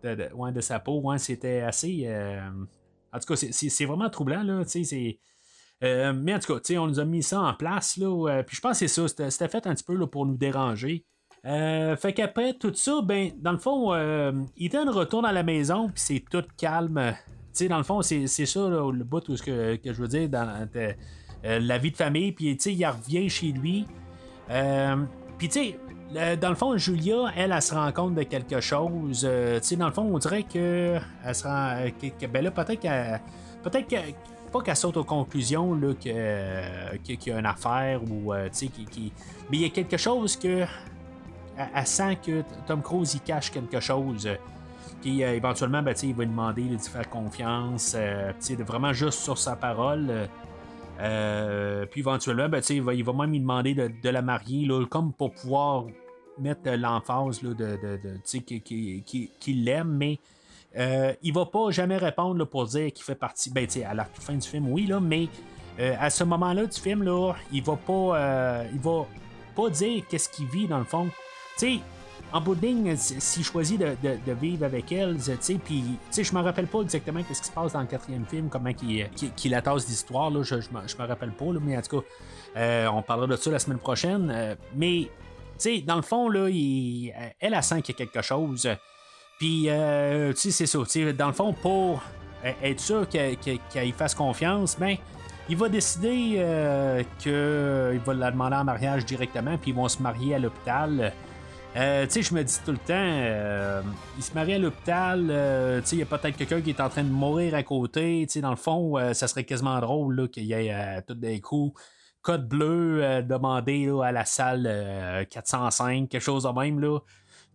De, 0.03 0.15
de- 0.15 0.33
ouais, 0.33 0.51
de 0.51 0.61
sa 0.61 0.79
peau, 0.79 0.99
ouais, 1.01 1.17
c'était 1.17 1.61
assez. 1.61 2.03
euh, 2.05 2.39
En 3.13 3.19
tout 3.19 3.25
cas, 3.27 3.35
c'est- 3.35 3.85
vraiment 3.85 4.09
troublant, 4.09 4.43
là. 4.43 4.63
Tu 4.65 4.69
sais, 4.71 4.83
c'est. 4.83 5.19
Euh, 5.83 6.13
mais 6.13 6.33
en 6.33 6.39
tout 6.39 6.53
cas, 6.53 6.59
tu 6.59 6.73
sais, 6.73 6.77
on 6.77 6.87
nous 6.87 6.99
a 6.99 7.05
mis 7.05 7.21
ça 7.23 7.41
en 7.41 7.53
place, 7.53 7.97
là. 7.97 8.43
puis 8.43 8.55
je 8.55 8.61
pense 8.61 8.79
que 8.79 8.87
c'est 8.87 9.01
ça. 9.01 9.07
C'était 9.07 9.29
c'était 9.29 9.49
fait 9.49 9.67
un 9.67 9.73
petit 9.75 9.83
peu 9.83 9.95
là, 9.95 10.07
pour 10.07 10.25
nous 10.25 10.37
déranger. 10.37 11.05
Euh, 11.45 11.95
fait 11.95 12.13
qu'après 12.13 12.53
tout 12.55 12.73
ça, 12.73 13.01
ben, 13.03 13.31
dans 13.37 13.51
le 13.51 13.57
fond, 13.59 13.93
euh, 13.93 14.31
Ethan 14.57 14.89
retourne 14.91 15.25
à 15.25 15.31
la 15.31 15.43
maison, 15.43 15.87
puis 15.89 16.01
c'est 16.01 16.23
tout 16.31 16.43
calme. 16.57 17.13
Sais, 17.55 17.67
dans 17.67 17.77
le 17.77 17.83
fond, 17.83 18.01
c'est 18.01 18.27
ça, 18.27 18.67
le 18.69 19.03
bout 19.03 19.27
où 19.29 19.37
ce 19.37 19.43
que, 19.43 19.75
que 19.77 19.93
je 19.93 20.01
veux 20.01 20.07
dire, 20.07 20.29
dans 20.29 20.67
euh, 20.75 21.59
la 21.59 21.77
vie 21.77 21.91
de 21.91 21.95
famille, 21.97 22.31
puis 22.31 22.55
tu 22.57 22.63
sais, 22.63 22.73
il 22.73 22.85
revient 22.85 23.29
chez 23.29 23.51
lui. 23.51 23.85
Euh, 24.49 24.95
puis 25.37 25.49
tu 25.49 25.59
sais, 25.59 26.37
dans 26.37 26.49
le 26.49 26.55
fond, 26.55 26.77
Julia, 26.77 27.31
elle, 27.35 27.51
elle, 27.51 27.61
se 27.61 27.73
rend 27.73 27.91
compte 27.91 28.15
de 28.15 28.23
quelque 28.23 28.59
chose. 28.61 29.25
Euh, 29.27 29.59
tu 29.59 29.67
sais, 29.67 29.75
dans 29.75 29.87
le 29.87 29.93
fond, 29.93 30.09
on 30.13 30.17
dirait 30.17 30.43
que 30.43 30.99
elle 31.23 31.35
se 31.35 31.43
rend, 31.43 31.77
euh, 31.77 31.89
que, 31.89 32.25
ben 32.27 32.43
là, 32.43 32.51
peut-être 32.51 32.79
qu'elle, 32.79 33.21
peut-être 33.63 33.87
que 33.87 33.95
pas 34.51 34.61
qu'elle 34.61 34.75
saute 34.75 34.97
aux 34.97 35.03
conclusions 35.03 35.77
qu'il 35.99 36.15
y 36.15 37.31
a 37.31 37.39
une 37.39 37.45
affaire 37.45 38.01
ou 38.03 38.31
qui, 38.51 39.11
mais 39.49 39.57
il 39.57 39.61
y 39.61 39.65
a 39.65 39.69
quelque 39.69 39.97
chose 39.97 40.37
que 40.37 40.65
elle 41.57 41.87
sent 41.87 42.17
que 42.25 42.43
Tom 42.65 42.81
Cruise 42.81 43.15
il 43.15 43.21
cache 43.21 43.51
quelque 43.51 43.79
chose. 43.79 44.29
Puis 45.05 45.23
euh, 45.23 45.35
éventuellement, 45.35 45.83
ben, 45.83 45.93
il 46.01 46.15
va 46.15 46.23
lui 46.23 46.31
demander 46.31 46.63
de 46.63 46.69
lui 46.69 46.79
faire 46.79 47.07
confiance, 47.07 47.93
euh, 47.95 48.31
vraiment 48.65 48.91
juste 48.91 49.19
sur 49.19 49.37
sa 49.37 49.55
parole. 49.55 50.07
euh, 50.09 50.25
euh, 50.99 51.85
puis 51.85 52.01
éventuellement, 52.01 52.49
ben, 52.49 52.59
il, 52.67 52.81
va, 52.81 52.95
il 52.95 53.03
va 53.03 53.13
même 53.13 53.29
lui 53.29 53.39
demander 53.39 53.75
de, 53.75 54.09
la 54.09 54.23
marier, 54.23 54.65
là, 54.65 54.83
comme 54.87 55.13
pour 55.13 55.31
pouvoir 55.31 55.85
mettre 56.39 56.61
euh, 56.65 56.75
l'emphase 56.75 57.39
de, 57.43 57.53
de, 57.53 57.77
de- 57.77 59.37
qu'il 59.39 59.63
l'aime, 59.63 59.95
mais 59.95 60.17
il 61.21 61.31
va 61.31 61.45
pas 61.45 61.69
jamais 61.69 61.97
répondre 61.97 62.39
là, 62.39 62.47
pour 62.47 62.65
dire 62.65 62.91
qu'il 62.91 63.05
fait 63.05 63.13
partie. 63.13 63.51
Ben, 63.51 63.67
à 63.87 63.93
la 63.93 64.05
fin 64.05 64.33
du 64.33 64.47
film, 64.47 64.67
oui, 64.69 64.87
là, 64.87 64.99
mais 64.99 65.27
à 65.77 66.09
ce 66.09 66.23
moment-là 66.23 66.65
du 66.65 66.81
film, 66.81 67.03
là, 67.03 67.33
il 67.51 67.61
va 67.61 67.75
pas. 67.75 68.63
il 68.73 68.79
va 68.79 69.05
pas 69.55 69.69
dire 69.69 70.03
qu'est-ce 70.09 70.29
qu'il 70.29 70.47
vit 70.47 70.67
dans 70.67 70.79
le 70.79 70.83
fond. 70.83 71.05
Tu 71.59 71.75
sais, 71.75 71.79
en 72.35 72.41
bout 72.41 72.53
de 72.55 72.65
ligne, 72.65 72.95
s'il 72.97 73.45
choisit 73.45 73.79
de, 73.79 73.95
vivre 74.33 74.65
avec 74.65 74.91
elle, 74.91 75.15
tu 75.17 75.31
sais, 75.39 75.53
puis, 75.55 75.81
tu 75.83 75.97
sais, 76.11 76.23
je 76.25 76.35
me 76.35 76.41
rappelle 76.41 76.67
pas 76.67 76.81
exactement 76.81 77.21
ce 77.31 77.39
qui 77.41 77.47
se 77.47 77.51
passe 77.51 77.71
dans 77.71 77.79
le 77.79 77.85
quatrième 77.85 78.25
film, 78.25 78.49
comment 78.49 78.73
qu'il 78.73 79.09
qu'il- 79.11 79.31
qu'il 79.33 79.51
la 79.51 79.61
tasse 79.61 79.87
d'histoire, 79.87 80.29
là, 80.29 80.43
je, 80.43 80.59
je, 80.59 80.69
me, 80.69 80.85
je 80.85 80.97
me 80.97 81.07
rappelle 81.07 81.31
pas, 81.31 81.45
là, 81.45 81.59
mais 81.61 81.77
en 81.77 81.81
tout 81.81 82.01
cas, 82.01 82.05
euh, 82.57 82.87
on 82.87 83.01
parlera 83.01 83.27
de 83.27 83.35
ça 83.37 83.49
la 83.51 83.59
semaine 83.59 83.77
prochaine. 83.79 84.29
euh, 84.35 84.53
mais, 84.75 85.03
tu 85.03 85.09
sais, 85.59 85.79
dans 85.81 85.95
le 85.95 86.01
fond, 86.01 86.27
là, 86.27 86.49
il- 86.49 87.13
elle, 87.39 87.53
elle 87.53 87.63
sent 87.63 87.81
qu'il 87.83 87.95
y 87.97 88.01
a 88.01 88.05
quelque 88.05 88.21
chose. 88.21 88.67
Puis, 89.39 89.69
euh, 89.69 90.33
tu 90.33 90.51
sais, 90.51 90.51
c'est 90.51 90.65
ça. 90.67 90.79
Dans 91.13 91.27
le 91.27 91.33
fond, 91.33 91.53
pour 91.53 92.01
euh, 92.43 92.51
être 92.61 92.79
sûr 92.81 93.07
qu'elle 93.07 93.93
fasse 93.93 94.13
confiance, 94.13 94.77
ben, 94.77 94.97
il 95.47 95.55
va 95.55 95.69
décider 95.69 96.33
euh, 96.37 97.01
qu'il 97.19 97.99
va 98.05 98.13
la 98.13 98.31
demander 98.31 98.55
en 98.57 98.63
mariage 98.65 99.05
directement, 99.05 99.57
puis 99.57 99.71
ils 99.71 99.75
vont 99.75 99.87
se 99.87 100.01
marier 100.03 100.35
à 100.35 100.39
l'hôpital. 100.39 101.13
Euh, 101.75 102.05
tu 102.05 102.11
sais, 102.13 102.21
je 102.21 102.33
me 102.33 102.41
dis 102.41 102.57
tout 102.63 102.71
le 102.71 102.77
temps, 102.77 102.93
euh, 102.93 103.81
il 104.15 104.23
se 104.23 104.33
marie 104.33 104.53
à 104.53 104.59
l'hôpital, 104.59 105.27
euh, 105.29 105.81
il 105.91 105.97
y 105.97 106.01
a 106.01 106.05
peut-être 106.05 106.37
quelqu'un 106.37 106.61
qui 106.61 106.69
est 106.69 106.79
en 106.79 106.87
train 106.87 107.03
de 107.03 107.09
mourir 107.09 107.53
à 107.53 107.63
côté, 107.63 108.25
tu 108.29 108.39
dans 108.39 108.49
le 108.49 108.55
fond, 108.55 108.97
euh, 108.97 109.11
ça 109.11 109.27
serait 109.27 109.43
quasiment 109.43 109.77
drôle 109.81 110.29
qu'il 110.29 110.45
y 110.45 110.53
ait 110.53 110.73
euh, 110.73 111.01
tout 111.05 111.15
d'un 111.15 111.37
coup 111.39 111.73
code 112.21 112.47
bleu 112.47 113.21
demandé 113.23 113.87
là, 113.87 114.03
à 114.05 114.11
la 114.13 114.23
salle 114.23 114.65
euh, 114.67 115.25
405, 115.25 116.07
quelque 116.07 116.21
chose 116.21 116.43
de 116.43 116.49
même, 116.49 116.79
là. 116.79 116.99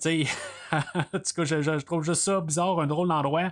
Tu 0.00 0.26
sais, 0.26 0.32
je, 1.44 1.84
trouve 1.84 2.04
juste 2.04 2.22
ça 2.22 2.42
bizarre, 2.42 2.78
un 2.78 2.86
drôle 2.86 3.08
d'endroit. 3.08 3.50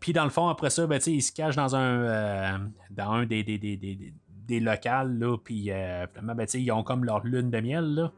Puis 0.00 0.14
dans 0.14 0.24
le 0.24 0.30
fond, 0.30 0.48
après 0.48 0.70
ça, 0.70 0.86
ben, 0.86 0.98
ils 1.06 1.22
se 1.22 1.30
cachent 1.30 1.56
dans 1.56 1.76
un, 1.76 2.70
dans 2.90 3.10
un 3.12 3.26
des, 3.26 3.44
des, 3.44 3.58
des, 3.58 3.76
des, 3.76 4.14
des 4.28 4.60
locales, 4.60 5.18
là, 5.18 5.36
puis 5.36 5.70
finalement, 6.14 6.34
ben, 6.34 6.46
ils 6.54 6.72
ont 6.72 6.82
comme 6.82 7.04
leur 7.04 7.24
lune 7.24 7.50
de 7.50 7.60
miel, 7.60 7.84
là. 7.94 8.12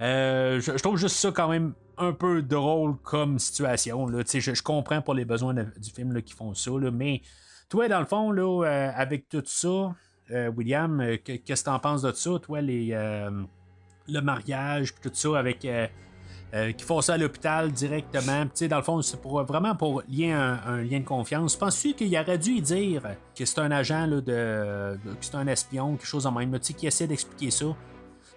Euh, 0.00 0.60
je, 0.60 0.72
trouve 0.82 0.96
juste 0.96 1.16
ça 1.16 1.30
quand 1.30 1.48
même 1.48 1.74
un 1.98 2.12
peu 2.12 2.42
drôle 2.42 2.96
comme 3.02 3.38
situation. 3.38 4.06
Là. 4.06 4.22
Je, 4.26 4.40
je 4.40 4.62
comprends 4.62 5.02
pour 5.02 5.14
les 5.14 5.24
besoins 5.24 5.54
du 5.54 5.90
film 5.94 6.22
qui 6.22 6.32
font 6.32 6.54
ça, 6.54 6.70
mais 6.92 7.20
toi, 7.68 7.88
dans 7.88 8.00
le 8.00 8.06
fond, 8.06 8.32
là, 8.32 8.64
euh, 8.64 8.90
avec 8.96 9.28
tout 9.28 9.42
ça, 9.46 9.94
euh, 10.32 10.50
William, 10.56 11.00
euh, 11.00 11.16
que- 11.16 11.36
qu'est-ce 11.36 11.62
que 11.62 11.70
t'en 11.70 11.78
penses 11.78 12.02
de 12.02 12.12
ça? 12.12 12.30
Toi, 12.42 12.60
les, 12.62 12.90
euh, 12.92 13.30
le 14.08 14.20
mariage, 14.20 14.94
tout 15.00 15.10
ça, 15.12 15.38
avec 15.38 15.60
qui 15.60 16.84
font 16.84 17.00
ça 17.00 17.14
à 17.14 17.16
l'hôpital 17.16 17.70
directement? 17.70 18.44
Dans 18.68 18.76
le 18.76 18.82
fond, 18.82 19.02
c'est 19.02 19.20
pour, 19.20 19.40
vraiment 19.44 19.76
pour 19.76 20.02
lier 20.08 20.32
un, 20.32 20.82
lien 20.82 20.98
de 20.98 21.04
confiance. 21.04 21.54
Penses-tu 21.54 21.94
qu'il 21.94 22.16
aurait 22.18 22.38
dû 22.38 22.52
y 22.52 22.62
dire 22.62 23.02
que 23.38 23.44
c'est 23.44 23.60
un 23.60 23.70
agent, 23.70 24.06
là, 24.06 24.20
de, 24.20 24.96
que 25.04 25.10
c'est 25.20 25.36
un 25.36 25.46
espion, 25.46 25.96
quelque 25.96 26.06
chose 26.06 26.26
en 26.26 26.32
même, 26.32 26.58
qui 26.58 26.86
essaie 26.88 27.06
d'expliquer 27.06 27.52
ça? 27.52 27.66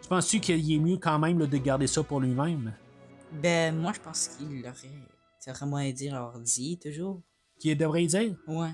Tu 0.03 0.09
penses-tu 0.09 0.39
qu'il 0.41 0.71
est 0.73 0.79
mieux 0.79 0.97
quand 0.97 1.17
même 1.17 1.39
là, 1.39 1.47
de 1.47 1.57
garder 1.57 1.87
ça 1.87 2.03
pour 2.03 2.19
lui-même? 2.19 2.73
Ben, 3.31 3.75
moi, 3.75 3.93
je 3.95 3.99
pense 3.99 4.27
qu'il 4.27 4.61
l'aurait. 4.61 4.73
C'est 5.39 5.51
vraiment 5.51 5.79
leur 6.11 6.39
dit 6.39 6.77
toujours. 6.77 7.21
Qu'il 7.59 7.77
devrait 7.77 8.03
y 8.03 8.07
dire? 8.07 8.35
Ouais. 8.47 8.69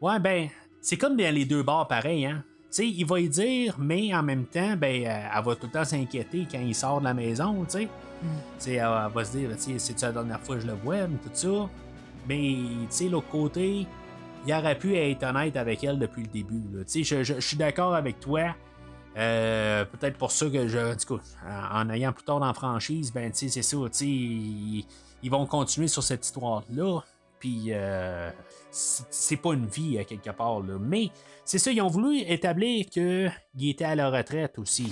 Ouais, 0.00 0.20
ben, 0.20 0.48
c'est 0.80 0.96
comme 0.98 1.16
dans 1.16 1.34
les 1.34 1.44
deux 1.46 1.62
bars 1.62 1.88
pareil, 1.88 2.26
hein. 2.26 2.44
Tu 2.70 2.82
sais, 2.82 2.88
il 2.88 3.06
va 3.06 3.20
y 3.20 3.28
dire, 3.28 3.76
mais 3.78 4.14
en 4.14 4.22
même 4.22 4.44
temps, 4.46 4.76
ben, 4.76 5.06
euh, 5.06 5.28
elle 5.36 5.44
va 5.44 5.54
tout 5.56 5.66
le 5.66 5.72
temps 5.72 5.84
s'inquiéter 5.84 6.46
quand 6.50 6.58
il 6.60 6.74
sort 6.74 6.98
de 7.00 7.04
la 7.04 7.14
maison, 7.14 7.64
tu 7.64 7.70
sais. 7.70 7.88
Tu 8.22 8.28
sais, 8.58 8.72
elle, 8.74 8.88
elle 9.06 9.12
va 9.12 9.24
se 9.24 9.36
dire, 9.36 9.50
tu 9.56 9.62
sais, 9.62 9.78
c'est 9.78 10.02
la 10.02 10.12
dernière 10.12 10.40
fois 10.40 10.56
que 10.56 10.62
je 10.62 10.66
le 10.66 10.74
vois, 10.74 11.06
mais 11.06 11.16
tout 11.18 11.30
ça. 11.32 11.70
Mais, 12.28 12.56
tu 12.80 12.86
sais, 12.90 13.08
l'autre 13.08 13.28
côté, 13.28 13.86
il 14.46 14.52
aurait 14.52 14.78
pu 14.78 14.96
être 14.96 15.22
honnête 15.22 15.56
avec 15.56 15.82
elle 15.84 15.98
depuis 15.98 16.22
le 16.22 16.28
début. 16.28 16.62
Tu 16.84 16.84
sais, 16.86 17.04
je, 17.04 17.22
je- 17.22 17.34
je 17.40 17.46
suis 17.46 17.56
d'accord 17.56 17.94
avec 17.94 18.18
toi. 18.20 18.54
Euh, 19.16 19.84
peut-être 19.84 20.18
pour 20.18 20.32
ça 20.32 20.46
que 20.50 20.66
je. 20.68 20.78
En 20.78 20.96
tout 20.96 21.16
cas, 21.18 21.22
en, 21.72 21.88
ayant 21.90 22.12
plus 22.12 22.24
tard 22.24 22.40
dans 22.40 22.46
la 22.46 22.54
franchise, 22.54 23.12
ben, 23.12 23.30
tu 23.30 23.38
sais, 23.38 23.48
c'est 23.48 23.62
ça, 23.62 23.76
tu 23.84 23.88
sais, 23.92 24.06
ils, 24.06 24.84
ils 25.22 25.30
vont 25.30 25.46
continuer 25.46 25.88
sur 25.88 26.02
cette 26.02 26.24
histoire-là. 26.24 27.00
Puis, 27.38 27.66
euh, 27.68 28.30
c'est 28.70 29.36
pas 29.36 29.52
une 29.52 29.66
vie, 29.66 29.98
à 29.98 30.04
quelque 30.04 30.30
part, 30.30 30.60
là. 30.60 30.78
Mais, 30.80 31.10
c'est 31.44 31.58
ça, 31.58 31.70
ils 31.70 31.80
ont 31.82 31.88
voulu 31.88 32.20
établir 32.20 32.86
qu'il 32.86 33.30
était 33.60 33.84
à 33.84 33.94
la 33.94 34.10
retraite 34.10 34.58
aussi. 34.58 34.90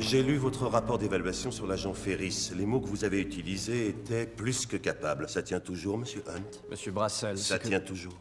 J'ai 0.00 0.22
lu 0.22 0.36
votre 0.36 0.66
rapport 0.66 0.98
d'évaluation 0.98 1.50
sur 1.50 1.66
l'agent 1.66 1.92
Ferris. 1.92 2.50
Les 2.56 2.64
mots 2.66 2.80
que 2.80 2.86
vous 2.86 3.04
avez 3.04 3.20
utilisés 3.20 3.88
étaient 3.88 4.26
plus 4.26 4.64
que 4.66 4.76
capables. 4.76 5.28
Ça 5.28 5.42
tient 5.42 5.60
toujours, 5.60 5.98
monsieur 5.98 6.22
Hunt? 6.28 6.42
Monsieur 6.70 6.92
Brassel, 6.92 7.36
Ça 7.38 7.58
que- 7.58 7.68
tient 7.68 7.80
toujours. 7.80 8.14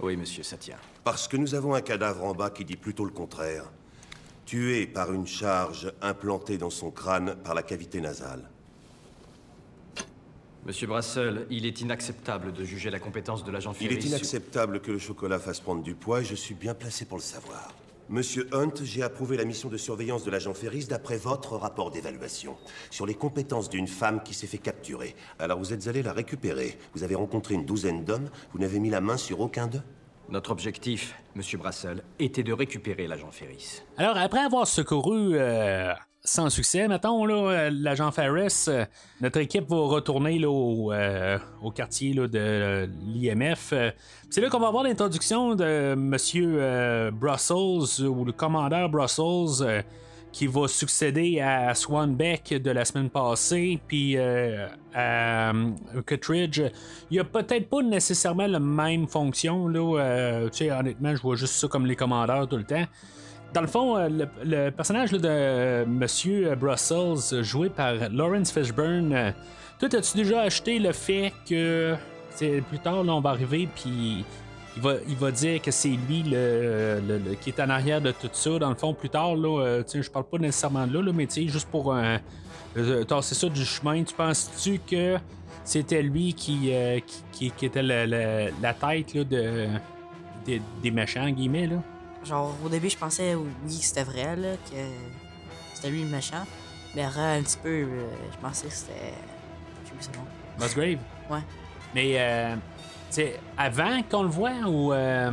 Oui, 0.00 0.16
monsieur, 0.16 0.42
ça 0.42 0.56
tient. 0.56 0.76
Parce 1.04 1.28
que 1.28 1.36
nous 1.36 1.54
avons 1.54 1.74
un 1.74 1.82
cadavre 1.82 2.24
en 2.24 2.34
bas 2.34 2.48
qui 2.48 2.64
dit 2.64 2.76
plutôt 2.76 3.04
le 3.04 3.10
contraire. 3.10 3.70
Tué 4.46 4.86
par 4.86 5.12
une 5.12 5.26
charge 5.26 5.92
implantée 6.00 6.56
dans 6.56 6.70
son 6.70 6.90
crâne 6.90 7.36
par 7.44 7.54
la 7.54 7.62
cavité 7.62 8.00
nasale. 8.00 8.48
Monsieur 10.66 10.86
Brassel, 10.86 11.46
il 11.50 11.66
est 11.66 11.82
inacceptable 11.82 12.54
de 12.54 12.64
juger 12.64 12.88
la 12.88 12.98
compétence 12.98 13.44
de 13.44 13.50
l'agent 13.52 13.72
Il 13.78 13.88
Ferris. 13.88 13.94
est 13.96 14.06
inacceptable 14.08 14.80
que 14.80 14.92
le 14.92 14.98
chocolat 14.98 15.38
fasse 15.38 15.60
prendre 15.60 15.82
du 15.82 15.94
poids 15.94 16.22
et 16.22 16.24
je 16.24 16.34
suis 16.34 16.54
bien 16.54 16.72
placé 16.72 17.04
pour 17.04 17.18
le 17.18 17.22
savoir. 17.22 17.74
Monsieur 18.08 18.48
Hunt, 18.52 18.72
j'ai 18.82 19.02
approuvé 19.02 19.36
la 19.36 19.44
mission 19.44 19.68
de 19.68 19.76
surveillance 19.76 20.24
de 20.24 20.30
l'agent 20.30 20.54
Ferris 20.54 20.86
d'après 20.86 21.18
votre 21.18 21.56
rapport 21.56 21.90
d'évaluation 21.90 22.56
sur 22.90 23.04
les 23.04 23.14
compétences 23.14 23.68
d'une 23.68 23.88
femme 23.88 24.22
qui 24.22 24.32
s'est 24.32 24.46
fait 24.46 24.58
capturer. 24.58 25.14
Alors 25.38 25.58
vous 25.58 25.74
êtes 25.74 25.86
allé 25.86 26.02
la 26.02 26.12
récupérer. 26.14 26.78
Vous 26.94 27.02
avez 27.02 27.14
rencontré 27.14 27.54
une 27.54 27.66
douzaine 27.66 28.04
d'hommes. 28.04 28.28
Vous 28.52 28.58
n'avez 28.58 28.78
mis 28.78 28.90
la 28.90 29.02
main 29.02 29.18
sur 29.18 29.40
aucun 29.40 29.66
d'eux 29.66 29.82
Notre 30.28 30.50
objectif, 30.52 31.14
monsieur 31.34 31.58
Brassel, 31.58 32.02
était 32.18 32.42
de 32.42 32.52
récupérer 32.52 33.06
l'agent 33.06 33.30
Ferris. 33.30 33.82
Alors, 33.98 34.16
après 34.16 34.40
avoir 34.40 34.66
secouru 34.66 35.34
euh, 35.34 35.92
sans 36.22 36.48
succès, 36.48 36.88
mettons, 36.88 37.28
euh, 37.28 37.70
l'agent 37.70 38.10
Ferris, 38.10 38.64
euh, 38.68 38.86
notre 39.20 39.38
équipe 39.38 39.68
va 39.68 39.76
retourner 39.76 40.38
là, 40.38 40.48
au, 40.48 40.92
au 41.62 41.70
quartier 41.70 42.14
là, 42.14 42.26
de 42.26 42.88
l'IMF. 43.06 43.74
C'est 44.30 44.40
là 44.40 44.48
qu'on 44.48 44.60
va 44.60 44.68
avoir 44.68 44.84
l'introduction 44.84 45.54
de 45.54 45.94
Monsieur 45.94 47.10
Brussels, 47.12 48.06
ou 48.06 48.24
le 48.24 48.32
commandeur 48.32 48.88
Brussels, 48.88 49.84
qui 50.34 50.48
va 50.48 50.66
succéder 50.66 51.40
à 51.40 51.72
Swan 51.76 52.16
Beck 52.16 52.60
de 52.60 52.70
la 52.72 52.84
semaine 52.84 53.08
passée, 53.08 53.80
puis 53.86 54.16
euh, 54.16 54.66
à 54.92 55.50
euh, 55.50 55.70
Kittredge. 56.04 56.60
Il 57.08 57.20
a 57.20 57.24
peut-être 57.24 57.70
pas 57.70 57.82
nécessairement 57.82 58.48
la 58.48 58.58
même 58.58 59.06
fonction, 59.06 59.68
là. 59.68 60.00
euh, 60.00 60.48
honnêtement, 60.76 61.14
je 61.14 61.22
vois 61.22 61.36
juste 61.36 61.54
ça 61.54 61.68
comme 61.68 61.86
les 61.86 61.94
commandeurs 61.94 62.48
tout 62.48 62.56
le 62.56 62.64
temps. 62.64 62.84
Dans 63.54 63.60
le 63.60 63.68
fond, 63.68 63.96
euh, 63.96 64.08
le, 64.44 64.70
personnage 64.70 65.12
de 65.12 65.20
euh, 65.22 65.86
Monsieur 65.86 66.56
Brussels, 66.56 67.44
joué 67.44 67.70
par 67.70 67.94
Lawrence 68.10 68.50
Fishburne, 68.50 69.12
euh, 69.12 69.30
toi, 69.78 69.88
as-tu 69.94 70.16
déjà 70.16 70.40
acheté 70.40 70.80
le 70.80 70.90
fait 70.90 71.32
que 71.48 71.94
plus 72.68 72.80
tard, 72.80 73.04
là, 73.04 73.14
on 73.14 73.20
va 73.20 73.30
arriver, 73.30 73.68
puis 73.72 74.24
il 74.76 74.82
va, 74.82 74.94
il 75.06 75.16
va 75.16 75.30
dire 75.30 75.62
que 75.62 75.70
c'est 75.70 75.88
lui 76.08 76.22
le, 76.24 77.00
le- 77.06 77.18
le- 77.18 77.34
qui 77.34 77.50
est 77.50 77.60
en 77.60 77.70
arrière 77.70 78.00
de 78.00 78.10
tout 78.12 78.28
ça. 78.32 78.58
Dans 78.58 78.70
le 78.70 78.74
fond, 78.74 78.92
plus 78.94 79.10
tard, 79.10 79.36
là, 79.36 79.62
euh, 79.62 79.82
je 79.92 80.10
parle 80.10 80.24
pas 80.26 80.38
nécessairement 80.38 80.86
de 80.86 80.94
là, 80.94 81.02
là, 81.02 81.12
mais 81.12 81.28
juste 81.30 81.68
pour 81.68 81.94
un. 81.94 82.18
Euh, 82.76 83.04
tasser 83.04 83.36
ça 83.36 83.48
du 83.48 83.64
chemin, 83.64 84.02
tu 84.02 84.12
penses-tu 84.14 84.80
que 84.80 85.16
c'était 85.64 86.02
lui 86.02 86.34
qui, 86.34 86.70
euh, 86.72 86.98
qui, 87.30 87.52
qui- 87.52 87.66
était 87.66 87.82
le- 87.84 88.04
le- 88.06 88.52
la 88.60 88.74
tête 88.74 89.14
là, 89.14 89.22
de, 89.22 89.68
des, 90.44 90.60
des 90.82 90.90
méchants, 90.90 91.30
guillemets, 91.30 91.68
là? 91.68 91.76
Genre, 92.24 92.52
au 92.64 92.68
début, 92.68 92.90
je 92.90 92.96
pensais, 92.98 93.34
oui, 93.36 93.46
que 93.78 93.84
c'était 93.84 94.02
vrai, 94.02 94.34
là, 94.34 94.54
que 94.56 94.76
c'était 95.74 95.90
lui 95.90 96.02
le 96.02 96.08
méchant. 96.08 96.44
Mais 96.96 97.04
après, 97.04 97.38
un 97.38 97.42
petit 97.42 97.58
peu, 97.62 97.68
euh, 97.68 98.06
je 98.32 98.38
pensais 98.38 98.66
que 98.66 98.72
c'était. 98.72 99.14
Je 100.00 100.04
sais 100.04 100.10
nom. 100.12 100.24
Musgrave? 100.58 100.98
Ouais. 101.30 101.42
Mais, 101.94 102.14
euh, 102.18 102.56
avant 103.56 104.02
qu'on 104.02 104.22
le 104.22 104.28
voit 104.28 104.52
ou. 104.66 104.92
euh, 104.92 105.30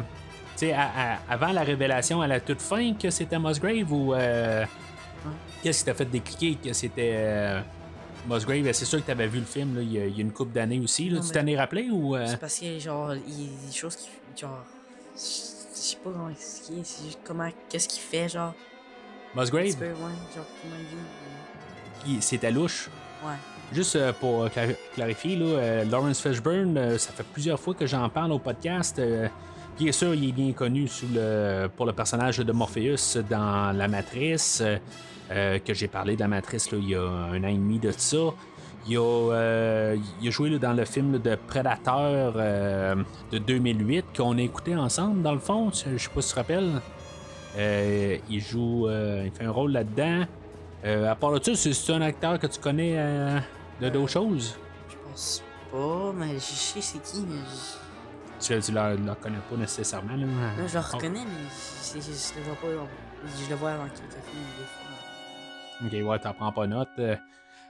à- 0.63 1.13
à- 1.13 1.17
avant 1.29 1.51
la 1.51 1.63
révélation 1.63 2.21
à 2.21 2.27
la 2.27 2.39
toute 2.39 2.61
fin 2.61 2.93
que 2.93 3.09
c'était 3.09 3.39
Musgrave 3.39 3.91
ou. 3.91 4.13
euh, 4.13 4.65
Qu'est-ce 5.63 5.79
qui 5.79 5.85
t'a 5.85 5.93
fait 5.93 6.05
décliquer 6.05 6.55
que 6.55 6.73
c'était. 6.73 7.13
euh, 7.15 7.61
Musgrave, 8.27 8.71
c'est 8.73 8.85
sûr 8.85 8.99
que 8.99 9.05
tu 9.05 9.11
avais 9.11 9.27
vu 9.27 9.39
le 9.39 9.45
film 9.45 9.75
là, 9.75 9.81
il, 9.81 9.91
y 9.93 9.99
a, 9.99 10.05
une 10.05 10.31
couple 10.31 10.51
d'années 10.53 10.79
aussi. 10.79 11.09
Là. 11.09 11.19
Non, 11.19 11.25
tu 11.25 11.31
t'en 11.31 11.45
es 11.47 11.57
rappelé 11.57 11.89
ou. 11.89 12.15
euh, 12.15 12.25
C'est 12.27 12.39
parce 12.39 12.59
que, 12.59 12.77
genre, 12.79 13.13
il 13.15 13.41
y 13.41 13.47
a 13.47 13.67
des 13.67 13.73
choses 13.75 13.95
qui. 13.95 14.09
Genre. 14.39 14.63
Je 15.15 15.19
sais 15.19 15.97
pas 15.97 16.11
comment 16.11 16.29
expliquer. 16.29 16.81
C'est 16.83 17.05
juste 17.05 17.19
comment. 17.23 17.49
Qu'est-ce 17.69 17.87
qu'il 17.87 18.01
fait, 18.01 18.29
genre? 18.29 18.49
Un 18.49 19.43
petit 19.45 19.53
Musgrave, 19.55 19.75
peu, 19.77 19.85
ouais. 19.85 19.93
Genre, 20.35 20.45
comment 20.61 20.75
il 22.07 22.21
c'était 22.21 22.51
louche. 22.51 22.89
Ouais. 23.23 23.33
Juste 23.73 23.95
euh, 23.95 24.11
pour 24.19 24.45
cla- 24.47 24.75
clarifier, 24.93 25.37
euh, 25.41 25.85
Lawrence 25.85 26.21
Fishburne, 26.21 26.77
euh, 26.77 26.97
ça 26.97 27.13
fait 27.13 27.23
plusieurs 27.31 27.59
fois 27.59 27.73
que 27.73 27.85
j'en 27.85 28.09
parle 28.09 28.33
au 28.33 28.39
podcast. 28.39 28.99
euh, 28.99 29.27
bien 29.79 29.91
sûr, 29.93 30.13
il 30.13 30.29
est 30.29 30.31
bien 30.33 30.51
connu 30.51 30.87
pour 31.77 31.85
le 31.85 31.93
personnage 31.93 32.39
de 32.39 32.51
Morpheus 32.51 33.17
dans 33.29 33.71
La 33.75 33.87
Matrice, 33.87 34.61
euh, 34.61 34.77
euh, 35.31 35.59
que 35.59 35.73
j'ai 35.73 35.87
parlé 35.87 36.15
de 36.15 36.19
La 36.19 36.27
Matrice 36.27 36.67
il 36.73 36.89
y 36.89 36.95
a 36.95 37.01
un 37.01 37.41
an 37.43 37.47
et 37.47 37.53
demi 37.53 37.79
de 37.79 37.91
ça. 37.91 38.17
Il 38.87 38.97
a, 38.97 39.01
euh, 39.01 39.95
joué 40.23 40.57
dans 40.59 40.73
le 40.73 40.83
film 40.85 41.19
de 41.19 41.35
Predator 41.47 42.33
euh, 42.35 42.95
de 43.31 43.37
2008 43.37 44.05
qu'on 44.17 44.37
a 44.37 44.41
écouté 44.41 44.75
ensemble, 44.75 45.21
dans 45.21 45.31
le 45.33 45.39
fond. 45.39 45.69
Je 45.71 45.97
sais 45.97 46.09
pas 46.13 46.21
si 46.21 46.27
tu 46.29 46.33
te 46.33 46.39
rappelles. 46.39 46.81
Euh, 47.57 48.17
il 48.29 48.39
joue, 48.41 48.87
euh, 48.87 49.23
il 49.25 49.31
fait 49.31 49.45
un 49.45 49.51
rôle 49.51 49.71
là-dedans. 49.71 50.25
Euh, 50.83 51.11
à 51.11 51.15
part 51.15 51.31
de 51.39 51.43
ça, 51.43 51.55
c'est- 51.55 51.93
un 51.93 52.01
acteur 52.01 52.39
que 52.39 52.47
tu 52.47 52.59
connais 52.59 52.93
euh, 52.97 53.39
de 53.81 53.89
d'autres 53.89 54.11
choses? 54.11 54.57
Je 54.89 54.95
pense 55.07 55.43
pas, 55.71 56.13
mais 56.15 56.33
je 56.35 56.39
sais 56.39 56.81
c'est 56.81 57.01
qui, 57.01 57.21
mais. 57.27 57.39
Tu, 58.39 58.59
tu 58.59 58.71
le 58.71 59.13
connais 59.21 59.37
pas 59.49 59.55
nécessairement. 59.57 60.15
Là. 60.15 60.25
Là, 60.25 60.67
je 60.67 60.77
le 60.77 60.83
Oh, 60.83 60.95
reconnais, 60.95 61.19
mais 61.25 61.47
je, 61.93 61.99
je, 61.99 62.11
je 62.11 62.39
le 62.39 62.43
vois 62.45 62.55
pas. 62.55 62.87
Je 63.45 63.49
le 63.49 63.55
vois 63.55 63.73
dans 63.73 63.83
quelques 63.83 64.23
films, 64.25 64.49
des 64.57 64.65
fois. 64.65 66.07
Ok, 66.07 66.09
ouais, 66.09 66.19
t'en 66.19 66.33
prends 66.33 66.51
pas 66.51 66.65
note. 66.67 66.89
Euh, 66.99 67.15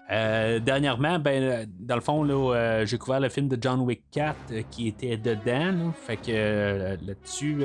euh, 0.09 0.59
dernièrement, 0.59 1.19
ben, 1.19 1.43
euh, 1.43 1.65
dans 1.79 1.95
le 1.95 2.01
fond, 2.01 2.23
là, 2.23 2.33
euh, 2.55 2.85
j'ai 2.85 2.97
couvert 2.97 3.19
le 3.19 3.29
film 3.29 3.47
de 3.49 3.57
John 3.61 3.81
Wick 3.81 4.03
4 4.11 4.35
euh, 4.51 4.61
qui 4.71 4.87
était 4.87 5.17
dedans. 5.17 5.71
là. 5.71 5.91
fait 6.05 6.17
que 6.17 6.23
euh, 6.29 6.97
là-dessus, 7.05 7.63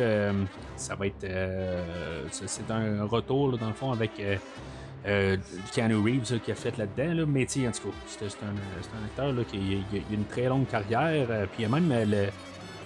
ça 0.77 0.95
va 0.97 1.07
être. 1.07 1.25
euh, 1.25 2.25
c'est 2.33 2.49
c'est 2.49 2.71
un 2.71 3.05
retour, 3.05 3.53
là, 3.53 3.59
dans 3.59 3.69
le 3.69 3.75
fond, 3.75 3.93
avec. 3.93 4.11
Euh, 5.07 5.37
Keanu 5.73 5.97
Reeves 5.97 6.41
qui 6.41 6.51
a 6.51 6.55
fait 6.55 6.77
là-dedans, 6.77 7.15
là, 7.15 7.27
mais 7.27 7.45
en 7.45 7.71
tout 7.71 7.91
cas, 7.91 7.97
c'est 8.07 8.43
un, 8.43 9.05
acteur 9.05 9.47
qui 9.47 9.57
a, 9.57 10.13
une 10.13 10.25
très 10.25 10.47
longue 10.47 10.67
carrière. 10.67 11.29
euh, 11.31 11.47
puis 11.47 11.61
il 11.61 11.63
y 11.63 11.65
a 11.65 11.69
même 11.69 11.93
euh, 11.93 12.29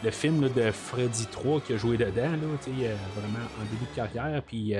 le, 0.03 0.11
film 0.11 0.49
de 0.55 0.71
Freddy 0.71 1.27
3 1.27 1.61
qui 1.62 1.73
a 1.75 1.77
joué 1.77 1.97
dedans, 1.97 2.11
euh, 2.16 2.95
vraiment 3.14 3.45
en 3.59 3.64
début 3.71 3.87
de 3.91 3.97
carrière. 3.97 4.43
Puis 4.43 4.75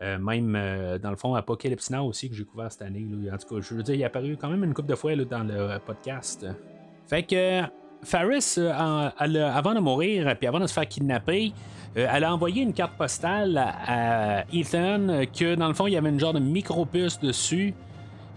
même, 0.00 0.98
dans 1.02 1.10
le 1.10 1.16
fond, 1.16 1.34
Apocalypse 1.34 1.90
Now 1.90 2.06
aussi 2.06 2.28
que 2.28 2.36
j'ai 2.36 2.44
couvert 2.44 2.70
cette 2.70 2.82
année. 2.82 3.04
En 3.32 3.36
tout 3.36 3.54
cas, 3.54 3.60
je 3.60 3.74
veux 3.74 3.82
dire, 3.82 3.94
il 3.96 4.02
est 4.02 4.04
apparu 4.04 4.36
quand 4.40 4.48
même 4.48 4.62
une 4.62 4.74
couple 4.74 4.88
de 4.88 4.94
fois 4.94 5.16
dans 5.16 5.42
le 5.42 5.78
podcast. 5.84 6.46
Fait 7.08 7.24
que 7.24 7.62
Faris, 8.04 8.58
avant 8.58 9.74
de 9.74 9.80
mourir, 9.80 10.36
puis 10.38 10.46
avant 10.46 10.60
de 10.60 10.68
se 10.68 10.72
faire 10.72 10.86
kidnapper, 10.86 11.52
elle 12.10 12.24
a 12.24 12.32
envoyé 12.32 12.62
une 12.62 12.72
carte 12.72 12.92
postale 12.92 13.56
à, 13.58 14.44
Ethan 14.52 15.08
euh, 15.08 15.24
que 15.24 15.54
dans 15.54 15.68
le 15.68 15.74
fond, 15.74 15.86
il 15.86 15.94
y 15.94 15.96
avait 15.96 16.10
une 16.10 16.20
genre 16.20 16.34
de 16.34 16.40
micro-puce 16.40 17.18
dessus. 17.20 17.74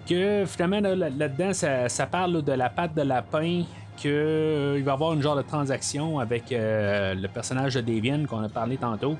Que 0.09 0.45
finalement, 0.45 0.79
là, 0.79 0.95
là- 0.95 1.09
là-dedans, 1.09 1.53
ça, 1.53 2.05
parle 2.07 2.41
de 2.41 2.51
la 2.51 2.69
patte 2.69 2.95
de 2.95 3.01
lapin. 3.01 3.63
Qu'il 3.97 4.11
va 4.11 4.77
y 4.79 4.89
avoir 4.89 5.13
une 5.13 5.21
genre 5.21 5.35
de 5.35 5.43
transaction 5.43 6.17
avec 6.17 6.51
euh, 6.51 7.13
le 7.13 7.27
personnage 7.27 7.75
de 7.75 7.81
Davian 7.81 8.25
qu'on 8.25 8.43
a 8.43 8.49
parlé 8.49 8.77
tantôt. 8.77 9.15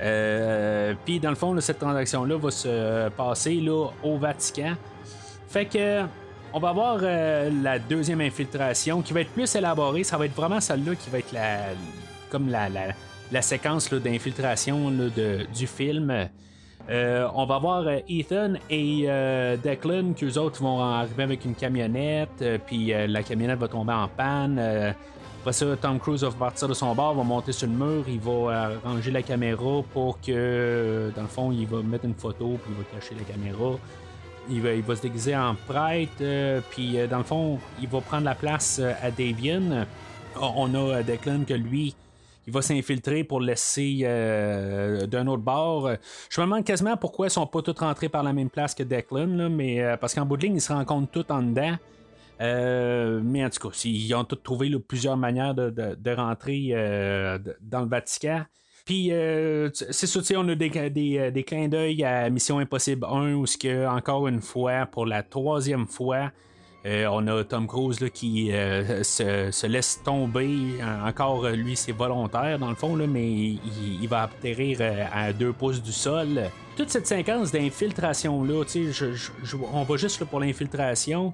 Euh, 0.00 0.94
Puis 1.04 1.18
dans 1.18 1.30
le 1.30 1.36
fond, 1.36 1.58
cette 1.60 1.78
transaction-là 1.78 2.36
va 2.36 2.50
se 2.50 3.08
passer 3.10 3.54
là, 3.54 3.88
au 4.04 4.16
Vatican. 4.18 4.74
Fait 5.48 5.64
que 5.64 6.02
on 6.52 6.60
va 6.60 6.68
avoir 6.68 6.98
euh, 7.02 7.50
la 7.62 7.80
deuxième 7.80 8.20
infiltration 8.20 9.02
qui 9.02 9.12
va 9.12 9.22
être 9.22 9.32
plus 9.32 9.52
élaborée. 9.56 10.04
Ça 10.04 10.16
va 10.16 10.26
être 10.26 10.36
vraiment 10.36 10.60
celle-là 10.60 10.94
qui 10.94 11.10
va 11.10 11.18
être 11.18 11.32
la 11.32 11.58
comme 12.30 12.48
la, 12.48 12.68
la 13.34 13.42
séquence 13.42 13.92
d'infiltration 13.92 14.92
du 15.52 15.66
film. 15.66 16.28
Euh, 16.88 17.26
on 17.34 17.46
va 17.46 17.58
voir 17.58 17.84
euh, 17.88 17.98
Ethan 18.08 18.54
et 18.70 19.06
euh, 19.08 19.56
Declan, 19.56 20.12
qu'eux 20.12 20.38
autres 20.38 20.62
vont 20.62 20.80
arriver 20.80 21.24
avec 21.24 21.44
une 21.44 21.54
camionnette, 21.54 22.42
euh, 22.42 22.58
puis 22.64 22.92
la 23.08 23.22
camionnette 23.24 23.58
va 23.58 23.66
tomber 23.66 23.92
en 23.92 24.06
panne. 24.06 24.58
après 25.40 25.52
ça, 25.52 25.66
Tom 25.80 25.98
Cruise 25.98 26.22
va 26.22 26.30
partir 26.30 26.68
de 26.68 26.74
son 26.74 26.94
bar, 26.94 27.14
va 27.14 27.24
monter 27.24 27.50
sur 27.50 27.66
le 27.66 27.72
mur, 27.72 28.04
il 28.06 28.20
va 28.20 28.70
ranger 28.84 29.10
la 29.10 29.22
caméra 29.22 29.82
pour 29.92 30.20
que, 30.20 31.10
dans 31.16 31.22
le 31.22 31.28
fond, 31.28 31.50
il 31.50 31.66
va 31.66 31.82
mettre 31.82 32.04
une 32.04 32.14
photo, 32.14 32.56
puis 32.62 32.72
il 32.72 32.76
va 32.76 32.84
cacher 32.94 33.16
la 33.16 33.24
caméra. 33.24 33.76
Il 34.48 34.60
va, 34.60 34.74
il 34.74 34.82
va 34.82 34.94
se 34.94 35.02
déguiser 35.02 35.34
en 35.34 35.56
prêtre, 35.66 36.62
puis 36.70 36.98
dans 37.10 37.18
le 37.18 37.24
fond, 37.24 37.58
il 37.80 37.88
va 37.88 38.00
prendre 38.00 38.26
la 38.26 38.36
place 38.36 38.80
à 39.02 39.10
Davian. 39.10 39.86
On 40.40 40.74
a 40.74 41.02
Declan 41.02 41.44
que 41.48 41.54
lui, 41.54 41.94
il 42.46 42.52
va 42.52 42.62
s'infiltrer 42.62 43.24
pour 43.24 43.40
laisser 43.40 44.00
euh, 44.02 45.06
d'un 45.06 45.26
autre 45.26 45.42
bord. 45.42 45.90
Je 46.28 46.40
me 46.40 46.46
demande 46.46 46.64
quasiment 46.64 46.96
pourquoi 46.96 47.26
ils 47.26 47.30
sont 47.30 47.46
pas 47.46 47.62
tous 47.62 47.78
rentrés 47.78 48.08
par 48.08 48.22
la 48.22 48.32
même 48.32 48.50
place 48.50 48.74
que 48.74 48.82
Declan, 48.82 49.50
mais 49.50 49.82
euh, 49.82 49.96
parce 49.96 50.14
qu'en 50.14 50.26
bout 50.26 50.36
de 50.36 50.42
ligne, 50.42 50.56
ils 50.56 50.60
se 50.60 50.72
rencontrent 50.72 51.10
tous 51.10 51.32
en 51.32 51.42
dedans. 51.42 51.76
Euh, 52.40 53.20
mais 53.22 53.44
en 53.44 53.50
tout 53.50 53.68
cas, 53.68 53.80
ils 53.84 54.14
ont 54.14 54.24
tous 54.24 54.36
trouvé 54.36 54.70
plusieurs 54.78 55.16
manières 55.16 55.54
de, 55.54 56.14
rentrer 56.14 56.70
dans 57.60 57.80
le 57.80 57.88
Vatican. 57.88 58.44
Puis, 58.84 59.12
euh, 59.12 59.70
c'est 59.72 60.06
ça, 60.06 60.20
on 60.36 60.48
a 60.48 60.54
des, 60.54 61.30
des 61.30 61.44
clins 61.44 61.68
d'œil 61.68 62.04
à 62.04 62.28
Mission 62.28 62.58
Impossible 62.58 63.06
1, 63.06 63.34
où 63.34 63.46
ce 63.46 63.56
que, 63.56 63.86
encore 63.86 64.28
une 64.28 64.42
fois, 64.42 64.84
pour 64.84 65.06
la 65.06 65.22
troisième 65.22 65.86
fois, 65.86 66.32
euh, 66.86 67.06
on 67.10 67.26
a 67.28 67.42
Tom 67.44 67.66
Cruise 67.66 68.00
là, 68.00 68.10
qui 68.10 68.52
euh, 68.52 69.02
se, 69.02 69.50
se 69.50 69.66
laisse 69.66 70.02
tomber. 70.02 70.78
Euh, 70.80 71.08
Encore, 71.08 71.48
lui, 71.48 71.76
c'est 71.76 71.92
volontaire 71.92 72.58
dans 72.58 72.68
le 72.68 72.74
fond, 72.74 72.94
là, 72.96 73.06
mais 73.06 73.26
il, 73.30 74.06
va 74.08 74.24
atterrir 74.24 74.80
à 75.12 75.32
deux 75.32 75.52
pouces 75.52 75.82
du 75.82 75.92
sol. 75.92 76.50
Toute 76.76 76.90
cette 76.90 77.06
séquence 77.06 77.52
d'infiltration-là, 77.52 78.64
on 79.72 79.82
va 79.84 79.96
juste 79.96 80.24
pour 80.24 80.40
l'infiltration. 80.40 81.32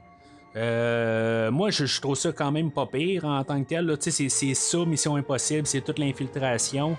Moi, 0.54 1.70
je, 1.70 1.86
je 1.86 2.00
trouve 2.00 2.16
ça 2.16 2.32
quand 2.32 2.52
même 2.52 2.70
pas 2.70 2.86
pire 2.86 3.24
en 3.24 3.42
tant 3.42 3.62
que 3.62 3.68
tel. 3.68 3.96
C'est, 4.00 4.28
ça, 4.54 4.78
Mission 4.84 5.16
Impossible, 5.16 5.66
c'est 5.66 5.80
toute 5.80 5.98
l'infiltration. 5.98 6.96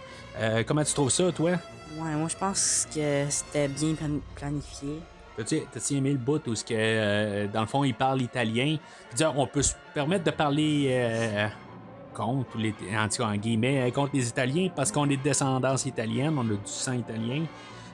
Comment 0.68 0.84
tu 0.84 0.94
trouves 0.94 1.12
ça, 1.12 1.32
toi? 1.32 1.52
Ouais, 2.00 2.16
moi 2.16 2.30
je 2.30 2.38
pense 2.38 2.88
que 2.96 3.26
c'était 3.30 3.68
bien 3.68 3.94
plan- 3.96 4.22
planifié. 4.34 5.02
T'as-tu 5.38 5.96
aimé 5.96 6.12
le 6.12 6.18
bout 6.18 6.46
où, 6.48 6.54
que, 6.54 6.72
euh, 6.72 7.48
dans 7.48 7.62
le 7.62 7.68
fond, 7.68 7.84
il 7.84 7.94
parle 7.94 8.22
italien? 8.22 8.78
Dire, 9.16 9.34
on 9.36 9.48
peut 9.48 9.62
se 9.62 9.74
permettre 9.94 10.26
de 10.26 10.32
parler 10.32 10.88
euh, 10.90 11.48
contre, 12.14 12.58
les, 12.58 12.74
guillemets, 13.38 13.88
euh, 13.88 13.92
contre 13.92 14.12
les 14.14 14.28
Italiens 14.28 14.70
parce 14.76 14.92
qu'on 14.92 15.10
est 15.10 15.18
de 15.18 15.24
descendance 15.24 15.86
italienne, 15.86 16.36
on 16.38 16.42
a 16.42 16.54
du 16.54 16.60
sang 16.66 16.94
italien. 16.94 17.44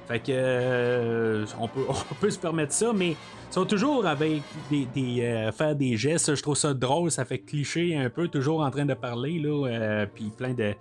Fait 0.07 0.19
que 0.19 1.45
on, 1.59 1.67
peut, 1.67 1.85
on 1.89 2.15
peut 2.15 2.29
se 2.29 2.39
permettre 2.39 2.73
ça, 2.73 2.91
mais 2.93 3.11
ils 3.11 3.53
sont 3.53 3.65
toujours 3.65 4.05
avec 4.07 4.41
des, 4.71 5.51
faire 5.55 5.75
des 5.75 5.95
gestes. 5.95 6.33
Je 6.33 6.41
trouve 6.41 6.55
ça 6.55 6.73
drôle, 6.73 7.11
ça 7.11 7.23
fait 7.23 7.39
cliché 7.39 7.95
un 7.95 8.09
peu, 8.09 8.27
toujours 8.27 8.61
en 8.61 8.71
train 8.71 8.85
de 8.85 8.93
parler, 8.93 9.39
là, 9.39 10.05
puis 10.13 10.31
plein 10.35 10.53
de, 10.53 10.73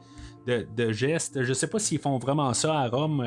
de, 0.47 0.93
gestes. 0.93 1.43
Je 1.43 1.53
sais 1.53 1.67
pas 1.67 1.81
s'ils 1.81 1.99
font 1.99 2.19
vraiment 2.19 2.55
ça 2.55 2.79
à 2.79 2.89
Rome, 2.89 3.25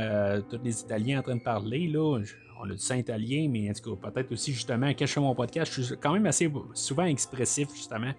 tous 0.50 0.60
les 0.64 0.82
Italiens 0.82 1.20
en 1.20 1.22
train 1.22 1.36
de 1.36 1.44
parler, 1.44 1.88
là. 1.88 2.20
On 2.62 2.66
a 2.70 2.74
du 2.74 2.78
sang 2.80 2.96
italien, 2.96 3.48
mais 3.50 3.70
en 3.70 3.74
tout 3.74 3.96
cas, 3.96 4.10
peut-être 4.12 4.32
aussi 4.34 4.52
justement, 4.54 4.88
quand 4.90 5.06
je 5.06 5.14
fais 5.14 5.20
mon 5.22 5.34
podcast, 5.34 5.72
je 5.74 5.82
suis 5.82 5.98
quand 5.98 6.12
même 6.14 6.26
assez 6.26 6.52
souvent 6.74 7.06
expressif, 7.06 7.70
justement. 7.74 8.12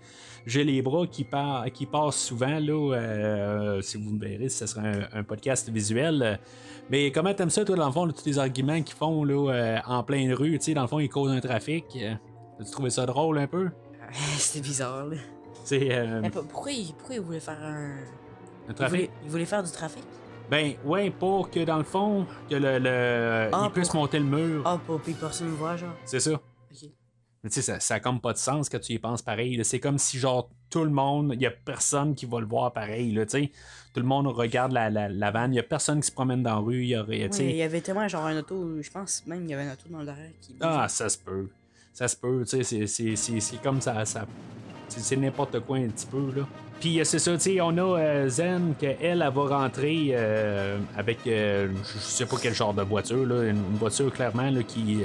J'ai 0.47 0.65
les 0.65 0.81
bras 0.81 1.07
qui, 1.07 1.25
par- 1.25 1.71
qui 1.71 1.85
passent 1.85 2.17
souvent, 2.19 2.59
là. 2.59 2.95
euh, 2.97 3.83
si 3.83 3.99
vous 3.99 4.11
me 4.11 4.19
verrez, 4.19 4.49
ce 4.49 4.67
sera 4.67 4.81
un, 4.83 5.09
un 5.13 5.23
podcast 5.23 5.69
visuel. 5.69 6.41
Mais 6.89 7.13
comment 7.13 7.35
t'aimes 7.35 7.51
ça, 7.51 7.65
toi, 7.65 7.77
dans 7.77 7.87
le 7.87 7.93
fond, 7.93 8.07
là, 8.07 8.13
tous 8.15 8.25
les 8.25 8.39
arguments 8.39 8.81
qu'ils 8.83 8.97
font 8.97 9.23
là, 9.25 9.53
euh, 9.53 9.79
en 9.87 10.03
pleine 10.03 10.33
rue, 10.33 10.59
tu 10.59 10.65
sais, 10.65 10.75
dans 10.75 10.83
le 10.83 10.89
fond, 10.89 10.99
ils 11.01 11.09
causent 11.11 11.31
un 11.33 11.41
trafic. 11.41 11.85
Euh, 11.97 12.15
As-tu 12.61 12.71
trouvé 12.71 12.91
ça 12.91 13.05
drôle 13.07 13.39
un 13.39 13.47
peu? 13.47 13.69
C'était 14.39 14.63
bizarre, 14.67 15.07
là. 15.07 15.17
Euh, 15.73 16.21
Mais 16.23 16.31
pourquoi, 16.31 16.73
il, 16.73 16.95
pourquoi 16.95 17.15
il 17.17 17.21
voulait 17.21 17.41
faire 17.41 17.63
un. 17.63 17.97
un 18.69 18.73
trafic? 18.73 18.97
voulait, 18.97 19.11
il 19.25 19.31
voulait 19.31 19.45
faire 19.45 19.63
du 19.63 19.71
trafic? 19.71 20.03
Ben, 20.51 20.75
ouais, 20.85 21.11
pour 21.11 21.51
que 21.51 21.65
dans 21.65 21.79
le 21.79 21.85
fond, 21.85 22.27
que 22.49 22.57
le, 22.57 22.79
le- 22.79 23.49
Ah, 23.53 23.65
il 23.67 23.71
puisse 23.73 23.89
pour- 23.89 24.01
monter 24.01 24.19
le 24.19 24.25
mur. 24.25 24.63
Ah, 24.65 24.81
pour 24.85 25.01
que 25.01 25.11
personne 25.13 25.49
ne 25.51 25.53
voit, 25.55 25.77
genre. 25.77 25.95
C'est 26.05 26.21
ça. 26.21 26.33
Ok. 26.33 26.89
Mais 27.43 27.49
tu 27.49 27.55
sais, 27.55 27.63
ça, 27.63 27.81
ça 27.81 27.95
a 27.95 28.01
comme 28.01 28.21
pas 28.21 28.33
de 28.35 28.39
sens 28.39 28.69
quand 28.69 28.81
tu 28.81 28.93
y 28.93 28.99
penses 28.99 29.23
pareil. 29.23 29.59
C'est 29.65 29.81
comme 29.81 29.97
si, 29.97 30.19
genre, 30.19 30.51
tout 30.69 30.85
le 30.85 30.91
monde, 30.91 31.33
il 31.35 31.41
y 31.41 31.47
a 31.47 31.51
personne 31.51 32.15
qui 32.15 32.27
va 32.27 32.41
le 32.41 32.47
voir 32.47 32.73
pareil, 32.73 33.13
là, 33.13 33.25
tu 33.25 33.31
sais. 33.45 33.51
Tout 33.95 34.01
le 34.01 34.07
monde 34.07 34.27
regarde 34.27 34.73
la, 34.73 34.91
la, 34.91 35.09
la 35.09 35.31
vanne, 35.31 35.53
il 35.55 35.57
y 35.57 35.61
a 35.61 35.63
personne 35.63 36.01
qui 36.01 36.09
se 36.09 36.13
promène 36.13 36.43
dans 36.43 36.57
la 36.57 36.57
rue, 36.61 36.83
il 36.83 36.89
y. 36.91 36.97
Ouais, 36.97 37.29
il 37.31 37.57
y 37.57 37.63
avait 37.63 37.81
tellement 37.81 38.07
genre 38.09 38.27
un 38.27 38.39
auto, 38.39 38.83
je 38.83 38.91
pense 38.91 39.25
même 39.27 39.45
il 39.45 39.51
y 39.51 39.55
avait 39.55 39.63
un 39.65 39.73
auto 39.73 39.89
dans 39.89 40.01
le 40.01 40.05
derrière 40.05 40.31
qui. 40.41 40.55
Ah, 40.61 40.87
ça 40.89 41.09
se 41.09 41.17
peut. 41.19 41.49
Ça 41.93 42.07
se 42.07 42.17
peut, 42.17 42.45
tu 42.47 42.63
sais, 42.63 42.87
c'est 42.87 43.63
comme 43.63 43.81
ça. 43.81 44.05
ça 44.05 44.27
c'est 44.97 45.17
n'importe 45.17 45.61
quoi 45.61 45.79
un 45.79 45.89
petit 45.89 46.07
peu, 46.07 46.33
là. 46.37 46.47
Puis 46.81 46.99
euh, 46.99 47.05
c'est 47.05 47.19
ça, 47.19 47.33
tu 47.35 47.41
sais, 47.41 47.61
on 47.61 47.77
a 47.77 47.99
euh, 47.99 48.29
Zen, 48.29 48.75
qu'elle, 48.79 48.97
elle 49.01 49.19
va 49.19 49.59
rentrer 49.59 50.13
euh, 50.13 50.79
avec, 50.97 51.19
euh, 51.27 51.69
je 51.95 51.99
sais 51.99 52.25
pas 52.25 52.37
quel 52.41 52.55
genre 52.55 52.73
de 52.73 52.83
voiture, 52.83 53.27
là, 53.27 53.45
une 53.45 53.63
voiture 53.77 54.11
clairement, 54.11 54.51
là, 54.51 54.63
qui, 54.63 55.03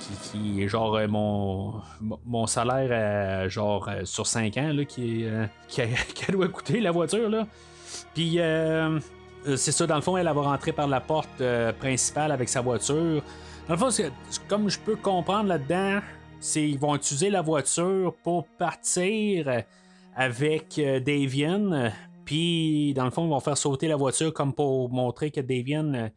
qui, 0.00 0.30
qui 0.32 0.62
est 0.62 0.68
genre 0.68 0.98
mon, 1.08 1.74
mon- 2.26 2.46
salaire, 2.46 3.48
genre, 3.48 3.88
sur 4.04 4.26
5 4.26 4.56
ans, 4.56 4.72
là, 4.72 4.84
qui, 4.84 5.26
doit 6.28 6.48
coûter, 6.48 6.80
la 6.80 6.90
voiture, 6.90 7.30
là. 7.30 7.46
Puis, 8.14 8.38
c'est 9.56 9.72
ça, 9.72 9.86
dans 9.86 9.96
le 9.96 10.02
fond, 10.02 10.16
elle, 10.16 10.26
elle 10.26 10.34
va 10.34 10.42
rentrer 10.42 10.72
par 10.72 10.88
la 10.88 11.00
porte 11.00 11.42
principale 11.78 12.32
avec 12.32 12.48
sa 12.48 12.60
voiture. 12.60 13.22
Dans 13.68 13.74
le 13.74 13.78
fond, 13.78 13.88
comme 14.48 14.68
je 14.68 14.78
peux 14.80 14.96
comprendre 14.96 15.48
là-dedans, 15.48 16.00
ils 16.54 16.78
vont 16.78 16.94
utiliser 16.94 17.30
la 17.30 17.42
voiture 17.42 18.14
pour 18.22 18.46
partir 18.58 19.62
avec 20.14 20.78
euh, 20.78 21.00
Davian. 21.00 21.90
Puis, 22.24 22.94
dans 22.94 23.04
le 23.04 23.10
fond, 23.10 23.24
ils 23.24 23.30
vont 23.30 23.40
faire 23.40 23.56
sauter 23.56 23.88
la 23.88 23.96
voiture 23.96 24.32
comme 24.32 24.52
pour 24.52 24.90
montrer 24.90 25.30
que 25.30 25.40
Davian 25.40 26.10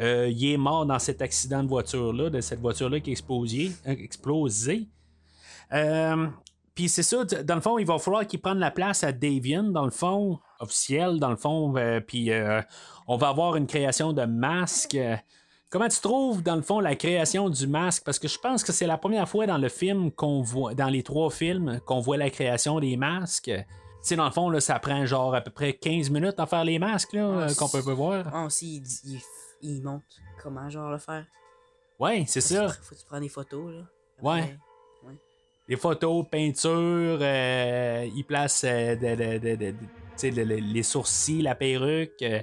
euh, 0.00 0.32
est 0.40 0.56
mort 0.56 0.86
dans 0.86 0.98
cet 0.98 1.22
accident 1.22 1.62
de 1.62 1.68
voiture-là, 1.68 2.30
de 2.30 2.40
cette 2.40 2.60
voiture-là 2.60 3.00
qui 3.00 3.12
explosé. 3.12 3.70
euh, 3.86 3.92
explosé. 3.92 4.88
Euh, 5.72 6.26
puis 6.74 6.88
c'est 6.88 7.04
ça, 7.04 7.24
dans 7.24 7.54
le 7.54 7.60
fond, 7.60 7.78
il 7.78 7.86
va 7.86 7.98
falloir 7.98 8.26
qu'il 8.26 8.40
prenne 8.40 8.58
la 8.58 8.72
place 8.72 9.04
à 9.04 9.12
Davian, 9.12 9.62
dans 9.62 9.84
le 9.84 9.92
fond, 9.92 10.40
officiel, 10.58 11.20
dans 11.20 11.30
le 11.30 11.36
fond. 11.36 11.74
puis 12.06 12.30
on 13.06 13.16
va 13.16 13.28
avoir 13.28 13.54
une 13.54 13.68
création 13.68 14.12
de 14.12 14.24
masque. 14.24 14.98
Comment 15.74 15.88
tu 15.88 15.98
trouves, 16.00 16.40
dans 16.40 16.54
le 16.54 16.62
fond, 16.62 16.78
la 16.78 16.94
création 16.94 17.50
du 17.50 17.66
masque? 17.66 18.04
Parce 18.04 18.20
que 18.20 18.28
je 18.28 18.38
pense 18.38 18.62
que 18.62 18.70
c'est 18.70 18.86
la 18.86 18.96
première 18.96 19.28
fois 19.28 19.44
dans 19.44 19.58
le 19.58 19.68
film 19.68 20.12
qu'on 20.12 20.40
voit, 20.40 20.72
dans 20.72 20.86
les 20.86 21.02
trois 21.02 21.30
films, 21.30 21.80
qu'on 21.84 21.98
voit 21.98 22.16
la 22.16 22.30
création 22.30 22.78
des 22.78 22.96
masques. 22.96 23.46
Tu 23.50 23.64
sais, 24.00 24.14
dans 24.14 24.26
le 24.26 24.30
fond, 24.30 24.48
là, 24.50 24.60
ça 24.60 24.78
prend 24.78 25.04
genre 25.04 25.34
à 25.34 25.40
peu 25.40 25.50
près 25.50 25.72
15 25.72 26.10
minutes 26.10 26.38
à 26.38 26.46
faire 26.46 26.62
les 26.64 26.78
masques, 26.78 27.14
là, 27.14 27.26
Ah, 27.28 27.50
euh, 27.50 27.54
qu'on 27.58 27.68
peut, 27.68 27.82
peut 27.82 27.90
voir. 27.90 28.24
Ah, 28.32 28.44
aussi, 28.44 28.76
il, 29.04 29.14
il, 29.14 29.20
il 29.62 29.82
montre 29.82 30.04
comment 30.40 30.70
genre 30.70 30.92
le 30.92 30.98
faire. 30.98 31.26
Ouais, 31.98 32.22
c'est 32.28 32.40
ça. 32.40 32.68
Faut 32.68 32.94
que 32.94 33.00
tu 33.00 33.06
prends 33.06 33.20
des 33.20 33.28
photos, 33.28 33.74
là. 33.74 33.80
Ouais. 34.22 34.42
Après, 35.02 35.16
Des 35.68 35.76
photos, 35.76 36.24
peinture, 36.30 37.18
euh, 37.20 38.08
il 38.14 38.22
place 38.24 38.62
euh, 38.64 38.94
de- 38.94 39.38
de- 39.56 39.72
de- 40.30 40.42
les 40.54 40.82
sourcils, 40.84 41.42
la 41.42 41.56
perruque. 41.56 42.22
euh, 42.22 42.40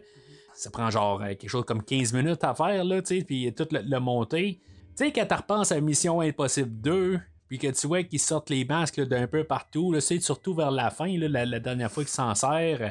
ça 0.61 0.69
prend 0.69 0.91
genre 0.91 1.21
euh, 1.21 1.29
quelque 1.29 1.49
chose 1.49 1.65
comme 1.65 1.81
15 1.81 2.13
minutes 2.13 2.43
à 2.43 2.53
faire, 2.53 2.83
là, 2.83 3.01
tu 3.01 3.17
sais, 3.17 3.23
puis 3.23 3.51
tout 3.53 3.67
le, 3.71 3.79
le 3.81 3.99
monter. 3.99 4.59
Tu 4.95 5.05
sais, 5.05 5.11
quand 5.11 5.25
tu 5.25 5.33
repenses 5.33 5.71
à 5.71 5.81
Mission 5.81 6.21
Impossible 6.21 6.81
2, 6.81 7.19
puis 7.47 7.57
que 7.57 7.67
tu 7.67 7.87
vois 7.87 8.03
qu'ils 8.03 8.19
sortent 8.19 8.51
les 8.51 8.63
masques 8.63 9.01
d'un 9.01 9.25
peu 9.25 9.43
partout, 9.43 9.91
là, 9.91 9.99
surtout 9.99 10.53
vers 10.53 10.69
la 10.69 10.91
fin, 10.91 11.07
la, 11.17 11.59
dernière 11.59 11.91
fois 11.91 12.03
qu'ils 12.03 12.13
s'en 12.13 12.35
sert, 12.35 12.81
euh, 12.81 12.89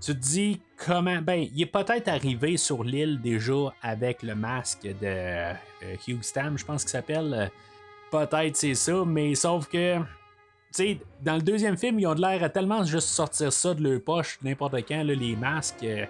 tu 0.00 0.12
te 0.14 0.20
dis 0.20 0.60
comment. 0.76 1.22
Ben, 1.22 1.48
il 1.54 1.62
est 1.62 1.66
peut-être 1.66 2.08
arrivé 2.08 2.58
sur 2.58 2.84
l'île 2.84 3.18
déjà 3.22 3.72
avec 3.80 4.22
le 4.22 4.34
masque 4.34 4.82
de 4.82 4.94
euh, 5.02 5.54
Hugh 6.06 6.22
Stam, 6.22 6.58
je 6.58 6.66
pense 6.66 6.82
qu'il 6.82 6.90
s'appelle. 6.90 7.50
Peut-être 8.10 8.56
c'est 8.56 8.74
ça, 8.74 9.04
mais 9.06 9.34
sauf 9.34 9.68
que. 9.68 9.98
Tu 9.98 10.04
sais, 10.70 11.00
dans 11.22 11.36
le 11.36 11.42
deuxième 11.42 11.78
film, 11.78 11.98
ils 11.98 12.06
ont 12.06 12.14
de 12.14 12.20
l'air 12.20 12.42
à 12.42 12.50
tellement 12.50 12.84
juste 12.84 13.08
sortir 13.08 13.52
ça 13.52 13.72
de 13.72 13.82
leur 13.82 14.02
poche 14.02 14.38
n'importe 14.42 14.76
quand, 14.86 15.02
là, 15.02 15.14
les 15.14 15.34
masques, 15.34 15.84
euh, 15.84 16.04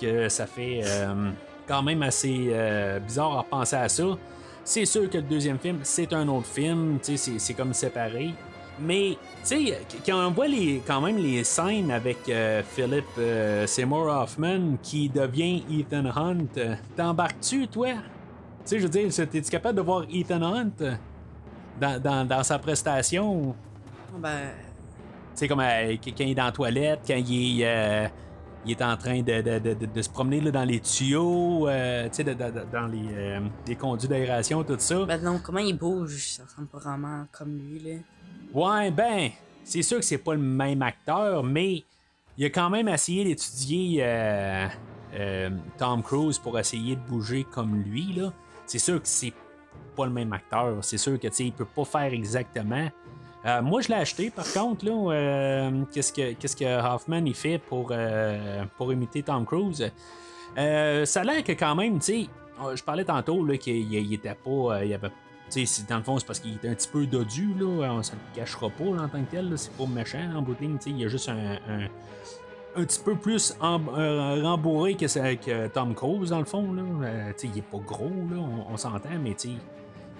que 0.00 0.28
ça 0.28 0.46
fait 0.46 0.80
euh, 0.84 1.30
quand 1.66 1.82
même 1.82 2.02
assez 2.02 2.48
euh, 2.50 2.98
bizarre 3.00 3.38
à 3.38 3.42
penser 3.44 3.76
à 3.76 3.88
ça. 3.88 4.04
C'est 4.64 4.84
sûr 4.84 5.08
que 5.10 5.16
le 5.18 5.24
deuxième 5.24 5.58
film, 5.58 5.80
c'est 5.82 6.12
un 6.12 6.26
autre 6.28 6.46
film, 6.46 6.98
c'est- 7.02 7.16
c'est 7.16 7.54
comme 7.54 7.72
séparé. 7.74 8.30
Mais, 8.82 9.16
tu 9.42 9.66
sais, 9.66 9.78
quand 10.06 10.26
on 10.26 10.30
voit 10.30 10.48
les, 10.48 10.80
quand 10.86 11.00
même 11.02 11.18
les 11.18 11.44
scènes 11.44 11.90
avec 11.90 12.16
euh, 12.28 12.62
Philip 12.62 13.04
euh, 13.18 13.66
Seymour 13.66 14.06
Hoffman 14.06 14.76
qui 14.82 15.08
devient 15.08 15.62
Ethan 15.70 16.06
Hunt, 16.16 16.76
t'embarques-tu, 16.96 17.68
toi? 17.68 17.88
Tu 17.88 17.96
sais, 18.64 18.78
je 18.78 18.84
veux 18.84 18.88
dire, 18.88 19.06
es-tu 19.06 19.42
capable 19.50 19.76
de 19.76 19.82
voir 19.82 20.04
Ethan 20.10 20.42
Hunt 20.42 20.70
dans, 21.80 22.00
dans- 22.00 22.24
dans 22.26 22.42
sa 22.42 22.58
prestation? 22.58 23.54
Ben, 24.18 24.50
Tu 25.34 25.40
sais, 25.40 25.48
comme 25.48 25.60
euh, 25.60 25.96
quand 26.02 26.12
il 26.20 26.30
est 26.30 26.34
dans 26.34 26.44
la 26.46 26.52
toilette, 26.52 27.00
quand 27.06 27.16
il 27.16 27.60
est, 27.62 27.66
euh, 27.66 28.06
il 28.64 28.72
est 28.72 28.82
en 28.82 28.96
train 28.96 29.22
de, 29.22 29.40
de- 29.40 29.58
de- 29.74 29.86
de- 29.86 30.02
se 30.02 30.08
promener 30.10 30.40
là, 30.40 30.50
dans 30.50 30.64
les 30.64 30.80
tuyaux, 30.80 31.68
euh, 31.68 32.08
dans 32.72 32.86
les, 32.86 33.08
euh, 33.12 33.40
les 33.66 33.76
conduits 33.76 34.08
d'aération, 34.08 34.62
tout 34.64 34.76
ça. 34.78 35.04
ben 35.06 35.22
non, 35.22 35.40
comment 35.42 35.60
il 35.60 35.76
bouge, 35.76 36.26
ça 36.36 36.44
ressemble 36.44 36.68
pas 36.68 36.78
vraiment 36.78 37.24
comme 37.32 37.56
lui, 37.56 37.78
là. 37.80 37.96
Ouais, 38.52 38.90
ben, 38.90 39.30
c'est 39.64 39.82
sûr 39.82 39.98
que 39.98 40.04
c'est 40.04 40.18
pas 40.18 40.34
le 40.34 40.40
même 40.40 40.82
acteur, 40.82 41.42
mais 41.42 41.84
il 42.36 42.44
a 42.44 42.50
quand 42.50 42.68
même 42.70 42.88
essayé 42.88 43.24
d'étudier 43.24 43.98
euh, 44.02 44.66
euh, 45.14 45.50
Tom 45.78 46.02
Cruise 46.02 46.38
pour 46.38 46.58
essayer 46.58 46.96
de 46.96 47.00
bouger 47.00 47.44
comme 47.50 47.82
lui, 47.82 48.12
là. 48.14 48.32
C'est 48.66 48.78
sûr 48.78 49.00
que 49.00 49.08
c'est 49.08 49.32
pas 49.96 50.06
le 50.06 50.12
même 50.12 50.32
acteur. 50.32 50.78
C'est 50.82 50.98
sûr 50.98 51.18
que, 51.18 51.28
tu 51.28 51.34
sais, 51.34 51.44
il 51.46 51.52
peut 51.52 51.64
pas 51.64 51.84
faire 51.84 52.12
exactement. 52.12 52.88
Euh, 53.46 53.62
moi, 53.62 53.80
je 53.80 53.88
l'ai 53.88 53.94
acheté, 53.94 54.30
par 54.30 54.50
contre, 54.52 54.84
là. 54.84 54.92
euh, 55.12 55.82
qu'est-ce, 55.92 56.12
que, 56.12 56.32
qu'est-ce 56.34 56.54
que 56.56 56.94
Hoffman 56.94 57.24
il 57.24 57.34
fait 57.34 57.58
pour, 57.58 57.88
euh, 57.90 58.64
pour 58.76 58.92
imiter 58.92 59.22
Tom 59.22 59.46
Cruise? 59.46 59.90
Ça 60.56 61.20
a 61.20 61.24
l'air 61.24 61.42
que 61.44 61.52
quand 61.52 61.74
même, 61.74 61.98
tu 62.00 62.04
sais, 62.24 62.26
euh, 62.62 62.76
je 62.76 62.84
parlais 62.84 63.04
tantôt 63.04 63.44
là, 63.44 63.56
qu'il 63.56 63.92
il- 63.92 64.12
était 64.14 64.34
pas. 64.34 64.84
il 64.84 64.98
dans 65.88 65.96
le 65.96 66.02
fond, 66.04 66.18
c'est 66.18 66.26
parce 66.26 66.38
qu'il 66.38 66.54
était 66.54 66.68
un 66.68 66.74
petit 66.74 66.88
peu 66.88 67.06
dodu, 67.06 67.54
là. 67.58 67.92
On 67.92 68.02
se 68.02 68.12
le 68.12 68.18
cachera 68.34 68.68
pas 68.70 68.84
en 68.84 69.08
tant 69.08 69.20
que 69.24 69.30
tel. 69.30 69.48
là, 69.50 69.56
C'est 69.56 69.72
pas 69.72 69.86
méchant 69.86 70.18
en 70.36 70.42
bout 70.42 70.54
de 70.54 70.60
ligne, 70.60 70.76
Il 70.86 70.98
y 71.00 71.04
a 71.04 71.08
juste 71.08 71.28
un, 71.28 71.54
un, 72.76 72.84
petit 72.84 73.00
peu 73.02 73.16
plus 73.16 73.56
em- 73.60 73.88
rembourré 74.44 74.94
que, 74.94 75.06
que 75.34 75.66
Tom 75.68 75.94
Cruise, 75.94 76.30
dans 76.30 76.38
le 76.40 76.44
fond. 76.44 76.72
Là. 76.72 76.82
Il 77.42 77.58
est 77.58 77.62
pas 77.62 77.78
gros, 77.78 78.10
là, 78.30 78.36
on, 78.36 78.72
on 78.72 78.76
s'entend, 78.76 79.08
mais 79.20 79.34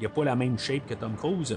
il 0.00 0.06
a 0.06 0.08
pas 0.08 0.24
la 0.24 0.34
même 0.34 0.58
shape 0.58 0.86
que 0.86 0.94
Tom 0.94 1.14
Cruise. 1.16 1.56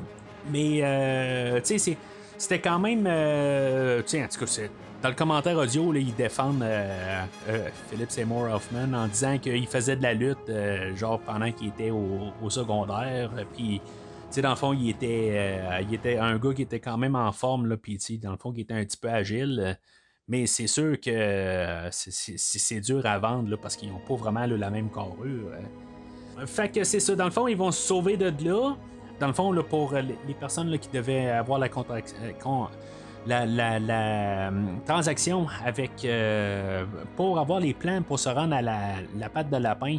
Mais, 0.51 0.79
euh, 0.83 1.59
tu 1.61 1.79
sais, 1.79 1.97
c'était 2.37 2.59
quand 2.59 2.79
même. 2.79 3.05
euh, 3.07 4.01
tu 4.01 4.09
sais, 4.09 4.23
en 4.23 4.27
tout 4.27 4.39
cas, 4.39 4.61
dans 5.01 5.09
le 5.09 5.15
commentaire 5.15 5.57
audio, 5.57 5.93
ils 5.93 6.15
défendent 6.15 6.63
euh, 6.63 7.23
euh, 7.49 7.67
Philip 7.89 8.09
Seymour 8.09 8.47
Hoffman 8.53 8.93
en 8.93 9.07
disant 9.07 9.37
qu'il 9.37 9.67
faisait 9.67 9.95
de 9.97 10.03
la 10.03 10.13
lutte, 10.13 10.37
euh, 10.49 10.95
genre 10.95 11.19
pendant 11.19 11.51
qu'il 11.51 11.67
était 11.69 11.91
au, 11.91 12.49
secondaire. 12.49 13.31
euh, 13.37 13.43
Puis, 13.53 13.81
tu 13.83 13.91
sais, 14.31 14.41
dans 14.41 14.51
le 14.51 14.55
fond, 14.55 14.73
il 14.73 14.89
était, 14.89 15.31
euh, 15.33 15.81
il 15.81 15.93
était 15.93 16.17
un 16.17 16.37
gars 16.37 16.53
qui 16.53 16.61
était 16.61 16.79
quand 16.79 16.97
même 16.97 17.15
en 17.15 17.31
forme, 17.31 17.67
là, 17.67 17.75
puis, 17.77 17.97
tu 17.97 18.13
sais, 18.13 18.17
dans 18.17 18.31
le 18.31 18.37
fond, 18.37 18.51
qui 18.53 18.61
était 18.61 18.73
un 18.73 18.83
petit 18.83 18.97
peu 18.97 19.09
agile. 19.09 19.77
mais 20.29 20.47
c'est 20.47 20.67
sûr 20.67 20.99
que 21.01 21.89
c'est- 21.91 22.79
dur 22.79 23.05
à 23.05 23.19
vendre 23.19 23.49
là, 23.49 23.57
parce 23.57 23.75
qu'ils 23.75 23.89
n'ont 23.89 23.99
pas 24.07 24.15
vraiment 24.15 24.45
la 24.45 24.69
même 24.69 24.89
carrure. 24.89 25.51
euh. 25.51 26.45
Fait 26.45 26.69
que 26.69 26.83
c'est 26.85 27.01
ça. 27.01 27.13
Dans 27.13 27.25
le 27.25 27.31
fond, 27.31 27.45
ils 27.49 27.57
vont 27.57 27.71
se 27.71 27.81
sauver 27.81 28.15
de 28.15 28.31
là. 28.47 28.75
Dans 29.19 29.27
le 29.27 29.33
fond, 29.33 29.51
là, 29.51 29.63
pour 29.63 29.93
euh, 29.93 30.01
les 30.01 30.33
personnes 30.33 30.69
là, 30.69 30.77
qui 30.77 30.89
devaient 30.89 31.29
avoir 31.29 31.59
la, 31.59 31.67
euh, 31.67 32.65
la, 33.25 33.45
la- 33.45 33.79
la, 33.79 34.47
hum, 34.49 34.79
transaction 34.85 35.47
avec. 35.65 36.03
euh, 36.05 36.85
pour 37.15 37.39
avoir 37.39 37.59
les 37.59 37.73
plans 37.73 38.01
pour 38.01 38.19
se 38.19 38.29
rendre 38.29 38.55
à 38.55 38.61
la, 38.61 39.29
patte 39.33 39.49
de 39.49 39.57
lapin. 39.57 39.97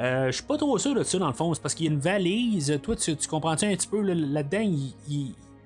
Euh, 0.00 0.26
je 0.26 0.32
suis 0.32 0.44
pas 0.44 0.56
trop 0.56 0.78
sûr 0.78 0.94
de 0.94 1.02
ça, 1.02 1.18
dans 1.18 1.26
le 1.28 1.32
fond. 1.32 1.52
C'est 1.54 1.62
parce 1.62 1.74
qu'il 1.74 1.86
y 1.86 1.88
a 1.88 1.92
une 1.92 1.98
valise. 2.00 2.78
Toi, 2.82 2.94
tu, 2.96 3.16
tu 3.16 3.28
comprends-tu 3.28 3.64
un 3.64 3.74
petit 3.74 3.88
peu 3.88 4.00
là, 4.00 4.14
là-dedans? 4.14 4.74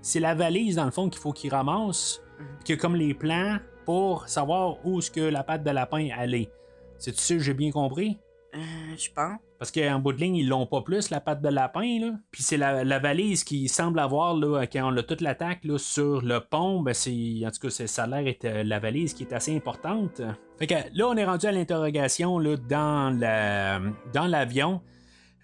c'est 0.00 0.20
la 0.20 0.34
valise, 0.34 0.76
dans 0.76 0.84
le 0.84 0.90
fond, 0.90 1.08
qu'il 1.08 1.20
faut 1.20 1.32
qu'il 1.32 1.50
ramasse. 1.50 2.20
Qui 2.64 2.72
a 2.72 2.76
comme 2.76 2.96
les 2.96 3.14
plans 3.14 3.58
pour 3.84 4.28
savoir 4.28 4.76
où 4.84 4.98
est-ce 4.98 5.10
que 5.10 5.20
la 5.20 5.42
patte 5.44 5.62
de 5.64 5.70
lapin 5.70 6.08
allait. 6.16 6.50
C'est-tu 6.98 7.20
sûr 7.20 7.36
que 7.38 7.42
j'ai 7.42 7.54
bien 7.54 7.70
compris? 7.70 8.18
Euh, 8.54 8.58
je 8.96 9.10
pense. 9.12 9.38
Parce 9.58 9.70
qu'en 9.70 9.98
bout 9.98 10.12
de 10.12 10.18
ligne, 10.18 10.36
ils 10.36 10.48
l'ont 10.48 10.66
pas 10.66 10.82
plus, 10.82 11.10
la 11.10 11.20
patte 11.20 11.40
de 11.40 11.48
lapin. 11.48 12.00
Là. 12.00 12.12
Puis 12.30 12.42
c'est 12.42 12.56
la, 12.56 12.98
valise 12.98 13.44
qui 13.44 13.68
semble 13.68 13.98
avoir, 13.98 14.34
là, 14.34 14.66
quand 14.66 14.92
on 14.92 14.96
a 14.96 15.02
toute 15.02 15.20
l'attaque 15.20 15.60
sur 15.78 16.20
le 16.20 16.40
pont, 16.40 16.82
ben 16.82 16.92
c'est, 16.92 17.42
en 17.46 17.50
tout 17.50 17.68
cas, 17.68 17.86
ça 17.86 18.04
a 18.04 18.06
l'air 18.06 18.26
être 18.26 18.44
euh, 18.44 18.64
la 18.64 18.78
valise 18.78 19.14
qui 19.14 19.22
est 19.22 19.32
assez 19.32 19.54
importante. 19.54 20.20
Fait 20.58 20.66
que 20.66 20.74
là, 20.94 21.08
on 21.08 21.16
est 21.16 21.24
rendu 21.24 21.46
à 21.46 21.52
l'interrogation 21.52 22.40
dans, 22.68 23.18
la, 23.18 23.80
dans 24.12 24.26
l'avion. 24.26 24.82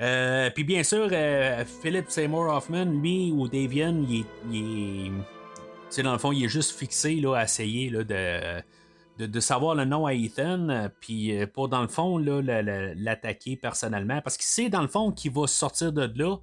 Euh, 0.00 0.50
puis 0.50 0.64
bien 0.64 0.82
sûr, 0.82 1.08
euh, 1.10 1.64
Philip 1.82 2.08
Seymour 2.08 2.52
Hoffman, 2.52 2.84
lui, 2.84 3.32
ou 3.32 3.48
Davian, 3.48 4.04
il 4.08 4.24
il 4.52 5.12
dans 6.02 6.12
le 6.12 6.18
fond, 6.18 6.32
il 6.32 6.44
est 6.44 6.48
juste 6.48 6.78
fixé 6.78 7.16
là, 7.16 7.36
à 7.36 7.44
essayer 7.44 7.90
là, 7.90 8.04
de, 8.04 8.62
de, 9.26 9.40
savoir 9.40 9.74
le 9.74 9.84
nom 9.84 10.06
à 10.06 10.14
Ethan, 10.14 10.68
euh, 10.68 10.88
puis 11.00 11.36
euh, 11.36 11.46
pour, 11.46 11.68
dans 11.68 11.82
le 11.82 11.88
fond, 11.88 12.18
l'attaquer 12.18 13.56
personnellement, 13.56 14.20
parce 14.22 14.36
qu'il 14.36 14.46
sait, 14.46 14.68
dans 14.68 14.82
le 14.82 14.88
fond, 14.88 15.10
qu'il 15.10 15.32
va 15.32 15.46
sortir 15.46 15.92
de 15.92 16.10
là 16.14 16.36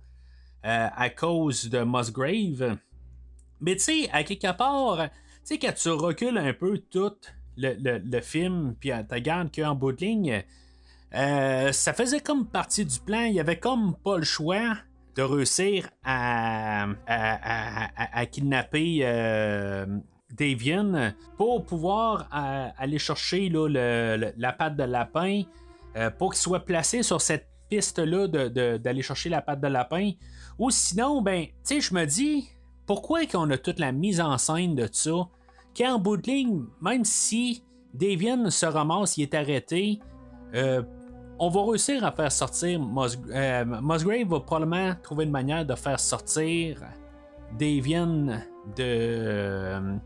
euh, 0.65 0.88
à 0.93 1.09
cause 1.09 1.69
de 1.69 1.84
Musgrave. 1.84 2.78
Mais 3.61 3.76
tu 3.76 3.84
sais, 3.84 4.09
à 4.11 4.23
quelque 4.23 4.51
part, 4.57 4.97
tu 4.97 5.09
sais, 5.45 5.59
quand 5.59 5.73
tu 5.73 5.89
recules 5.89 6.38
un 6.38 6.53
peu 6.53 6.78
tout 6.78 7.15
le, 7.57 8.21
film, 8.21 8.76
puis 8.80 8.89
tu 8.89 9.13
regardes 9.13 9.55
qu'en 9.55 9.76
bout 9.76 9.93
de 9.93 10.01
ligne, 10.01 10.43
ça 11.11 11.93
faisait 11.93 12.19
comme 12.19 12.45
partie 12.45 12.84
du 12.84 12.99
plan. 12.99 13.23
Il 13.23 13.34
y 13.34 13.39
avait 13.39 13.59
comme 13.59 13.95
pas 14.03 14.17
le 14.17 14.26
choix 14.26 14.76
de 15.15 15.21
réussir 15.21 15.89
à, 16.03 16.88
kidnapper 18.30 19.05
Davian 20.32 21.13
pour 21.38 21.63
pouvoir 21.65 22.28
euh, 22.36 22.67
aller 22.78 22.99
chercher 22.99 23.49
la 23.49 24.53
patte 24.53 24.76
de 24.76 24.84
lapin 24.84 25.43
euh, 25.95 26.09
pour 26.09 26.34
qu'il 26.34 26.41
soit 26.41 26.65
placé 26.65 27.03
sur 27.03 27.21
cette 27.21 27.47
piste-là 27.69 28.28
d'aller 28.78 29.01
chercher 29.01 29.30
la 29.30 29.41
patte 29.41 29.61
de 29.61 29.67
lapin. 29.67 30.11
Ou 30.59 30.69
sinon, 30.69 31.21
ben, 31.21 31.45
tu 31.67 31.82
je 31.82 31.93
me 31.93 32.05
dis, 32.05 32.49
pourquoi 32.86 33.26
qu'on 33.26 33.49
a 33.49 33.57
toute 33.57 33.80
la 33.80 33.91
mise 33.91 34.21
en 34.21 34.38
scène 34.38 34.76
de 34.76 34.88
ça? 34.91 35.28
Qu'en 35.78 35.99
bout 35.99 36.17
de 36.17 36.23
même 36.82 37.03
si 37.03 37.63
Davian 37.93 38.49
se 38.49 38.65
ramasse, 38.65 39.17
il 39.17 39.23
est 39.23 39.34
arrêté, 39.34 39.99
euh, 40.53 40.84
on 41.38 41.49
va 41.49 41.65
réussir 41.65 42.03
à 42.05 42.11
faire 42.11 42.32
sortir 42.32 42.80
Mus- 42.80 43.17
euh, 43.30 43.65
va 43.65 44.39
probablement 44.39 44.95
trouver 45.03 45.26
une 45.26 45.32
manière 45.32 45.65
de 45.65 45.76
faire 45.76 45.99
sortir 45.99 46.82
Davian 47.59 48.39
de, 48.78 49.97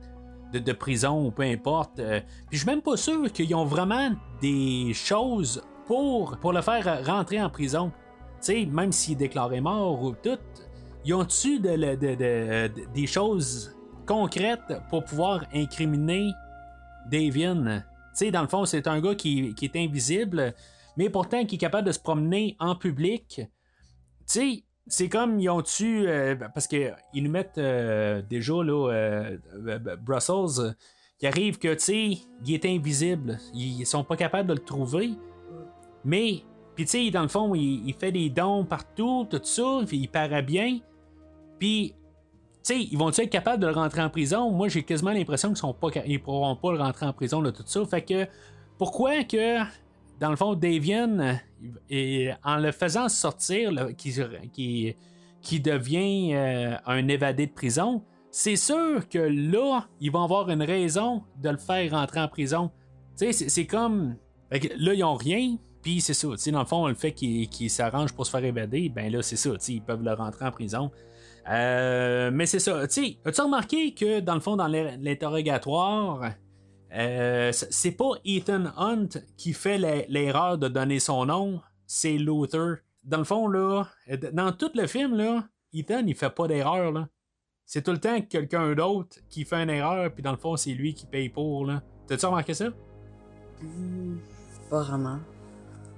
de, 0.54 0.60
de 0.60 0.72
prison 0.74 1.28
ou 1.28 1.32
peu 1.32 1.44
importe. 1.44 2.00
Euh, 2.00 2.20
Puis 2.50 2.58
je 2.58 2.64
suis 2.64 2.66
même 2.70 2.82
pas 2.82 2.98
sûr 2.98 3.32
qu'ils 3.32 3.54
ont 3.56 3.66
vraiment 3.66 4.12
des 4.42 4.92
choses 4.94 5.64
pour, 5.86 6.38
pour 6.38 6.54
le 6.54 6.62
faire 6.62 7.06
rentrer 7.06 7.42
en 7.42 7.50
prison. 7.50 7.92
Sais, 8.40 8.66
même 8.66 8.92
s'il 8.92 9.14
est 9.14 9.18
déclaré 9.18 9.60
mort 9.62 10.02
ou 10.02 10.14
tout, 10.14 10.38
ils 11.06 11.14
ont-tu 11.14 11.60
de, 11.60 11.76
de- 11.76 11.96
de- 11.96 12.16
de- 12.16 12.94
des 12.94 13.08
choses 13.08 13.76
concrètes 14.06 14.74
pour 14.90 15.04
pouvoir 15.04 15.46
incriminer 15.54 16.32
Davian? 17.12 17.82
Sais, 18.14 18.32
dans 18.32 18.42
le 18.42 18.48
fond, 18.48 18.66
c'est 18.66 18.88
un 18.88 19.00
gars 19.02 19.16
qui, 19.16 19.54
qui 19.56 19.66
est 19.66 19.76
invisible, 19.76 20.54
mais 20.98 21.10
pourtant 21.10 21.46
qui 21.46 21.56
est 21.56 21.60
capable 21.60 21.88
de 21.88 21.92
se 21.92 22.00
promener 22.00 22.56
en 22.60 22.76
public. 22.76 23.42
Sais, 24.26 24.64
c'est 24.90 25.08
comme 25.08 25.40
ils 25.40 25.50
ont 25.50 25.62
tu 25.62 26.08
parce 26.54 26.68
qu'ils 26.68 26.94
nous 27.16 27.30
mettent 27.32 27.58
euh, 27.58 28.22
déjà 28.22 28.54
là 28.64 28.92
euh, 28.92 29.38
euh, 29.68 29.96
Brussels 29.98 30.66
euh, 30.66 30.72
qui 31.18 31.28
arrive 31.28 31.60
que 31.60 31.74
tu 31.76 31.80
sais 31.80 32.18
il 32.46 32.54
est 32.54 32.66
invisible. 32.66 33.38
Ils 33.54 33.86
sont 33.86 34.04
pas 34.04 34.18
capables 34.18 34.50
de 34.50 34.54
le 34.54 34.60
trouver. 34.60 35.12
Mais 36.04 36.44
puis 36.76 36.86
tu 36.86 36.92
sais 36.92 37.12
dans 37.12 37.22
le 37.22 37.28
fond 37.28 37.54
il, 37.56 37.94
fait 37.94 38.12
des 38.12 38.30
dons 38.30 38.66
partout 38.66 39.28
tout 39.30 39.42
ça 39.44 39.82
puis 39.88 39.98
il 39.98 40.08
paraît 40.08 40.44
bien. 40.44 40.80
Puis 41.60 41.94
tu 42.64 42.74
sais 42.74 42.82
ils 42.82 42.98
vont 42.98 43.10
être 43.10 43.30
capables 43.30 43.62
de 43.62 43.68
le 43.68 43.74
rentrer 43.74 44.02
en 44.02 44.10
prison? 44.10 44.52
Moi 44.52 44.70
j'ai 44.70 44.84
quasiment 44.84 45.12
l'impression 45.12 45.50
qu'ils 45.50 45.58
sont 45.58 45.74
pas 45.74 45.90
ils 46.06 46.22
pourront 46.22 46.56
pas 46.56 46.72
le 46.74 46.80
rentrer 46.80 47.06
en 47.06 47.14
prison 47.14 47.42
là 47.42 47.52
tout 47.52 47.64
ça. 47.66 47.86
Fait 47.86 48.02
que 48.02 48.26
pourquoi 48.78 49.24
que 49.24 49.60
dans 50.20 50.30
le 50.30 50.36
fond, 50.36 50.54
Davian, 50.54 51.20
euh, 51.20 51.34
et 51.90 52.30
en 52.44 52.58
le 52.58 52.72
faisant 52.72 53.10
sortir, 53.10 53.72
qui, 53.98 54.14
qui, 54.54 54.96
qui 55.42 55.60
devient 55.60 56.32
euh, 56.36 56.76
un 56.86 57.08
évadé 57.08 57.48
de 57.48 57.52
prison, 57.52 58.04
c'est 58.32 58.56
sûr 58.56 59.08
que 59.10 59.18
là, 59.20 59.88
ils 60.00 60.12
vont 60.12 60.24
avoir 60.24 60.50
une 60.50 60.64
raison 60.64 61.24
de 61.42 61.50
le 61.50 61.58
faire 61.58 61.92
rentrer 61.92 62.20
en 62.22 62.28
prison. 62.28 62.72
C'est- 63.16 63.32
c'est 63.50 63.66
comme. 63.66 64.16
là, 64.52 64.94
ils 64.94 65.04
ont 65.04 65.16
rien, 65.16 65.58
puis 65.82 66.00
c'est 66.02 66.14
ça. 66.14 66.28
Dans 66.52 66.60
le 66.60 66.66
fond, 66.66 66.88
le 66.88 66.94
fait 66.94 67.12
qu'ils 67.12 67.50
qu'ils 67.50 67.70
s'arrangent 67.70 68.14
pour 68.14 68.26
se 68.26 68.32
faire 68.32 68.44
évader, 68.46 68.90
ben 68.90 69.12
là, 69.12 69.22
c'est 69.22 69.36
ça. 69.36 69.52
Ils 69.68 69.82
peuvent 69.82 70.04
le 70.04 70.14
rentrer 70.14 70.46
en 70.46 70.52
prison. 70.52 70.92
Euh, 71.50 72.30
mais 72.32 72.46
c'est 72.46 72.60
ça. 72.60 72.88
Tu 72.88 72.94
sais, 73.06 73.18
as-tu 73.26 73.42
remarqué 73.42 73.94
que 73.94 74.20
dans 74.20 74.36
le 74.36 74.40
fond, 74.42 74.56
dans 74.56 74.68
l'in- 74.68 74.96
l'interrogatoire, 74.98 76.32
euh, 76.94 77.52
c'est 77.52 77.92
pas 77.92 78.12
Ethan 78.26 78.66
Hunt 78.78 79.10
qui 79.38 79.54
fait 79.54 79.78
l'erreur 80.08 80.58
de 80.58 80.68
donner 80.68 81.00
son 81.00 81.26
nom, 81.26 81.62
c'est 81.86 82.18
Luther. 82.18 82.78
Dans 83.04 83.18
le 83.20 83.24
fond, 83.24 83.48
là, 83.48 83.86
euh, 84.12 84.18
dans 84.34 84.52
tout 84.52 84.72
le 84.76 84.88
film, 84.88 85.16
là, 85.16 85.44
Ethan, 85.74 86.04
il 86.06 86.16
fait 86.16 86.30
pas 86.30 86.48
d'erreur, 86.48 86.92
là. 86.92 87.08
C'est 87.66 87.84
tout 87.84 87.92
le 87.92 88.00
temps 88.00 88.20
quelqu'un 88.22 88.74
d'autre 88.74 89.18
qui 89.30 89.44
fait 89.46 89.62
une 89.62 89.70
erreur, 89.70 90.12
puis 90.12 90.24
dans 90.24 90.32
le 90.32 90.38
fond, 90.38 90.56
c'est 90.58 90.72
lui 90.74 90.94
qui 90.96 91.06
paye 91.06 91.30
pour, 91.30 91.66
là. 91.66 91.84
T'as-tu 92.08 92.26
remarqué 92.26 92.54
ça? 92.56 92.70
Hmm, 93.62 94.18
Pas 94.70 94.82
vraiment. 94.84 95.20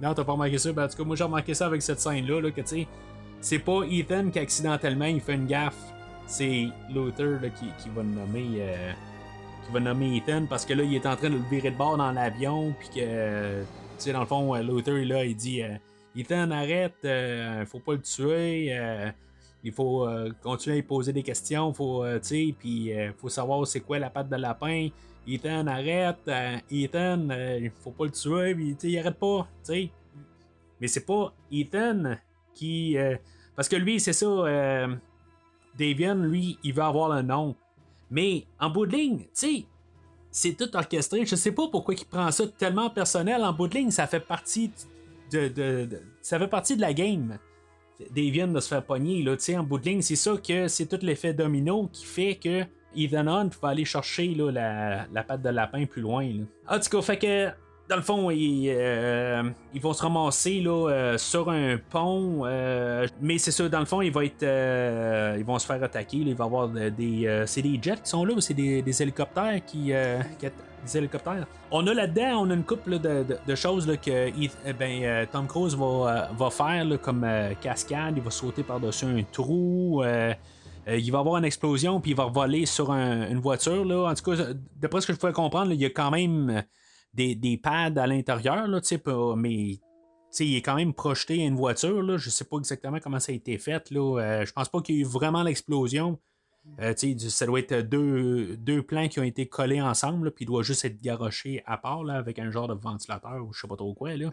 Non, 0.00 0.12
t'as 0.14 0.24
pas 0.24 0.32
remarqué 0.32 0.58
ça? 0.58 0.72
Ben, 0.72 0.84
en 0.84 0.88
tout 0.88 0.96
cas, 0.98 1.04
moi, 1.04 1.16
j'ai 1.16 1.24
remarqué 1.24 1.54
ça 1.54 1.66
avec 1.66 1.80
cette 1.80 2.00
scène-là, 2.00 2.40
là, 2.40 2.50
que 2.50 2.60
tu 2.60 2.66
sais, 2.66 2.88
c'est 3.40 3.58
pas 3.60 3.80
Ethan 3.90 4.30
qui 4.30 4.38
accidentellement 4.38 5.06
il 5.06 5.20
fait 5.20 5.34
une 5.34 5.46
gaffe. 5.46 5.76
C'est 6.26 6.68
Luther 6.90 7.40
là, 7.40 7.48
qui, 7.50 7.66
qui 7.78 7.88
va 7.88 8.02
le 8.02 8.08
nommer. 8.10 8.46
euh, 8.58 8.92
qui 9.66 9.72
va 9.72 9.80
nommer 9.80 10.16
Ethan 10.16 10.46
parce 10.48 10.64
que 10.66 10.74
là, 10.74 10.82
il 10.82 10.94
est 10.94 11.06
en 11.06 11.16
train 11.16 11.30
de 11.30 11.36
le 11.36 11.42
virer 11.50 11.70
de 11.70 11.76
bord 11.76 11.96
dans 11.96 12.12
l'avion, 12.12 12.74
puis 12.78 12.88
que, 12.88 13.62
tu 13.62 13.66
sais, 13.98 14.12
dans 14.12 14.20
le 14.20 14.26
fond, 14.26 14.54
euh, 14.54 14.62
Luther, 14.62 15.04
là, 15.04 15.24
il 15.24 15.36
dit 15.36 15.62
euh, 15.62 15.76
Ethan, 16.16 16.50
arrête, 16.50 16.96
euh, 17.04 17.64
faut 17.66 17.80
pas 17.80 17.92
le 17.92 18.02
tuer, 18.02 18.68
euh, 18.76 19.10
il 19.64 19.72
faut 19.72 20.08
continuer 20.42 20.76
à 20.76 20.80
lui 20.80 20.86
poser 20.86 21.12
des 21.12 21.22
questions, 21.22 21.72
faut, 21.72 22.04
tu 22.18 22.18
sais, 22.22 22.54
puis 22.58 22.90
faut 23.16 23.28
savoir 23.28 23.64
c'est 23.64 23.80
quoi 23.80 24.00
la 24.00 24.10
patte 24.10 24.28
de 24.28 24.34
lapin. 24.34 24.88
Ethan, 25.24 25.68
arrête, 25.68 26.28
Ethan, 26.68 27.28
il 27.30 27.70
faut 27.70 27.92
pas 27.92 28.06
le 28.06 28.10
tuer, 28.10 28.56
puis, 28.56 28.74
tu 28.74 28.80
sais, 28.80 28.90
il 28.90 28.98
arrête 28.98 29.20
pas, 29.20 29.46
tu 29.64 29.72
sais. 29.72 29.90
Mais 30.80 30.88
c'est 30.88 31.06
pas 31.06 31.32
Ethan 31.52 32.16
qui. 32.54 32.96
parce 33.54 33.68
que 33.68 33.76
lui, 33.76 34.00
c'est 34.00 34.12
ça. 34.12 34.26
Davian, 35.78 36.16
lui, 36.16 36.58
il 36.62 36.74
veut 36.74 36.82
avoir 36.82 37.14
le 37.14 37.22
nom. 37.22 37.56
Mais 38.12 38.44
en 38.60 38.68
bout 38.68 38.84
de 38.86 38.94
ligne, 38.94 39.24
tu 39.34 39.64
c'est 40.30 40.52
tout 40.56 40.74
orchestré. 40.76 41.26
Je 41.26 41.34
sais 41.34 41.52
pas 41.52 41.68
pourquoi 41.68 41.94
il 41.94 42.04
prend 42.04 42.30
ça 42.30 42.46
tellement 42.46 42.90
personnel. 42.90 43.42
En 43.42 43.52
bout 43.52 43.68
de 43.68 43.74
ligne, 43.74 43.90
ça 43.90 44.06
fait 44.06 44.20
partie 44.20 44.70
de, 45.32 45.88
ça 46.20 46.38
fait 46.38 46.48
partie 46.48 46.76
de 46.76 46.82
la 46.82 46.92
game. 46.92 47.38
Davian 48.14 48.48
de 48.48 48.60
se 48.60 48.68
faire 48.68 48.84
pogner, 48.84 49.22
là, 49.22 49.36
en 49.58 49.62
bout 49.62 49.78
de 49.78 49.84
ligne, 49.84 50.02
c'est 50.02 50.16
ça 50.16 50.36
que 50.36 50.68
c'est 50.68 50.86
tout 50.86 50.98
l'effet 51.02 51.32
domino 51.32 51.88
qui 51.92 52.04
fait 52.04 52.34
que 52.34 52.64
Ethan 52.96 53.26
Hunt 53.26 53.50
va 53.60 53.68
aller 53.68 53.84
chercher 53.84 54.34
là, 54.34 54.50
la, 54.50 55.06
la 55.12 55.22
patte 55.22 55.42
de 55.42 55.48
lapin 55.48 55.86
plus 55.86 56.02
loin. 56.02 56.24
Là. 56.24 56.44
En 56.76 56.80
tout 56.80 57.02
fait 57.02 57.18
que 57.18 57.50
dans 57.92 57.96
le 57.98 58.02
fond, 58.02 58.30
ils, 58.30 58.70
euh, 58.74 59.42
ils 59.74 59.80
vont 59.82 59.92
se 59.92 60.02
ramasser 60.02 60.60
là, 60.60 60.88
euh, 60.88 61.18
sur 61.18 61.50
un 61.50 61.76
pont. 61.90 62.40
euh, 62.46 63.06
mais 63.20 63.36
c'est 63.36 63.50
ça, 63.50 63.68
dans 63.68 63.80
le 63.80 63.84
fond, 63.84 64.00
ils 64.00 64.10
vont 64.10 64.22
être. 64.22 64.46
ils 65.38 65.44
vont 65.44 65.58
se 65.58 65.66
faire 65.66 65.82
attaquer. 65.84 66.16
il 66.16 66.34
va 66.34 66.44
y 66.44 66.46
avoir 66.46 66.68
de- 66.70 66.88
des. 66.88 67.42
c'est 67.46 67.60
des 67.60 67.78
jets 67.82 67.96
qui 68.02 68.08
sont 68.08 68.24
là 68.24 68.32
ou 68.32 68.40
c'est 68.40 68.54
des, 68.54 69.02
hélicoptères 69.02 69.60
qui. 69.66 69.88
des 69.88 70.96
hélicoptères? 70.96 71.46
On 71.70 71.86
a 71.86 71.92
là-dedans, 71.92 72.44
on 72.46 72.50
a 72.50 72.54
une 72.54 72.64
couple 72.64 72.98
de, 72.98 73.54
choses 73.54 73.86
que 74.02 74.30
eh 74.38 74.72
ben, 74.72 75.26
Tom 75.30 75.46
Cruise 75.46 75.76
va, 75.76 76.50
faire 76.50 76.86
comme 77.02 77.26
cascade. 77.60 78.14
Il 78.16 78.22
va 78.22 78.30
sauter 78.30 78.62
par-dessus 78.62 79.04
un 79.04 79.22
trou. 79.30 80.02
il 80.88 81.12
va 81.12 81.18
avoir 81.18 81.36
une 81.36 81.44
explosion, 81.44 82.00
puis 82.00 82.12
il 82.12 82.16
va 82.16 82.24
voler 82.24 82.64
sur 82.64 82.90
un- 82.90 83.28
une 83.28 83.40
voiture. 83.40 83.82
En 84.06 84.14
tout 84.14 84.30
cas, 84.30 84.44
d'après 84.80 85.02
ce 85.02 85.08
que 85.08 85.12
je 85.12 85.18
pouvais 85.18 85.34
comprendre, 85.34 85.72
il 85.72 85.80
y 85.80 85.84
a 85.84 85.90
quand 85.90 86.10
même 86.10 86.64
des, 87.14 87.34
des 87.34 87.56
pads 87.56 87.96
à 87.96 88.06
l'intérieur, 88.06 88.66
là, 88.66 88.80
mais 89.36 89.78
il 90.40 90.56
est 90.56 90.62
quand 90.62 90.76
même 90.76 90.94
projeté 90.94 91.42
à 91.42 91.46
une 91.46 91.56
voiture. 91.56 92.02
Là. 92.02 92.16
Je 92.16 92.30
sais 92.30 92.44
pas 92.44 92.56
exactement 92.56 92.98
comment 93.00 93.20
ça 93.20 93.32
a 93.32 93.34
été 93.34 93.58
fait. 93.58 93.90
Là. 93.90 94.20
Euh, 94.20 94.46
je 94.46 94.52
pense 94.52 94.68
pas 94.68 94.80
qu'il 94.80 94.96
y 94.96 94.98
ait 94.98 95.02
eu 95.02 95.04
vraiment 95.04 95.42
l'explosion. 95.42 96.18
Euh, 96.80 96.94
ça 96.96 97.44
doit 97.46 97.58
être 97.58 97.80
deux, 97.80 98.56
deux 98.56 98.82
plans 98.82 99.08
qui 99.08 99.18
ont 99.18 99.24
été 99.24 99.46
collés 99.48 99.82
ensemble, 99.82 100.30
puis 100.30 100.44
il 100.44 100.46
doit 100.46 100.62
juste 100.62 100.84
être 100.84 101.00
garoché 101.02 101.62
à 101.66 101.76
part 101.76 102.04
là, 102.04 102.14
avec 102.14 102.38
un 102.38 102.52
genre 102.52 102.68
de 102.68 102.74
ventilateur 102.74 103.44
ou 103.44 103.52
je 103.52 103.60
sais 103.60 103.68
pas 103.68 103.76
trop 103.76 103.94
quoi. 103.94 104.16
Là. 104.16 104.30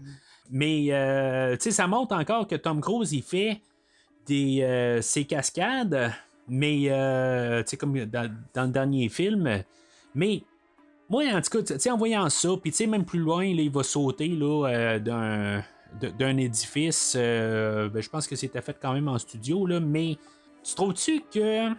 Mais 0.52 0.92
euh, 0.92 1.58
ça 1.58 1.88
montre 1.88 2.16
encore 2.16 2.48
que 2.48 2.56
Tom 2.56 2.82
Cruise 2.82 3.14
il 3.14 3.24
fait 3.24 3.62
des 4.28 4.62
euh, 4.62 5.02
ses 5.02 5.26
cascades, 5.26 6.12
mais 6.48 6.88
comme 7.80 8.06
dans, 8.06 8.32
dans 8.54 8.64
le 8.64 8.72
dernier 8.72 9.10
film. 9.10 9.64
Mais 10.14 10.44
moi, 11.10 11.24
en 11.34 11.42
tout 11.42 11.62
cas, 11.62 11.92
en 11.92 11.98
voyant 11.98 12.30
ça, 12.30 12.50
puis 12.62 12.88
même 12.88 13.06
plus 13.06 13.20
loin, 13.20 13.44
il 13.44 13.72
va 13.72 13.84
sauter 13.84 14.38
euh, 14.42 15.00
d'un, 15.00 15.64
d'un 16.18 16.38
édifice. 16.38 17.16
euh, 17.18 17.90
ben, 17.90 18.02
je 18.02 18.10
pense 18.10 18.28
que 18.28 18.36
c'était 18.36 18.62
fait 18.62 18.78
quand 18.82 18.94
même 18.94 19.08
en 19.08 19.18
studio, 19.18 19.66
là, 19.66 19.80
mais 19.80 20.18
tu 20.64 20.76
trouves-tu 20.76 21.22
que 21.34 21.70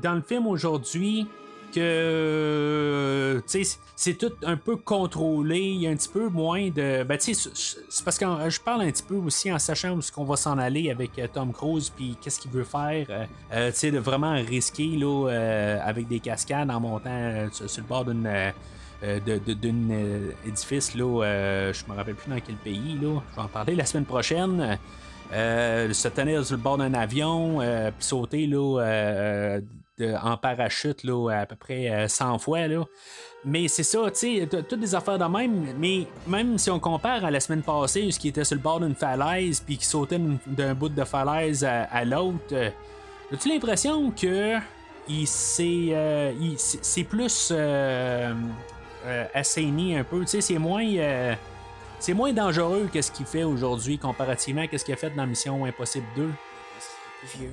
dans 0.00 0.14
le 0.14 0.22
film 0.22 0.46
aujourd'hui, 0.46 1.26
que 1.74 3.42
sais, 3.46 3.62
c'est 3.96 4.14
tout 4.14 4.32
un 4.44 4.56
peu 4.56 4.76
contrôlé, 4.76 5.58
il 5.58 5.82
y 5.82 5.86
a 5.86 5.90
un 5.90 5.96
petit 5.96 6.08
peu 6.08 6.28
moins 6.28 6.68
de. 6.70 7.02
Ben, 7.02 7.18
c'est 7.18 8.04
parce 8.04 8.18
que 8.18 8.24
je 8.48 8.60
parle 8.60 8.82
un 8.82 8.90
petit 8.90 9.02
peu 9.02 9.16
aussi 9.16 9.52
en 9.52 9.58
sachant 9.58 9.94
où 9.94 9.98
est-ce 9.98 10.12
qu'on 10.12 10.24
va 10.24 10.36
s'en 10.36 10.58
aller 10.58 10.90
avec 10.90 11.18
euh, 11.18 11.26
Tom 11.32 11.52
Cruise, 11.52 11.90
puis 11.90 12.16
qu'est-ce 12.20 12.38
qu'il 12.40 12.50
veut 12.50 12.64
faire, 12.64 13.06
euh, 13.10 13.26
euh, 13.52 13.90
de 13.90 13.98
vraiment 13.98 14.34
risquer, 14.34 14.96
là, 14.96 15.28
euh, 15.28 15.78
avec 15.82 16.08
des 16.08 16.20
cascades 16.20 16.70
en 16.70 16.80
montant 16.80 17.10
euh, 17.10 17.48
sur 17.50 17.82
le 17.82 17.88
bord 17.88 18.04
d'une. 18.04 18.52
Euh, 19.02 19.20
d'un 19.20 19.90
euh, 19.90 20.30
édifice, 20.46 20.94
là, 20.94 21.24
euh, 21.24 21.72
je 21.72 21.90
me 21.90 21.96
rappelle 21.96 22.14
plus 22.14 22.30
dans 22.30 22.40
quel 22.40 22.56
pays, 22.56 22.98
là. 23.00 23.20
Je 23.30 23.36
vais 23.36 23.42
en 23.42 23.48
parler 23.48 23.74
la 23.74 23.84
semaine 23.84 24.06
prochaine. 24.06 24.78
Se 25.32 26.08
tenir 26.08 26.44
sur 26.44 26.56
le 26.56 26.62
bord 26.62 26.78
d'un 26.78 26.94
avion, 26.94 27.58
puis 27.58 28.06
sauter 28.06 28.46
là, 28.46 29.60
en 30.22 30.36
parachute 30.36 31.04
là, 31.04 31.30
à 31.30 31.46
peu 31.46 31.56
près 31.56 31.90
euh, 31.90 32.08
100 32.08 32.38
fois. 32.38 32.66
Là. 32.66 32.84
Mais 33.44 33.68
c'est 33.68 33.82
ça, 33.82 34.10
tu 34.10 34.40
sais, 34.40 34.48
toutes 34.68 34.80
des 34.80 34.94
affaires 34.94 35.18
de 35.18 35.24
même. 35.24 35.74
Mais 35.78 36.06
même 36.26 36.58
si 36.58 36.70
on 36.70 36.80
compare 36.80 37.24
à 37.24 37.30
la 37.30 37.40
semaine 37.40 37.62
passée, 37.62 38.10
ce 38.10 38.18
qui 38.18 38.28
était 38.28 38.44
sur 38.44 38.56
le 38.56 38.62
bord 38.62 38.80
d'une 38.80 38.94
falaise, 38.94 39.60
puis 39.60 39.78
qui 39.78 39.86
sautait 39.86 40.20
d'un 40.46 40.74
bout 40.74 40.88
de 40.88 41.04
falaise 41.04 41.64
à, 41.64 42.04
l'autre, 42.04 42.38
euh, 42.52 42.70
as-tu 43.32 43.48
l'impression 43.48 44.10
que 44.10 44.56
c'est 45.26 47.04
plus 47.04 47.52
assaini 49.34 49.96
un 49.96 50.04
peu, 50.04 50.20
tu 50.20 50.26
sais, 50.26 50.40
c'est 50.40 50.58
moins. 50.58 50.84
euh, 50.84 51.34
c'est 51.98 52.12
moins 52.12 52.32
dangereux 52.32 52.88
que 52.92 53.00
ce 53.00 53.10
qu'il 53.10 53.24
fait 53.24 53.44
aujourd'hui 53.44 53.98
comparativement 53.98 54.62
à 54.70 54.78
ce 54.78 54.84
qu'il 54.84 54.92
a 54.92 54.98
fait 54.98 55.10
dans 55.10 55.26
Mission 55.26 55.64
Impossible 55.64 56.06
2. 56.14 56.30
Plus 57.20 57.38
vieux. 57.38 57.50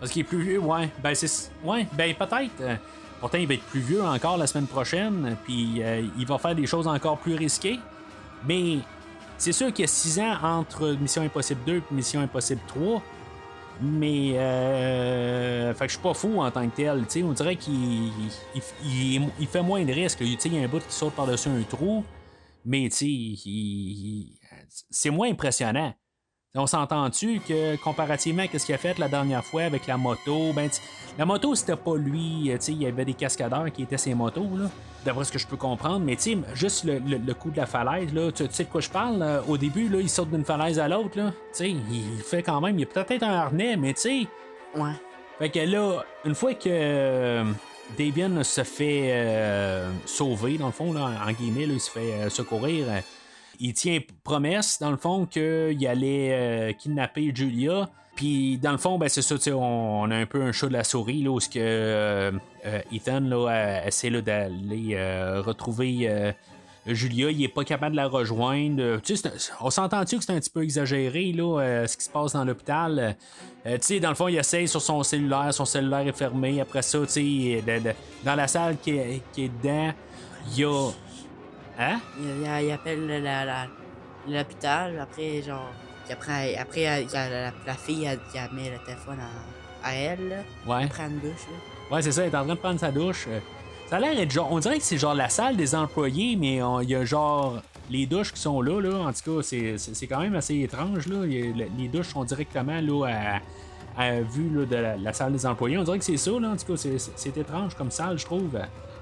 Parce 0.00 0.10
qu'il 0.12 0.20
est 0.20 0.24
plus 0.24 0.42
vieux, 0.42 0.58
ouais. 0.58 0.88
Ben, 1.02 1.14
c'est. 1.14 1.50
Ouais, 1.62 1.86
ben, 1.92 2.14
peut-être. 2.14 2.60
Euh, 2.60 2.76
Pourtant, 3.20 3.38
il 3.38 3.46
va 3.48 3.54
être 3.54 3.64
plus 3.64 3.80
vieux 3.80 4.04
encore 4.04 4.36
la 4.36 4.46
semaine 4.46 4.66
prochaine, 4.66 5.36
puis 5.44 5.82
euh, 5.82 6.06
il 6.18 6.26
va 6.26 6.36
faire 6.38 6.54
des 6.54 6.66
choses 6.66 6.86
encore 6.86 7.16
plus 7.18 7.34
risquées. 7.34 7.80
Mais 8.46 8.78
c'est 9.38 9.52
sûr 9.52 9.68
qu'il 9.72 9.84
y 9.84 9.84
a 9.84 9.88
6 9.88 10.20
ans 10.20 10.36
entre 10.42 10.90
Mission 11.00 11.22
Impossible 11.22 11.60
2 11.66 11.76
et 11.76 11.82
Mission 11.92 12.20
Impossible 12.20 12.60
3. 12.68 13.02
Mais 13.80 14.38
euh, 14.38 15.74
fait 15.74 15.86
que 15.86 15.92
je 15.92 15.96
suis 15.96 16.02
pas 16.02 16.14
fou 16.14 16.40
en 16.40 16.50
tant 16.50 16.68
que 16.68 16.76
tel. 16.76 17.04
tu 17.06 17.20
sais, 17.20 17.22
on 17.22 17.32
dirait 17.32 17.56
qu'il 17.56 18.10
il, 18.84 19.46
fait 19.46 19.62
moins 19.62 19.84
de 19.84 19.92
risques. 19.92 20.20
Il 20.20 20.32
y 20.32 20.58
a 20.58 20.64
un 20.64 20.68
bout 20.68 20.80
qui 20.80 20.94
saute 20.94 21.14
par-dessus 21.14 21.48
un 21.48 21.62
trou. 21.62 22.04
Mais 22.64 22.88
c'est 22.90 23.10
moins 25.10 25.30
impressionnant. 25.30 25.94
On 26.58 26.66
s'entend-tu 26.66 27.40
que 27.40 27.76
comparativement 27.76 28.42
à 28.42 28.58
ce 28.58 28.64
qu'il 28.64 28.74
a 28.74 28.78
fait 28.78 28.98
la 28.98 29.08
dernière 29.08 29.44
fois 29.44 29.64
avec 29.64 29.86
la 29.86 29.98
moto, 29.98 30.54
ben 30.54 30.70
la 31.18 31.26
moto 31.26 31.54
c'était 31.54 31.76
pas 31.76 31.96
lui, 31.96 32.50
il 32.50 32.82
y 32.82 32.86
avait 32.86 33.04
des 33.04 33.12
cascadeurs 33.12 33.70
qui 33.70 33.82
étaient 33.82 33.98
ses 33.98 34.14
motos 34.14 34.48
là, 34.56 34.70
d'après 35.06 35.24
ce 35.24 35.32
que 35.32 35.38
je 35.38 35.46
peux 35.46 35.56
comprendre, 35.56 36.00
mais 36.00 36.16
tu 36.16 36.22
sais, 36.32 36.38
juste 36.54 36.84
le, 36.84 36.98
le- 36.98 37.16
le 37.18 37.34
coup 37.34 37.50
de 37.50 37.56
la 37.56 37.64
falaise 37.66 38.12
là, 38.12 38.30
tu, 38.30 38.46
tu 38.46 38.52
sais 38.54 38.64
de 38.64 38.68
quoi 38.68 38.80
je 38.82 38.90
parle 38.90 39.18
là? 39.18 39.42
Au 39.48 39.56
début 39.56 39.88
là, 39.88 39.98
il 40.00 40.10
saute 40.10 40.30
d'une 40.30 40.44
falaise 40.44 40.78
à 40.78 40.88
l'autre 40.88 41.16
là, 41.16 41.30
tu 41.30 41.34
sais, 41.52 41.70
il 41.70 42.18
fait 42.24 42.42
quand 42.42 42.60
même, 42.60 42.78
il 42.78 42.82
a 42.82 42.86
peut-être 42.86 43.22
un 43.22 43.32
harnais, 43.32 43.76
mais 43.76 43.94
tu 43.94 44.00
sais, 44.00 44.26
Ouais. 44.78 44.92
fait 45.38 45.48
que 45.48 45.58
là, 45.60 46.04
une 46.26 46.34
fois 46.34 46.52
que 46.52 46.68
euh, 46.68 47.44
Davian 47.96 48.42
se 48.44 48.62
fait 48.64 49.10
euh, 49.12 49.90
sauver, 50.04 50.58
dans 50.58 50.66
le 50.66 50.72
fond, 50.72 50.92
là, 50.92 51.10
en 51.26 51.32
guillemets, 51.32 51.66
là, 51.66 51.72
il 51.72 51.80
se 51.80 51.90
fait 51.90 52.12
euh, 52.12 52.28
secourir, 52.28 52.84
euh, 52.90 53.00
il 53.58 53.72
tient 53.72 54.00
promesse, 54.22 54.78
dans 54.80 54.90
le 54.90 54.98
fond, 54.98 55.24
qu'il 55.24 55.86
allait 55.86 56.30
euh, 56.32 56.72
kidnapper 56.74 57.32
Julia. 57.34 57.88
Puis, 58.16 58.56
dans 58.56 58.72
le 58.72 58.78
fond, 58.78 58.96
ben, 58.98 59.10
c'est 59.10 59.20
ça, 59.20 59.36
on, 59.54 60.02
on 60.04 60.10
a 60.10 60.16
un 60.16 60.24
peu 60.24 60.42
un 60.42 60.50
chat 60.50 60.68
de 60.68 60.72
la 60.72 60.84
souris, 60.84 61.22
là, 61.22 61.30
où 61.30 61.38
ce 61.38 61.50
que 61.50 61.58
euh, 61.58 62.32
euh, 62.64 62.80
Ethan 62.90 63.20
là, 63.20 63.86
essaie 63.86 64.10
d'aller 64.10 64.94
euh, 64.94 65.42
retrouver 65.42 66.34
Julia, 66.86 67.30
il 67.30 67.42
est 67.42 67.48
pas 67.48 67.64
capable 67.64 67.92
de 67.92 67.96
la 67.96 68.06
rejoindre. 68.06 69.00
Tu 69.00 69.16
sais, 69.16 69.30
on 69.60 69.70
s'entend-tu 69.70 70.18
que 70.18 70.24
c'est 70.24 70.32
un 70.32 70.38
petit 70.38 70.50
peu 70.50 70.62
exagéré, 70.62 71.32
là, 71.32 71.84
ce 71.86 71.96
qui 71.96 72.04
se 72.04 72.10
passe 72.10 72.32
dans 72.32 72.44
l'hôpital? 72.44 73.16
Tu 73.64 73.70
sais, 73.80 74.00
dans 74.00 74.10
le 74.10 74.14
fond, 74.14 74.28
il 74.28 74.36
essaye 74.36 74.68
sur 74.68 74.80
son 74.80 75.02
cellulaire, 75.02 75.52
son 75.52 75.64
cellulaire 75.64 76.06
est 76.06 76.16
fermé. 76.16 76.60
Après 76.60 76.82
ça, 76.82 77.00
tu 77.00 77.08
sais, 77.08 77.64
dans 78.24 78.34
la 78.36 78.46
salle 78.46 78.76
qui 78.78 78.92
est, 78.92 79.20
qui 79.32 79.44
est 79.44 79.48
dedans, 79.48 79.92
il 80.52 80.60
y 80.60 80.64
a. 80.64 80.90
Hein? 81.78 82.00
Il, 82.62 82.70
appelle 82.70 83.24
l'hôpital, 84.28 84.98
après, 85.00 85.42
genre. 85.42 85.72
Puis 86.06 86.12
après, 86.14 86.56
après 86.56 86.80
il 87.02 87.10
y 87.12 87.16
a 87.16 87.28
la, 87.28 87.52
la 87.66 87.74
fille, 87.74 88.04
elle, 88.04 88.18
elle 88.34 88.56
met 88.56 88.70
le 88.70 88.78
téléphone 88.84 89.18
à, 89.20 89.88
à 89.88 89.94
elle, 89.94 90.28
là. 90.28 90.36
Ouais. 90.66 90.82
Elle 90.84 90.88
prend 90.88 91.06
une 91.06 91.18
douche, 91.18 91.46
là. 91.50 91.94
Ouais, 91.96 92.02
c'est 92.02 92.12
ça, 92.12 92.24
il 92.24 92.32
est 92.32 92.36
en 92.36 92.44
train 92.44 92.54
de 92.54 92.58
prendre 92.60 92.80
sa 92.80 92.90
douche. 92.90 93.26
Euh, 93.28 93.38
Ça 93.90 93.96
a 93.96 94.00
l'air 94.00 94.16
d'être 94.16 94.30
genre. 94.32 94.48
On 94.50 94.58
dirait 94.58 94.78
que 94.78 94.84
c'est 94.84 94.98
genre 94.98 95.14
la 95.14 95.28
salle 95.28 95.56
des 95.56 95.74
employés, 95.74 96.36
mais 96.36 96.56
il 96.82 96.90
y 96.90 96.94
a 96.94 97.04
genre 97.04 97.60
les 97.90 98.06
douches 98.06 98.32
qui 98.32 98.40
sont 98.40 98.60
là, 98.60 98.80
là. 98.80 98.96
En 99.08 99.12
tout 99.12 99.36
cas, 99.36 99.42
c'est- 99.42 100.06
quand 100.08 100.18
même 100.20 100.34
assez 100.34 100.60
étrange, 100.60 101.06
là. 101.06 101.24
Les 101.24 101.88
douches 101.88 102.08
sont 102.08 102.24
directement 102.24 102.80
là 102.80 103.06
à, 103.96 104.02
à 104.02 104.20
vue 104.22 104.50
là, 104.52 104.64
de 104.66 104.76
la, 104.76 104.96
la 104.96 105.12
salle 105.12 105.32
des 105.32 105.46
employés. 105.46 105.78
On 105.78 105.84
dirait 105.84 105.98
que 105.98 106.04
c'est 106.04 106.16
ça, 106.16 106.32
là. 106.32 106.48
En 106.48 106.56
tout 106.56 106.72
cas, 106.72 106.76
c'est- 106.76 107.36
étrange 107.36 107.74
comme 107.76 107.90
salle, 107.92 108.18
je 108.18 108.24
trouve. 108.24 108.58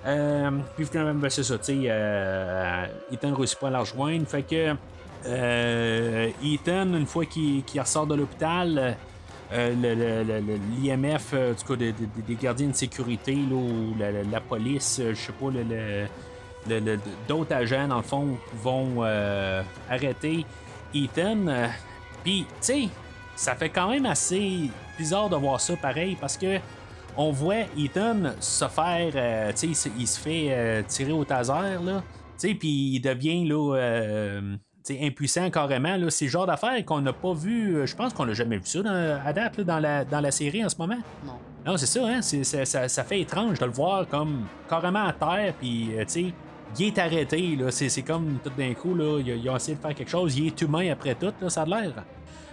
Euh, 0.07 0.51
puis 0.77 0.85
finalement, 0.85 1.15
ben, 1.15 1.31
c'est 1.31 1.43
ça, 1.45 1.57
tu 1.57 1.65
sais, 1.65 1.79
euh, 1.87 2.85
Ethan 3.11 3.35
réussit 3.35 3.59
pas 3.59 3.69
à 3.69 3.71
la 3.71 3.79
rejoindre. 3.81 4.27
Fait 4.27 4.43
que 4.43 4.75
Ethan, 5.27 6.95
une 6.95 7.07
fois 7.07 7.25
qu'il 7.27 7.63
qu'il 7.65 7.81
ressort 7.81 8.07
de 8.07 8.15
l'hôpital, 8.15 8.97
euh, 9.53 9.75
l'IMF, 10.83 11.31
euh, 11.35 11.55
du 11.55 11.65
coup, 11.65 11.77
des, 11.77 11.95
gardiens 12.41 12.69
de 12.69 12.75
sécurité, 12.75 13.35
ou 13.51 13.95
la, 13.99 14.41
police, 14.41 14.99
euh, 15.01 15.15
je 15.15 15.21
sais 15.21 15.33
pas, 15.33 15.51
le- 15.51 16.07
le- 16.81 16.99
d'autres 17.29 17.55
agents, 17.55 17.89
dans 17.89 17.99
le 17.99 18.03
fond, 18.03 18.39
vont 18.55 18.97
euh, 19.05 19.63
arrêter 19.89 20.45
Ethan. 20.95 21.47
euh, 21.49 21.67
Puis, 22.23 22.47
tu 22.49 22.55
sais, 22.61 22.89
ça 23.37 23.55
fait 23.55 23.69
quand 23.71 23.91
même 23.91 24.07
assez 24.07 24.71
bizarre 24.99 25.29
de 25.29 25.37
voir 25.37 25.61
ça 25.61 25.77
pareil, 25.77 26.17
parce 26.21 26.37
que 26.39 26.59
on 27.17 27.31
voit 27.33 27.65
Ethan 27.79 28.33
se 28.41 28.67
faire, 28.69 29.13
euh, 29.15 29.53
tu 29.53 29.75
sais, 29.75 29.91
il 29.99 30.07
se- 30.09 30.19
fait 30.21 30.49
euh, 30.51 30.83
tirer 30.87 31.13
au 31.13 31.25
taser, 31.25 31.53
là, 31.85 32.03
tu 32.39 32.49
sais, 32.49 32.55
puis 32.55 32.69
il 32.95 33.01
devient, 33.01 33.45
là, 33.47 33.77
euh, 33.77 34.57
impuissant 34.91 35.49
carrément. 35.51 35.97
C'est 36.11 36.27
le 36.27 36.31
genre 36.31 36.47
d'affaires 36.47 36.85
qu'on 36.85 37.01
n'a 37.01 37.13
pas 37.13 37.33
vu, 37.33 37.77
euh, 37.77 37.87
je 37.87 37.97
pense 37.97 38.13
qu'on 38.13 38.27
n'a 38.27 38.35
jamais 38.35 38.57
vu 38.57 38.67
ça 38.67 38.83
dans- 38.83 39.21
à 39.25 39.33
date, 39.33 39.57
là, 39.59 39.65
dans, 39.65 39.79
la, 39.81 40.05
dans 40.05 40.21
la 40.21 40.31
série 40.31 40.65
en 40.65 40.69
ce 40.69 40.77
moment. 40.79 40.99
Non. 41.27 41.33
Non, 41.67 41.77
c'est 41.79 41.87
ça, 41.87 42.07
hein? 42.07 42.21
ça, 42.21 42.65
ça- 42.67 42.89
ça 42.89 43.05
fait 43.05 43.21
étrange 43.21 43.59
de 43.59 43.65
le 43.65 43.71
voir 43.73 44.07
comme 44.07 44.45
carrément 44.69 45.07
à 45.07 45.13
terre, 45.15 45.55
puis, 45.59 45.89
euh, 45.97 46.01
tu 46.05 46.09
sais, 46.09 46.25
il 46.79 46.87
est 46.89 46.99
arrêté, 46.99 47.57
là. 47.57 47.71
C'est, 47.71 48.03
comme 48.03 48.39
tout 48.45 48.51
d'un 48.59 48.75
coup, 48.75 48.95
là, 48.95 49.19
ils, 49.21 49.29
ils 49.39 49.49
ont 49.49 49.57
essayé 49.57 49.77
de 49.77 49.81
faire 49.81 49.95
quelque 49.95 50.11
chose, 50.11 50.37
il 50.37 50.49
est 50.49 50.61
humain 50.61 50.91
après 50.93 51.15
tout, 51.15 51.33
là, 51.41 51.49
ça 51.49 51.63
a 51.63 51.65
l'air. 51.65 51.93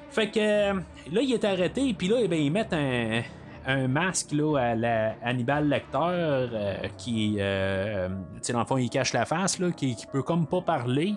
Fait 0.09 0.29
que 0.29 0.39
euh, 0.39 0.73
là, 1.11 1.21
il 1.21 1.33
est 1.33 1.43
arrêté, 1.43 1.93
puis 1.93 2.07
là, 2.07 2.17
eh 2.21 2.27
ben, 2.29 2.39
ils 2.39 2.51
mettent 2.51 2.71
un, 2.73 3.21
un 3.67 3.87
masque 3.89 4.31
là, 4.31 4.57
à 4.57 4.75
la 4.75 5.15
Hannibal 5.23 5.67
Lecter 5.67 5.97
euh, 5.99 6.75
qui, 6.97 7.35
euh, 7.39 8.07
tu 8.07 8.13
sais, 8.43 8.53
dans 8.53 8.59
le 8.59 8.65
fond, 8.65 8.77
il 8.77 8.89
cache 8.89 9.11
la 9.11 9.25
face, 9.25 9.59
là, 9.59 9.71
qui, 9.71 9.93
qui 9.95 10.05
peut 10.05 10.23
comme 10.23 10.47
pas 10.47 10.61
parler. 10.61 11.15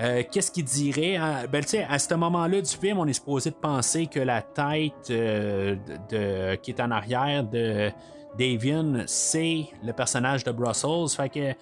Euh, 0.00 0.22
Qu'est-ce 0.30 0.50
qu'il 0.50 0.64
dirait? 0.64 1.16
hein? 1.16 1.44
Ben, 1.50 1.62
à 1.88 1.98
ce 1.98 2.14
moment-là 2.14 2.60
du 2.62 2.70
film, 2.76 2.98
on 2.98 3.06
est 3.06 3.12
supposé 3.12 3.50
de 3.50 3.54
penser 3.56 4.06
que 4.06 4.20
la 4.20 4.40
tête 4.42 5.10
euh, 5.10 5.76
qui 6.56 6.70
est 6.70 6.80
en 6.80 6.90
arrière 6.90 7.44
de 7.44 7.90
Davian, 8.38 9.02
c'est 9.06 9.66
le 9.84 9.92
personnage 9.92 10.44
de 10.44 10.52
Brussels. 10.52 11.08
Fait 11.14 11.28
que, 11.28 11.54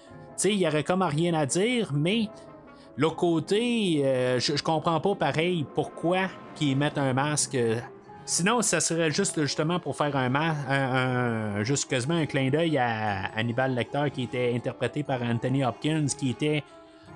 il 0.45 0.53
y 0.59 0.67
aurait 0.67 0.83
comme 0.83 1.01
rien 1.01 1.33
à 1.33 1.45
dire, 1.45 1.91
mais 1.93 2.27
l'autre 2.95 3.17
côté, 3.17 4.01
euh, 4.05 4.39
je, 4.39 4.55
je 4.55 4.63
comprends 4.63 5.01
pas 5.01 5.15
pareil 5.15 5.65
pourquoi 5.75 6.27
qu'ils 6.55 6.77
mettent 6.77 6.97
un 6.97 7.13
masque. 7.13 7.57
Sinon, 8.25 8.61
ça 8.61 8.79
serait 8.79 9.09
juste 9.11 9.41
justement 9.41 9.79
pour 9.79 9.95
faire 9.97 10.15
un, 10.15 10.33
un, 10.35 11.57
un- 11.59 11.63
un 11.63 12.25
clin 12.27 12.49
d'œil 12.51 12.77
à 12.77 13.25
Hannibal 13.35 13.73
Lecter 13.73 14.11
qui 14.13 14.23
était 14.23 14.53
interprété 14.55 15.01
par 15.03 15.21
Anthony 15.23 15.65
Hopkins, 15.65 16.05
qui 16.17 16.29
était 16.29 16.63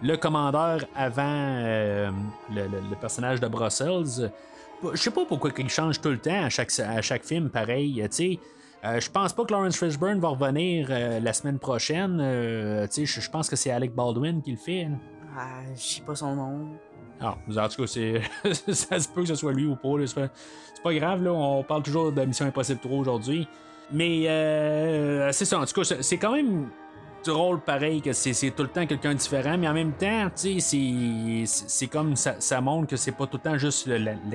le 0.01 0.15
commandeur 0.17 0.79
avant 0.95 1.23
euh, 1.25 2.11
le, 2.53 2.63
le- 2.63 2.81
le 2.89 2.95
personnage 2.99 3.39
de 3.39 3.47
Brussels. 3.47 4.31
Je 4.93 4.97
sais 4.97 5.11
pas 5.11 5.25
pourquoi 5.25 5.51
il 5.57 5.69
change 5.69 6.01
tout 6.01 6.09
le 6.09 6.17
temps 6.17 6.43
à 6.43 6.49
chaque, 6.49 6.71
à 6.79 7.01
chaque 7.01 7.23
film 7.23 7.49
pareil. 7.49 8.05
tu. 8.11 8.37
Euh, 8.85 8.99
je 8.99 9.09
pense 9.09 9.31
pas 9.31 9.45
que 9.45 9.53
Lawrence 9.53 9.77
Fishburne 9.77 10.19
va 10.19 10.27
revenir 10.29 10.87
euh, 10.89 11.21
la 11.21 11.31
semaine 11.31 11.57
prochaine. 11.57 12.19
euh, 12.21 12.85
je 12.93 13.29
pense 13.29 13.49
que 13.49 13.55
c'est 13.55 13.71
Alec 13.71 13.95
Baldwin 13.95 14.41
qui 14.41 14.51
le 14.51 14.57
fait. 14.57 14.83
hein. 14.83 14.99
Ah, 15.37 15.61
je 15.73 15.81
sais 15.81 16.01
pas 16.01 16.15
son 16.15 16.35
nom. 16.35 16.67
Ah, 17.21 17.37
en 17.57 17.67
tout 17.69 17.83
cas, 17.83 17.87
c'est... 17.87 18.21
ça 18.73 18.99
se 18.99 19.07
peut 19.07 19.21
que 19.21 19.29
ce 19.29 19.35
soit 19.35 19.53
lui 19.53 19.65
ou 19.65 19.77
pas. 19.77 20.05
C'est 20.05 20.15
pas... 20.15 20.27
pas 20.83 20.93
grave, 20.93 21.23
là. 21.23 21.31
On 21.31 21.63
parle 21.63 21.83
toujours 21.83 22.11
de 22.11 22.25
Mission 22.25 22.45
Impossible 22.45 22.81
3 22.81 22.97
aujourd'hui. 22.97 23.47
Mais 23.89 24.27
euh, 24.27 25.31
c'est 25.31 25.45
ça, 25.45 25.59
en 25.59 25.65
tout 25.65 25.81
cas, 25.81 25.95
c'est 26.01 26.17
quand 26.17 26.33
même 26.33 26.67
drôle 27.25 27.59
pareil 27.59 28.01
que 28.01 28.13
c'est 28.13 28.51
tout 28.51 28.63
le 28.63 28.69
temps 28.69 28.85
quelqu'un 28.85 29.13
différent, 29.13 29.57
mais 29.57 29.67
en 29.67 29.73
même 29.73 29.93
temps, 29.93 30.29
tu 30.35 30.59
sais, 30.59 31.45
c'est- 31.45 31.87
comme 31.87 32.15
ça, 32.15 32.35
ça 32.39 32.61
montre 32.61 32.87
que 32.87 32.95
c'est 32.95 33.11
pas 33.11 33.27
tout 33.27 33.37
le 33.43 33.51
temps 33.51 33.57
juste 33.57 33.89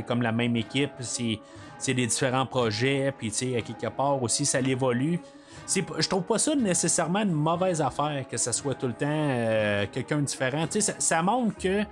comme 0.07 0.22
la 0.22 0.32
même 0.32 0.57
équipe, 0.57 0.93
c'est 1.01 1.95
des 1.95 2.07
différents 2.07 2.47
projets, 2.47 3.12
puis 3.16 3.30
tu 3.30 3.36
sais, 3.36 3.57
à 3.57 3.61
quelque 3.62 3.89
part 3.89 4.22
aussi, 4.22 4.45
ça 4.47 4.61
l'évolue. 4.61 5.20
je 5.99 6.09
trouve 6.09 6.22
pas 6.22 6.39
ça 6.39 6.55
nécessairement 6.55 7.20
une 7.20 7.32
mauvaise 7.32 7.82
affaire 7.82 8.24
que 8.30 8.36
ça 8.39 8.53
soit 8.53 8.74
tout 8.74 8.86
le 8.86 8.95
temps 8.95 9.07
euh, 9.09 9.84
quelqu'un 9.93 10.22
différent. 10.22 10.66
Tu 10.66 10.80
ça, 10.80 10.95
ça 10.99 11.22
montre 11.22 11.59
que, 11.59 11.82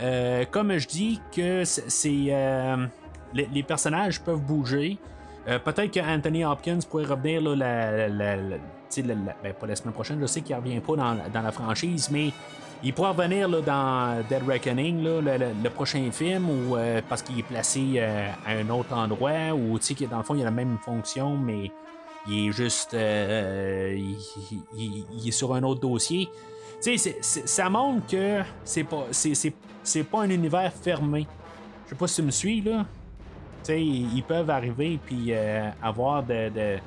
euh, 0.00 0.44
comme 0.50 0.76
je 0.76 0.88
dis, 0.88 1.20
que 1.34 1.64
c'est, 1.64 2.26
euh, 2.30 2.86
les, 3.32 3.62
personnages 3.62 4.20
peuvent 4.20 4.40
bouger. 4.40 4.98
Euh, 5.46 5.58
peut-être 5.58 5.92
que 5.92 6.00
Anthony 6.00 6.44
Hopkins 6.44 6.80
pourrait 6.88 7.04
revenir 7.04 7.40
là, 7.42 8.08
la- 8.08 8.38
la- 9.02 9.14
ben, 9.42 9.52
pas 9.52 9.66
la 9.66 9.76
semaine 9.76 9.94
prochaine, 9.94 10.20
je 10.20 10.26
sais 10.26 10.40
qu'il 10.40 10.54
revient 10.56 10.80
pas 10.80 10.96
dans, 10.96 11.42
la 11.42 11.52
franchise, 11.52 12.08
mais 12.10 12.32
il 12.82 12.92
pourrait 12.92 13.10
revenir 13.10 13.48
dans 13.48 14.22
Dead 14.28 14.42
Reckoning, 14.46 15.02
le, 15.02 15.68
prochain 15.70 16.10
film, 16.12 16.48
ou 16.50 16.76
euh, 16.76 17.00
parce 17.08 17.22
qu'il 17.22 17.38
est 17.38 17.42
placé 17.42 17.94
euh, 17.96 18.28
à 18.46 18.52
un 18.52 18.68
autre 18.68 18.94
endroit, 18.94 19.54
ou 19.54 19.78
dans 20.10 20.18
le 20.18 20.22
fond, 20.22 20.34
il 20.34 20.42
a 20.42 20.44
la 20.44 20.50
même 20.50 20.76
fonction, 20.84 21.36
mais 21.36 21.70
il 22.28 22.48
est 22.48 22.52
juste. 22.52 22.92
euh, 22.94 23.98
il, 24.76 25.28
est 25.28 25.30
sur 25.30 25.54
un 25.54 25.62
autre 25.62 25.80
dossier. 25.80 26.28
Tu 26.82 26.98
sais, 26.98 27.16
ça 27.22 27.70
montre 27.70 28.06
que 28.06 28.40
c'est 28.64 28.84
pas, 28.84 29.06
c'est, 29.10 30.02
pas 30.02 30.22
un 30.22 30.30
univers 30.30 30.70
fermé. 30.72 31.26
Je 31.86 31.90
sais 31.90 31.96
pas 31.96 32.06
si 32.06 32.16
tu 32.16 32.22
me 32.22 32.30
suis, 32.30 32.60
là. 32.60 32.84
Tu 33.62 33.72
sais, 33.72 33.82
ils 33.82 34.22
peuvent 34.22 34.50
arriver 34.50 34.98
puis 35.06 35.32
avoir 35.82 36.22
de, 36.22 36.50
de- 36.50 36.78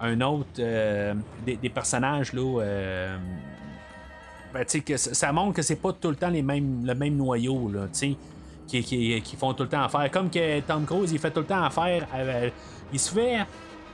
un 0.00 0.20
autre 0.20 0.48
euh, 0.58 1.14
des, 1.44 1.56
des 1.56 1.68
personnages 1.70 2.32
là. 2.32 2.60
euh, 2.62 3.16
ben, 4.52 4.64
tu 4.64 4.70
sais, 4.70 4.80
que 4.80 4.96
ça 4.96 5.32
montre 5.32 5.54
que 5.54 5.62
c'est 5.62 5.76
pas 5.76 5.92
tout 5.92 6.10
le 6.10 6.16
temps 6.16 6.28
les 6.30 6.42
mêmes, 6.42 6.84
le 6.86 6.94
même 6.94 7.16
noyau 7.16 7.70
là, 7.72 7.82
tu 7.92 7.98
sais, 8.10 8.16
qui, 8.66 8.82
qui, 8.82 9.20
qui 9.22 9.36
font 9.36 9.52
tout 9.54 9.64
le 9.64 9.68
temps 9.68 9.82
affaire. 9.82 10.10
Comme 10.10 10.30
que 10.30 10.60
Tom 10.60 10.84
Cruise, 10.84 11.12
il 11.12 11.18
fait 11.18 11.30
tout 11.30 11.40
le 11.40 11.46
temps 11.46 11.62
affaire. 11.62 12.06
euh, 12.14 12.50
il 12.92 12.98
se 13.00 13.12
fait, 13.12 13.38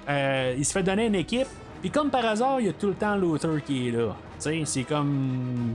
euh, 0.08 0.54
il 0.56 0.64
se 0.64 0.72
fait 0.72 0.82
donner 0.82 1.06
une 1.06 1.14
équipe. 1.14 1.48
Puis 1.80 1.90
comme 1.90 2.10
par 2.10 2.24
hasard, 2.24 2.60
il 2.60 2.66
y 2.66 2.68
a 2.68 2.72
tout 2.72 2.88
le 2.88 2.94
temps 2.94 3.16
Luther 3.16 3.62
qui 3.64 3.88
est 3.88 3.90
là. 3.90 4.14
Tu 4.40 4.42
sais, 4.50 4.62
c'est 4.64 4.84
comme, 4.84 5.74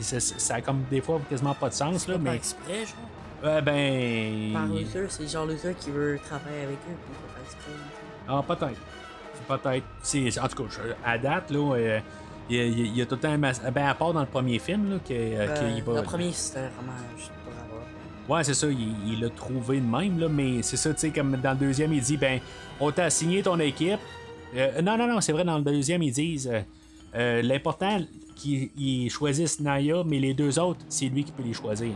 ça 0.00 0.54
a 0.56 0.60
comme 0.60 0.82
des 0.90 1.00
fois 1.00 1.20
quasiment 1.30 1.54
pas 1.54 1.68
de 1.70 1.74
sens 1.74 2.06
là, 2.08 2.14
Pas 2.14 2.20
mais 2.20 2.36
exprès, 2.36 2.80
genre? 2.84 3.44
euh, 3.44 3.60
ben. 3.62 4.52
Par 4.52 4.66
Luther, 4.66 5.06
c'est 5.10 5.26
genre 5.30 5.46
Luther 5.46 5.74
qui 5.78 5.90
veut 5.90 6.18
travailler 6.24 6.62
avec 6.64 6.76
eux, 6.76 6.96
puis 7.04 7.14
il 7.14 7.34
pas 7.34 7.40
exprès. 7.44 7.72
Ah, 8.28 8.42
peut-être. 8.46 8.80
Peut-être. 9.48 9.84
C'est- 10.02 10.38
En 10.40 10.48
tout 10.48 10.64
cas, 10.64 10.70
à 11.04 11.18
date, 11.18 11.50
là, 11.50 11.74
euh, 11.76 12.00
il 12.50 12.56
y, 12.56 12.60
a- 12.60 12.64
il 12.64 12.96
y 12.96 13.02
a 13.02 13.06
tout 13.06 13.14
le 13.16 13.20
temps 13.20 13.38
Ben, 13.38 13.52
à 13.88 13.94
part 13.94 14.12
dans 14.12 14.20
le 14.20 14.26
premier 14.26 14.58
film, 14.58 14.90
là, 14.90 14.96
que, 15.06 15.12
euh, 15.12 15.46
Euh, 15.48 15.74
qu'il 15.74 15.82
va. 15.84 15.94
Le 15.96 16.02
premier, 16.02 16.32
c'était 16.32 16.60
vraiment 16.60 16.92
juste 17.16 17.30
pour 17.44 17.52
avoir. 17.52 17.86
Ouais, 18.28 18.44
c'est 18.44 18.54
ça, 18.54 18.66
il 18.68 19.20
l'a 19.20 19.30
trouvé 19.30 19.80
de 19.80 19.86
même, 19.86 20.18
là, 20.18 20.28
mais 20.28 20.62
c'est 20.62 20.76
ça, 20.76 20.92
tu 20.92 21.00
sais, 21.00 21.10
comme 21.10 21.36
dans 21.36 21.52
le 21.52 21.56
deuxième, 21.58 21.92
il 21.92 22.00
dit, 22.02 22.16
ben, 22.16 22.40
on 22.80 22.90
t'a 22.90 23.04
assigné 23.04 23.42
ton 23.42 23.58
équipe. 23.60 24.00
Euh, 24.56 24.80
non, 24.82 24.96
non, 24.96 25.06
non, 25.06 25.20
c'est 25.20 25.32
vrai, 25.32 25.44
dans 25.44 25.58
le 25.58 25.64
deuxième, 25.64 26.02
ils 26.02 26.12
disent, 26.12 26.50
euh, 27.14 27.42
l'important 27.42 28.00
qu'ils 28.34 28.70
ils 28.76 29.10
choisissent 29.10 29.60
Naya, 29.60 30.02
mais 30.04 30.18
les 30.18 30.34
deux 30.34 30.58
autres, 30.58 30.80
c'est 30.88 31.06
lui 31.06 31.24
qui 31.24 31.32
peut 31.32 31.42
les 31.44 31.52
choisir. 31.54 31.92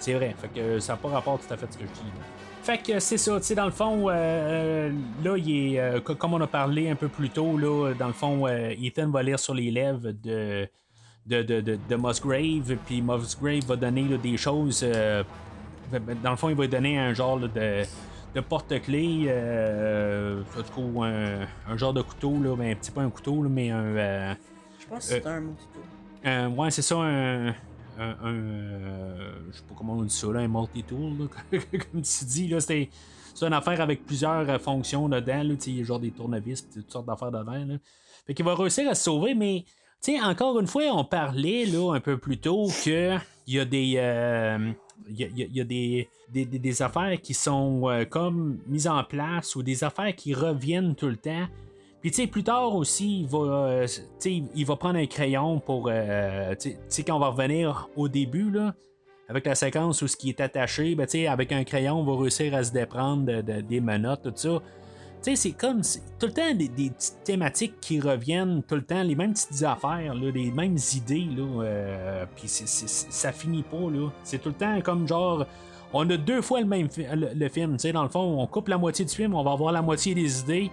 C'est 0.00 0.14
vrai, 0.14 0.34
fait 0.40 0.48
que 0.48 0.78
ça 0.80 0.92
n'a 0.94 0.96
pas 0.96 1.08
rapport 1.08 1.38
tout 1.38 1.52
à 1.52 1.56
fait 1.56 1.66
à 1.66 1.70
ce 1.72 1.78
que 1.78 1.84
je 1.84 1.92
dis. 1.92 2.06
là. 2.06 2.24
Fait 2.68 2.76
que 2.76 2.98
c'est 3.00 3.16
ça, 3.16 3.34
tu 3.40 3.46
sais, 3.46 3.54
dans 3.54 3.64
le 3.64 3.70
fond, 3.70 4.10
euh, 4.10 4.12
euh, 4.12 4.92
là, 5.24 5.38
il 5.38 5.74
est, 5.74 5.80
euh, 5.80 6.00
co- 6.00 6.14
comme 6.14 6.34
on 6.34 6.40
a 6.42 6.46
parlé 6.46 6.90
un 6.90 6.96
peu 6.96 7.08
plus 7.08 7.30
tôt, 7.30 7.56
là, 7.56 7.94
dans 7.98 8.08
le 8.08 8.12
fond, 8.12 8.46
euh, 8.46 8.74
Ethan 8.78 9.08
va 9.08 9.22
lire 9.22 9.38
sur 9.38 9.54
les 9.54 9.70
lèvres 9.70 10.10
de, 10.10 10.68
de, 11.24 11.42
de, 11.42 11.60
de, 11.62 11.78
de 11.88 11.96
Musgrave, 11.96 12.76
puis 12.84 13.00
Musgrave 13.00 13.64
va 13.66 13.74
donner 13.76 14.02
là, 14.02 14.18
des 14.18 14.36
choses. 14.36 14.82
euh, 14.84 15.24
ben, 15.90 15.98
ben, 16.02 16.18
dans 16.22 16.32
le 16.32 16.36
fond, 16.36 16.50
il 16.50 16.56
va 16.56 16.66
donner 16.66 16.98
un 16.98 17.14
genre 17.14 17.38
là, 17.38 17.48
de, 17.48 17.84
de 18.34 18.40
porte-clés, 18.42 19.30
un, 19.32 20.42
un 21.72 21.76
genre 21.78 21.94
de 21.94 22.02
couteau, 22.02 22.34
là, 22.42 22.54
ben, 22.54 22.72
un 22.72 22.74
petit 22.74 22.90
peu 22.90 23.00
un 23.00 23.08
couteau, 23.08 23.42
là, 23.44 23.48
mais 23.48 23.70
un. 23.70 24.36
Je 24.78 24.86
pense 24.90 25.06
que 25.08 25.14
c'était 25.14 25.28
un 25.30 25.42
un- 26.22 26.50
ouais, 26.50 26.70
c'est 26.70 26.82
ça, 26.82 26.96
un. 26.96 27.54
Un, 27.98 28.16
euh, 28.26 29.32
je 29.50 29.56
sais 29.58 29.64
pas 29.68 29.74
comment 29.76 29.94
on 29.94 30.02
dit 30.02 30.14
ça, 30.14 30.26
là, 30.32 30.40
un 30.40 30.48
multi-tool, 30.48 31.28
comme 31.92 32.02
tu 32.02 32.24
dis, 32.24 32.48
là, 32.48 32.60
c'est. 32.60 32.88
Une 33.40 33.52
affaire 33.52 33.80
avec 33.80 34.04
plusieurs 34.04 34.50
euh, 34.50 34.58
fonctions 34.58 35.08
dedans, 35.08 35.44
là, 35.44 35.54
genre 35.84 36.00
des 36.00 36.10
tournevis, 36.10 36.68
toutes 36.74 36.90
sortes 36.90 37.06
d'affaires 37.06 37.30
dedans. 37.30 37.52
Là. 37.52 37.76
Fait 38.26 38.34
qu'il 38.34 38.44
va 38.44 38.56
réussir 38.56 38.90
à 38.90 38.96
se 38.96 39.04
sauver, 39.04 39.34
mais 39.36 39.64
encore 40.24 40.58
une 40.58 40.66
fois, 40.66 40.82
on 40.92 41.04
parlait 41.04 41.64
là, 41.66 41.94
un 41.94 42.00
peu 42.00 42.18
plus 42.18 42.38
tôt 42.38 42.66
que 42.84 43.16
il 43.46 43.54
y 43.54 43.60
a 43.60 43.64
des. 43.64 43.94
euh, 43.98 44.72
il 45.08 45.20
y 45.20 45.24
a, 45.24 45.46
y 45.52 45.60
a- 45.60 45.64
des, 45.64 46.08
des- 46.32 46.44
des 46.46 46.82
affaires 46.82 47.16
qui 47.22 47.32
sont 47.32 47.88
euh, 47.88 48.04
comme 48.04 48.58
mises 48.66 48.88
en 48.88 49.04
place 49.04 49.54
ou 49.54 49.62
des 49.62 49.84
affaires 49.84 50.14
qui 50.16 50.34
reviennent 50.34 50.96
tout 50.96 51.06
le 51.06 51.16
temps. 51.16 51.46
Puis 52.00 52.10
tu 52.12 52.22
sais, 52.22 52.26
plus 52.28 52.44
tard 52.44 52.74
aussi, 52.76 53.20
il 53.22 53.26
va, 53.26 53.38
euh, 53.38 53.86
il 54.54 54.64
va 54.66 54.76
prendre 54.76 54.98
un 54.98 55.06
crayon 55.06 55.58
pour. 55.60 55.88
euh, 55.90 56.54
tu 56.54 56.76
sais- 56.88 57.02
quand 57.02 57.16
on 57.16 57.20
va 57.20 57.28
revenir 57.28 57.88
au 57.96 58.08
début, 58.08 58.50
là, 58.50 58.74
avec 59.28 59.44
la 59.46 59.54
séquence 59.54 60.00
où 60.02 60.06
ce 60.08 60.16
qui 60.16 60.28
est 60.30 60.40
attaché, 60.40 60.94
ben, 60.94 61.06
tu 61.06 61.12
sais, 61.18 61.26
avec 61.26 61.50
un 61.52 61.64
crayon, 61.64 62.00
on 62.00 62.04
va 62.04 62.20
réussir 62.22 62.54
à 62.54 62.62
se 62.62 62.72
déprendre 62.72 63.24
de- 63.24 63.40
de- 63.42 63.60
des 63.62 63.80
menottes, 63.80 64.22
tout 64.22 64.32
ça. 64.36 64.60
Tu 65.22 65.30
sais, 65.30 65.36
c'est 65.36 65.50
comme 65.52 65.80
tout 66.20 66.26
le 66.26 66.32
temps 66.32 66.54
des, 66.54 66.68
petites 66.68 67.24
thématiques 67.24 67.80
qui 67.80 67.98
reviennent 68.00 68.62
tout 68.62 68.76
le 68.76 68.84
temps, 68.84 69.02
les 69.02 69.16
mêmes 69.16 69.32
petites 69.32 69.64
affaires, 69.64 70.14
là, 70.14 70.30
les 70.32 70.52
mêmes 70.52 70.76
idées, 70.94 71.26
là. 71.36 71.62
euh, 71.64 72.24
Puis 72.36 72.46
ça 72.46 73.32
finit 73.32 73.64
pas, 73.64 73.90
là. 73.90 74.08
C'est 74.22 74.38
tout 74.40 74.50
le 74.50 74.54
temps 74.54 74.80
comme 74.82 75.08
genre. 75.08 75.44
On 75.92 76.08
a 76.10 76.16
deux 76.16 76.42
fois 76.42 76.60
le 76.60 76.66
même 76.66 76.88
le, 76.96 77.30
le 77.34 77.48
film, 77.48 77.76
dans 77.92 78.02
le 78.04 78.08
fond, 78.10 78.20
on 78.40 78.46
coupe 78.46 78.68
la 78.68 78.78
moitié 78.78 79.04
du 79.04 79.12
film, 79.14 79.34
on 79.34 79.42
va 79.42 79.52
avoir 79.52 79.72
la 79.72 79.82
moitié 79.82 80.14
des 80.14 80.40
idées. 80.40 80.70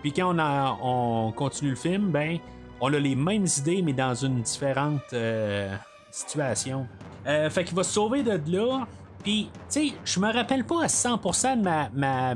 Puis 0.00 0.12
quand 0.12 0.34
on, 0.82 1.32
continue 1.32 1.70
le 1.70 1.76
film, 1.76 2.10
ben, 2.10 2.38
on 2.80 2.92
a 2.92 2.98
les 2.98 3.14
mêmes 3.14 3.46
idées, 3.58 3.82
mais 3.82 3.92
dans 3.92 4.14
une 4.14 4.40
différente 4.40 5.02
euh, 5.12 5.74
situation. 6.10 6.86
Euh, 7.26 7.50
fait 7.50 7.64
qu'il 7.64 7.76
va 7.76 7.82
se 7.82 7.92
sauver 7.92 8.22
de 8.22 8.40
là. 8.50 8.86
Puis, 9.22 9.50
tu 9.70 9.88
sais, 9.88 9.92
je 10.04 10.20
me 10.20 10.32
rappelle 10.32 10.64
pas 10.64 10.84
à 10.84 10.86
100% 10.86 11.58
de 11.58 11.62
ma, 11.62 11.90
ma 11.90 12.34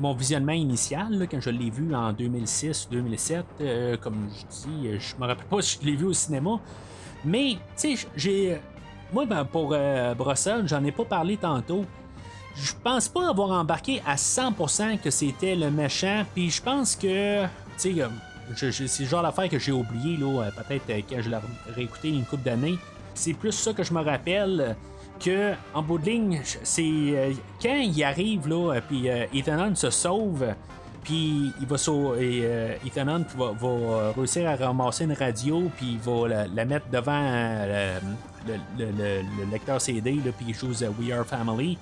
mon 0.00 0.12
visionnement 0.12 0.52
initial, 0.52 1.12
là, 1.12 1.26
quand 1.26 1.40
je 1.40 1.50
l'ai 1.50 1.70
vu 1.70 1.94
en 1.94 2.12
2006-2007. 2.12 3.44
euh, 3.60 3.96
comme 3.96 4.28
je 4.36 4.68
dis, 4.68 4.98
je 4.98 5.14
me 5.20 5.26
rappelle 5.26 5.46
pas 5.46 5.62
si 5.62 5.78
je 5.80 5.86
l'ai 5.86 5.96
vu 5.96 6.06
au 6.06 6.12
cinéma. 6.12 6.60
Mais, 7.24 7.56
tu 7.80 7.96
sais, 7.96 8.08
j'ai. 8.16 8.60
Moi, 9.12 9.24
ben, 9.24 9.44
pour 9.44 9.76
Brussels, 10.18 10.66
j'en 10.66 10.84
ai 10.84 10.92
pas 10.92 11.04
parlé 11.04 11.36
tantôt. 11.36 11.84
Je 12.56 12.72
pense 12.82 13.08
pas 13.08 13.28
avoir 13.28 13.50
embarqué 13.50 14.00
à 14.06 14.16
100% 14.16 14.98
que 15.00 15.10
c'était 15.10 15.56
le 15.56 15.70
méchant. 15.70 16.24
Puis 16.34 16.50
je 16.50 16.62
pense 16.62 16.94
que, 16.96 17.42
tu 17.44 17.48
sais, 17.76 17.94
euh, 18.00 18.08
c'est 18.56 19.00
le 19.02 19.08
genre 19.08 19.22
d'affaire 19.22 19.48
que 19.48 19.58
j'ai 19.58 19.72
oublié, 19.72 20.16
là, 20.16 20.42
euh, 20.44 20.50
peut-être 20.50 20.88
euh, 20.90 21.00
quand 21.08 21.20
je 21.20 21.30
l'ai 21.30 21.38
réécouté 21.74 22.08
une 22.10 22.24
couple 22.24 22.44
d'années. 22.44 22.78
C'est 23.14 23.32
plus 23.34 23.52
ça 23.52 23.72
que 23.72 23.82
je 23.82 23.92
me 23.92 24.02
rappelle 24.02 24.76
que, 25.18 25.52
en 25.72 25.82
bout 25.82 25.98
de 25.98 26.06
ligne, 26.06 26.40
c'est 26.62 27.34
quand 27.62 27.74
il 27.76 28.04
arrive, 28.04 28.48
là, 28.48 28.80
puis 28.88 29.08
euh, 29.08 29.24
Ethan 29.32 29.58
Hunt 29.58 29.74
se 29.74 29.90
sauve. 29.90 30.44
Puis 31.02 31.52
il 31.60 31.66
va 31.66 31.76
sau- 31.76 32.14
et, 32.14 32.40
euh, 32.44 32.74
Ethan 32.86 33.06
Hunt 33.08 33.24
va, 33.36 34.12
réussir 34.16 34.48
à 34.48 34.56
ramasser 34.56 35.04
une 35.04 35.12
radio, 35.12 35.70
puis 35.76 35.92
il 35.92 35.98
va 35.98 36.46
la, 36.46 36.64
mettre 36.64 36.86
devant 36.90 37.20
le, 37.66 38.54
le- 38.78 38.90
le- 38.90 39.22
le 39.22 39.50
lecteur 39.52 39.80
CD, 39.80 40.12
puis 40.36 40.46
il 40.48 40.54
joue 40.54 40.68
We 40.98 41.12
Are 41.12 41.24
Family. 41.26 41.76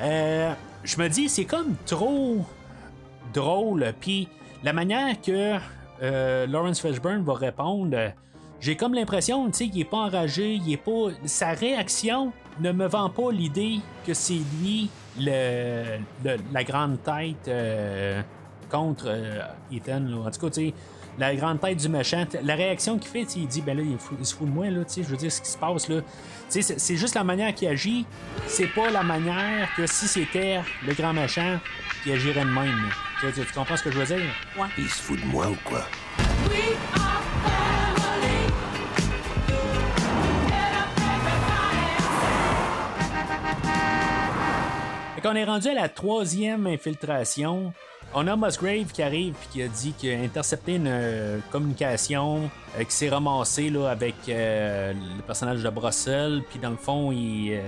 Euh, 0.00 0.52
je 0.84 0.98
me 1.00 1.08
dis, 1.08 1.28
c'est 1.28 1.44
comme 1.44 1.74
trop 1.86 2.44
drôle. 3.32 3.92
Puis 4.00 4.28
la 4.62 4.72
manière 4.72 5.20
que 5.20 5.56
euh, 6.02 6.46
Lawrence 6.46 6.80
Fishburne 6.80 7.22
va 7.22 7.34
répondre, 7.34 7.96
j'ai 8.60 8.76
comme 8.76 8.94
l'impression, 8.94 9.50
qu'il 9.50 9.78
est 9.80 9.84
pas 9.84 9.98
enragé, 9.98 10.54
il 10.54 10.72
est 10.72 10.76
pas. 10.76 11.08
Sa 11.24 11.50
réaction 11.50 12.32
ne 12.60 12.72
me 12.72 12.86
vend 12.86 13.10
pas 13.10 13.30
l'idée 13.30 13.80
que 14.06 14.14
c'est 14.14 14.40
lui 14.60 14.90
le, 15.18 15.98
le- 16.24 16.36
la 16.52 16.64
grande 16.64 17.02
tête 17.02 17.48
euh, 17.48 18.22
contre 18.70 19.04
euh, 19.08 19.40
Ethan. 19.72 20.02
En 20.24 20.30
tout 20.30 20.40
cas, 20.40 20.50
tu 20.50 20.66
sais. 20.68 20.74
La 21.18 21.34
grande 21.34 21.60
tête 21.60 21.78
du 21.78 21.88
méchant, 21.88 22.24
la 22.42 22.54
réaction 22.54 22.98
qu'il 22.98 23.10
fait, 23.10 23.36
il 23.36 23.46
dit 23.48 23.62
ben 23.62 23.76
là, 23.76 23.82
il, 23.82 23.96
fou- 23.98 24.16
il 24.18 24.26
se 24.26 24.34
fout 24.34 24.46
de 24.46 24.52
moi, 24.52 24.68
là, 24.68 24.84
tu 24.84 24.92
sais, 24.94 25.02
je 25.02 25.08
veux 25.08 25.16
dire 25.16 25.32
ce 25.32 25.40
qui 25.40 25.48
se 25.48 25.56
passe 25.56 25.88
là. 25.88 26.02
Tu 26.50 26.60
sais, 26.62 26.74
C'est 26.78 26.96
juste 26.96 27.14
la 27.14 27.24
manière 27.24 27.54
qu'il 27.54 27.68
agit, 27.68 28.04
c'est 28.46 28.66
pas 28.68 28.90
la 28.90 29.02
manière 29.02 29.68
que 29.76 29.86
si 29.86 30.06
c'était 30.08 30.60
le 30.86 30.92
grand 30.92 31.14
méchant 31.14 31.58
qui 32.04 32.12
agirait 32.12 32.44
de 32.44 32.50
même. 32.50 32.90
Tu, 33.20 33.32
comprends 33.54 33.76
ce 33.78 33.82
que 33.82 33.90
je 33.90 33.98
veux 33.98 34.04
dire? 34.16 34.26
Il 34.76 34.88
se 34.88 35.02
fout 35.02 35.18
de 35.18 35.24
moi 35.26 35.48
ou 35.48 35.56
quoi? 35.64 35.86
Fait 45.14 45.20
qu'on 45.22 45.34
est 45.34 45.44
rendu 45.44 45.68
à 45.68 45.74
la 45.74 45.88
troisième 45.88 46.66
infiltration. 46.66 47.72
On 48.18 48.26
a 48.28 48.34
Musgrave 48.34 48.92
qui 48.94 49.02
arrive 49.02 49.34
puis 49.34 49.48
qui 49.52 49.62
a 49.62 49.68
dit 49.68 49.92
qu'il 49.92 50.10
a 50.10 50.18
intercepté 50.18 50.76
une 50.76 50.86
euh, 50.88 51.38
communication 51.50 52.48
euh, 52.74 52.84
qui 52.84 52.96
s'est 52.96 53.10
ramassée 53.10 53.70
avec 53.86 54.14
euh, 54.30 54.94
le 54.94 55.22
personnage 55.22 55.62
de 55.62 55.68
Brussels. 55.68 56.42
Puis 56.48 56.58
dans 56.58 56.70
le 56.70 56.78
fond, 56.78 57.12
il, 57.12 57.60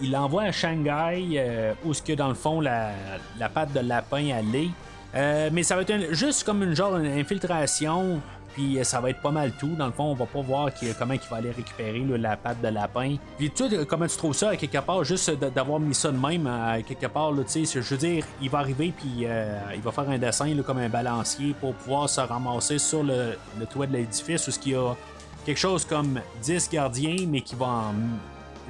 il, 0.00 0.12
l'envoie 0.12 0.44
à 0.44 0.52
Shanghai 0.52 1.74
où 1.84 1.92
ce 1.92 2.00
que 2.00 2.12
dans 2.12 2.28
le 2.28 2.34
fond 2.34 2.60
la, 2.60 2.92
la 3.40 3.48
patte 3.48 3.72
de 3.72 3.80
lapin 3.80 4.30
allait. 4.30 4.70
Mais 5.50 5.64
ça 5.64 5.74
va 5.74 5.82
être 5.82 6.14
juste 6.14 6.44
comme 6.44 6.62
une 6.62 6.76
genre 6.76 6.96
d'infiltration. 6.96 8.20
Puis 8.58 8.76
euh, 8.76 8.82
ça 8.82 9.00
va 9.00 9.10
être 9.10 9.20
pas 9.22 9.30
mal 9.30 9.52
tout. 9.52 9.68
Dans 9.78 9.86
le 9.86 9.92
fond, 9.92 10.04
on 10.06 10.14
va 10.14 10.26
pas 10.26 10.40
voir 10.40 10.74
qui- 10.74 10.92
comment 10.98 11.14
il 11.14 11.20
va 11.30 11.36
aller 11.36 11.52
récupérer 11.52 12.00
là, 12.00 12.18
la 12.18 12.36
patte 12.36 12.60
de 12.60 12.66
lapin. 12.66 13.14
Puis 13.38 13.50
toi, 13.50 13.68
euh, 13.72 13.84
comment 13.84 14.08
tu 14.08 14.16
trouves 14.16 14.34
ça, 14.34 14.48
à 14.50 14.56
quelque 14.56 14.78
part, 14.78 15.04
juste 15.04 15.30
d'avoir 15.30 15.78
mis 15.78 15.94
ça 15.94 16.10
de 16.10 16.18
même, 16.18 16.44
à 16.48 16.82
quelque 16.82 17.06
part, 17.06 17.30
là, 17.30 17.44
tu 17.44 17.64
sais, 17.64 17.80
je 17.80 17.88
veux 17.94 17.96
dire, 17.96 18.24
il 18.42 18.50
va 18.50 18.58
arriver, 18.58 18.92
puis 18.96 19.26
euh, 19.26 19.60
il 19.76 19.80
va 19.80 19.92
faire 19.92 20.10
un 20.10 20.18
dessin 20.18 20.52
comme 20.66 20.78
un 20.78 20.88
balancier 20.88 21.54
pour 21.60 21.72
pouvoir 21.74 22.08
se 22.08 22.20
ramasser 22.20 22.78
sur 22.78 23.04
le, 23.04 23.36
le 23.60 23.66
toit 23.66 23.86
de 23.86 23.92
l'édifice 23.92 24.48
où 24.48 24.50
qu'il 24.60 24.72
y 24.72 24.74
a 24.74 24.94
quelque 25.46 25.58
chose 25.60 25.84
comme 25.84 26.20
10 26.42 26.68
gardiens, 26.70 27.16
mais 27.28 27.42
qui 27.42 27.54
va 27.54 27.66
en 27.66 27.94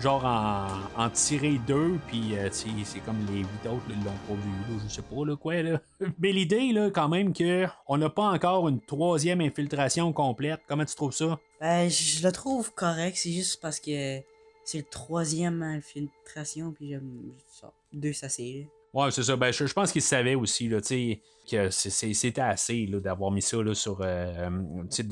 genre 0.00 0.24
en, 0.24 1.02
en 1.02 1.10
tirer 1.10 1.58
deux, 1.66 1.98
puis 2.06 2.36
euh, 2.36 2.48
c'est 2.50 3.00
comme 3.00 3.18
les 3.30 3.40
huit 3.40 3.66
autres 3.68 3.88
là, 3.88 3.94
ils 3.98 4.04
l'ont 4.04 4.10
pas 4.28 4.34
vu, 4.34 4.50
là, 4.76 4.82
je 4.86 4.92
sais 4.94 5.02
pas 5.02 5.24
là, 5.24 5.36
quoi. 5.36 5.62
Là. 5.62 5.80
Mais 6.18 6.32
l'idée, 6.32 6.72
là, 6.72 6.90
quand 6.90 7.08
même, 7.08 7.32
que 7.32 7.66
on 7.86 7.98
n'a 7.98 8.08
pas 8.08 8.26
encore 8.26 8.68
une 8.68 8.80
troisième 8.80 9.40
infiltration 9.40 10.12
complète. 10.12 10.60
Comment 10.68 10.84
tu 10.84 10.94
trouves 10.94 11.14
ça? 11.14 11.38
Ben, 11.60 11.88
je 11.88 12.24
le 12.24 12.32
trouve 12.32 12.72
correct, 12.74 13.16
c'est 13.16 13.32
juste 13.32 13.60
parce 13.60 13.80
que 13.80 14.20
c'est 14.64 14.78
le 14.78 14.84
troisième 14.84 15.62
infiltration, 15.62 16.72
puis 16.72 16.90
j'aime 16.90 17.32
ça. 17.48 17.72
Deux, 17.92 18.12
ça 18.12 18.28
c'est. 18.28 18.66
Ouais, 18.94 19.10
c'est 19.10 19.22
ça. 19.22 19.36
Ben, 19.36 19.52
je, 19.52 19.66
je 19.66 19.72
pense 19.72 19.92
qu'ils 19.92 20.02
savaient 20.02 20.34
aussi, 20.34 20.68
là, 20.68 20.80
tu 20.80 20.88
sais, 20.88 21.20
que 21.48 21.70
c'était 21.70 22.40
assez 22.40 22.86
d'avoir 22.86 23.30
mis 23.30 23.42
ça 23.42 23.62
là, 23.62 23.74
sur. 23.74 24.00
euh, 24.02 24.50
sais, 24.90 25.04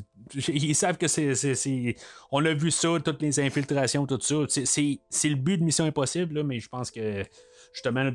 ils 0.49 0.75
savent 0.75 0.99
que 0.99 1.09
c'est, 1.09 1.97
On 2.31 2.45
a 2.45 2.55
vu 2.55 2.71
ça, 2.71 2.89
toutes 3.05 3.23
les 3.23 3.41
infiltrations, 3.41 4.07
tout 4.07 4.21
ça. 4.21 4.37
C'est 4.49 5.29
le 5.29 5.37
but 5.37 5.59
de 5.59 5.65
Mission 5.65 5.85
Impossible, 5.85 6.35
là, 6.35 6.43
mais 6.43 6.61
je 6.61 6.69
pense 6.69 6.91
que 6.91 7.25
justement 7.77 8.11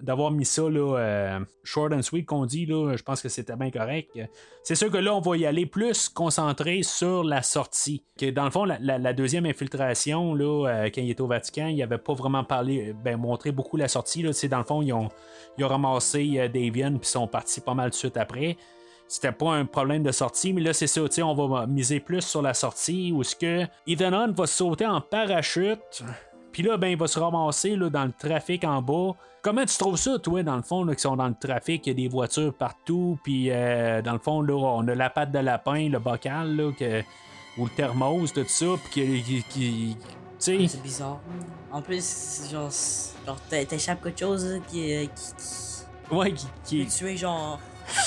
d'avoir, 0.00 0.30
mis 0.30 0.46
ça 0.46 0.62
là, 0.62 0.96
euh, 0.96 1.40
short 1.64 1.92
and 1.92 2.00
sweet 2.00 2.24
qu'on 2.24 2.46
dit, 2.46 2.64
là, 2.64 2.96
je 2.96 3.02
pense 3.02 3.20
que 3.20 3.28
c'était 3.28 3.56
bien 3.56 3.70
correct. 3.70 4.18
C'est 4.62 4.74
sûr 4.74 4.90
que 4.90 4.96
là, 4.96 5.14
on 5.14 5.20
va 5.20 5.36
y 5.36 5.44
aller 5.44 5.66
plus 5.66 6.08
concentré 6.08 6.82
sur 6.82 7.22
la 7.22 7.42
sortie. 7.42 8.04
Que 8.18 8.30
dans 8.30 8.44
le 8.44 8.50
fond, 8.50 8.64
la, 8.64 9.12
deuxième 9.12 9.44
infiltration, 9.44 10.34
là, 10.34 10.66
euh, 10.66 10.84
quand 10.86 11.02
il 11.02 11.10
était 11.10 11.20
au 11.20 11.26
Vatican, 11.26 11.66
il 11.66 11.82
avait 11.82 11.98
pas 11.98 12.14
vraiment 12.14 12.42
parlé, 12.42 12.94
ben, 13.04 13.18
montré 13.18 13.52
beaucoup 13.52 13.76
la 13.76 13.86
sortie. 13.86 14.22
Là. 14.22 14.30
Dans 14.50 14.58
le 14.58 14.64
fond, 14.64 14.80
ils 14.80 14.94
ont, 14.94 15.10
ils 15.58 15.64
ont 15.64 15.68
ramassé 15.68 16.38
euh, 16.38 16.48
Davian 16.48 16.96
puis 16.96 17.08
sont 17.08 17.26
partis 17.26 17.60
pas 17.60 17.74
mal 17.74 17.90
de 17.90 17.94
suite 17.94 18.16
après. 18.16 18.56
C'était 19.08 19.32
pas 19.32 19.52
un 19.52 19.66
problème 19.66 20.02
de 20.02 20.10
sortie, 20.10 20.54
mais 20.54 20.62
là, 20.62 20.72
c'est 20.72 20.86
ça, 20.86 21.02
on 21.18 21.34
va 21.34 21.66
miser 21.66 22.00
plus 22.00 22.22
sur 22.22 22.40
la 22.40 22.54
sortie 22.54 23.12
où 23.14 23.22
ce 23.22 23.36
que 23.36 23.66
Ethan 23.86 24.14
Hunt 24.14 24.32
va 24.32 24.46
sauter 24.46 24.86
en 24.86 25.02
parachute. 25.02 26.02
Puis 26.52 26.62
là, 26.62 26.76
ben, 26.76 26.88
il 26.88 26.96
va 26.98 27.06
se 27.06 27.18
ramasser 27.18 27.76
là, 27.76 27.88
dans 27.90 28.04
le 28.04 28.12
trafic 28.12 28.64
en 28.64 28.82
bas. 28.82 29.12
Comment 29.42 29.64
tu 29.64 29.76
trouves 29.76 29.96
ça, 29.96 30.18
toi, 30.18 30.42
dans 30.42 30.56
le 30.56 30.62
fond, 30.62 30.84
là, 30.84 30.94
qui 30.94 31.00
sont 31.00 31.16
dans 31.16 31.26
le 31.28 31.34
trafic, 31.34 31.86
il 31.86 31.90
y 31.90 31.92
a 31.92 31.94
des 31.94 32.08
voitures 32.08 32.54
partout, 32.54 33.18
puis 33.24 33.50
euh, 33.50 34.00
dans 34.02 34.12
le 34.12 34.18
fond, 34.20 34.40
là, 34.42 34.54
on 34.54 34.86
a 34.86 34.94
la 34.94 35.10
patte 35.10 35.32
de 35.32 35.38
lapin, 35.40 35.88
le 35.88 35.98
bocal, 35.98 36.54
là, 36.56 36.70
que- 36.78 37.02
ou 37.58 37.64
le 37.64 37.70
thermos, 37.70 38.32
tout 38.32 38.44
ça, 38.46 38.66
puis 38.92 39.22
qui. 39.24 39.44
qui- 39.50 39.96
sais, 40.38 40.66
C'est 40.68 40.82
bizarre. 40.82 41.20
En 41.72 41.82
plus, 41.82 42.48
genre, 42.50 42.70
genre 43.26 43.40
t'échappes 43.48 44.02
quelque 44.02 44.20
chose 44.20 44.44
là, 44.46 44.58
qui, 44.68 44.94
euh, 44.94 45.06
qui, 45.06 46.14
ouais, 46.14 46.32
qui, 46.32 46.46
qui 46.64 46.86
tuer, 46.86 47.16
genre. 47.16 47.58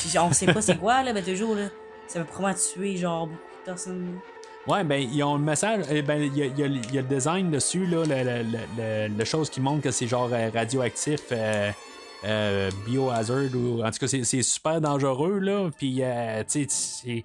genre, 0.07 0.27
on 0.29 0.33
sait 0.33 0.51
pas 0.51 0.61
c'est 0.61 0.77
quoi, 0.77 1.03
là, 1.03 1.11
mais 1.13 1.21
toujours, 1.23 1.55
là. 1.55 1.67
Ça 2.07 2.19
peut 2.19 2.25
probablement 2.25 2.59
tuer, 2.73 2.95
genre, 2.97 3.27
beaucoup 3.27 3.39
de 3.61 3.65
personnes. 3.65 4.19
Ouais, 4.67 4.83
ben, 4.83 4.95
ils 4.95 5.21
ont 5.23 5.37
le 5.37 5.43
message, 5.43 5.85
eh 5.91 6.01
ben, 6.01 6.23
il 6.23 6.35
y, 6.37 6.63
a- 6.63 6.67
le 6.67 7.07
design 7.07 7.51
dessus, 7.51 7.85
là, 7.85 8.03
le, 8.07 9.23
chose 9.25 9.49
qui 9.49 9.61
montre 9.61 9.83
que 9.83 9.91
c'est 9.91 10.07
genre 10.07 10.29
euh, 10.31 10.49
radioactif, 10.51 11.21
euh, 11.31 11.71
euh, 12.23 12.71
biohazard, 12.87 13.53
ou 13.53 13.83
en 13.83 13.91
tout 13.91 13.99
cas, 13.99 14.07
c'est 14.07 14.41
super 14.41 14.81
dangereux, 14.81 15.37
là. 15.37 15.69
Puis, 15.77 16.01
tu 16.49 16.67
sais, 16.67 17.23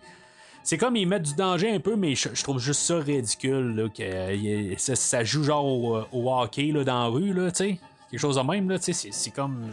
c'est. 0.62 0.76
Comme 0.76 0.96
ils 0.96 1.06
mettent 1.08 1.22
du 1.22 1.34
danger 1.34 1.70
un 1.70 1.80
peu, 1.80 1.96
mais 1.96 2.14
je, 2.14 2.42
trouve 2.42 2.58
juste 2.58 2.82
ça 2.82 2.98
ridicule, 2.98 3.74
là, 3.74 3.88
que 3.88 4.74
ça, 4.76 5.24
joue 5.24 5.42
genre 5.42 5.64
au, 5.64 5.98
au 6.12 6.30
hockey, 6.30 6.72
là, 6.72 6.84
dans 6.84 7.04
la 7.04 7.06
rue, 7.06 7.32
là, 7.32 7.50
tu 7.50 7.56
sais. 7.56 7.78
Quelque 8.10 8.20
chose 8.20 8.36
de 8.36 8.42
même, 8.42 8.68
là, 8.68 8.78
tu 8.78 8.92
sais, 8.92 9.08
c'est 9.10 9.30
comme. 9.30 9.70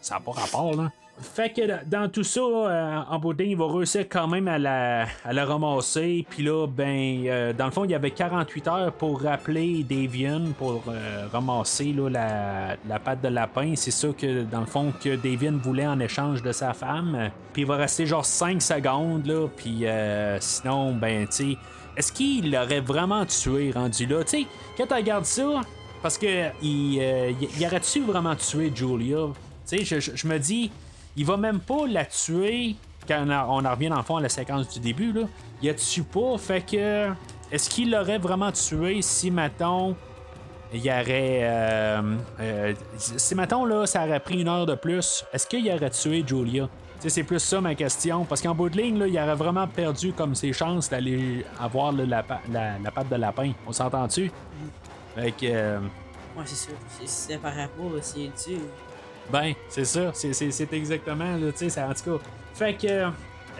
Ça 0.00 0.16
n'a 0.16 0.20
pas 0.20 0.32
rapport, 0.32 0.74
là. 0.74 0.90
Fait 1.20 1.50
que 1.52 1.62
dans- 1.86 2.08
tout 2.10 2.24
ça, 2.24 2.40
euh, 2.40 2.98
en 3.08 3.20
il 3.38 3.56
va 3.56 3.66
réussir 3.72 4.06
quand 4.08 4.26
même 4.26 4.48
à 4.48 4.58
la, 4.58 5.06
à 5.24 5.32
la 5.32 5.44
ramasser. 5.44 6.26
Puis 6.28 6.42
là, 6.42 6.66
ben, 6.66 7.24
euh, 7.26 7.52
dans 7.52 7.66
le 7.66 7.70
fond, 7.70 7.84
il 7.84 7.92
y 7.92 7.94
avait 7.94 8.10
48 8.10 8.68
heures 8.68 8.92
pour 8.92 9.22
rappeler 9.22 9.84
Davian 9.88 10.42
pour 10.58 10.82
euh, 10.88 11.26
ramasser 11.32 11.92
là, 11.92 12.08
la, 12.10 12.76
la 12.88 12.98
patte 12.98 13.22
de 13.22 13.28
lapin. 13.28 13.74
C'est 13.76 13.92
ça 13.92 14.08
que, 14.08 14.42
dans 14.42 14.60
le 14.60 14.66
fond, 14.66 14.92
que 15.02 15.14
Davian 15.14 15.56
voulait 15.56 15.86
en 15.86 16.00
échange 16.00 16.42
de 16.42 16.50
sa 16.50 16.72
femme. 16.74 17.30
Puis 17.52 17.62
il 17.62 17.68
va 17.68 17.76
rester 17.76 18.06
genre 18.06 18.24
5 18.24 18.60
secondes, 18.60 19.24
là. 19.26 19.46
Puis 19.56 19.86
euh, 19.86 20.36
sinon, 20.40 20.94
ben, 20.94 21.26
tu 21.28 21.56
est-ce 21.96 22.12
qu'il 22.12 22.50
l'aurait 22.50 22.80
vraiment 22.80 23.24
tué 23.24 23.70
rendu 23.72 24.06
là? 24.06 24.24
Tu 24.24 24.46
quand 24.76 24.86
tu 24.88 24.94
regardes 24.94 25.26
ça, 25.26 25.60
parce 26.02 26.18
que 26.18 26.48
il, 26.60 26.98
euh, 27.00 27.30
il- 27.40 27.48
il 27.60 27.66
aurait-tu 27.66 28.00
vraiment 28.00 28.34
tué 28.34 28.72
Julia? 28.74 29.28
Tu 29.68 29.84
sais, 29.84 30.00
je- 30.00 30.16
je 30.16 30.26
me 30.26 30.38
dis, 30.38 30.72
il 31.16 31.24
va 31.24 31.36
même 31.36 31.60
pas 31.60 31.86
la 31.88 32.04
tuer 32.04 32.76
quand 33.06 33.24
on, 33.48 33.64
en 33.64 33.70
revient 33.70 33.88
dans 33.88 33.96
le 33.98 34.02
fond 34.02 34.16
à 34.16 34.20
la 34.22 34.28
séquence 34.28 34.68
du 34.68 34.80
début. 34.80 35.12
Là. 35.12 35.22
Il 35.62 35.68
a 35.68 35.74
tue 35.74 36.02
pas, 36.02 36.36
fait 36.38 36.60
que. 36.62 37.08
Est-ce 37.52 37.68
qu'il 37.70 37.90
l'aurait 37.90 38.18
vraiment 38.18 38.50
tué 38.50 39.00
si, 39.02 39.30
mettons, 39.30 39.94
il 40.72 40.80
y 40.84 40.88
aurait. 40.90 41.40
euh, 41.42 42.16
euh, 42.40 42.74
si, 42.96 43.34
mettons, 43.34 43.64
là, 43.64 43.86
ça 43.86 44.04
aurait 44.06 44.18
pris 44.20 44.40
une 44.40 44.48
heure 44.48 44.66
de 44.66 44.74
plus, 44.74 45.24
est-ce 45.32 45.46
qu'il 45.46 45.70
aurait 45.70 45.90
tué 45.90 46.24
Julia? 46.26 46.68
C'est 47.06 47.22
plus 47.22 47.38
ça 47.38 47.60
ma 47.60 47.74
question. 47.74 48.24
Parce 48.24 48.40
qu'en 48.40 48.54
bout 48.54 48.70
de 48.70 48.78
ligne, 48.78 48.98
là, 48.98 49.06
il 49.06 49.16
aurait 49.18 49.34
vraiment 49.34 49.66
perdu 49.68 50.14
comme 50.14 50.34
ses 50.34 50.54
chances 50.54 50.88
d'aller 50.88 51.44
avoir 51.60 51.92
là, 51.92 52.06
la, 52.06 52.22
pa- 52.22 52.40
la- 52.50 52.78
la 52.82 52.90
patte 52.90 53.10
de 53.10 53.16
lapin. 53.16 53.52
On 53.66 53.72
s'entend-tu? 53.72 54.32
Fait 55.14 55.30
que. 55.32 55.44
euh, 55.44 55.80
Ouais, 56.36 56.42
c'est 56.46 56.56
sûr. 56.56 56.72
C'est- 56.88 57.06
C'est 57.06 57.38
par 57.38 57.54
rapport, 57.54 57.92
c'est 58.00 58.28
dessus. 58.34 58.58
Ben, 59.32 59.54
c'est 59.68 59.84
ça. 59.84 60.12
C'est, 60.12 60.72
exactement, 60.72 61.38
tu 61.56 61.70
sais, 61.70 61.82
en 61.82 61.94
tout 61.94 62.18
cas. 62.18 62.24
Fait 62.54 62.74
que. 62.74 63.10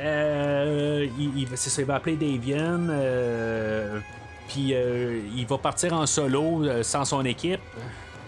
Euh, 0.00 1.06
il, 1.18 1.48
ça, 1.56 1.80
il 1.80 1.84
va 1.86 1.96
appeler 1.96 2.16
Davian. 2.16 2.88
euh, 2.90 4.00
puis 4.48 4.74
euh, 4.74 5.20
il 5.36 5.46
va 5.46 5.56
partir 5.58 5.92
en 5.92 6.06
solo 6.06 6.64
euh, 6.64 6.82
sans 6.82 7.04
son 7.04 7.24
équipe. 7.24 7.60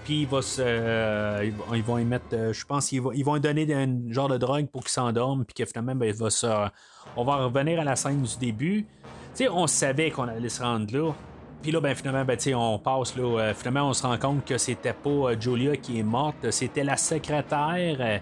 Puis 0.04 0.22
il 0.22 0.26
va 0.28 0.40
se. 0.40 1.44
ils, 1.44 1.82
vont, 1.82 1.98
ils 1.98 2.02
y 2.02 2.04
mettre. 2.04 2.52
je 2.52 2.64
pense 2.64 2.88
qu'ils 2.88 3.02
vont, 3.02 3.12
ils 3.12 3.24
vont 3.24 3.34
lui 3.34 3.40
donner 3.40 3.74
un 3.74 4.12
genre 4.12 4.28
de 4.28 4.38
drogue 4.38 4.68
pour 4.68 4.82
qu'il 4.82 4.90
s'endorme. 4.92 5.44
Puis 5.44 5.54
que 5.54 5.64
finalement, 5.64 5.96
ben, 5.96 6.06
il 6.06 6.14
va 6.14 6.30
se. 6.30 6.46
On 7.16 7.24
va 7.24 7.36
revenir 7.36 7.80
à 7.80 7.84
la 7.84 7.96
scène 7.96 8.22
du 8.22 8.36
début. 8.38 8.86
Tu 9.34 9.44
sais, 9.44 9.48
on 9.48 9.66
savait 9.66 10.10
qu'on 10.10 10.28
allait 10.28 10.48
se 10.48 10.62
rendre 10.62 10.96
là. 10.96 11.12
Puis 11.62 11.72
là, 11.72 11.80
ben, 11.80 11.94
finalement, 11.94 12.24
ben, 12.24 12.36
tu 12.36 12.44
sais, 12.44 12.54
on 12.54 12.78
passe, 12.78 13.16
là, 13.16 13.22
euh, 13.40 13.54
finalement, 13.54 13.88
on 13.88 13.92
se 13.92 14.06
rend 14.06 14.16
compte 14.18 14.44
que 14.44 14.56
c'était 14.58 14.92
pas 14.92 15.10
euh, 15.10 15.36
Julia 15.40 15.76
qui 15.76 15.98
est 15.98 16.02
morte, 16.04 16.50
c'était 16.50 16.84
la 16.84 16.96
secrétaire. 16.96 17.96
Euh, 18.00 18.18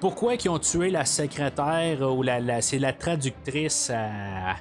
pourquoi 0.00 0.36
qu'ils 0.36 0.50
ont 0.50 0.58
tué 0.58 0.90
la 0.90 1.04
secrétaire 1.06 2.02
ou 2.02 2.22
la, 2.22 2.40
la- 2.40 2.60
c'est 2.60 2.78
la 2.78 2.92
traductrice 2.92 3.90
à, 3.90 4.56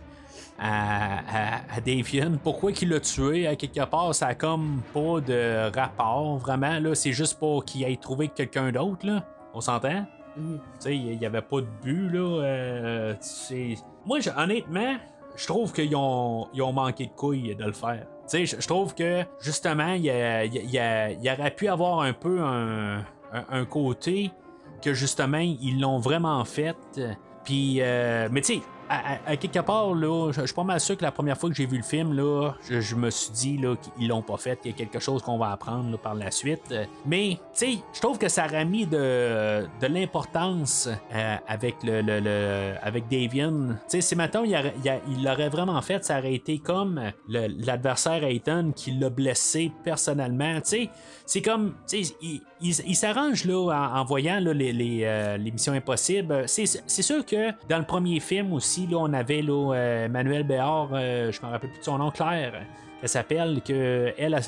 à, 0.57 1.17
à, 1.17 1.55
à 1.75 1.81
Davian? 1.81 2.37
Pourquoi 2.41 2.71
qu'il 2.71 2.89
l'a 2.89 3.01
tué? 3.01 3.45
À 3.47 3.55
quelque 3.57 3.83
part? 3.85 4.15
Ça 4.15 4.27
a 4.27 4.35
comme 4.35 4.81
pas 4.93 5.19
de 5.19 5.69
rapport, 5.77 6.37
vraiment, 6.37 6.79
là. 6.79 6.95
C'est 6.95 7.11
juste 7.11 7.37
pour 7.39 7.65
qu'il 7.65 7.83
aille 7.83 7.97
trouver 7.97 8.29
quelqu'un 8.29 8.71
d'autre, 8.71 9.05
là. 9.05 9.25
On 9.53 9.59
s'entend? 9.59 10.05
Tu 10.35 10.41
sais, 10.79 10.95
il 10.95 11.17
n'y 11.19 11.25
avait 11.25 11.41
pas 11.41 11.61
de 11.61 11.67
but, 11.83 12.09
là. 12.09 12.41
euh, 12.43 13.13
Moi, 14.05 14.19
je- 14.21 14.29
honnêtement, 14.35 14.95
je 15.35 15.47
trouve 15.47 15.73
qu'ils 15.73 15.95
ont, 15.95 16.47
ils 16.53 16.61
ont 16.61 16.73
manqué 16.73 17.05
de 17.07 17.11
couilles 17.11 17.55
de 17.55 17.63
le 17.65 17.73
faire. 17.73 18.05
Je, 18.31 18.67
trouve 18.67 18.95
que, 18.95 19.23
justement, 19.39 19.93
il 19.93 20.03
y, 20.05 20.09
a- 20.09 20.45
il 20.45 20.53
y 20.55 21.25
y 21.25 21.29
aurait 21.31 21.51
pu 21.55 21.67
avoir 21.67 21.99
un 22.01 22.13
peu 22.13 22.39
un, 22.41 22.99
un- 23.33 23.65
côté 23.65 24.31
que, 24.81 24.93
justement, 24.93 25.37
ils 25.39 25.79
l'ont 25.79 25.99
vraiment 25.99 26.43
fait. 26.45 26.75
Puis, 27.43 27.77
euh, 27.81 28.29
mais 28.31 28.41
tu 28.41 28.55
sais, 28.55 28.61
à, 28.89 29.35
quelque 29.37 29.59
part, 29.59 29.93
là, 29.93 30.31
je 30.31 30.43
je 30.43 30.47
suis 30.47 30.55
pas 30.55 30.63
mal 30.65 30.79
sûr 30.81 30.97
que 30.97 31.03
la 31.03 31.11
première 31.11 31.37
fois 31.37 31.49
que 31.49 31.55
j'ai 31.55 31.65
vu 31.65 31.77
le 31.77 31.83
film, 31.83 32.13
là, 32.13 32.51
je, 32.69 32.95
me 32.95 33.09
suis 33.09 33.31
dit 33.31 33.57
là, 33.57 33.75
qu'ils 33.77 34.09
l'ont 34.09 34.21
pas 34.21 34.35
fait, 34.37 34.59
qu'il 34.59 34.71
y 34.71 34.73
a 34.73 34.77
quelque 34.77 34.99
chose 34.99 35.21
qu'on 35.21 35.37
va 35.37 35.51
apprendre 35.51 35.97
par 35.97 36.15
la 36.15 36.31
suite. 36.31 36.61
Euh, 36.71 36.85
Mais, 37.05 37.37
tu 37.53 37.65
sais, 37.65 37.77
je 37.93 38.01
trouve 38.01 38.17
que 38.17 38.27
ça 38.27 38.45
aurait 38.45 38.65
mis 38.65 38.85
de, 38.85 39.65
de 39.81 39.87
l'importance 39.87 40.89
euh, 41.13 41.35
avec 41.47 41.75
le, 41.83 42.75
avec 42.81 43.07
Davian. 43.07 43.69
Tu 43.69 43.75
sais, 43.87 44.01
si 44.01 44.15
maintenant 44.17 44.43
il, 44.43 44.53
aurait- 44.53 44.75
il 44.83 44.89
a- 44.89 44.99
il 45.09 45.23
l'aurait 45.23 45.49
vraiment 45.49 45.81
fait, 45.81 46.03
ça 46.03 46.19
aurait 46.19 46.33
été 46.33 46.59
comme 46.59 46.99
l'adversaire 47.29 48.23
Hayton 48.23 48.73
qui 48.75 48.91
l'a 48.91 49.09
blessé 49.09 49.71
personnellement. 49.83 50.55
Tu 50.55 50.69
sais, 50.69 50.89
c'est 51.25 51.41
comme, 51.41 51.73
tu 51.87 52.03
sais, 52.03 52.15
il, 52.61 52.95
s'arrange 52.95 53.45
là 53.45 53.91
en, 53.95 54.03
voyant 54.03 54.39
là, 54.39 54.53
les, 54.53 54.73
les, 54.73 55.01
euh, 55.03 55.37
missions 55.37 55.73
impossibles. 55.73 56.43
C'est 56.47 56.65
sûr 57.01 57.25
que 57.25 57.51
dans 57.69 57.77
le 57.79 57.85
premier 57.85 58.19
film 58.19 58.53
aussi, 58.53 58.82
là, 58.87 58.97
on 58.99 59.13
avait 59.13 59.41
là, 59.41 59.73
euh, 59.73 60.09
Manuel 60.09 60.43
Béard, 60.43 60.89
euh, 60.93 61.31
je 61.31 61.41
me 61.45 61.51
rappelle 61.51 61.69
plus 61.69 61.79
de 61.79 61.83
son 61.83 61.97
nom, 61.97 62.11
Claire. 62.11 62.53
Elle 63.01 63.09
s'appelle 63.09 63.61
que 63.61 64.13
elle, 64.17 64.33
elle, 64.33 64.43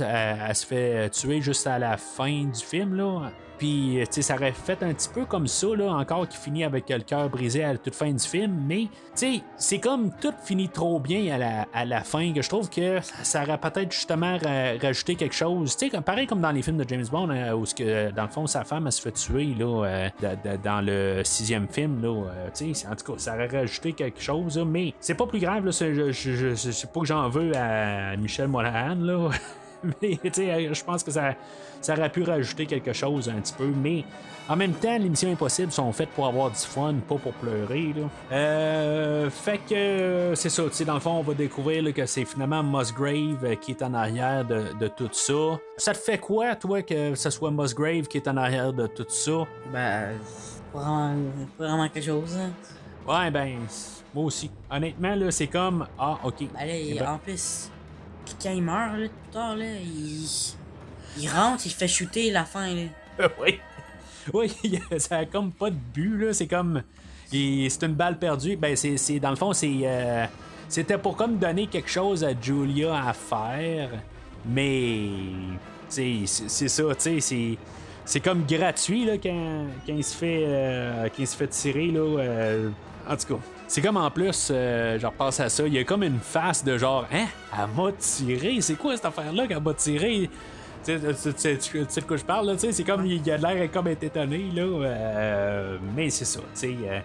elle- 0.48 0.56
se 0.56 0.66
fait 0.66 1.10
tuer 1.10 1.42
juste 1.42 1.68
à 1.68 1.78
la 1.78 1.98
fin 1.98 2.44
du 2.46 2.60
film 2.64 2.96
là. 2.96 3.32
Puis 3.58 4.00
tu 4.02 4.08
sais, 4.12 4.22
ça 4.22 4.36
aurait 4.36 4.52
fait 4.52 4.82
un 4.84 4.94
petit 4.94 5.10
peu 5.10 5.26
comme 5.26 5.48
ça, 5.48 5.68
là, 5.76 5.92
encore 5.94 6.28
qui 6.28 6.38
finit 6.38 6.64
avec 6.64 6.90
le 6.90 7.00
cœur 7.00 7.30
brisé 7.30 7.64
à 7.64 7.74
la 7.74 7.78
toute 7.78 7.96
fin 7.96 8.12
du 8.12 8.24
film, 8.24 8.64
mais 8.68 8.84
tu 8.86 8.90
sais, 9.16 9.42
c'est 9.58 9.80
comme 9.80 10.12
tout 10.22 10.34
finit 10.44 10.70
trop 10.70 11.00
bien 11.00 11.34
à 11.34 11.38
la, 11.38 11.68
à 11.74 11.86
la 11.86 12.02
fin, 12.02 12.34
que 12.34 12.42
je 12.42 12.50
trouve 12.50 12.70
que 12.70 13.00
ça 13.24 13.44
aurait 13.44 13.58
peut-être 13.58 13.92
justement 13.92 14.38
ra- 14.38 14.78
rajouté 14.82 15.16
quelque 15.16 15.36
chose, 15.36 15.76
tu 15.78 15.90
sais, 15.90 16.02
pareil 16.02 16.28
comme 16.28 16.42
dans 16.42 16.52
les 16.52 16.62
films 16.62 16.78
de 16.78 16.86
James 16.88 17.06
Bond, 17.12 17.30
hein, 17.30 17.54
où 17.54 17.64
que, 17.64 18.12
dans 18.12 18.24
le 18.24 18.30
fond, 18.30 18.48
sa 18.48 18.64
femme, 18.64 18.86
elle 18.86 18.92
se 18.92 19.02
fait 19.02 19.12
tuer, 19.12 19.56
là, 19.58 19.86
euh, 19.86 20.10
dans 20.64 20.86
le 20.86 21.22
sixième 21.24 21.68
film, 21.68 22.02
là, 22.02 22.10
euh, 22.10 22.48
tu 22.54 22.74
sais, 22.74 22.88
en 22.88 22.96
tout 22.96 23.14
cas, 23.14 23.20
ça 23.20 23.34
aurait 23.34 23.48
rajouté 23.48 23.94
quelque 23.94 24.22
chose, 24.22 24.58
là, 24.58 24.66
mais 24.66 24.94
c'est 25.00 25.16
pas 25.16 25.26
plus 25.28 25.40
grave, 25.40 25.66
là, 25.66 25.72
c'est, 25.72 25.92
pas 26.94 27.00
que 27.00 27.06
j'en 27.06 27.30
veux 27.30 27.52
à 27.56 28.16
Michel 28.18 28.48
Monahan, 28.48 28.96
là, 28.96 29.30
mais 30.02 30.20
sais, 30.32 30.74
je 30.74 30.84
pense 30.84 31.04
que 31.04 31.12
ça, 31.12 31.34
ça 31.82 31.94
aurait 31.94 32.10
pu 32.12 32.24
rajouter 32.24 32.66
quelque 32.66 32.94
chose 32.94 33.30
un 33.30 33.40
petit 33.42 33.54
peu, 33.54 33.68
mais 33.68 34.04
en 34.48 34.56
même 34.56 34.74
temps, 34.74 34.98
les 34.98 35.10
missions 35.10 35.32
impossibles 35.32 35.72
sont 35.72 35.92
faites 35.92 36.10
pour 36.10 36.28
avoir 36.28 36.52
du 36.52 36.58
fun, 36.58 36.94
pas 37.08 37.16
pour 37.16 37.34
pleurer. 37.34 37.94
Là. 37.96 38.04
Euh, 38.32 39.30
fait 39.30 39.58
que 39.58 39.74
euh, 39.74 40.36
c'est 40.36 40.50
ça, 40.50 40.64
dans 40.86 40.94
le 40.94 41.00
fond, 41.00 41.12
on 41.14 41.22
va 41.24 41.34
découvrir 41.34 41.82
là, 41.84 41.92
que 41.92 42.06
c'est 42.06 42.26
finalement 42.26 42.62
Musgrave 42.62 43.44
euh, 43.44 43.56
qui 43.56 43.72
est 43.72 43.82
en 43.82 43.94
arrière 43.96 44.46
de, 44.46 44.66
de 44.80 44.88
tout 44.88 45.10
ça. 45.12 45.60
Ça 45.78 45.94
te 45.94 45.98
fait 45.98 46.20
quoi, 46.20 46.56
toi, 46.56 46.82
que 46.84 47.16
ce 47.16 47.30
soit 47.32 47.50
Musgrave 47.52 48.04
qui 48.04 48.18
est 48.18 48.28
en 48.28 48.38
arrière 48.38 48.72
de 48.72 48.86
tout 48.88 49.06
ça? 49.10 49.46
Ben, 49.74 50.10
pas 50.72 50.80
vraiment, 50.80 51.16
pas 51.58 51.68
vraiment 51.68 51.90
quelque 51.90 52.06
chose. 52.06 52.38
hein. 52.38 52.52
Ouais, 53.08 53.32
ben, 53.32 53.58
moi 54.14 54.26
aussi. 54.26 54.50
Honnêtement, 54.70 55.16
là, 55.16 55.32
c'est 55.32 55.48
comme, 55.48 55.88
ah, 55.98 56.18
ok. 56.24 56.36
Ben 56.54 56.60
là, 56.60 56.66
Eh 56.68 57.00
ben- 57.00 57.08
en 57.14 57.18
plus, 57.18 57.72
quand 58.42 58.52
il 58.52 58.62
meurt, 58.64 58.98
là, 58.98 59.08
tard, 59.32 59.56
là, 59.56 59.66
il, 59.66 60.26
il 61.18 61.30
rentre, 61.30 61.66
il 61.66 61.72
fait 61.72 61.88
shooter 61.88 62.32
la 62.32 62.46
fin, 62.46 62.68
là. 62.74 62.84
oui. 63.42 63.60
Oui, 64.34 64.52
ça 64.98 65.18
a 65.18 65.26
comme 65.26 65.52
pas 65.52 65.70
de 65.70 65.76
but, 65.94 66.18
là. 66.18 66.34
C'est 66.34 66.48
comme. 66.48 66.84
C'est 67.32 67.84
une 67.84 67.94
balle 67.94 68.18
perdue. 68.20 68.56
Ben, 68.58 68.76
c'est, 68.76 69.20
dans 69.20 69.30
le 69.30 69.36
fond, 69.36 69.54
c'est. 69.54 69.72
euh, 69.84 70.26
c'était 70.68 70.98
pour 70.98 71.16
comme 71.16 71.38
donner 71.38 71.68
quelque 71.68 71.90
chose 71.90 72.24
à 72.24 72.32
Julia 72.40 73.08
à 73.08 73.14
faire. 73.14 73.90
Mais. 74.46 75.10
C'est, 75.88 76.26
ça, 76.28 76.84
tu 76.96 76.96
sais. 77.00 77.20
C'est, 77.22 77.58
c'est 78.04 78.20
comme 78.20 78.46
gratuit, 78.46 79.06
là, 79.06 79.18
quand, 79.18 79.68
quand 79.86 79.94
il 79.96 80.04
se 80.04 80.16
fait. 80.16 80.44
euh, 80.48 81.06
quand 81.10 81.20
il 81.20 81.28
se 81.28 81.36
fait 81.38 81.48
tirer, 81.48 81.88
là. 81.92 82.00
euh, 82.20 82.70
en 83.08 83.16
tout 83.18 83.36
cas. 83.36 83.42
C'est 83.68 83.82
comme 83.82 83.98
en 83.98 84.12
plus, 84.12 84.50
euh, 84.52 85.00
je 85.00 85.08
à 85.08 85.50
ça, 85.50 85.68
il 85.68 85.74
y 85.74 85.80
a 85.80 85.84
comme 85.84 86.04
une 86.04 86.20
face 86.20 86.64
de 86.64 86.78
genre, 86.78 87.06
hein, 87.12 87.26
elle 87.52 87.68
m'a 87.76 87.92
tiré, 87.94 88.62
c'est 88.62 88.76
quoi 88.76 88.96
cette 88.96 89.06
affaire-là 89.06 89.48
qu'elle 89.48 89.62
m'a 89.62 89.74
tiré? 89.74 90.30
Tu 90.84 91.00
sais, 91.00 92.02
de 92.02 92.06
quoi 92.06 92.18
je 92.18 92.24
parle, 92.24 92.46
là, 92.48 92.54
c'est 92.58 92.84
comme, 92.84 93.06
il 93.08 93.32
a 93.32 93.38
l'air 93.38 93.72
comme 93.72 93.88
être 93.88 94.04
étonné, 94.04 94.46
là, 94.54 94.62
euh, 94.62 95.78
mais 95.96 96.12
c'est 96.12 96.26
ça, 96.26 96.42
tu 96.42 96.46
sais. 96.54 96.76
euh, 96.86 97.00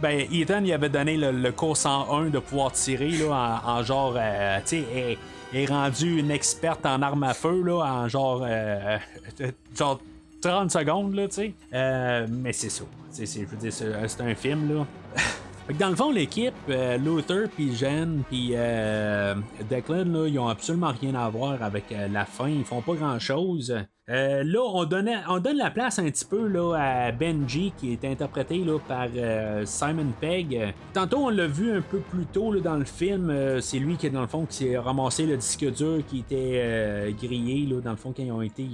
ben, 0.00 0.24
Ethan, 0.32 0.60
il 0.64 0.72
avait 0.72 0.88
donné 0.88 1.16
le, 1.16 1.50
cours 1.50 1.76
101 1.76 2.26
de 2.30 2.38
pouvoir 2.38 2.70
tirer, 2.72 3.10
là, 3.10 3.60
en, 3.64 3.70
en 3.78 3.82
genre, 3.82 4.14
euh, 4.16 4.58
tu 4.64 4.84
sais, 4.84 5.18
est, 5.52 5.66
rendu 5.66 6.18
une 6.20 6.30
experte 6.30 6.86
en 6.86 7.02
armes 7.02 7.24
à 7.24 7.34
feu, 7.34 7.60
là, 7.64 7.78
en 7.82 8.08
genre, 8.08 8.44
euh, 8.46 8.98
genre 9.76 10.00
30 10.40 10.70
secondes, 10.70 11.14
là, 11.14 11.26
tu 11.26 11.34
sais. 11.34 12.26
Mais 12.28 12.52
c'est 12.52 12.70
ça, 12.70 12.84
c'est- 13.10 13.26
je 13.26 13.46
veux 13.46 13.56
dire, 13.56 13.72
c'est 13.72 14.20
un 14.20 14.34
film, 14.36 14.78
là. 14.78 14.86
Dans 15.72 15.88
le 15.88 15.96
fond, 15.96 16.12
l'équipe, 16.12 16.52
euh, 16.68 16.98
Luther, 16.98 17.48
puis 17.48 17.74
Jen, 17.74 18.22
puis 18.28 18.50
euh, 18.52 19.34
Declan, 19.70 20.04
là, 20.04 20.28
ils 20.28 20.38
ont 20.38 20.48
absolument 20.48 20.92
rien 21.00 21.14
à 21.14 21.26
voir 21.30 21.62
avec 21.62 21.90
euh, 21.90 22.06
la 22.06 22.26
fin. 22.26 22.48
Ils 22.48 22.66
font 22.66 22.82
pas 22.82 22.92
grand-chose. 22.92 23.74
Euh, 24.10 24.44
là, 24.44 24.60
on, 24.60 24.84
donne 24.84 25.56
la 25.56 25.70
place 25.70 25.98
un 25.98 26.04
petit 26.04 26.26
peu 26.26 26.46
là, 26.46 26.74
à 26.74 27.12
Benji, 27.12 27.72
qui 27.78 27.92
est 27.92 28.04
interprété 28.04 28.58
là, 28.58 28.78
par 28.78 29.08
euh, 29.16 29.64
Simon 29.64 30.12
Pegg. 30.20 30.74
Tantôt, 30.92 31.20
on 31.20 31.30
l'a 31.30 31.46
vu 31.46 31.72
un 31.72 31.80
peu 31.80 32.00
plus 32.00 32.26
tôt 32.26 32.54
dans 32.60 32.76
le 32.76 32.84
film. 32.84 33.30
Euh, 33.30 33.62
c'est 33.62 33.78
lui 33.78 33.96
qui, 33.96 34.10
dans 34.10 34.20
le 34.20 34.26
fond, 34.26 34.44
qui 34.44 34.56
s'est 34.56 34.76
ramassé 34.76 35.24
le 35.24 35.38
disque 35.38 35.64
dur 35.72 36.02
qui 36.06 36.18
était 36.18 37.14
grillé, 37.18 37.66
là, 37.66 37.80
dans 37.80 37.92
le 37.92 37.96
fond, 37.96 38.12
quand 38.14 38.22
ils 38.22 38.30
ont 38.30 38.42
été 38.42 38.66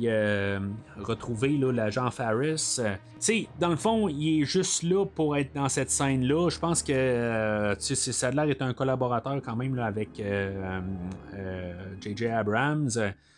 retrouvés, 0.98 1.56
l'agent 1.56 2.10
Farris. 2.10 2.80
Sais, 3.20 3.48
dans 3.60 3.68
le 3.68 3.76
fond, 3.76 4.08
il 4.08 4.40
est 4.40 4.44
juste 4.44 4.82
là 4.82 5.04
pour 5.04 5.36
être 5.36 5.54
dans 5.54 5.68
cette 5.68 5.90
scène-là. 5.90 6.48
Je 6.48 6.58
pense 6.58 6.82
que 6.82 6.92
l'air 6.92 8.46
d'être 8.46 8.62
un 8.62 8.72
collaborateur 8.72 9.40
quand 9.44 9.54
même 9.54 9.78
avec 9.78 10.20
J.J. 12.00 12.26
Abrams. 12.26 12.90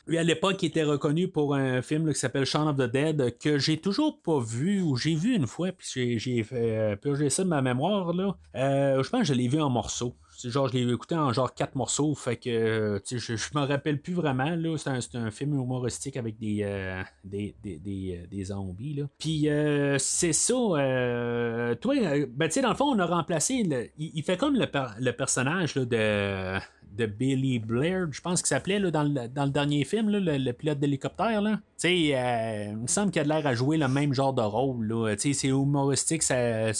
Lui, 0.07 0.19
à 0.19 0.24
l'époque, 0.24 0.61
il 0.62 0.66
était 0.66 0.83
reconnu 0.83 1.29
pour 1.29 1.55
un 1.55 1.81
film 1.81 2.12
qui 2.12 2.19
s'appelle 2.19 2.45
Shaun 2.45 2.69
of 2.69 2.77
the 2.77 2.91
Dead, 2.91 3.39
que 3.39 3.59
j'ai 3.59 3.77
toujours 3.77 4.20
pas 4.20 4.41
vu, 4.41 4.83
ou 4.83 4.97
j'ai 4.97 5.15
vu 5.15 5.35
une 5.35 5.47
fois, 5.47 5.70
puis 5.73 6.19
j'ai, 6.19 6.45
euh, 6.53 6.97
purger 6.97 7.31
ça 7.31 7.45
de 7.45 7.49
ma 7.49 7.62
mémoire. 7.62 8.12
Là. 8.12 8.37
Euh, 8.57 9.03
je 9.03 9.09
pense 9.11 9.20
que 9.20 9.27
je 9.27 9.35
l'ai 9.35 9.47
vu 9.49 9.61
en 9.61 9.70
morceaux. 9.70 10.15
Genre, 10.45 10.66
je 10.66 10.73
l'ai 10.73 10.93
écouté 10.93 11.15
en 11.15 11.33
genre 11.33 11.55
quatre 11.55 11.77
morceaux, 11.77 12.16
fait 12.16 12.37
que 12.37 13.01
je, 13.09 13.16
je 13.16 13.49
me 13.55 13.61
rappelle 13.65 14.01
plus 14.01 14.15
vraiment. 14.15 14.57
Là. 14.57 14.77
C'est, 14.77 14.89
un, 15.16 15.24
un 15.27 15.31
film 15.31 15.55
humoristique 15.55 16.16
avec 16.16 16.37
des, 16.39 16.62
euh, 16.65 17.01
des, 17.23 17.55
des, 17.62 17.77
des, 17.79 18.19
euh, 18.20 18.27
des 18.29 18.45
zombies. 18.47 18.95
Là. 18.95 19.05
Puis 19.19 19.49
euh, 19.49 19.99
c'est 19.99 20.33
ça. 20.33 20.55
euh, 20.55 21.74
toi, 21.77 21.95
ben, 22.29 22.49
tu 22.49 22.55
sais, 22.55 22.62
dans 22.62 22.70
le 22.70 22.74
fond, 22.74 22.87
on 22.87 22.99
a 22.99 23.07
remplacé. 23.07 23.55
il, 23.99 24.11
il 24.15 24.23
fait 24.24 24.37
comme 24.37 24.57
le, 24.57 24.66
le 24.99 25.12
personnage 25.12 25.77
là, 25.77 25.85
de 25.85 26.59
de 26.97 27.06
Billy 27.06 27.59
Blair, 27.59 28.06
je 28.10 28.20
pense 28.20 28.40
qu'il 28.43 28.48
s'appelait 28.48 28.78
dans, 28.90 29.02
le, 29.02 29.28
dans 29.28 29.44
le 29.44 29.51
dernier 29.51 29.85
film, 29.85 30.09
là, 30.10 30.20
le, 30.20 30.36
le 30.39 30.52
pilote 30.52 30.78
d'hélicoptère. 30.78 31.40
Là. 31.40 31.56
Tu 31.78 31.89
sais, 31.89 32.10
euh, 32.14 32.66
il 32.73 32.77
me 32.77 32.86
semble 32.86 33.10
qu'il 33.10 33.23
a 33.23 33.24
l'air 33.24 33.47
à 33.47 33.55
jouer 33.55 33.77
le 33.78 33.89
même 33.89 34.12
genre 34.12 34.32
de 34.35 34.43
rôle. 34.43 34.86
Là. 34.86 35.14
Tu 35.16 35.32
sais, 35.32 35.40
C'est 35.40 35.48
humoristique, 35.48 36.23
c'est, 36.23 36.73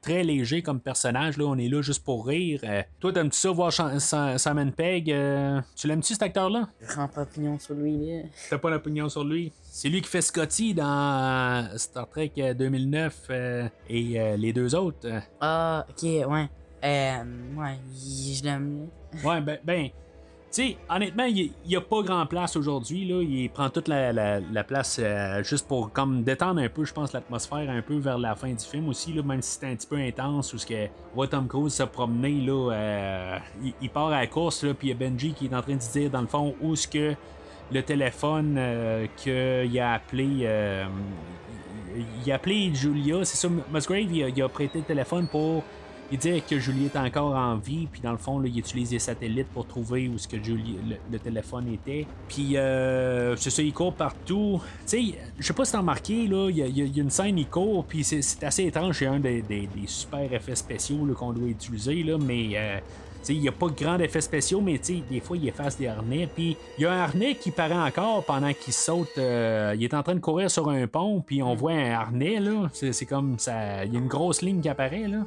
très 0.00 0.22
léger 0.24 0.62
comme 0.62 0.80
personnage. 0.80 1.36
Là. 1.38 1.44
On 1.46 1.58
est 1.58 1.68
là 1.68 1.82
juste 1.82 2.04
pour 2.04 2.26
rire. 2.26 2.60
Euh, 2.64 2.82
toi, 3.00 3.12
t'aimes-tu 3.12 3.36
ça 3.38 3.50
voir 3.50 3.70
Chan- 3.72 3.98
Sa- 3.98 4.38
Simon 4.38 4.70
Pegg? 4.70 5.10
Euh, 5.10 5.60
tu 5.74 5.86
l'aimes-tu 5.88 6.12
cet 6.14 6.22
acteur-là? 6.22 6.68
Je 6.80 6.94
rends 6.94 7.08
pas 7.08 7.22
opinion 7.22 7.58
sur 7.58 7.74
lui. 7.74 8.22
T'as 8.48 8.58
pas 8.58 8.70
d'opinion 8.70 9.08
sur 9.08 9.24
lui? 9.24 9.52
C'est 9.62 9.88
lui 9.88 10.00
qui 10.00 10.08
fait 10.08 10.22
Scotty 10.22 10.72
dans 10.74 11.68
Star 11.76 12.08
Trek 12.08 12.32
euh, 12.38 12.54
2009 12.54 13.26
euh, 13.30 13.68
et 13.90 14.18
euh, 14.20 14.36
les 14.36 14.52
deux 14.52 14.74
autres. 14.74 15.06
euh. 15.06 15.20
Ah, 15.40 15.84
ok, 15.90 16.02
ouais. 16.02 16.48
Euh, 16.84 17.22
ouais, 17.56 17.78
je 17.94 18.44
l'aime. 18.44 18.86
Ouais, 19.24 19.40
ben, 19.40 19.58
ben 19.64 19.88
sais, 20.50 20.76
honnêtement, 20.88 21.24
il 21.24 21.52
n'y 21.66 21.76
a 21.76 21.80
pas 21.82 22.02
grand 22.02 22.24
place 22.24 22.56
aujourd'hui. 22.56 23.04
Là. 23.06 23.20
Il 23.22 23.50
prend 23.50 23.68
toute 23.68 23.88
la, 23.88 24.12
la- 24.12 24.40
la 24.40 24.64
place 24.64 24.98
euh, 25.02 25.42
juste 25.42 25.68
pour 25.68 25.92
comme 25.92 26.22
détendre 26.22 26.60
un 26.62 26.68
peu, 26.68 26.84
je 26.84 26.94
pense, 26.94 27.12
l'atmosphère 27.12 27.68
un 27.68 27.82
peu 27.82 27.96
vers 27.98 28.16
la 28.16 28.34
fin 28.34 28.48
du 28.48 28.64
film 28.64 28.88
aussi, 28.88 29.12
là, 29.12 29.22
même 29.22 29.42
si 29.42 29.52
c'était 29.52 29.66
un 29.66 29.76
petit 29.76 29.86
peu 29.86 29.96
intense, 29.96 30.54
où 30.54 30.58
ce 30.58 30.66
que 30.66 30.86
voit 31.14 31.28
Tom 31.28 31.46
Cruise 31.46 31.74
se 31.74 31.82
promener, 31.82 32.40
là, 32.40 32.72
euh, 32.72 33.38
il, 33.82 33.90
part 33.90 34.06
à 34.08 34.20
la 34.20 34.26
course, 34.26 34.64
là, 34.64 34.72
puis 34.72 34.88
il 34.88 34.90
y 34.90 34.94
a 34.94 34.96
Benji 34.96 35.32
qui 35.34 35.46
est 35.46 35.54
en 35.54 35.60
train 35.62 35.74
de 35.74 35.78
dire, 35.92 36.10
dans 36.10 36.22
le 36.22 36.26
fond, 36.26 36.54
où 36.62 36.72
est-ce 36.72 36.88
que 36.88 37.14
le 37.72 37.82
téléphone 37.82 38.54
euh, 38.58 39.06
qu'il 39.16 39.78
a 39.80 39.92
appelé. 39.94 40.24
il- 42.24 42.30
a 42.30 42.34
appelé 42.34 42.74
Julia, 42.74 43.24
c'est 43.24 43.36
ça, 43.36 43.48
Musgrave, 43.72 44.12
il 44.12 44.42
a 44.42 44.48
prêté 44.48 44.78
le 44.78 44.84
téléphone 44.84 45.26
pour 45.28 45.64
il 46.10 46.18
dit 46.18 46.42
que 46.42 46.58
Julie 46.58 46.86
est 46.86 46.96
encore 46.96 47.34
en 47.34 47.56
vie, 47.56 47.88
puis 47.90 48.00
dans 48.00 48.12
le 48.12 48.18
fond, 48.18 48.38
là, 48.38 48.48
il 48.48 48.58
utilise 48.58 48.90
des 48.90 48.98
satellites 48.98 49.48
pour 49.48 49.66
trouver 49.66 50.08
où 50.08 50.18
ce 50.18 50.28
que 50.28 50.42
Julie, 50.42 50.78
le, 51.10 51.18
téléphone 51.18 51.72
était. 51.72 52.06
Puis 52.28 52.56
euh, 52.56 53.34
c'est 53.36 53.50
ça, 53.50 53.62
il 53.62 53.72
court 53.72 53.94
partout. 53.94 54.60
Tu 54.86 55.12
sais, 55.12 55.18
je 55.38 55.46
sais 55.46 55.52
pas 55.52 55.64
si 55.64 55.72
t'as 55.72 55.78
remarqué, 55.78 56.26
là, 56.28 56.48
il 56.50 56.56
y, 56.58 56.82
a- 56.82 57.02
une 57.02 57.10
scène, 57.10 57.38
il 57.38 57.48
court, 57.48 57.84
puis 57.86 58.04
c'est, 58.04 58.20
assez 58.44 58.64
étrange, 58.64 58.98
c'est 58.98 59.06
un 59.06 59.18
des, 59.20 59.42
des- 59.42 59.66
des 59.66 59.86
super 59.86 60.32
effets 60.32 60.54
spéciaux 60.54 61.06
qu'on 61.16 61.32
doit 61.32 61.48
utiliser, 61.48 62.02
là, 62.02 62.18
mais... 62.18 62.50
euh, 62.54 62.78
il 63.28 63.40
n'y 63.40 63.48
a 63.48 63.52
pas 63.52 63.68
de 63.68 63.74
grands 63.74 63.98
effets 63.98 64.20
spéciaux, 64.20 64.60
mais 64.60 64.78
des 64.78 65.20
fois, 65.20 65.36
il 65.36 65.48
efface 65.48 65.76
des 65.78 65.86
harnais. 65.86 66.28
Puis 66.34 66.56
il 66.78 66.82
y 66.82 66.86
a 66.86 66.92
un 66.92 66.98
harnais 66.98 67.34
qui 67.34 67.50
paraît 67.50 67.74
encore 67.74 68.24
pendant 68.24 68.52
qu'il 68.52 68.72
saute. 68.72 69.18
euh, 69.18 69.74
il 69.76 69.84
est 69.84 69.94
en 69.94 70.02
train 70.02 70.14
de 70.14 70.20
courir 70.20 70.50
sur 70.50 70.68
un 70.68 70.86
pont, 70.86 71.20
puis 71.26 71.42
on 71.42 71.54
voit 71.54 71.72
un 71.72 71.92
harnais, 71.92 72.40
là. 72.40 72.68
C'est, 72.72 73.06
comme 73.06 73.38
ça. 73.38 73.84
Il 73.84 73.92
y 73.92 73.96
a 73.96 73.98
une 73.98 74.08
grosse 74.08 74.42
ligne 74.42 74.60
qui 74.60 74.68
apparaît, 74.68 75.08
là. 75.08 75.18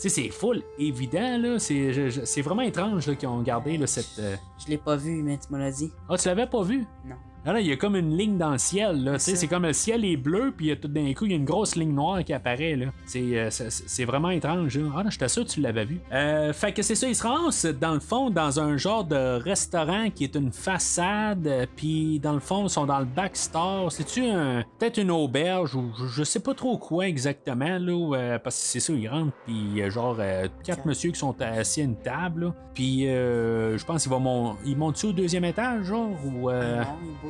Tu 0.00 0.08
sais, 0.08 0.22
c'est 0.22 0.28
full 0.30 0.62
évident, 0.78 1.36
là. 1.38 1.58
C'est, 1.58 2.42
vraiment 2.42 2.62
étrange, 2.62 3.06
là, 3.06 3.14
qu'ils 3.14 3.28
ont 3.28 3.42
gardé, 3.42 3.76
là, 3.76 3.86
cette. 3.86 4.18
euh, 4.18 4.36
Je 4.64 4.70
l'ai 4.70 4.78
pas 4.78 4.96
vu, 4.96 5.22
mais 5.22 5.36
tu 5.38 5.52
me 5.52 5.58
l'as 5.58 5.70
dit. 5.72 5.90
Ah, 6.08 6.16
tu 6.16 6.26
l'avais 6.28 6.46
pas 6.46 6.62
vu? 6.62 6.86
Non. 7.04 7.16
Là, 7.44 7.60
il 7.60 7.66
y 7.66 7.72
a 7.72 7.76
comme 7.76 7.96
une 7.96 8.16
ligne 8.16 8.36
dans 8.36 8.52
le 8.52 8.58
ciel, 8.58 9.02
là. 9.02 9.18
Ça. 9.18 9.34
c'est 9.34 9.46
comme 9.46 9.64
le 9.64 9.72
ciel 9.72 10.04
est 10.04 10.16
bleu, 10.16 10.52
puis 10.56 10.76
tout 10.76 10.88
d'un 10.88 11.12
coup, 11.14 11.24
il 11.24 11.32
y 11.32 11.34
a 11.34 11.36
une 11.36 11.44
grosse 11.44 11.74
ligne 11.74 11.94
noire 11.94 12.22
qui 12.22 12.32
apparaît, 12.32 12.76
là. 12.76 12.86
C'est, 13.06 13.38
euh, 13.38 13.50
c'est, 13.50 13.70
c'est 13.70 14.04
vraiment 14.04 14.30
étrange, 14.30 14.76
là. 14.78 14.90
Ah, 14.96 15.02
là, 15.02 15.10
j'étais 15.10 15.28
sûr 15.28 15.44
que 15.44 15.50
tu 15.50 15.60
l'avais 15.60 15.84
vu. 15.84 16.00
Euh, 16.12 16.52
fait 16.52 16.72
que 16.72 16.82
c'est 16.82 16.94
ça, 16.94 17.08
il 17.08 17.14
se 17.14 17.26
ramasse, 17.26 17.64
dans 17.64 17.94
le 17.94 18.00
fond, 18.00 18.30
dans 18.30 18.60
un 18.60 18.76
genre 18.76 19.04
de 19.04 19.40
restaurant 19.42 20.10
qui 20.10 20.24
est 20.24 20.34
une 20.34 20.52
façade, 20.52 21.68
puis 21.76 22.20
dans 22.20 22.34
le 22.34 22.40
fond, 22.40 22.64
ils 22.66 22.70
sont 22.70 22.86
dans 22.86 22.98
le 22.98 23.06
backstore. 23.06 23.90
C'est-tu 23.90 24.26
un, 24.26 24.62
peut-être 24.78 24.98
une 24.98 25.10
auberge 25.10 25.74
ou 25.74 25.90
je, 26.14 26.22
sais 26.24 26.40
pas 26.40 26.54
trop 26.54 26.78
quoi 26.78 27.08
exactement, 27.08 27.78
là, 27.78 28.16
euh, 28.16 28.38
parce 28.38 28.56
que 28.56 28.66
c'est 28.66 28.80
ça, 28.80 28.92
ils 28.92 29.08
rentrent, 29.08 29.32
puis 29.46 29.54
il 29.54 29.76
y 29.76 29.82
a 29.82 29.88
genre 29.88 30.18
quatre 30.62 30.84
messieurs 30.84 31.12
qui 31.12 31.18
sont 31.18 31.34
assis 31.40 31.80
à 31.80 31.84
une 31.84 31.96
table, 31.96 32.44
là. 32.44 32.54
Puis 32.74 33.08
euh, 33.08 33.76
je 33.76 33.84
pense 33.84 34.02
qu'ils 34.02 34.12
vont 34.12 34.20
mon... 34.20 34.56
ils 34.64 34.76
montent 34.76 35.02
au 35.04 35.12
deuxième 35.12 35.44
étage, 35.44 35.84
genre, 35.86 36.10
ou. 36.24 36.50
non, 36.50 37.29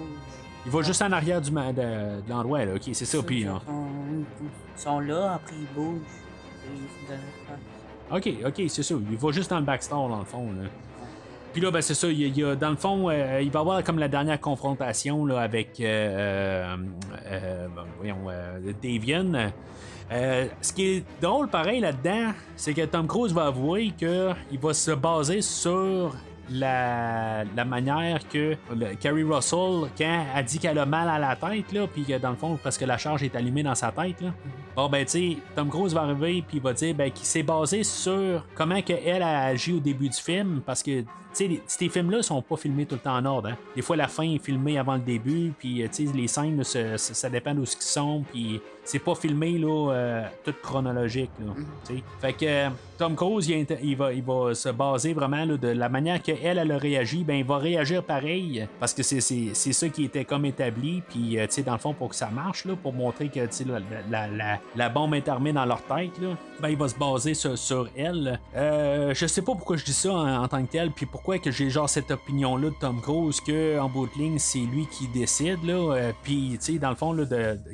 il 0.66 0.70
va 0.72 0.82
juste 0.82 1.00
en 1.02 1.10
arrière 1.12 1.40
du 1.40 1.50
de, 1.50 1.56
de 1.56 2.28
l'endroit, 2.28 2.64
là. 2.64 2.74
Ok, 2.74 2.90
c'est 2.92 3.04
ça. 3.06 3.22
Puis, 3.22 3.40
Ils 3.40 3.46
sont, 3.46 3.60
ils 4.76 4.80
sont 4.80 5.00
là, 5.00 5.34
après 5.34 5.54
ils 5.58 5.74
bougent. 5.74 6.00
OK, 8.12 8.28
OK, 8.46 8.62
c'est 8.68 8.82
ça. 8.82 8.94
Il 9.10 9.16
va 9.16 9.30
juste 9.30 9.50
dans 9.50 9.58
le 9.58 9.64
backstore, 9.64 10.08
dans 10.08 10.18
le 10.18 10.24
fond. 10.24 10.52
Là. 10.52 10.68
Puis 11.52 11.60
là, 11.60 11.70
ben, 11.70 11.80
c'est 11.80 11.94
ça. 11.94 12.08
Il 12.08 12.36
y 12.38 12.44
a, 12.44 12.54
dans 12.54 12.70
le 12.70 12.76
fond, 12.76 13.08
euh, 13.08 13.40
il 13.42 13.50
va 13.50 13.60
y 13.60 13.62
avoir 13.62 13.84
comme 13.84 13.98
la 13.98 14.08
dernière 14.08 14.40
confrontation 14.40 15.24
là, 15.26 15.40
avec 15.40 15.80
euh, 15.80 16.76
euh, 17.26 17.68
voyons, 17.98 18.18
euh, 18.28 18.72
Davian. 18.82 19.50
Euh, 20.12 20.46
ce 20.60 20.72
qui 20.72 20.86
est 20.86 21.04
drôle, 21.22 21.48
pareil, 21.48 21.80
là-dedans, 21.80 22.32
c'est 22.56 22.74
que 22.74 22.84
Tom 22.84 23.06
Cruise 23.06 23.32
va 23.32 23.46
avouer 23.46 23.92
qu'il 23.96 24.58
va 24.60 24.74
se 24.74 24.90
baser 24.90 25.40
sur 25.40 26.14
la, 26.50 27.44
la 27.56 27.64
manière 27.64 28.20
que 28.28 28.56
le- 28.74 28.94
Carrie 29.00 29.22
Russell, 29.24 29.88
quand 29.96 30.24
elle 30.36 30.44
dit 30.44 30.58
qu'elle 30.58 30.78
a 30.78 30.86
mal 30.86 31.08
à 31.08 31.18
la 31.18 31.36
tête, 31.36 31.72
là, 31.72 31.86
puis 31.86 32.04
que 32.04 32.18
dans 32.18 32.30
le 32.30 32.36
fond, 32.36 32.58
parce 32.62 32.76
que 32.76 32.84
la 32.84 32.98
charge 32.98 33.22
est 33.22 33.34
allumée 33.36 33.62
dans 33.62 33.74
sa 33.74 33.92
tête, 33.92 34.20
là, 34.20 34.30
bon, 34.76 34.88
ben, 34.88 35.04
tu 35.04 35.10
sais, 35.12 35.36
Tom 35.54 35.68
Cruise 35.68 35.94
va 35.94 36.02
arriver, 36.02 36.42
puis 36.46 36.58
il 36.58 36.62
va 36.62 36.72
dire 36.72 36.94
ben, 36.94 37.10
qu'il 37.10 37.26
s'est 37.26 37.42
basé 37.42 37.82
sur 37.84 38.44
comment 38.54 38.80
que 38.82 38.92
elle 39.04 39.22
a 39.22 39.44
agi 39.46 39.72
au 39.74 39.80
début 39.80 40.08
du 40.08 40.18
film, 40.18 40.60
parce 40.64 40.82
que, 40.82 41.04
ces 41.32 41.88
films-là 41.88 42.22
sont 42.22 42.42
pas 42.42 42.56
filmés 42.56 42.86
tout 42.86 42.94
le 42.96 43.00
temps 43.00 43.16
en 43.16 43.24
ordre. 43.24 43.48
hein. 43.50 43.56
Des 43.76 43.82
fois, 43.82 43.96
la 43.96 44.08
fin 44.08 44.24
est 44.24 44.38
filmée 44.42 44.78
avant 44.78 44.94
le 44.94 45.00
début, 45.00 45.52
puis, 45.58 45.82
euh, 45.82 45.88
les 46.14 46.26
scènes, 46.28 46.58
là, 46.58 46.64
ça, 46.64 46.98
ça- 46.98 47.30
dépend 47.30 47.54
d'où 47.54 47.62
ils 47.62 47.82
sont, 47.82 48.24
puis 48.32 48.60
c'est 48.84 48.98
pas 48.98 49.14
filmé, 49.14 49.58
là, 49.58 49.92
euh, 49.92 50.22
tout 50.44 50.54
chronologique, 50.62 51.30
là, 51.40 51.52
sais. 51.84 52.02
Fait 52.20 52.32
que 52.32 52.44
euh, 52.46 52.68
Tom 52.98 53.14
Cruise, 53.14 53.48
il, 53.48 53.96
va, 53.96 54.12
il 54.12 54.22
va 54.22 54.54
se 54.54 54.68
baser 54.70 55.12
vraiment 55.14 55.44
là, 55.44 55.56
de 55.56 55.68
la 55.68 55.88
manière 55.88 56.20
qu'elle, 56.20 56.58
elle 56.58 56.70
a 56.72 56.78
réagi, 56.78 57.22
ben, 57.24 57.34
il 57.36 57.44
va 57.44 57.58
réagir 57.58 58.02
pareil, 58.02 58.66
parce 58.80 58.92
que 58.92 59.02
c'est, 59.02 59.20
ça 59.20 59.88
qui 59.88 60.04
était 60.04 60.24
comme 60.24 60.44
établi, 60.44 61.02
puis, 61.08 61.38
dans 61.64 61.72
le 61.72 61.78
fond, 61.78 61.94
pour 61.94 62.08
que 62.10 62.16
ça 62.16 62.30
marche, 62.30 62.64
là, 62.64 62.74
pour 62.82 62.92
montrer 62.92 63.28
que, 63.28 63.40
la, 63.40 63.78
la, 64.10 64.28
la, 64.28 64.58
la 64.74 64.88
bombe 64.88 65.14
est 65.14 65.28
armée 65.28 65.52
dans 65.52 65.64
leur 65.64 65.82
tête, 65.82 66.18
là, 66.20 66.36
ben, 66.60 66.68
il 66.68 66.76
va 66.76 66.88
se 66.88 66.98
baser 66.98 67.34
sur, 67.34 67.56
sur 67.56 67.88
elle. 67.96 68.38
Euh, 68.56 69.14
je 69.14 69.26
sais 69.26 69.42
pas 69.42 69.52
pourquoi 69.54 69.76
je 69.76 69.84
dis 69.84 69.92
ça 69.92 70.12
en, 70.12 70.42
en 70.42 70.48
tant 70.48 70.62
que 70.64 70.70
tel, 70.70 70.90
puis 70.90 71.06
pourquoi 71.06 71.19
que 71.24 71.50
j'ai 71.50 71.70
genre 71.70 71.88
cette 71.88 72.10
opinion-là 72.10 72.70
de 72.70 72.74
Tom 72.80 73.00
Cruise, 73.00 73.40
que 73.40 73.78
en 73.78 73.88
bout 73.88 74.06
de 74.08 74.20
ligne, 74.20 74.38
c'est 74.38 74.58
lui 74.58 74.86
qui 74.86 75.06
décide, 75.08 75.62
là, 75.64 75.74
euh, 75.94 76.12
puis, 76.22 76.56
tu 76.58 76.72
sais, 76.72 76.78
dans 76.78 76.90
le 76.90 76.96
fond, 76.96 77.12
là, 77.12 77.24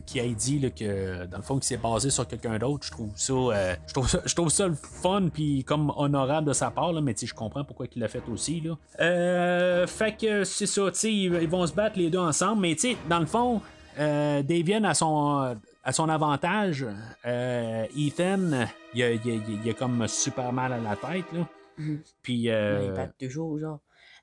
qui 0.04 0.20
a 0.20 0.26
dit, 0.26 0.58
là, 0.58 0.70
que, 0.70 1.24
dans 1.26 1.38
le 1.38 1.42
fond, 1.42 1.54
qu'il 1.54 1.64
s'est 1.64 1.76
basé 1.78 2.10
sur 2.10 2.26
quelqu'un 2.28 2.58
d'autre, 2.58 2.84
je 2.86 2.90
trouve 2.90 3.10
ça, 3.16 3.32
euh, 3.32 3.74
je 3.86 3.92
trouve 3.92 4.08
ça, 4.08 4.20
je 4.24 4.34
trouve 4.34 4.48
ça 4.50 4.68
le 4.68 4.74
fun, 4.74 5.28
puis 5.32 5.64
comme 5.64 5.92
honorable 5.96 6.48
de 6.48 6.52
sa 6.52 6.70
part, 6.70 6.92
là, 6.92 7.00
mais 7.00 7.14
tu 7.14 7.20
sais, 7.20 7.26
je 7.26 7.34
comprends 7.34 7.64
pourquoi 7.64 7.86
il 7.94 8.00
l'a 8.00 8.08
fait 8.08 8.22
aussi, 8.30 8.60
là. 8.60 8.76
Euh, 9.00 9.86
fait 9.86 10.16
que 10.16 10.44
c'est 10.44 10.66
ça, 10.66 10.90
tu 10.90 10.98
sais, 10.98 11.12
ils, 11.12 11.48
vont 11.48 11.66
se 11.66 11.72
battre 11.72 11.98
les 11.98 12.10
deux 12.10 12.18
ensemble, 12.18 12.60
mais 12.62 12.74
tu 12.74 12.90
sais, 12.92 12.96
dans 13.08 13.20
le 13.20 13.26
fond, 13.26 13.60
euh, 13.98 14.42
Davian 14.42 14.84
a 14.84 14.94
son, 14.94 15.56
à 15.82 15.92
son 15.92 16.08
avantage, 16.08 16.84
Ethan, 17.24 18.66
il 18.94 19.02
a- 19.02 19.12
il 19.12 19.70
a 19.70 19.72
comme 19.72 20.06
super 20.08 20.52
mal 20.52 20.72
à 20.72 20.78
la 20.78 20.96
tête, 20.96 21.24
là. 21.32 21.46
Puis, 22.22 22.48
Ouais, 22.48 22.54
euh, 22.54 22.86
Ils 22.88 22.92
battent 22.92 23.18
toujours, 23.18 23.58
genre. 23.58 23.80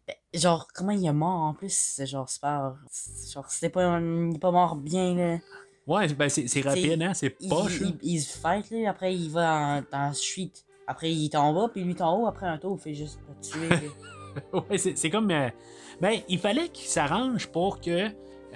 Ben, 0.07 0.15
genre, 0.34 0.67
comment 0.73 0.91
il 0.91 1.05
est 1.05 1.13
mort 1.13 1.41
en 1.43 1.53
plus? 1.53 1.73
C'est 1.73 2.05
genre 2.05 2.30
super. 2.30 2.75
Genre, 3.34 3.49
c'était 3.49 3.69
pas, 3.69 3.99
il 3.99 4.35
est 4.35 4.39
pas 4.39 4.51
mort 4.51 4.75
bien, 4.75 5.15
là. 5.15 5.38
ouais, 5.88 6.07
ben 6.13 6.27
c'est 6.30 6.47
c'est 6.47 6.61
rapide, 6.61 7.01
hein, 7.01 7.13
c'est 7.13 7.35
Il, 7.39 7.49
poche. 7.49 7.80
il, 7.81 7.97
il 8.01 8.19
se 8.19 8.38
fight, 8.38 8.69
là. 8.71 8.89
Après, 8.89 9.15
il 9.15 9.30
va 9.30 9.55
en- 9.77 9.81
dans 9.91 10.07
la 10.07 10.13
street. 10.13 10.51
Après, 10.88 11.09
il 11.11 11.25
est 11.25 11.35
en 11.35 11.53
bas, 11.53 11.69
puis 11.71 11.84
lui 11.84 11.91
est 11.91 12.01
en 12.01 12.19
haut. 12.19 12.27
Après, 12.27 12.45
un 12.45 12.57
tour, 12.57 12.77
il 12.80 12.84
fait 12.84 12.93
juste 12.93 13.19
le 13.30 13.41
tuer. 13.41 13.89
ouais, 14.69 14.77
c'est 14.77 14.97
c'est 14.97 15.09
comme. 15.09 15.31
euh, 15.31 15.49
ben, 16.01 16.19
il 16.27 16.39
fallait 16.39 16.67
qu'il 16.69 16.89
s'arrange 16.89 17.47
pour 17.47 17.80
que 17.80 18.09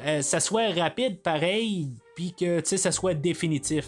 euh, 0.06 0.22
ça 0.22 0.40
soit 0.42 0.74
rapide 0.74 1.22
pareil, 1.22 1.92
puis 2.16 2.34
que, 2.34 2.60
tu 2.60 2.66
sais, 2.68 2.78
ça 2.78 2.92
soit 2.92 3.14
définitif. 3.14 3.88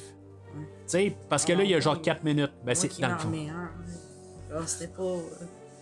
Tu 0.55 0.63
sais, 0.85 1.17
parce 1.29 1.43
que 1.45 1.51
là, 1.53 1.63
il 1.65 1.69
y 1.71 1.75
a 1.75 1.79
genre 1.81 2.01
4 2.01 2.23
minutes. 2.23 2.53
Ben, 2.63 2.73
c'est 2.73 2.87
qui 2.87 3.01
dans 3.01 3.09
en 3.09 3.11
le 3.13 3.17
fond. 3.19 3.27
remets 3.27 3.49
un, 3.49 3.71
Genre, 4.49 4.67
c'était 4.67 4.91
pas. 4.93 5.03
euh, 5.03 5.21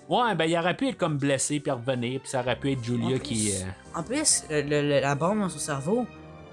Ouais, 0.09 0.35
ben, 0.35 0.45
il 0.45 0.57
aurait 0.57 0.75
pu 0.77 0.87
être 0.87 0.97
comme 0.97 1.17
blessé, 1.17 1.59
puis 1.59 1.69
revenir, 1.71 2.21
puis 2.21 2.29
ça 2.29 2.39
aurait 2.39 2.57
pu 2.57 2.71
être 2.71 2.83
Julia 2.83 3.17
En 3.17 3.19
qui. 3.19 3.51
euh, 3.51 3.65
En 3.99 4.03
plus, 4.03 4.43
le- 4.49 4.61
le- 4.61 5.01
la 5.01 5.15
bombe 5.15 5.39
dans 5.39 5.49
son 5.49 5.59
cerveau, 5.59 6.05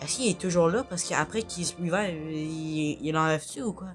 est-ce 0.02 0.16
qu'il 0.16 0.30
est 0.30 0.38
toujours 0.40 0.68
là? 0.68 0.82
Parce 0.88 1.04
qu'après 1.04 1.42
qu'il 1.42 1.64
se 1.64 1.74
revive, 1.76 2.30
il, 2.32 2.98
il 3.00 3.12
l'enlève-tu 3.12 3.62
ou 3.62 3.72
quoi? 3.72 3.88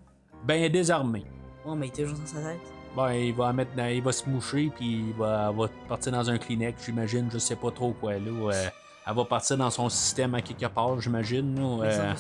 ben, 0.46 0.72
désarmé. 0.72 1.26
Ouais, 1.66 1.76
mais 1.76 1.88
il 1.88 1.90
est 1.90 2.04
toujours 2.04 2.18
dans 2.18 2.26
sa 2.26 2.40
tête. 2.41 2.60
Ben, 2.96 3.12
il 3.14 3.34
va 3.36 3.52
mettre 3.52 3.76
dans- 3.76 3.86
il 3.88 4.02
va 4.02 4.12
se 4.14 4.28
moucher, 4.30 4.72
puis 4.76 5.10
il 5.10 5.14
va, 5.14 5.54
partir 5.90 6.14
dans 6.14 6.30
un 6.30 6.38
Kleenex, 6.38 6.86
j'imagine, 6.86 7.30
je 7.32 7.38
sais 7.38 7.58
pas 7.58 7.72
trop 7.72 7.91
quoi, 7.91 8.14
là. 8.14 8.20
euh, 8.30 8.70
elle 9.10 9.15
va 9.15 9.26
partir 9.26 9.57
dans 9.57 9.69
son 9.69 9.90
système 9.90 10.36
à 10.36 10.41
quelque 10.41 10.68
part, 10.68 10.99
j'imagine, 11.02 11.56
euh. 11.60 12.14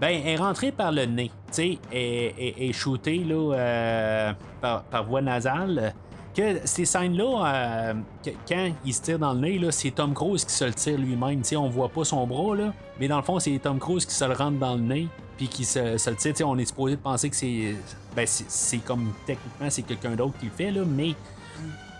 Ben, 0.00 0.08
elle 0.08 0.28
est 0.28 0.36
rentrée 0.36 0.72
par 0.72 0.90
le 0.90 1.04
nez, 1.04 1.30
tu 1.48 1.52
sais, 1.52 1.78
et, 1.92 2.24
et, 2.36 2.68
et 2.68 2.72
shootée 2.72 3.18
là, 3.18 3.54
euh, 3.54 4.32
par, 4.60 4.82
par 4.84 5.04
voie 5.04 5.22
nasale. 5.22 5.94
Que 6.34 6.66
ces 6.66 6.84
scènes-là, 6.84 7.46
euh, 7.46 7.94
quand 8.46 8.70
il 8.84 8.92
se 8.92 9.00
tire 9.00 9.18
dans 9.18 9.32
le 9.32 9.40
nez, 9.40 9.58
là, 9.58 9.72
c'est 9.72 9.90
Tom 9.90 10.12
Cruise 10.12 10.44
qui 10.44 10.52
se 10.52 10.64
le 10.66 10.74
tire 10.74 10.98
lui-même. 10.98 11.40
Tu 11.40 11.48
sais, 11.48 11.56
on 11.56 11.70
voit 11.70 11.88
pas 11.88 12.04
son 12.04 12.26
bras, 12.26 12.54
là, 12.54 12.74
mais 13.00 13.08
dans 13.08 13.16
le 13.16 13.22
fond, 13.22 13.38
c'est 13.38 13.58
Tom 13.58 13.78
Cruise 13.78 14.04
qui 14.04 14.14
se 14.14 14.24
le 14.24 14.34
rentre 14.34 14.58
dans 14.58 14.74
le 14.74 14.82
nez, 14.82 15.08
puis 15.38 15.48
qui 15.48 15.64
se, 15.64 15.96
se 15.96 16.10
le 16.10 16.16
tire. 16.16 16.32
Tu 16.32 16.38
sais, 16.38 16.44
on 16.44 16.58
est 16.58 16.66
supposé 16.66 16.96
de 16.96 17.00
penser 17.00 17.30
que 17.30 17.36
c'est. 17.36 17.74
Ben, 18.14 18.26
c'est 18.26 18.50
c'est 18.50 18.78
comme 18.78 19.12
techniquement, 19.24 19.70
c'est 19.70 19.82
quelqu'un 19.82 20.14
d'autre 20.14 20.36
qui 20.38 20.46
le 20.46 20.52
fait, 20.52 20.70
là, 20.70 20.82
mais 20.86 21.14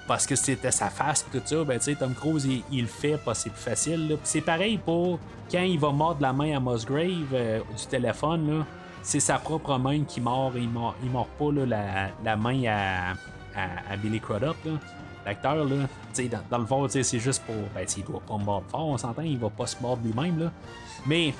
parce 0.06 0.26
que 0.26 0.36
c'était 0.36 0.70
sa 0.70 0.88
face 0.88 1.22
pis 1.22 1.38
tout 1.38 1.42
ça, 1.44 1.64
ben 1.64 1.78
tu 1.78 1.84
sais, 1.84 1.94
Tom 1.94 2.14
Cruise 2.14 2.44
il, 2.44 2.62
il 2.70 2.82
le 2.82 2.86
fait 2.86 3.18
parce 3.24 3.38
que 3.38 3.44
c'est 3.44 3.50
plus 3.50 3.62
facile. 3.62 4.18
C'est 4.22 4.40
pareil 4.40 4.78
pour 4.78 5.18
quand 5.50 5.62
il 5.62 5.78
va 5.78 5.90
mordre 5.90 6.22
la 6.22 6.32
main 6.32 6.56
à 6.56 6.60
Musgrave 6.60 7.32
euh, 7.32 7.60
du 7.76 7.86
téléphone, 7.86 8.58
là, 8.58 8.66
c'est 9.02 9.20
sa 9.20 9.38
propre 9.38 9.78
main 9.78 10.02
qui 10.04 10.20
mord, 10.20 10.52
il 10.56 10.68
mord, 10.68 10.94
il 11.02 11.10
mord 11.10 11.28
pas 11.38 11.52
là, 11.52 11.66
la, 11.66 12.08
la 12.24 12.36
main 12.36 12.64
à, 12.66 13.10
à, 13.54 13.92
à 13.92 13.96
Billy 13.96 14.20
Crudup, 14.20 14.56
là. 14.64 14.72
L'acteur, 15.24 15.56
là, 15.64 15.86
tu 16.14 16.22
sais, 16.22 16.28
dans, 16.28 16.40
dans 16.48 16.58
le 16.58 16.66
fond, 16.66 16.86
c'est 16.88 17.18
juste 17.18 17.42
pour. 17.44 17.56
Ben, 17.74 17.84
tu 17.84 17.94
sais, 17.94 18.00
il 18.00 18.04
doit 18.04 18.20
pas 18.20 18.36
mordre 18.36 18.66
fort, 18.70 18.86
on 18.86 18.96
s'entend, 18.98 19.22
il 19.22 19.38
va 19.38 19.50
pas 19.50 19.66
se 19.66 19.76
mordre 19.80 20.02
lui-même, 20.04 20.38
là. 20.38 20.52
Mais 21.04 21.34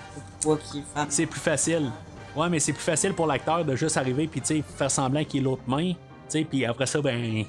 c'est 1.09 1.26
plus 1.26 1.40
facile. 1.40 1.90
Ouais, 2.34 2.48
mais 2.51 2.59
c'est 2.60 2.72
plus 2.72 2.82
facile 2.82 3.14
pour 3.14 3.26
l'acteur 3.26 3.64
de 3.64 3.74
juste 3.76 3.97
arriver 3.97 4.26
puis 4.26 4.43
tu 4.43 4.56
sais 4.56 4.62
faire 4.62 4.90
semblant 4.90 5.24
qu'il 5.24 5.40
est 5.40 5.44
l'autre 5.44 5.62
main, 5.66 5.93
tu 5.93 5.97
sais, 6.28 6.44
puis 6.44 6.66
après 6.66 6.84
ça 6.84 7.01
ben 7.01 7.44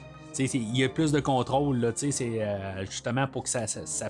il 0.46 0.78
y 0.78 0.84
a 0.84 0.90
plus 0.90 1.12
de 1.12 1.20
contrôle 1.20 1.78
là, 1.80 1.92
c'est 1.96 2.12
euh, 2.22 2.86
justement 2.86 3.28
pour 3.28 3.44
que 3.44 3.50
ça 3.50 3.66
ça. 3.68 4.08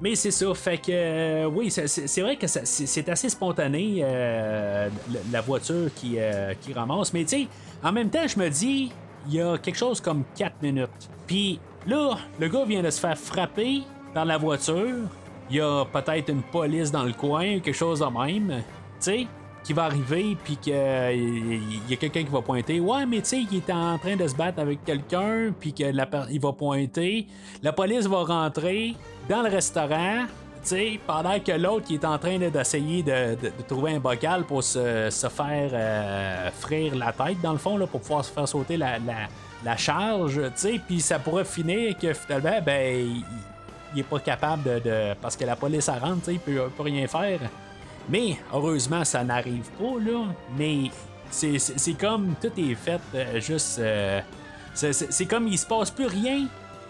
Mais 0.00 0.14
c'est 0.14 0.30
ça, 0.30 0.52
fait 0.54 0.78
que 0.78 0.90
euh, 0.92 1.44
oui, 1.46 1.70
c'est- 1.70 2.20
vrai 2.20 2.36
que 2.36 2.46
c'est 2.46 3.08
assez 3.08 3.28
spontané 3.28 4.00
euh, 4.02 4.88
la- 5.32 5.40
voiture 5.40 5.90
qui 5.94 6.16
qui 6.60 6.72
ramasse, 6.72 7.12
mais 7.12 7.24
tu 7.24 7.46
en 7.82 7.92
même 7.92 8.10
temps, 8.10 8.26
je 8.26 8.38
me 8.38 8.48
dis 8.48 8.90
il 9.28 9.34
y 9.34 9.40
a 9.40 9.58
quelque 9.58 9.76
chose 9.78 10.00
comme 10.00 10.22
4 10.36 10.62
minutes. 10.62 11.08
Puis 11.26 11.58
là, 11.86 12.16
le 12.38 12.48
gars 12.48 12.64
vient 12.64 12.82
de 12.82 12.90
se 12.90 13.00
faire 13.00 13.18
frapper 13.18 13.82
dans 14.14 14.24
la 14.24 14.38
voiture. 14.38 15.08
Il 15.50 15.56
y 15.56 15.60
a 15.60 15.84
peut-être 15.84 16.28
une 16.30 16.42
police 16.42 16.90
dans 16.90 17.02
le 17.04 17.12
coin, 17.12 17.58
quelque 17.60 17.72
chose 17.72 18.00
de 18.00 18.06
même. 18.06 18.48
Tu 18.48 18.62
sais, 19.00 19.26
qui 19.66 19.72
va 19.72 19.84
arriver, 19.86 20.36
puis 20.44 20.56
qu'il 20.56 20.72
y 20.74 21.92
a 21.92 21.96
quelqu'un 21.96 22.22
qui 22.22 22.30
va 22.30 22.40
pointer. 22.40 22.78
Ouais, 22.78 23.04
mais 23.04 23.20
tu 23.20 23.28
sais, 23.30 23.46
il 23.50 23.56
est 23.58 23.70
en 23.72 23.98
train 23.98 24.14
de 24.14 24.26
se 24.28 24.34
battre 24.36 24.60
avec 24.60 24.84
quelqu'un, 24.84 25.52
puis 25.58 25.72
qu'il 25.72 25.92
va 26.40 26.52
pointer. 26.52 27.26
La 27.64 27.72
police 27.72 28.06
va 28.06 28.22
rentrer 28.22 28.94
dans 29.28 29.42
le 29.42 29.48
restaurant. 29.48 30.24
tu 30.62 30.68
sais, 30.68 31.00
pendant 31.04 31.40
que 31.40 31.50
l'autre 31.50 31.84
qui 31.84 31.94
est 31.94 32.04
en 32.04 32.16
train 32.16 32.38
d'essayer 32.38 33.02
de, 33.02 33.36
trouver 33.66 33.94
un 33.96 33.98
bocal 33.98 34.44
pour 34.44 34.62
se, 34.62 35.10
faire 35.10 35.70
euh, 35.72 36.50
frire 36.52 36.94
la 36.94 37.12
tête, 37.12 37.40
dans 37.42 37.52
le 37.52 37.58
fond, 37.58 37.76
là, 37.76 37.88
pour 37.88 38.00
pouvoir 38.00 38.24
se 38.24 38.30
faire 38.30 38.46
sauter 38.46 38.76
la, 38.76 38.98
la- 39.00 39.26
la 39.64 39.76
charge, 39.76 40.34
tu 40.36 40.50
sais, 40.54 40.80
puis 40.86 41.00
ça 41.00 41.18
pourrait 41.18 41.44
finir 41.44 41.98
que 41.98 42.12
finalement, 42.12 42.60
ben, 42.64 43.00
il, 43.00 43.24
il 43.94 44.00
est 44.00 44.04
pas 44.04 44.20
capable 44.20 44.80
de, 44.82 45.14
Parce 45.20 45.34
que 45.36 45.44
la 45.44 45.56
police 45.56 45.88
elle 45.88 45.98
rentre, 46.00 46.18
tu 46.20 46.24
sais, 46.26 46.32
il 46.34 46.38
peut, 46.40 46.70
peut 46.76 46.82
rien 46.84 47.08
faire. 47.08 47.40
Mais 48.08 48.38
heureusement, 48.52 49.04
ça 49.04 49.24
n'arrive 49.24 49.68
pas, 49.78 49.98
là. 50.00 50.24
Mais 50.56 50.90
c'est, 51.30 51.98
comme 51.98 52.34
tout 52.40 52.52
est 52.56 52.74
fait 52.74 53.00
euh, 53.14 53.40
juste. 53.40 53.78
euh, 53.78 54.20
c'est, 54.74 55.26
comme 55.26 55.48
il 55.48 55.58
se 55.58 55.66
passe 55.66 55.90
plus 55.90 56.06
rien 56.06 56.46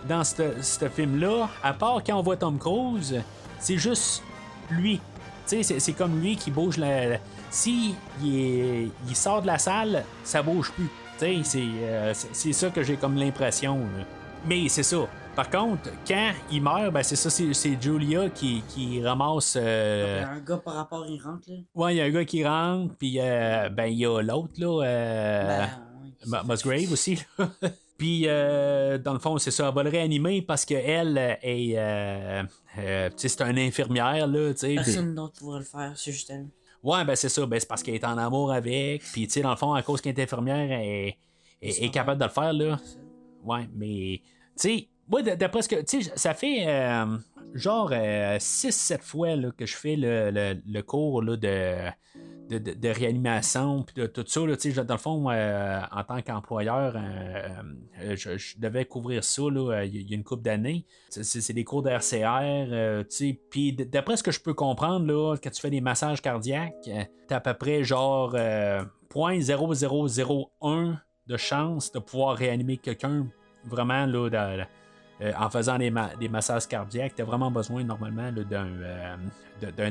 dans 0.09 0.24
ce 0.24 0.88
film-là, 0.94 1.48
à 1.62 1.72
part 1.72 2.02
quand 2.05 2.18
on 2.18 2.22
voit 2.22 2.36
Tom 2.36 2.59
Cruise. 2.59 3.22
C'est 3.59 3.78
juste 3.78 4.22
lui. 4.70 5.01
C'est, 5.47 5.93
comme 5.93 6.20
lui 6.20 6.36
qui 6.36 6.51
bouge 6.51 6.76
la. 6.76 7.18
si 7.51 7.94
il, 8.22 8.90
sort 9.14 9.43
de 9.43 9.47
la 9.47 9.59
salle, 9.59 10.05
ça 10.24 10.43
bouge 10.43 10.72
plus. 10.72 10.90
Euh, 11.22 12.12
c'est, 12.14 12.52
ça 12.52 12.70
que 12.70 12.82
j'ai 12.82 12.97
comme 12.97 13.16
l'impression. 13.16 13.80
Mais 14.47 14.68
c'est 14.68 14.82
ça. 14.82 15.06
Par 15.36 15.50
contre, 15.50 15.90
quand 16.08 16.32
il 16.50 16.62
meurt, 16.62 16.90
ben 16.92 17.02
c'est 17.02 17.14
ça, 17.16 17.28
c'est, 17.28 17.80
Julia 17.80 18.30
qui, 18.30 18.62
qui 18.68 19.02
ramasse. 19.02 19.56
euh, 19.60 20.16
Il 20.18 20.22
y 20.22 20.24
a 20.24 20.30
un 20.30 20.40
gars 20.40 20.56
par 20.56 20.74
rapport, 20.74 21.04
il 21.06 21.20
rentre, 21.20 21.50
là. 21.50 21.56
Ouais, 21.74 21.94
il 21.94 21.98
y 21.98 22.00
a 22.00 22.04
un 22.04 22.10
gars 22.10 22.24
qui 22.24 22.42
rentre, 22.42 22.94
puis 22.96 23.16
euh, 23.20 23.68
ben 23.68 23.84
il 23.86 23.98
y 23.98 24.06
a 24.06 24.22
l'autre 24.22 24.54
là, 24.56 24.82
euh, 24.86 25.46
Ben, 26.26 26.32
ouais. 26.32 26.38
M- 26.40 26.46
Musgrave 26.48 26.90
aussi. 26.92 27.18
là. 27.38 27.48
Puis, 27.98 28.24
euh, 28.26 28.98
dans 28.98 29.14
le 29.14 29.18
fond, 29.18 29.38
c'est 29.38 29.50
ça, 29.50 29.68
elle 29.68 29.74
va 29.74 29.82
le 29.82 29.88
réanimer 29.88 30.42
parce 30.42 30.66
qu'elle 30.66 31.16
est. 31.16 31.74
Euh, 31.78 32.42
euh, 32.78 33.08
tu 33.08 33.14
sais, 33.16 33.28
c'est 33.28 33.42
une 33.42 33.58
infirmière, 33.58 34.26
là, 34.26 34.52
tu 34.52 34.58
sais. 34.60 34.74
Personne 34.74 35.14
d'autre 35.14 35.38
pourrait 35.38 35.60
le 35.60 35.64
faire, 35.64 35.92
c'est 35.96 36.12
juste 36.12 36.28
elle. 36.28 36.48
Ouais, 36.82 37.02
ben 37.06 37.16
c'est 37.16 37.30
ça, 37.30 37.46
ben 37.46 37.58
c'est 37.58 37.66
parce 37.66 37.82
qu'elle 37.82 37.94
est 37.94 38.04
en 38.04 38.18
amour 38.18 38.52
avec. 38.52 39.02
Puis, 39.12 39.26
tu 39.26 39.32
sais, 39.32 39.40
dans 39.40 39.48
le 39.50 39.56
fond, 39.56 39.72
à 39.72 39.82
cause 39.82 40.02
qu'elle 40.02 40.18
est 40.18 40.22
infirmière, 40.22 40.70
elle 40.70 40.84
est, 40.86 41.18
est- 41.62 41.84
est 41.84 41.90
capable 41.90 42.20
de 42.20 42.26
le 42.26 42.30
faire, 42.30 42.52
là. 42.52 42.78
Ouais, 43.44 43.66
mais. 43.74 44.20
Tu 44.22 44.22
sais, 44.56 44.88
moi, 45.08 45.22
d'après 45.22 45.62
ce 45.62 45.68
que. 45.68 45.82
Tu 45.82 46.02
sais, 46.02 46.12
ça 46.16 46.34
fait. 46.34 46.64
euh, 46.66 47.16
genre 47.54 47.90
6-7 47.90 49.00
fois 49.02 49.34
là, 49.36 49.50
que 49.56 49.64
je 49.66 49.76
fais 49.76 49.96
le, 49.96 50.30
le- 50.30 50.60
le 50.66 50.82
cours 50.82 51.22
là, 51.22 51.36
de, 51.36 51.76
de, 52.50 52.58
de- 52.58 52.74
de 52.74 52.88
réanimation, 52.88 53.82
puis 53.82 53.94
de 53.94 54.06
tout 54.06 54.24
ça. 54.26 54.40
Là, 54.46 54.56
tu 54.56 54.72
sais, 54.72 54.84
dans 54.84 54.94
le 54.94 54.98
fond, 55.00 55.30
euh, 55.30 55.80
en 55.90 56.04
tant 56.04 56.20
qu'employeur, 56.20 56.94
euh, 56.96 57.48
euh, 58.02 58.16
je, 58.16 58.58
devais 58.58 58.84
couvrir 58.84 59.24
ça 59.24 59.42
là, 59.50 59.72
euh, 59.78 59.84
il 59.86 60.02
y 60.10 60.12
a 60.12 60.16
une 60.16 60.24
couple 60.24 60.42
d'années. 60.42 60.84
C'est, 61.08 61.52
des 61.54 61.64
cours 61.64 61.82
d'RCR. 61.82 62.68
euh, 62.70 63.02
tu 63.04 63.16
sais, 63.16 63.40
puis 63.50 63.72
d'après 63.72 64.16
ce 64.18 64.22
que 64.22 64.32
je 64.32 64.40
peux 64.40 64.54
comprendre, 64.54 65.06
là, 65.06 65.36
quand 65.42 65.50
tu 65.50 65.60
fais 65.60 65.70
des 65.70 65.80
massages 65.80 66.20
cardiaques, 66.20 66.74
euh, 66.88 67.04
t'as 67.28 67.36
à 67.36 67.40
peu 67.40 67.54
près 67.54 67.84
genre 67.84 68.32
euh, 68.34 68.84
0.0001 69.14 70.96
de 71.26 71.36
chance 71.36 71.90
de 71.92 71.98
pouvoir 72.00 72.36
réanimer 72.36 72.76
quelqu'un 72.76 73.26
vraiment 73.64 74.04
là, 74.06 74.28
euh, 75.22 75.32
en 75.38 75.48
faisant 75.51 75.78
des, 75.78 75.90
ma- 75.90 76.14
des 76.16 76.28
massages 76.28 76.66
cardiaques, 76.68 77.14
tu 77.16 77.22
as 77.22 77.24
vraiment 77.24 77.51
besoin 77.51 77.82
normalement 77.84 78.30
d'un, 78.32 78.66
euh, 78.66 79.90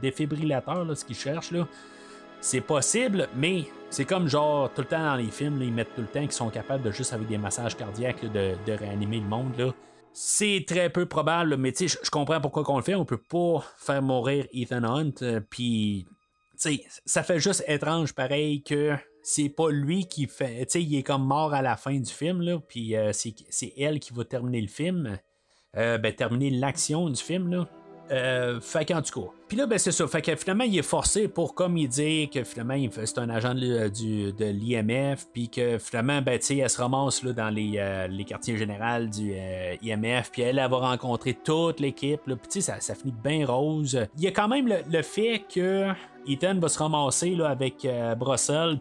défibrillateur, 0.00 0.96
ce 0.96 1.04
qu'ils 1.04 1.16
cherchent. 1.16 1.52
C'est 2.40 2.60
possible, 2.60 3.28
mais 3.34 3.64
c'est 3.90 4.04
comme 4.04 4.28
genre 4.28 4.70
tout 4.72 4.82
le 4.82 4.86
temps 4.86 5.02
dans 5.02 5.16
les 5.16 5.30
films, 5.30 5.60
ils 5.60 5.72
mettent 5.72 5.94
tout 5.94 6.02
le 6.02 6.06
temps 6.06 6.20
qu'ils 6.20 6.32
sont 6.32 6.50
capables 6.50 6.84
de 6.84 6.92
juste 6.92 7.12
avec 7.12 7.26
des 7.26 7.38
massages 7.38 7.76
cardiaques 7.76 8.24
de, 8.32 8.54
réanimer 8.72 9.18
le 9.18 9.26
monde. 9.26 9.74
C'est 10.12 10.64
très 10.66 10.88
peu 10.90 11.06
probable, 11.06 11.56
mais 11.56 11.72
tu 11.72 11.88
sais, 11.88 11.98
je- 11.98 12.04
je 12.04 12.10
comprends 12.10 12.40
pourquoi 12.40 12.64
qu'on 12.64 12.76
le 12.76 12.82
fait. 12.82 12.94
On 12.94 13.04
peut 13.04 13.18
pas 13.18 13.64
faire 13.76 14.02
mourir 14.02 14.46
Ethan 14.52 14.84
Hunt, 14.84 15.22
euh, 15.22 15.40
puis 15.48 16.06
tu 16.52 16.56
sais, 16.56 16.84
ça 17.04 17.22
fait 17.22 17.38
juste 17.40 17.64
étrange 17.66 18.12
pareil 18.14 18.62
que 18.62 18.94
c'est 19.28 19.50
pas 19.50 19.68
lui 19.70 20.06
qui 20.06 20.26
fait. 20.26 20.64
Tu 20.64 20.70
sais, 20.70 20.82
il 20.82 20.96
est 20.96 21.02
comme 21.02 21.26
mort 21.26 21.52
à 21.52 21.60
la 21.60 21.76
fin 21.76 21.92
du 21.92 22.10
film, 22.10 22.40
là, 22.40 22.58
puis 22.66 22.96
euh, 22.96 23.12
c'est, 23.12 23.74
elle 23.76 24.00
qui 24.00 24.14
va 24.14 24.24
terminer 24.24 24.62
le 24.62 24.68
film. 24.68 25.18
Euh, 25.76 25.98
ben, 25.98 26.14
terminer 26.14 26.48
l'action 26.48 27.10
du 27.10 27.22
film, 27.22 27.50
là. 27.50 27.68
Euh, 28.10 28.60
fait 28.60 28.84
qu'en 28.86 29.02
tout 29.02 29.20
cas. 29.20 29.26
Puis 29.48 29.56
là, 29.56 29.66
ben, 29.66 29.78
c'est 29.78 29.92
ça. 29.92 30.06
Fait 30.06 30.22
que 30.22 30.34
finalement, 30.36 30.64
il 30.64 30.78
est 30.78 30.82
forcé 30.82 31.26
pour, 31.28 31.54
comme 31.54 31.76
il 31.76 31.88
dit, 31.88 32.28
que 32.32 32.44
finalement, 32.44 32.74
il 32.74 32.90
c'est 32.92 33.18
un 33.18 33.28
agent 33.30 33.54
de, 33.54 33.60
l- 33.60 33.90
du- 33.90 34.32
de 34.32 34.44
l'IMF, 34.44 35.26
puis 35.32 35.48
que 35.48 35.78
finalement, 35.78 36.20
ben, 36.22 36.38
tu 36.38 36.46
sais, 36.46 36.56
elle 36.58 36.70
se 36.70 36.80
ramasse 36.80 37.22
là, 37.22 37.32
dans 37.32 37.48
les, 37.50 37.74
euh, 37.76 38.06
les 38.08 38.24
quartiers 38.24 38.56
généraux 38.56 39.04
du 39.06 39.32
euh, 39.34 39.74
IMF, 39.82 40.30
puis 40.30 40.42
elle, 40.42 40.58
elle 40.58 40.70
va 40.70 40.76
rencontrer 40.78 41.34
toute 41.34 41.80
l'équipe, 41.80 42.20
puis 42.24 42.34
tu 42.50 42.60
sais, 42.60 42.72
ça, 42.80 42.94
finit 42.94 43.14
bien 43.24 43.46
rose. 43.46 43.98
Il 44.16 44.24
y 44.24 44.26
a 44.26 44.32
quand 44.32 44.48
même 44.48 44.68
le, 44.68 44.76
le 44.90 45.02
fait 45.02 45.42
que 45.52 45.88
Ethan 46.26 46.58
va 46.58 46.68
se 46.68 46.78
ramasser 46.78 47.30
là, 47.34 47.48
avec 47.48 47.84
euh, 47.86 48.14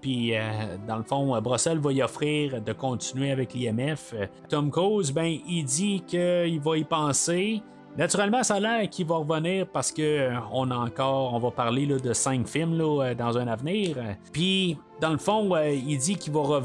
puis 0.01 0.35
euh, 0.35 0.41
dans 0.87 0.97
le 0.97 1.03
fond, 1.03 1.33
euh, 1.35 1.39
Brussels 1.39 1.79
va 1.79 1.91
y 1.93 2.01
offrir 2.01 2.61
de 2.61 2.73
continuer 2.73 3.31
avec 3.31 3.53
l'IMF. 3.53 4.13
Euh, 4.13 4.25
Tom 4.49 4.69
Cruise, 4.69 5.11
ben, 5.13 5.37
il 5.47 5.63
dit 5.63 6.03
qu'il 6.05 6.59
va 6.59 6.77
y 6.77 6.83
penser. 6.83 7.61
Naturellement, 7.97 8.43
ça 8.43 8.55
a 8.55 8.59
l'air 8.59 8.89
qu'il 8.91 9.07
va 9.07 9.15
revenir 9.15 9.65
parce 9.65 9.91
que 9.91 10.01
euh, 10.01 10.39
on 10.51 10.69
a 10.69 10.75
encore, 10.75 11.33
on 11.33 11.39
va 11.39 11.49
parler 11.49 11.87
là, 11.87 11.97
de 11.97 12.13
cinq 12.13 12.47
films 12.47 12.79
euh, 12.79 13.15
dans 13.15 13.39
un 13.39 13.47
avenir. 13.47 13.97
Puis, 14.31 14.77
dans 15.01 15.09
le 15.09 15.17
fond, 15.17 15.55
euh, 15.55 15.71
il 15.71 15.97
dit 15.97 16.15
qu'il 16.15 16.31
va, 16.31 16.61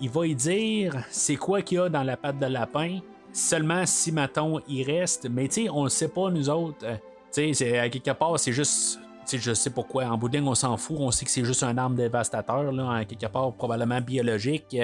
il 0.00 0.10
va 0.10 0.26
y 0.26 0.34
dire 0.34 0.96
c'est 1.10 1.36
quoi 1.36 1.62
qu'il 1.62 1.78
y 1.78 1.80
a 1.80 1.88
dans 1.88 2.02
la 2.02 2.16
patte 2.16 2.40
de 2.40 2.46
lapin? 2.46 2.98
Seulement 3.32 3.86
si 3.86 4.10
Maton 4.10 4.60
il 4.68 4.82
reste, 4.82 5.28
mais 5.30 5.46
tu 5.46 5.64
sais, 5.64 5.70
on 5.70 5.84
le 5.84 5.90
sait 5.90 6.08
pas 6.08 6.28
nous 6.28 6.50
autres. 6.50 6.84
Tu 7.32 7.54
sais, 7.54 7.78
à 7.78 7.88
quelque 7.88 8.10
part, 8.10 8.38
c'est 8.38 8.52
juste. 8.52 8.98
Tu 9.24 9.38
sais, 9.38 9.38
je 9.38 9.54
sais 9.54 9.70
pourquoi. 9.70 10.06
En 10.06 10.18
bout 10.18 10.28
de 10.28 10.36
ligne, 10.36 10.48
on 10.48 10.56
s'en 10.56 10.76
fout. 10.76 10.96
On 10.98 11.12
sait 11.12 11.24
que 11.24 11.30
c'est 11.30 11.44
juste 11.44 11.62
un 11.62 11.78
arme 11.78 11.94
dévastateur, 11.94 12.72
là, 12.72 13.04
quelque 13.04 13.26
part, 13.26 13.52
probablement 13.52 14.00
biologique. 14.00 14.76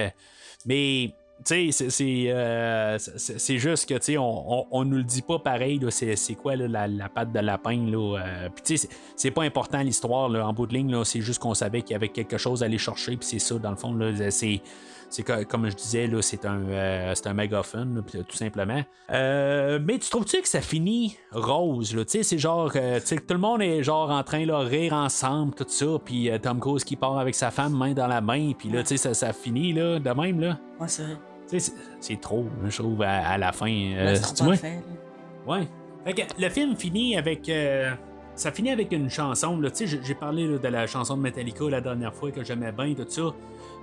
Mais, 0.64 1.12
tu 1.44 1.70
sais, 1.73 1.89
c'est- 1.89 1.90
c'est 1.90 2.27
euh, 2.28 2.98
juste 3.59 3.89
que, 3.89 3.94
tu 3.94 4.01
sais, 4.02 4.19
on, 4.19 4.52
on, 4.60 4.66
on 4.70 4.85
nous 4.85 4.97
le 4.98 5.05
dit 5.05 5.23
pas 5.23 5.39
pareil, 5.39 5.81
c'est 5.90 6.35
quoi 6.35 6.56
là, 6.56 6.69
la, 6.69 6.86
la 6.89 7.09
patte 7.09 7.32
de 7.32 7.39
lapin, 7.40 7.77
là. 7.86 8.19
euh, 8.19 8.48
puis, 8.55 8.62
tu 8.65 8.77
sais, 8.77 8.89
c'est- 9.16 9.31
pas 9.31 9.43
important 9.43 9.78
l'histoire, 9.82 10.31
en 10.31 10.52
bout 10.52 10.66
de 10.66 10.74
ligne, 10.74 10.90
là, 10.93 11.05
c'est 11.05 11.20
juste 11.20 11.39
qu'on 11.40 11.55
savait 11.55 11.82
qu'il 11.82 11.93
y 11.93 11.97
avait 11.97 12.09
quelque 12.09 12.39
chose 12.39 12.62
à 12.62 12.66
aller 12.66 12.78
chercher, 12.78 13.16
puis 13.16 13.27
c'est 13.28 13.39
ça, 13.39 13.56
dans 13.59 13.70
le 13.70 13.77
fond, 13.77 13.93
là, 13.94 14.12
c'est. 14.31 14.60
C'est 15.10 15.23
co- 15.23 15.43
comme 15.48 15.70
je 15.70 15.74
disais, 15.74 16.06
là, 16.06 16.20
c'est 16.20 16.44
un, 16.44 16.60
euh, 16.69 17.12
c'est 17.15 17.27
un 17.28 17.32
mégaphone, 17.32 17.94
là, 17.97 18.02
puis 18.06 18.23
tout 18.28 18.36
simplement. 18.36 18.82
Euh, 19.10 19.78
mais 19.82 19.98
tu 19.98 20.10
trouves-tu 20.10 20.43
que 20.43 20.48
ça 20.48 20.60
finit 20.60 21.16
rose? 21.32 21.97
là? 21.97 22.05
Tu 22.05 22.10
sais, 22.10 22.23
c'est 22.23 22.36
genre, 22.39 22.70
euh, 22.77 23.01
tu 23.01 23.06
sais, 23.06 23.16
que 23.16 23.23
tout 23.23 23.32
le 23.32 23.40
monde 23.40 23.62
est 23.62 23.82
genre 23.82 24.10
en 24.10 24.23
train 24.23 24.44
de 24.44 24.52
rire 24.52 24.93
ensemble, 24.93 25.55
tout 25.55 25.65
ça, 25.66 25.86
puis 26.05 26.31
euh, 26.31 26.36
Tom 26.36 26.60
Cruise 26.60 26.85
qui 26.85 26.94
part 26.97 27.19
avec 27.19 27.35
sa 27.35 27.51
femme 27.51 27.73
main 27.74 27.94
dans 27.94 28.06
la 28.06 28.20
main, 28.20 28.52
puis 28.52 28.69
là, 28.69 28.82
tu 28.82 28.89
sais, 28.89 28.97
ça, 28.98 29.15
ça 29.15 29.32
finit 29.32 29.73
là, 29.73 29.98
de 29.98 30.10
même, 30.10 30.40
là? 30.40 30.59
Ouais, 30.78 30.89
c'est 30.89 31.05
vrai. 31.05 31.16
C'est- 31.48 32.20
trop, 32.20 32.46
je 32.64 32.76
trouve, 32.82 33.02
à, 33.02 33.28
à 33.30 33.38
la 33.38 33.52
fin. 33.52 33.66
euh, 33.70 34.14
tu 34.36 34.44
vois? 34.44 34.56
Ouais. 35.46 35.66
Fait 36.04 36.12
que 36.14 36.22
le 36.42 36.48
film 36.50 36.76
finit 36.76 37.16
avec. 37.16 37.48
euh, 37.48 37.90
ça 38.34 38.52
finit 38.52 38.70
avec 38.70 38.92
une 38.92 39.10
chanson. 39.10 39.60
j'ai- 39.74 40.14
parlé 40.14 40.46
là, 40.46 40.58
de 40.58 40.68
la 40.68 40.86
chanson 40.86 41.16
de 41.16 41.22
Metallica 41.22 41.64
la 41.68 41.80
dernière 41.80 42.14
fois 42.14 42.30
que 42.30 42.44
j'aimais 42.44 42.72
bien, 42.72 42.94
tout 42.94 43.06
ça. 43.08 43.22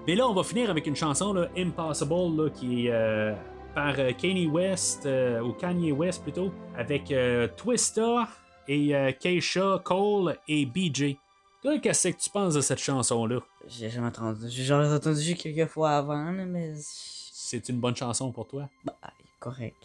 Mais 0.07 0.15
là, 0.15 0.27
on 0.27 0.33
va 0.33 0.43
finir 0.43 0.69
avec 0.69 0.85
une 0.87 0.95
chanson, 0.95 1.33
là, 1.33 1.47
Impossible, 1.57 2.43
là, 2.43 2.49
qui 2.51 2.85
est 2.87 2.91
euh, 2.91 3.33
par 3.73 3.95
euh, 3.97 4.11
Kanye 4.13 4.47
West, 4.47 5.07
ou 5.43 5.51
Kanye 5.53 5.91
West 5.91 6.23
plutôt, 6.23 6.51
avec 6.77 7.13
Twista 7.57 8.27
et 8.67 8.93
Keisha, 9.19 9.81
Cole 9.83 10.37
et 10.47 10.65
BJ. 10.65 11.17
Toi, 11.61 11.79
qu'est-ce 11.79 12.09
que 12.09 12.15
tu 12.17 12.29
penses 12.29 12.53
de 12.53 12.61
cette 12.61 12.79
chanson-là? 12.79 13.39
J'ai 13.67 13.89
jamais 13.89 14.07
entendu. 14.07 14.45
J'ai 14.49 14.71
entendu 14.73 15.33
quelques 15.35 15.67
fois 15.69 15.91
avant, 15.97 16.31
mais. 16.31 16.73
C'est 17.45 17.69
une 17.69 17.80
bonne 17.80 17.95
chanson 17.95 18.31
pour 18.31 18.47
toi? 18.47 18.67
Bah, 18.84 18.97
correct. 19.39 19.76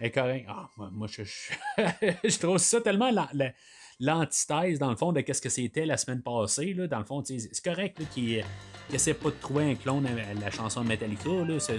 Elle 0.00 0.06
est 0.06 0.10
correcte. 0.10 0.46
Ah, 0.48 0.68
moi, 0.78 0.88
moi, 0.92 1.06
je, 1.06 1.22
je, 1.22 1.52
je 2.28 2.38
trouve 2.38 2.56
ça 2.58 2.80
tellement 2.80 3.10
la- 3.10 3.28
la- 3.34 3.52
l'antithèse, 4.00 4.78
dans 4.78 4.88
le 4.90 4.96
fond, 4.96 5.12
de 5.12 5.20
qu'est-ce 5.20 5.42
que 5.42 5.50
c'était 5.50 5.84
la 5.84 5.96
semaine 5.98 6.22
passée. 6.22 6.72
Là. 6.72 6.86
Dans 6.86 6.98
le 6.98 7.04
fond, 7.04 7.22
c'est 7.24 7.62
correct 7.62 7.98
là, 8.00 8.06
qu'il 8.12 8.42
essaie 8.92 9.12
pas 9.14 9.28
de 9.28 9.36
trouver 9.36 9.70
un 9.70 9.74
clone 9.74 10.06
à 10.06 10.34
la 10.34 10.50
chanson 10.50 10.82
de 10.82 10.88
Metallica. 10.88 11.28
Là. 11.28 11.60
C'est, 11.60 11.78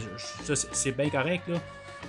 ça, 0.56 0.92
bien 0.92 1.10
correct. 1.10 1.48
Là. 1.48 1.60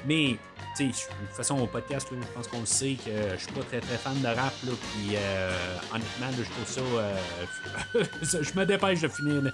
Mais, 0.07 0.37
tu 0.77 0.93
sais, 0.93 1.05
de 1.11 1.27
toute 1.27 1.37
façon, 1.37 1.59
au 1.59 1.67
podcast, 1.67 2.11
là, 2.13 2.19
je 2.21 2.33
pense 2.35 2.49
qu'on 2.49 2.61
le 2.61 2.67
sait 2.67 2.97
que 3.05 3.11
je 3.37 3.43
suis 3.43 3.53
pas 3.53 3.63
très 3.63 3.81
très 3.81 3.97
fan 3.97 4.21
de 4.21 4.27
rap. 4.27 4.53
Là, 4.65 4.73
puis, 4.93 5.17
euh, 5.17 5.57
honnêtement, 5.93 6.27
là, 6.27 6.37
je 6.37 6.51
trouve 6.51 6.69
ça. 6.69 6.81
euh, 6.81 8.05
je 8.43 8.59
me 8.59 8.67
dépêche 8.67 9.01
de 9.01 9.09
finir. 9.09 9.53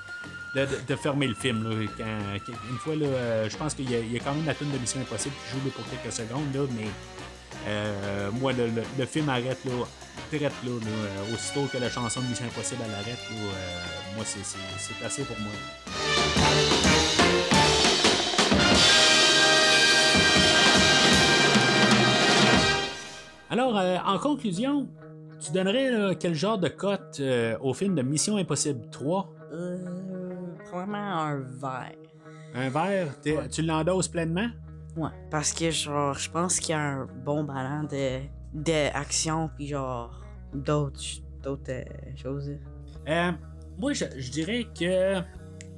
De, 0.54 0.96
fermer 0.96 1.26
le 1.28 1.34
film. 1.34 1.62
Là, 1.64 1.74
une 1.76 2.78
fois, 2.78 2.96
là, 2.96 3.06
euh, 3.06 3.48
je 3.48 3.56
pense 3.56 3.74
qu'il 3.74 3.90
y, 3.90 3.94
a- 3.94 4.20
quand 4.20 4.34
même 4.34 4.46
la 4.46 4.54
tune 4.54 4.70
de 4.70 4.78
Mission 4.78 5.00
Impossible 5.00 5.34
qui 5.44 5.52
joue 5.52 5.64
là, 5.64 5.72
pour 5.74 5.84
quelques 5.88 6.12
secondes, 6.12 6.52
là, 6.54 6.60
mais 6.76 6.88
euh, 7.68 8.30
moi, 8.32 8.52
le, 8.52 8.66
le- 8.98 9.06
film 9.06 9.28
arrête 9.28 9.58
là, 9.64 9.72
direct, 10.32 10.54
là, 10.64 10.70
euh, 10.70 11.34
aussitôt 11.34 11.66
que 11.72 11.78
la 11.78 11.90
chanson 11.90 12.20
de 12.20 12.26
Mission 12.26 12.46
Impossible 12.46 12.82
elle 12.84 12.94
arrête. 12.94 13.18
là, 13.30 13.36
moi, 14.16 14.24
c'est- 14.24 15.04
assez 15.04 15.22
pour 15.24 15.38
moi. 15.40 15.52
Alors, 23.50 23.80
en 24.06 24.18
conclusion, 24.18 24.88
tu 25.40 25.50
donnerais 25.52 26.16
quel 26.18 26.34
genre 26.34 26.58
de 26.58 26.68
cote 26.68 27.20
au 27.60 27.74
film 27.74 27.94
de 27.94 28.02
Mission 28.02 28.36
Impossible 28.36 28.88
3 28.90 29.32
Probablement 30.70 30.98
un 30.98 31.40
verre. 31.40 31.96
Un 32.54 32.68
verre, 32.68 33.48
tu 33.50 33.62
l'endosses 33.62 34.06
pleinement? 34.06 34.48
Ouais. 34.96 35.10
Parce 35.30 35.52
que, 35.52 35.70
genre, 35.70 36.14
je 36.14 36.30
pense 36.30 36.60
qu'il 36.60 36.70
y 36.70 36.78
a 36.78 36.80
un 36.80 37.06
bon 37.24 37.42
ballon 37.42 37.84
de. 37.84 38.20
d'action, 38.54 39.50
puis 39.56 39.66
genre. 39.66 40.24
d'autres. 40.54 41.00
d'autres 41.42 41.70
euh, 41.70 41.84
choses. 42.16 42.52
Euh, 43.08 43.32
moi, 43.78 43.92
je, 43.94 44.04
je 44.16 44.30
dirais 44.30 44.66
que 44.78 45.20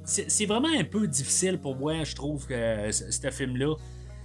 c'est 0.05 0.45
vraiment 0.45 0.69
un 0.77 0.83
peu 0.83 1.07
difficile 1.07 1.59
pour 1.59 1.75
moi, 1.75 2.03
je 2.03 2.15
trouve, 2.15 2.45
que 2.45 2.91
ce 2.91 3.31
film-là. 3.31 3.75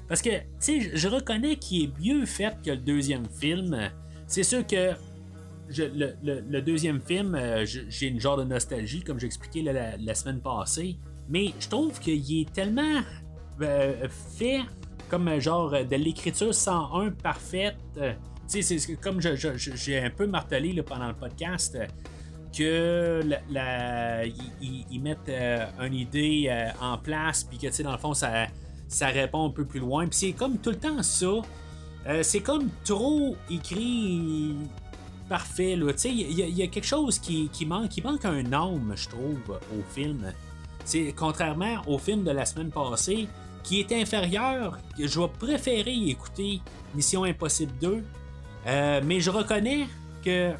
Parce 0.06 0.20
que, 0.20 0.30
tu 0.30 0.44
sais, 0.58 0.90
je 0.94 1.08
reconnais 1.08 1.56
qu'il 1.56 1.84
est 1.84 1.98
mieux 1.98 2.26
fait 2.26 2.56
que 2.62 2.70
le 2.70 2.76
deuxième 2.78 3.26
film. 3.26 3.90
C'est 4.26 4.42
sûr 4.42 4.66
que 4.66 4.92
le, 5.76 6.60
deuxième 6.60 7.00
film, 7.00 7.34
euh, 7.34 7.64
j'ai 7.66 8.06
une 8.06 8.20
genre 8.20 8.36
de 8.36 8.44
nostalgie, 8.44 9.02
comme 9.02 9.18
j'expliquais 9.20 9.62
la, 9.62 9.96
la- 9.96 10.14
semaine 10.14 10.40
passée. 10.40 10.96
Mais 11.28 11.52
je 11.60 11.68
trouve 11.68 11.98
qu'il 12.00 12.40
est 12.40 12.52
tellement 12.52 13.00
euh, 13.60 14.08
fait 14.38 14.60
comme 15.08 15.28
euh, 15.28 15.40
genre 15.40 15.70
de 15.70 15.96
l'écriture 15.96 16.54
101 16.54 17.10
parfaite. 17.10 17.76
Euh, 17.98 18.12
c'est- 18.46 18.96
comme 19.00 19.20
j'ai 19.20 19.98
un 19.98 20.10
peu 20.10 20.26
martelé 20.26 20.82
pendant 20.82 21.08
le 21.08 21.14
podcast. 21.14 21.78
que 22.56 23.20
ils- 24.90 25.00
mettent 25.02 25.30
une 25.80 25.94
idée 25.94 26.50
en 26.80 26.96
place, 26.96 27.44
puis 27.44 27.58
que, 27.58 27.82
dans 27.82 27.92
le 27.92 27.98
fond, 27.98 28.14
ça, 28.14 28.46
ça 28.88 29.08
répond 29.08 29.46
un 29.48 29.50
peu 29.50 29.66
plus 29.66 29.80
loin. 29.80 30.06
Puis 30.06 30.18
c'est 30.18 30.32
comme 30.32 30.56
tout 30.58 30.70
le 30.70 30.76
temps 30.78 31.02
ça. 31.02 31.28
C'est 32.22 32.40
comme 32.40 32.68
trop 32.84 33.36
écrit 33.50 34.54
parfait, 35.28 35.72
il 35.74 36.32
y, 36.32 36.62
a- 36.62 36.66
quelque 36.66 36.86
chose 36.86 37.18
qui, 37.18 37.48
qui 37.50 37.66
manque. 37.66 37.96
Il 37.96 38.04
manque 38.04 38.24
un 38.24 38.52
âme, 38.52 38.92
je 38.96 39.08
trouve, 39.08 39.58
au 39.76 39.82
film. 39.94 40.32
C'est 40.84 41.12
contrairement 41.16 41.82
au 41.86 41.98
film 41.98 42.24
de 42.24 42.30
la 42.30 42.44
semaine 42.46 42.70
passée, 42.70 43.28
qui 43.62 43.80
est 43.80 43.92
inférieur, 43.92 44.78
je 44.98 45.20
vais 45.20 45.28
préférer 45.38 45.94
écouter 46.08 46.60
Mission 46.94 47.24
Impossible 47.24 47.72
2. 47.80 48.02
Euh, 48.66 49.00
mais 49.04 49.20
je 49.20 49.30
reconnais 49.30 49.86
que, 50.24 50.52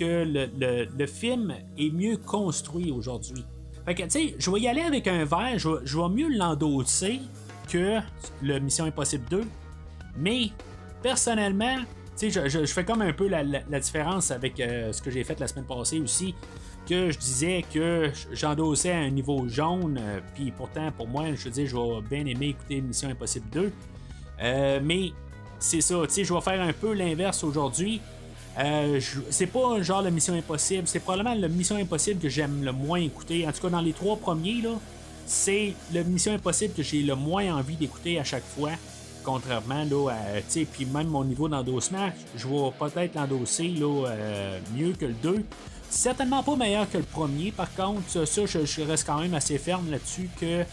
le, 0.00 0.86
le- 0.98 1.06
film 1.06 1.54
est 1.78 1.90
mieux 1.92 2.16
construit 2.16 2.90
aujourd'hui. 2.90 3.44
Fait 3.84 3.94
que, 3.94 4.02
tu 4.04 4.10
sais, 4.10 4.34
je 4.38 4.50
vais 4.50 4.60
y 4.60 4.68
aller 4.68 4.80
avec 4.82 5.06
un 5.08 5.24
verre, 5.24 5.58
je 5.58 5.68
je 5.84 5.98
vais 5.98 6.08
mieux 6.08 6.28
l'endosser 6.36 7.20
que 7.68 7.98
le 8.42 8.58
Mission 8.58 8.84
Impossible 8.84 9.24
2. 9.30 9.42
Mais, 10.16 10.50
personnellement, 11.02 11.78
sais, 12.16 12.30
je, 12.30 12.66
fais 12.66 12.84
comme 12.84 13.02
un 13.02 13.12
peu 13.12 13.28
la, 13.28 13.80
différence 13.80 14.30
avec 14.30 14.60
euh, 14.60 14.92
ce 14.92 15.02
que 15.02 15.10
j'ai 15.10 15.24
fait 15.24 15.38
la 15.40 15.48
semaine 15.48 15.64
passée 15.64 16.00
aussi, 16.00 16.34
que 16.88 17.10
je 17.10 17.18
disais 17.18 17.64
que 17.72 18.10
j'endossais 18.32 18.92
un 18.92 19.10
niveau 19.10 19.48
jaune, 19.48 19.98
euh, 20.00 20.20
puis 20.34 20.50
pourtant, 20.50 20.90
pour 20.92 21.08
moi, 21.08 21.26
je 21.34 21.44
veux 21.44 21.50
dire, 21.50 21.66
je 21.66 21.76
vais 21.76 22.08
bien 22.08 22.26
aimer 22.26 22.48
écouter 22.48 22.80
Mission 22.80 23.08
Impossible 23.08 23.48
2. 23.50 23.72
Euh, 24.42 24.80
mais 24.82 25.12
c'est 25.58 25.80
ça, 25.80 25.96
tu 26.04 26.14
sais, 26.14 26.24
je 26.24 26.34
vais 26.34 26.40
faire 26.40 26.60
un 26.60 26.72
peu 26.72 26.92
l'inverse 26.92 27.44
aujourd'hui. 27.44 28.00
C'est 29.30 29.46
pas 29.46 29.80
genre 29.80 30.02
la 30.02 30.10
Mission 30.10 30.34
Impossible, 30.34 30.86
c'est 30.86 31.00
probablement 31.00 31.34
la 31.34 31.48
Mission 31.48 31.76
Impossible 31.76 32.20
que 32.20 32.28
j'aime 32.28 32.62
le 32.62 32.72
moins 32.72 32.98
écouter. 32.98 33.48
En 33.48 33.52
tout 33.52 33.62
cas, 33.62 33.70
dans 33.70 33.80
les 33.80 33.94
trois 33.94 34.16
premiers, 34.16 34.60
là, 34.60 34.74
c'est 35.24 35.72
la 35.92 36.02
Mission 36.02 36.34
Impossible 36.34 36.74
que 36.74 36.82
j'ai 36.82 37.02
le 37.02 37.14
moins 37.14 37.54
envie 37.56 37.76
d'écouter 37.76 38.18
à 38.18 38.24
chaque 38.24 38.44
fois. 38.44 38.72
Contrairement, 39.24 39.84
là, 39.84 40.10
à, 40.10 40.40
puis 40.72 40.86
même 40.86 41.08
mon 41.08 41.24
niveau 41.24 41.48
d'endossement, 41.48 42.10
je 42.36 42.46
vais 42.46 42.70
peut-être 42.78 43.14
l'endosser, 43.14 43.74
euh, 43.80 44.58
mieux 44.74 44.92
que 44.92 45.06
le 45.06 45.14
2. 45.14 45.44
Certainement 45.90 46.42
pas 46.42 46.56
meilleur 46.56 46.90
que 46.90 46.98
le 46.98 47.04
premier, 47.04 47.52
par 47.52 47.72
contre, 47.74 48.08
ça, 48.08 48.46
je 48.46 48.82
reste 48.82 49.06
quand 49.06 49.20
même 49.20 49.34
assez 49.34 49.58
ferme 49.58 49.90
là-dessus 49.90 50.28
que 50.40 50.64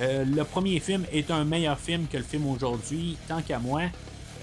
euh, 0.00 0.24
le 0.24 0.44
premier 0.44 0.78
film 0.78 1.04
est 1.12 1.30
un 1.30 1.44
meilleur 1.44 1.78
film 1.78 2.06
que 2.06 2.18
le 2.18 2.22
film 2.22 2.46
aujourd'hui, 2.46 3.16
tant 3.26 3.40
qu'à 3.42 3.58
moi. 3.58 3.82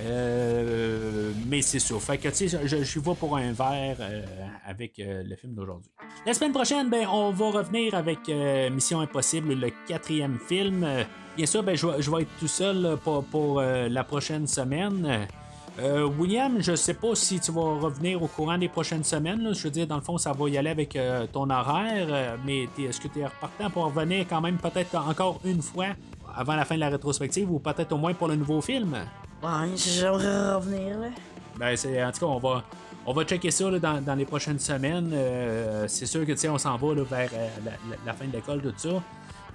Euh, 0.01 1.31
mais 1.47 1.61
c'est 1.61 1.79
ça. 1.79 1.97
Fait 1.99 2.17
que, 2.17 2.27
tu 2.29 2.49
sais, 2.49 2.59
je, 2.65 2.83
je 2.83 2.99
vais 2.99 3.15
pour 3.15 3.37
un 3.37 3.51
verre 3.53 3.97
euh, 3.99 4.25
avec 4.65 4.99
euh, 4.99 5.23
le 5.23 5.35
film 5.35 5.53
d'aujourd'hui. 5.53 5.89
La 6.25 6.33
semaine 6.33 6.51
prochaine, 6.51 6.89
ben, 6.89 7.07
on 7.07 7.31
va 7.31 7.51
revenir 7.51 7.95
avec 7.95 8.19
Mission 8.71 8.99
Impossible, 8.99 9.53
le 9.53 9.69
quatrième 9.87 10.39
film. 10.39 10.85
Bien 11.37 11.45
sûr, 11.45 11.63
ben, 11.63 11.75
je, 11.75 11.87
vais, 11.87 12.21
être 12.21 12.39
tout 12.39 12.47
seul 12.47 12.97
pour, 13.03 13.61
la 13.61 14.03
prochaine 14.03 14.47
semaine. 14.47 15.27
William, 16.17 16.61
je 16.61 16.75
sais 16.75 16.93
pas 16.93 17.15
si 17.15 17.39
tu 17.39 17.51
vas 17.51 17.79
revenir 17.79 18.23
au 18.23 18.27
courant 18.27 18.57
des 18.57 18.69
prochaines 18.69 19.03
semaines. 19.03 19.53
Je 19.53 19.63
veux 19.63 19.69
dire, 19.69 19.85
dans 19.85 19.97
le 19.97 20.01
fond, 20.01 20.17
ça 20.17 20.31
va 20.31 20.49
y 20.49 20.57
aller 20.57 20.69
avec 20.69 20.97
ton 21.31 21.49
horaire. 21.49 22.37
mais 22.45 22.63
est-ce 22.79 22.99
que 22.99 23.07
tu 23.07 23.19
es 23.19 23.25
repartant 23.25 23.69
pour 23.69 23.85
revenir 23.85 24.25
quand 24.27 24.41
même 24.41 24.57
peut-être 24.57 24.95
encore 24.95 25.39
une 25.43 25.61
fois 25.61 25.87
avant 26.35 26.55
la 26.55 26.65
fin 26.65 26.75
de 26.75 26.79
la 26.79 26.89
rétrospective 26.89 27.51
ou 27.51 27.59
peut-être 27.59 27.91
au 27.91 27.97
moins 27.97 28.13
pour 28.13 28.29
le 28.29 28.35
nouveau 28.35 28.61
film? 28.61 28.97
J'aimerais 29.75 30.55
revenir, 30.55 30.99
là. 30.99 31.07
Ben, 31.57 31.75
en 31.75 32.11
tout 32.11 32.19
cas, 32.19 32.25
on 32.25 32.39
va, 32.39 32.63
on 33.05 33.13
va 33.13 33.23
checker 33.23 33.51
ça 33.51 33.69
dans, 33.79 34.01
dans 34.01 34.15
les 34.15 34.25
prochaines 34.25 34.59
semaines. 34.59 35.11
Euh, 35.13 35.85
c'est 35.87 36.05
sûr 36.05 36.25
que 36.25 36.47
on 36.49 36.57
s'en 36.57 36.75
va 36.77 36.93
vers 36.93 37.29
euh, 37.33 37.47
la, 38.05 38.13
fin 38.13 38.25
de 38.25 38.33
l'école, 38.33 38.61
tout 38.61 38.73
ça. 38.75 39.01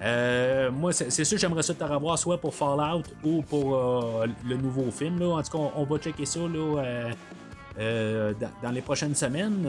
Euh, 0.01 0.71
moi, 0.71 0.93
c'est, 0.93 1.11
sûr 1.11 1.35
que 1.35 1.41
j'aimerais 1.41 1.61
ça 1.61 1.75
te 1.75 1.83
revoir 1.83 2.17
soit 2.17 2.39
pour 2.39 2.55
Fallout 2.55 3.03
ou 3.23 3.43
pour 3.43 3.77
le 4.45 4.57
nouveau 4.57 4.89
film. 4.89 5.19
Là. 5.19 5.35
En 5.35 5.43
tout 5.43 5.57
cas, 5.57 5.71
on, 5.75 5.83
va 5.83 5.97
checker 5.99 6.25
ça 6.25 6.39
dans, 6.39 8.33
dans 8.63 8.71
les 8.71 8.81
prochaines 8.81 9.13
semaines. 9.13 9.67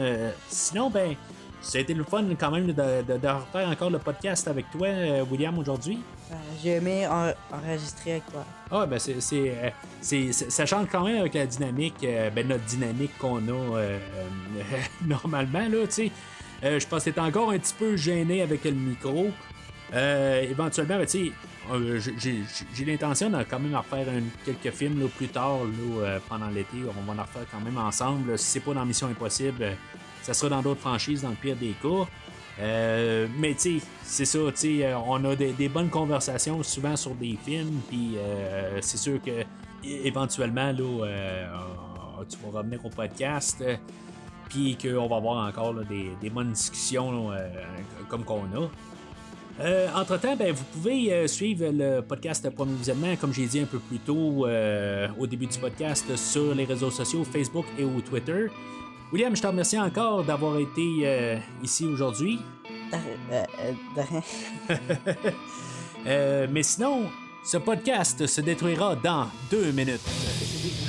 Sinon, 0.49 0.89
ben, 0.89 1.15
ça 1.63 1.77
a 1.77 1.81
été 1.81 1.93
le 1.93 2.03
fun 2.03 2.23
quand 2.39 2.51
même 2.51 2.67
de, 2.67 2.73
de- 2.73 3.17
de 3.17 3.27
refaire 3.27 3.67
encore 3.69 3.89
le 3.89 3.97
podcast 3.99 4.47
avec 4.47 4.69
toi, 4.69 4.87
euh, 4.87 5.23
William, 5.31 5.57
aujourd'hui. 5.57 5.97
Euh, 6.31 6.35
J'ai 6.61 6.71
aimé 6.75 7.07
en- 7.07 7.31
enregistrer 7.55 8.11
avec 8.11 8.25
toi. 8.31 8.45
Ah, 8.69 8.85
ben 8.85 8.99
c'est, 8.99 9.15
euh, 9.23 10.31
ça 10.31 10.65
change 10.65 10.87
quand 10.91 11.03
même 11.05 11.17
avec 11.21 11.33
la 11.33 11.45
dynamique, 11.47 11.95
euh, 12.03 12.29
ben 12.29 12.47
notre 12.47 12.65
dynamique 12.65 13.17
qu'on 13.17 13.37
a 13.47 13.77
euh, 13.77 13.97
normalement, 15.07 15.59
là, 15.67 15.85
tu 15.87 15.91
sais. 15.91 16.11
Euh, 16.63 16.79
je 16.79 16.87
pense 16.87 17.03
que 17.03 17.09
t'es 17.09 17.19
encore 17.19 17.51
un 17.51 17.57
petit 17.59 17.73
peu 17.73 17.95
gêné 17.97 18.41
avec 18.41 18.63
le 18.65 18.71
micro. 18.71 19.27
Euh, 19.93 20.41
éventuellement, 20.43 20.97
ben, 20.97 21.05
tu 21.05 21.27
sais, 21.27 21.31
euh, 21.71 21.99
j'ai- 22.17 22.85
l'intention 22.85 23.29
de 23.29 23.43
quand 23.43 23.59
même 23.59 23.75
en 23.75 23.83
quelques 24.45 24.75
films 24.75 24.99
là, 25.01 25.07
plus 25.15 25.27
tard, 25.27 25.59
là, 25.65 26.19
pendant 26.27 26.47
l'été. 26.47 26.77
On 26.87 27.11
va 27.13 27.21
en 27.21 27.25
refaire 27.25 27.43
quand 27.51 27.59
même 27.59 27.77
ensemble. 27.77 28.37
Si 28.37 28.45
c'est 28.45 28.59
pas 28.59 28.73
dans 28.73 28.85
Mission 28.85 29.07
Impossible, 29.07 29.77
ça 30.23 30.33
sera 30.33 30.49
dans 30.49 30.61
d'autres 30.61 30.81
franchises, 30.81 31.21
dans 31.21 31.29
le 31.29 31.35
pire 31.35 31.55
des 31.55 31.75
cas. 31.81 32.07
Euh, 32.59 33.27
mais 33.37 33.55
tu 33.55 33.81
c'est 34.03 34.25
ça, 34.25 34.39
tu 34.55 34.83
euh, 34.83 34.95
on 35.07 35.23
a 35.25 35.35
des, 35.35 35.69
bonnes 35.69 35.89
conversations 35.89 36.61
souvent 36.61 36.95
sur 36.95 37.15
des 37.15 37.37
films, 37.43 37.81
puis 37.89 38.13
euh, 38.17 38.79
c'est 38.81 38.97
sûr 38.97 39.19
que 39.21 39.43
éventuellement, 39.83 40.71
là, 40.71 41.07
tu 42.29 42.37
vas 42.37 42.59
revenir 42.59 42.85
au 42.85 42.89
podcast, 42.89 43.63
puis 44.49 44.77
qu'on 44.77 45.07
va 45.07 45.15
avoir 45.17 45.47
encore 45.47 45.73
des, 45.83 46.29
bonnes 46.29 46.53
discussions 46.53 47.31
comme 48.07 48.23
qu'on 48.23 48.43
a. 48.43 49.99
Entre-temps, 49.99 50.35
ben, 50.37 50.53
vous 50.53 50.63
pouvez 50.71 51.27
suivre 51.27 51.65
le 51.69 52.01
podcast 52.01 52.49
Premier 52.51 52.75
Visionnement, 52.75 53.15
comme 53.19 53.33
j'ai 53.33 53.45
dit 53.45 53.59
un 53.59 53.65
peu 53.65 53.79
plus 53.79 53.99
tôt 53.99 54.47
au 55.19 55.27
début 55.27 55.47
du 55.47 55.57
podcast, 55.57 56.15
sur 56.15 56.55
les 56.55 56.63
réseaux 56.63 56.91
sociaux, 56.91 57.25
Facebook 57.25 57.65
et 57.77 57.83
Twitter. 58.03 58.47
William, 59.13 59.35
je 59.35 59.41
te 59.43 59.45
remercie 59.45 59.77
encore 59.77 60.23
d'avoir 60.23 60.57
été 60.57 61.01
euh, 61.03 61.37
ici 61.61 61.85
aujourd'hui. 61.85 62.39
Euh, 62.91 63.43
euh, 66.07 66.47
mais 66.49 66.63
sinon, 66.63 67.03
ce 67.45 67.57
podcast 67.57 68.25
se 68.25 68.41
détruira 68.41 68.95
dans 68.95 69.27
deux 69.51 69.71
minutes. 69.71 70.01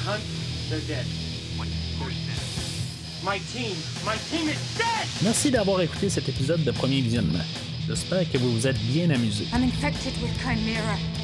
Hunt, 0.07 0.21
they're 0.71 0.81
dead. 0.87 1.05
My 3.23 3.39
team, 3.53 3.77
my 4.07 4.17
team 4.31 4.49
is 4.49 4.79
dead! 4.79 5.07
Merci 5.23 5.51
d'avoir 5.51 5.83
écouté 5.83 6.09
cet 6.09 6.27
épisode 6.27 6.65
de 6.65 6.71
Premier 6.71 7.03
Visionnement. 7.03 7.45
J'espère 7.87 8.31
que 8.31 8.39
vous 8.39 8.53
vous 8.53 8.67
êtes 8.67 8.79
bien 8.87 9.11
amusés. 9.11 9.47
I'm 9.53 9.65
infected 9.65 10.15
with 10.23 10.33
Chimera. 10.43 11.24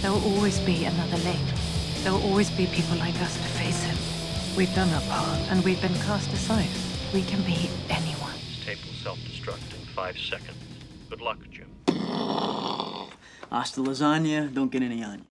There 0.00 0.12
will 0.12 0.22
always 0.36 0.60
be 0.60 0.84
another 0.84 1.16
lane. 1.18 1.44
There 2.02 2.12
will 2.12 2.22
always 2.22 2.50
be 2.50 2.66
people 2.66 2.96
like 2.98 3.20
us 3.20 3.34
to 3.34 3.48
face 3.58 3.82
him. 3.82 3.96
We've 4.56 4.72
done 4.72 4.88
our 4.90 5.00
part, 5.02 5.40
and 5.50 5.64
we've 5.64 5.80
been 5.82 5.94
cast 5.94 6.32
aside. 6.32 6.68
We 7.12 7.22
can 7.22 7.42
be 7.42 7.68
anyone. 7.90 8.32
This 8.34 8.64
tape 8.64 8.78
will 8.86 8.94
self-destruct 9.02 9.74
in 9.74 9.84
five 9.96 10.16
seconds. 10.16 10.56
Good 11.10 11.20
luck, 11.20 11.38
Jim. 11.50 11.66
Hasta 13.50 13.80
lasagna, 13.80 14.54
don't 14.54 14.70
get 14.70 14.82
any 14.82 15.02
on 15.02 15.18
you. 15.18 15.24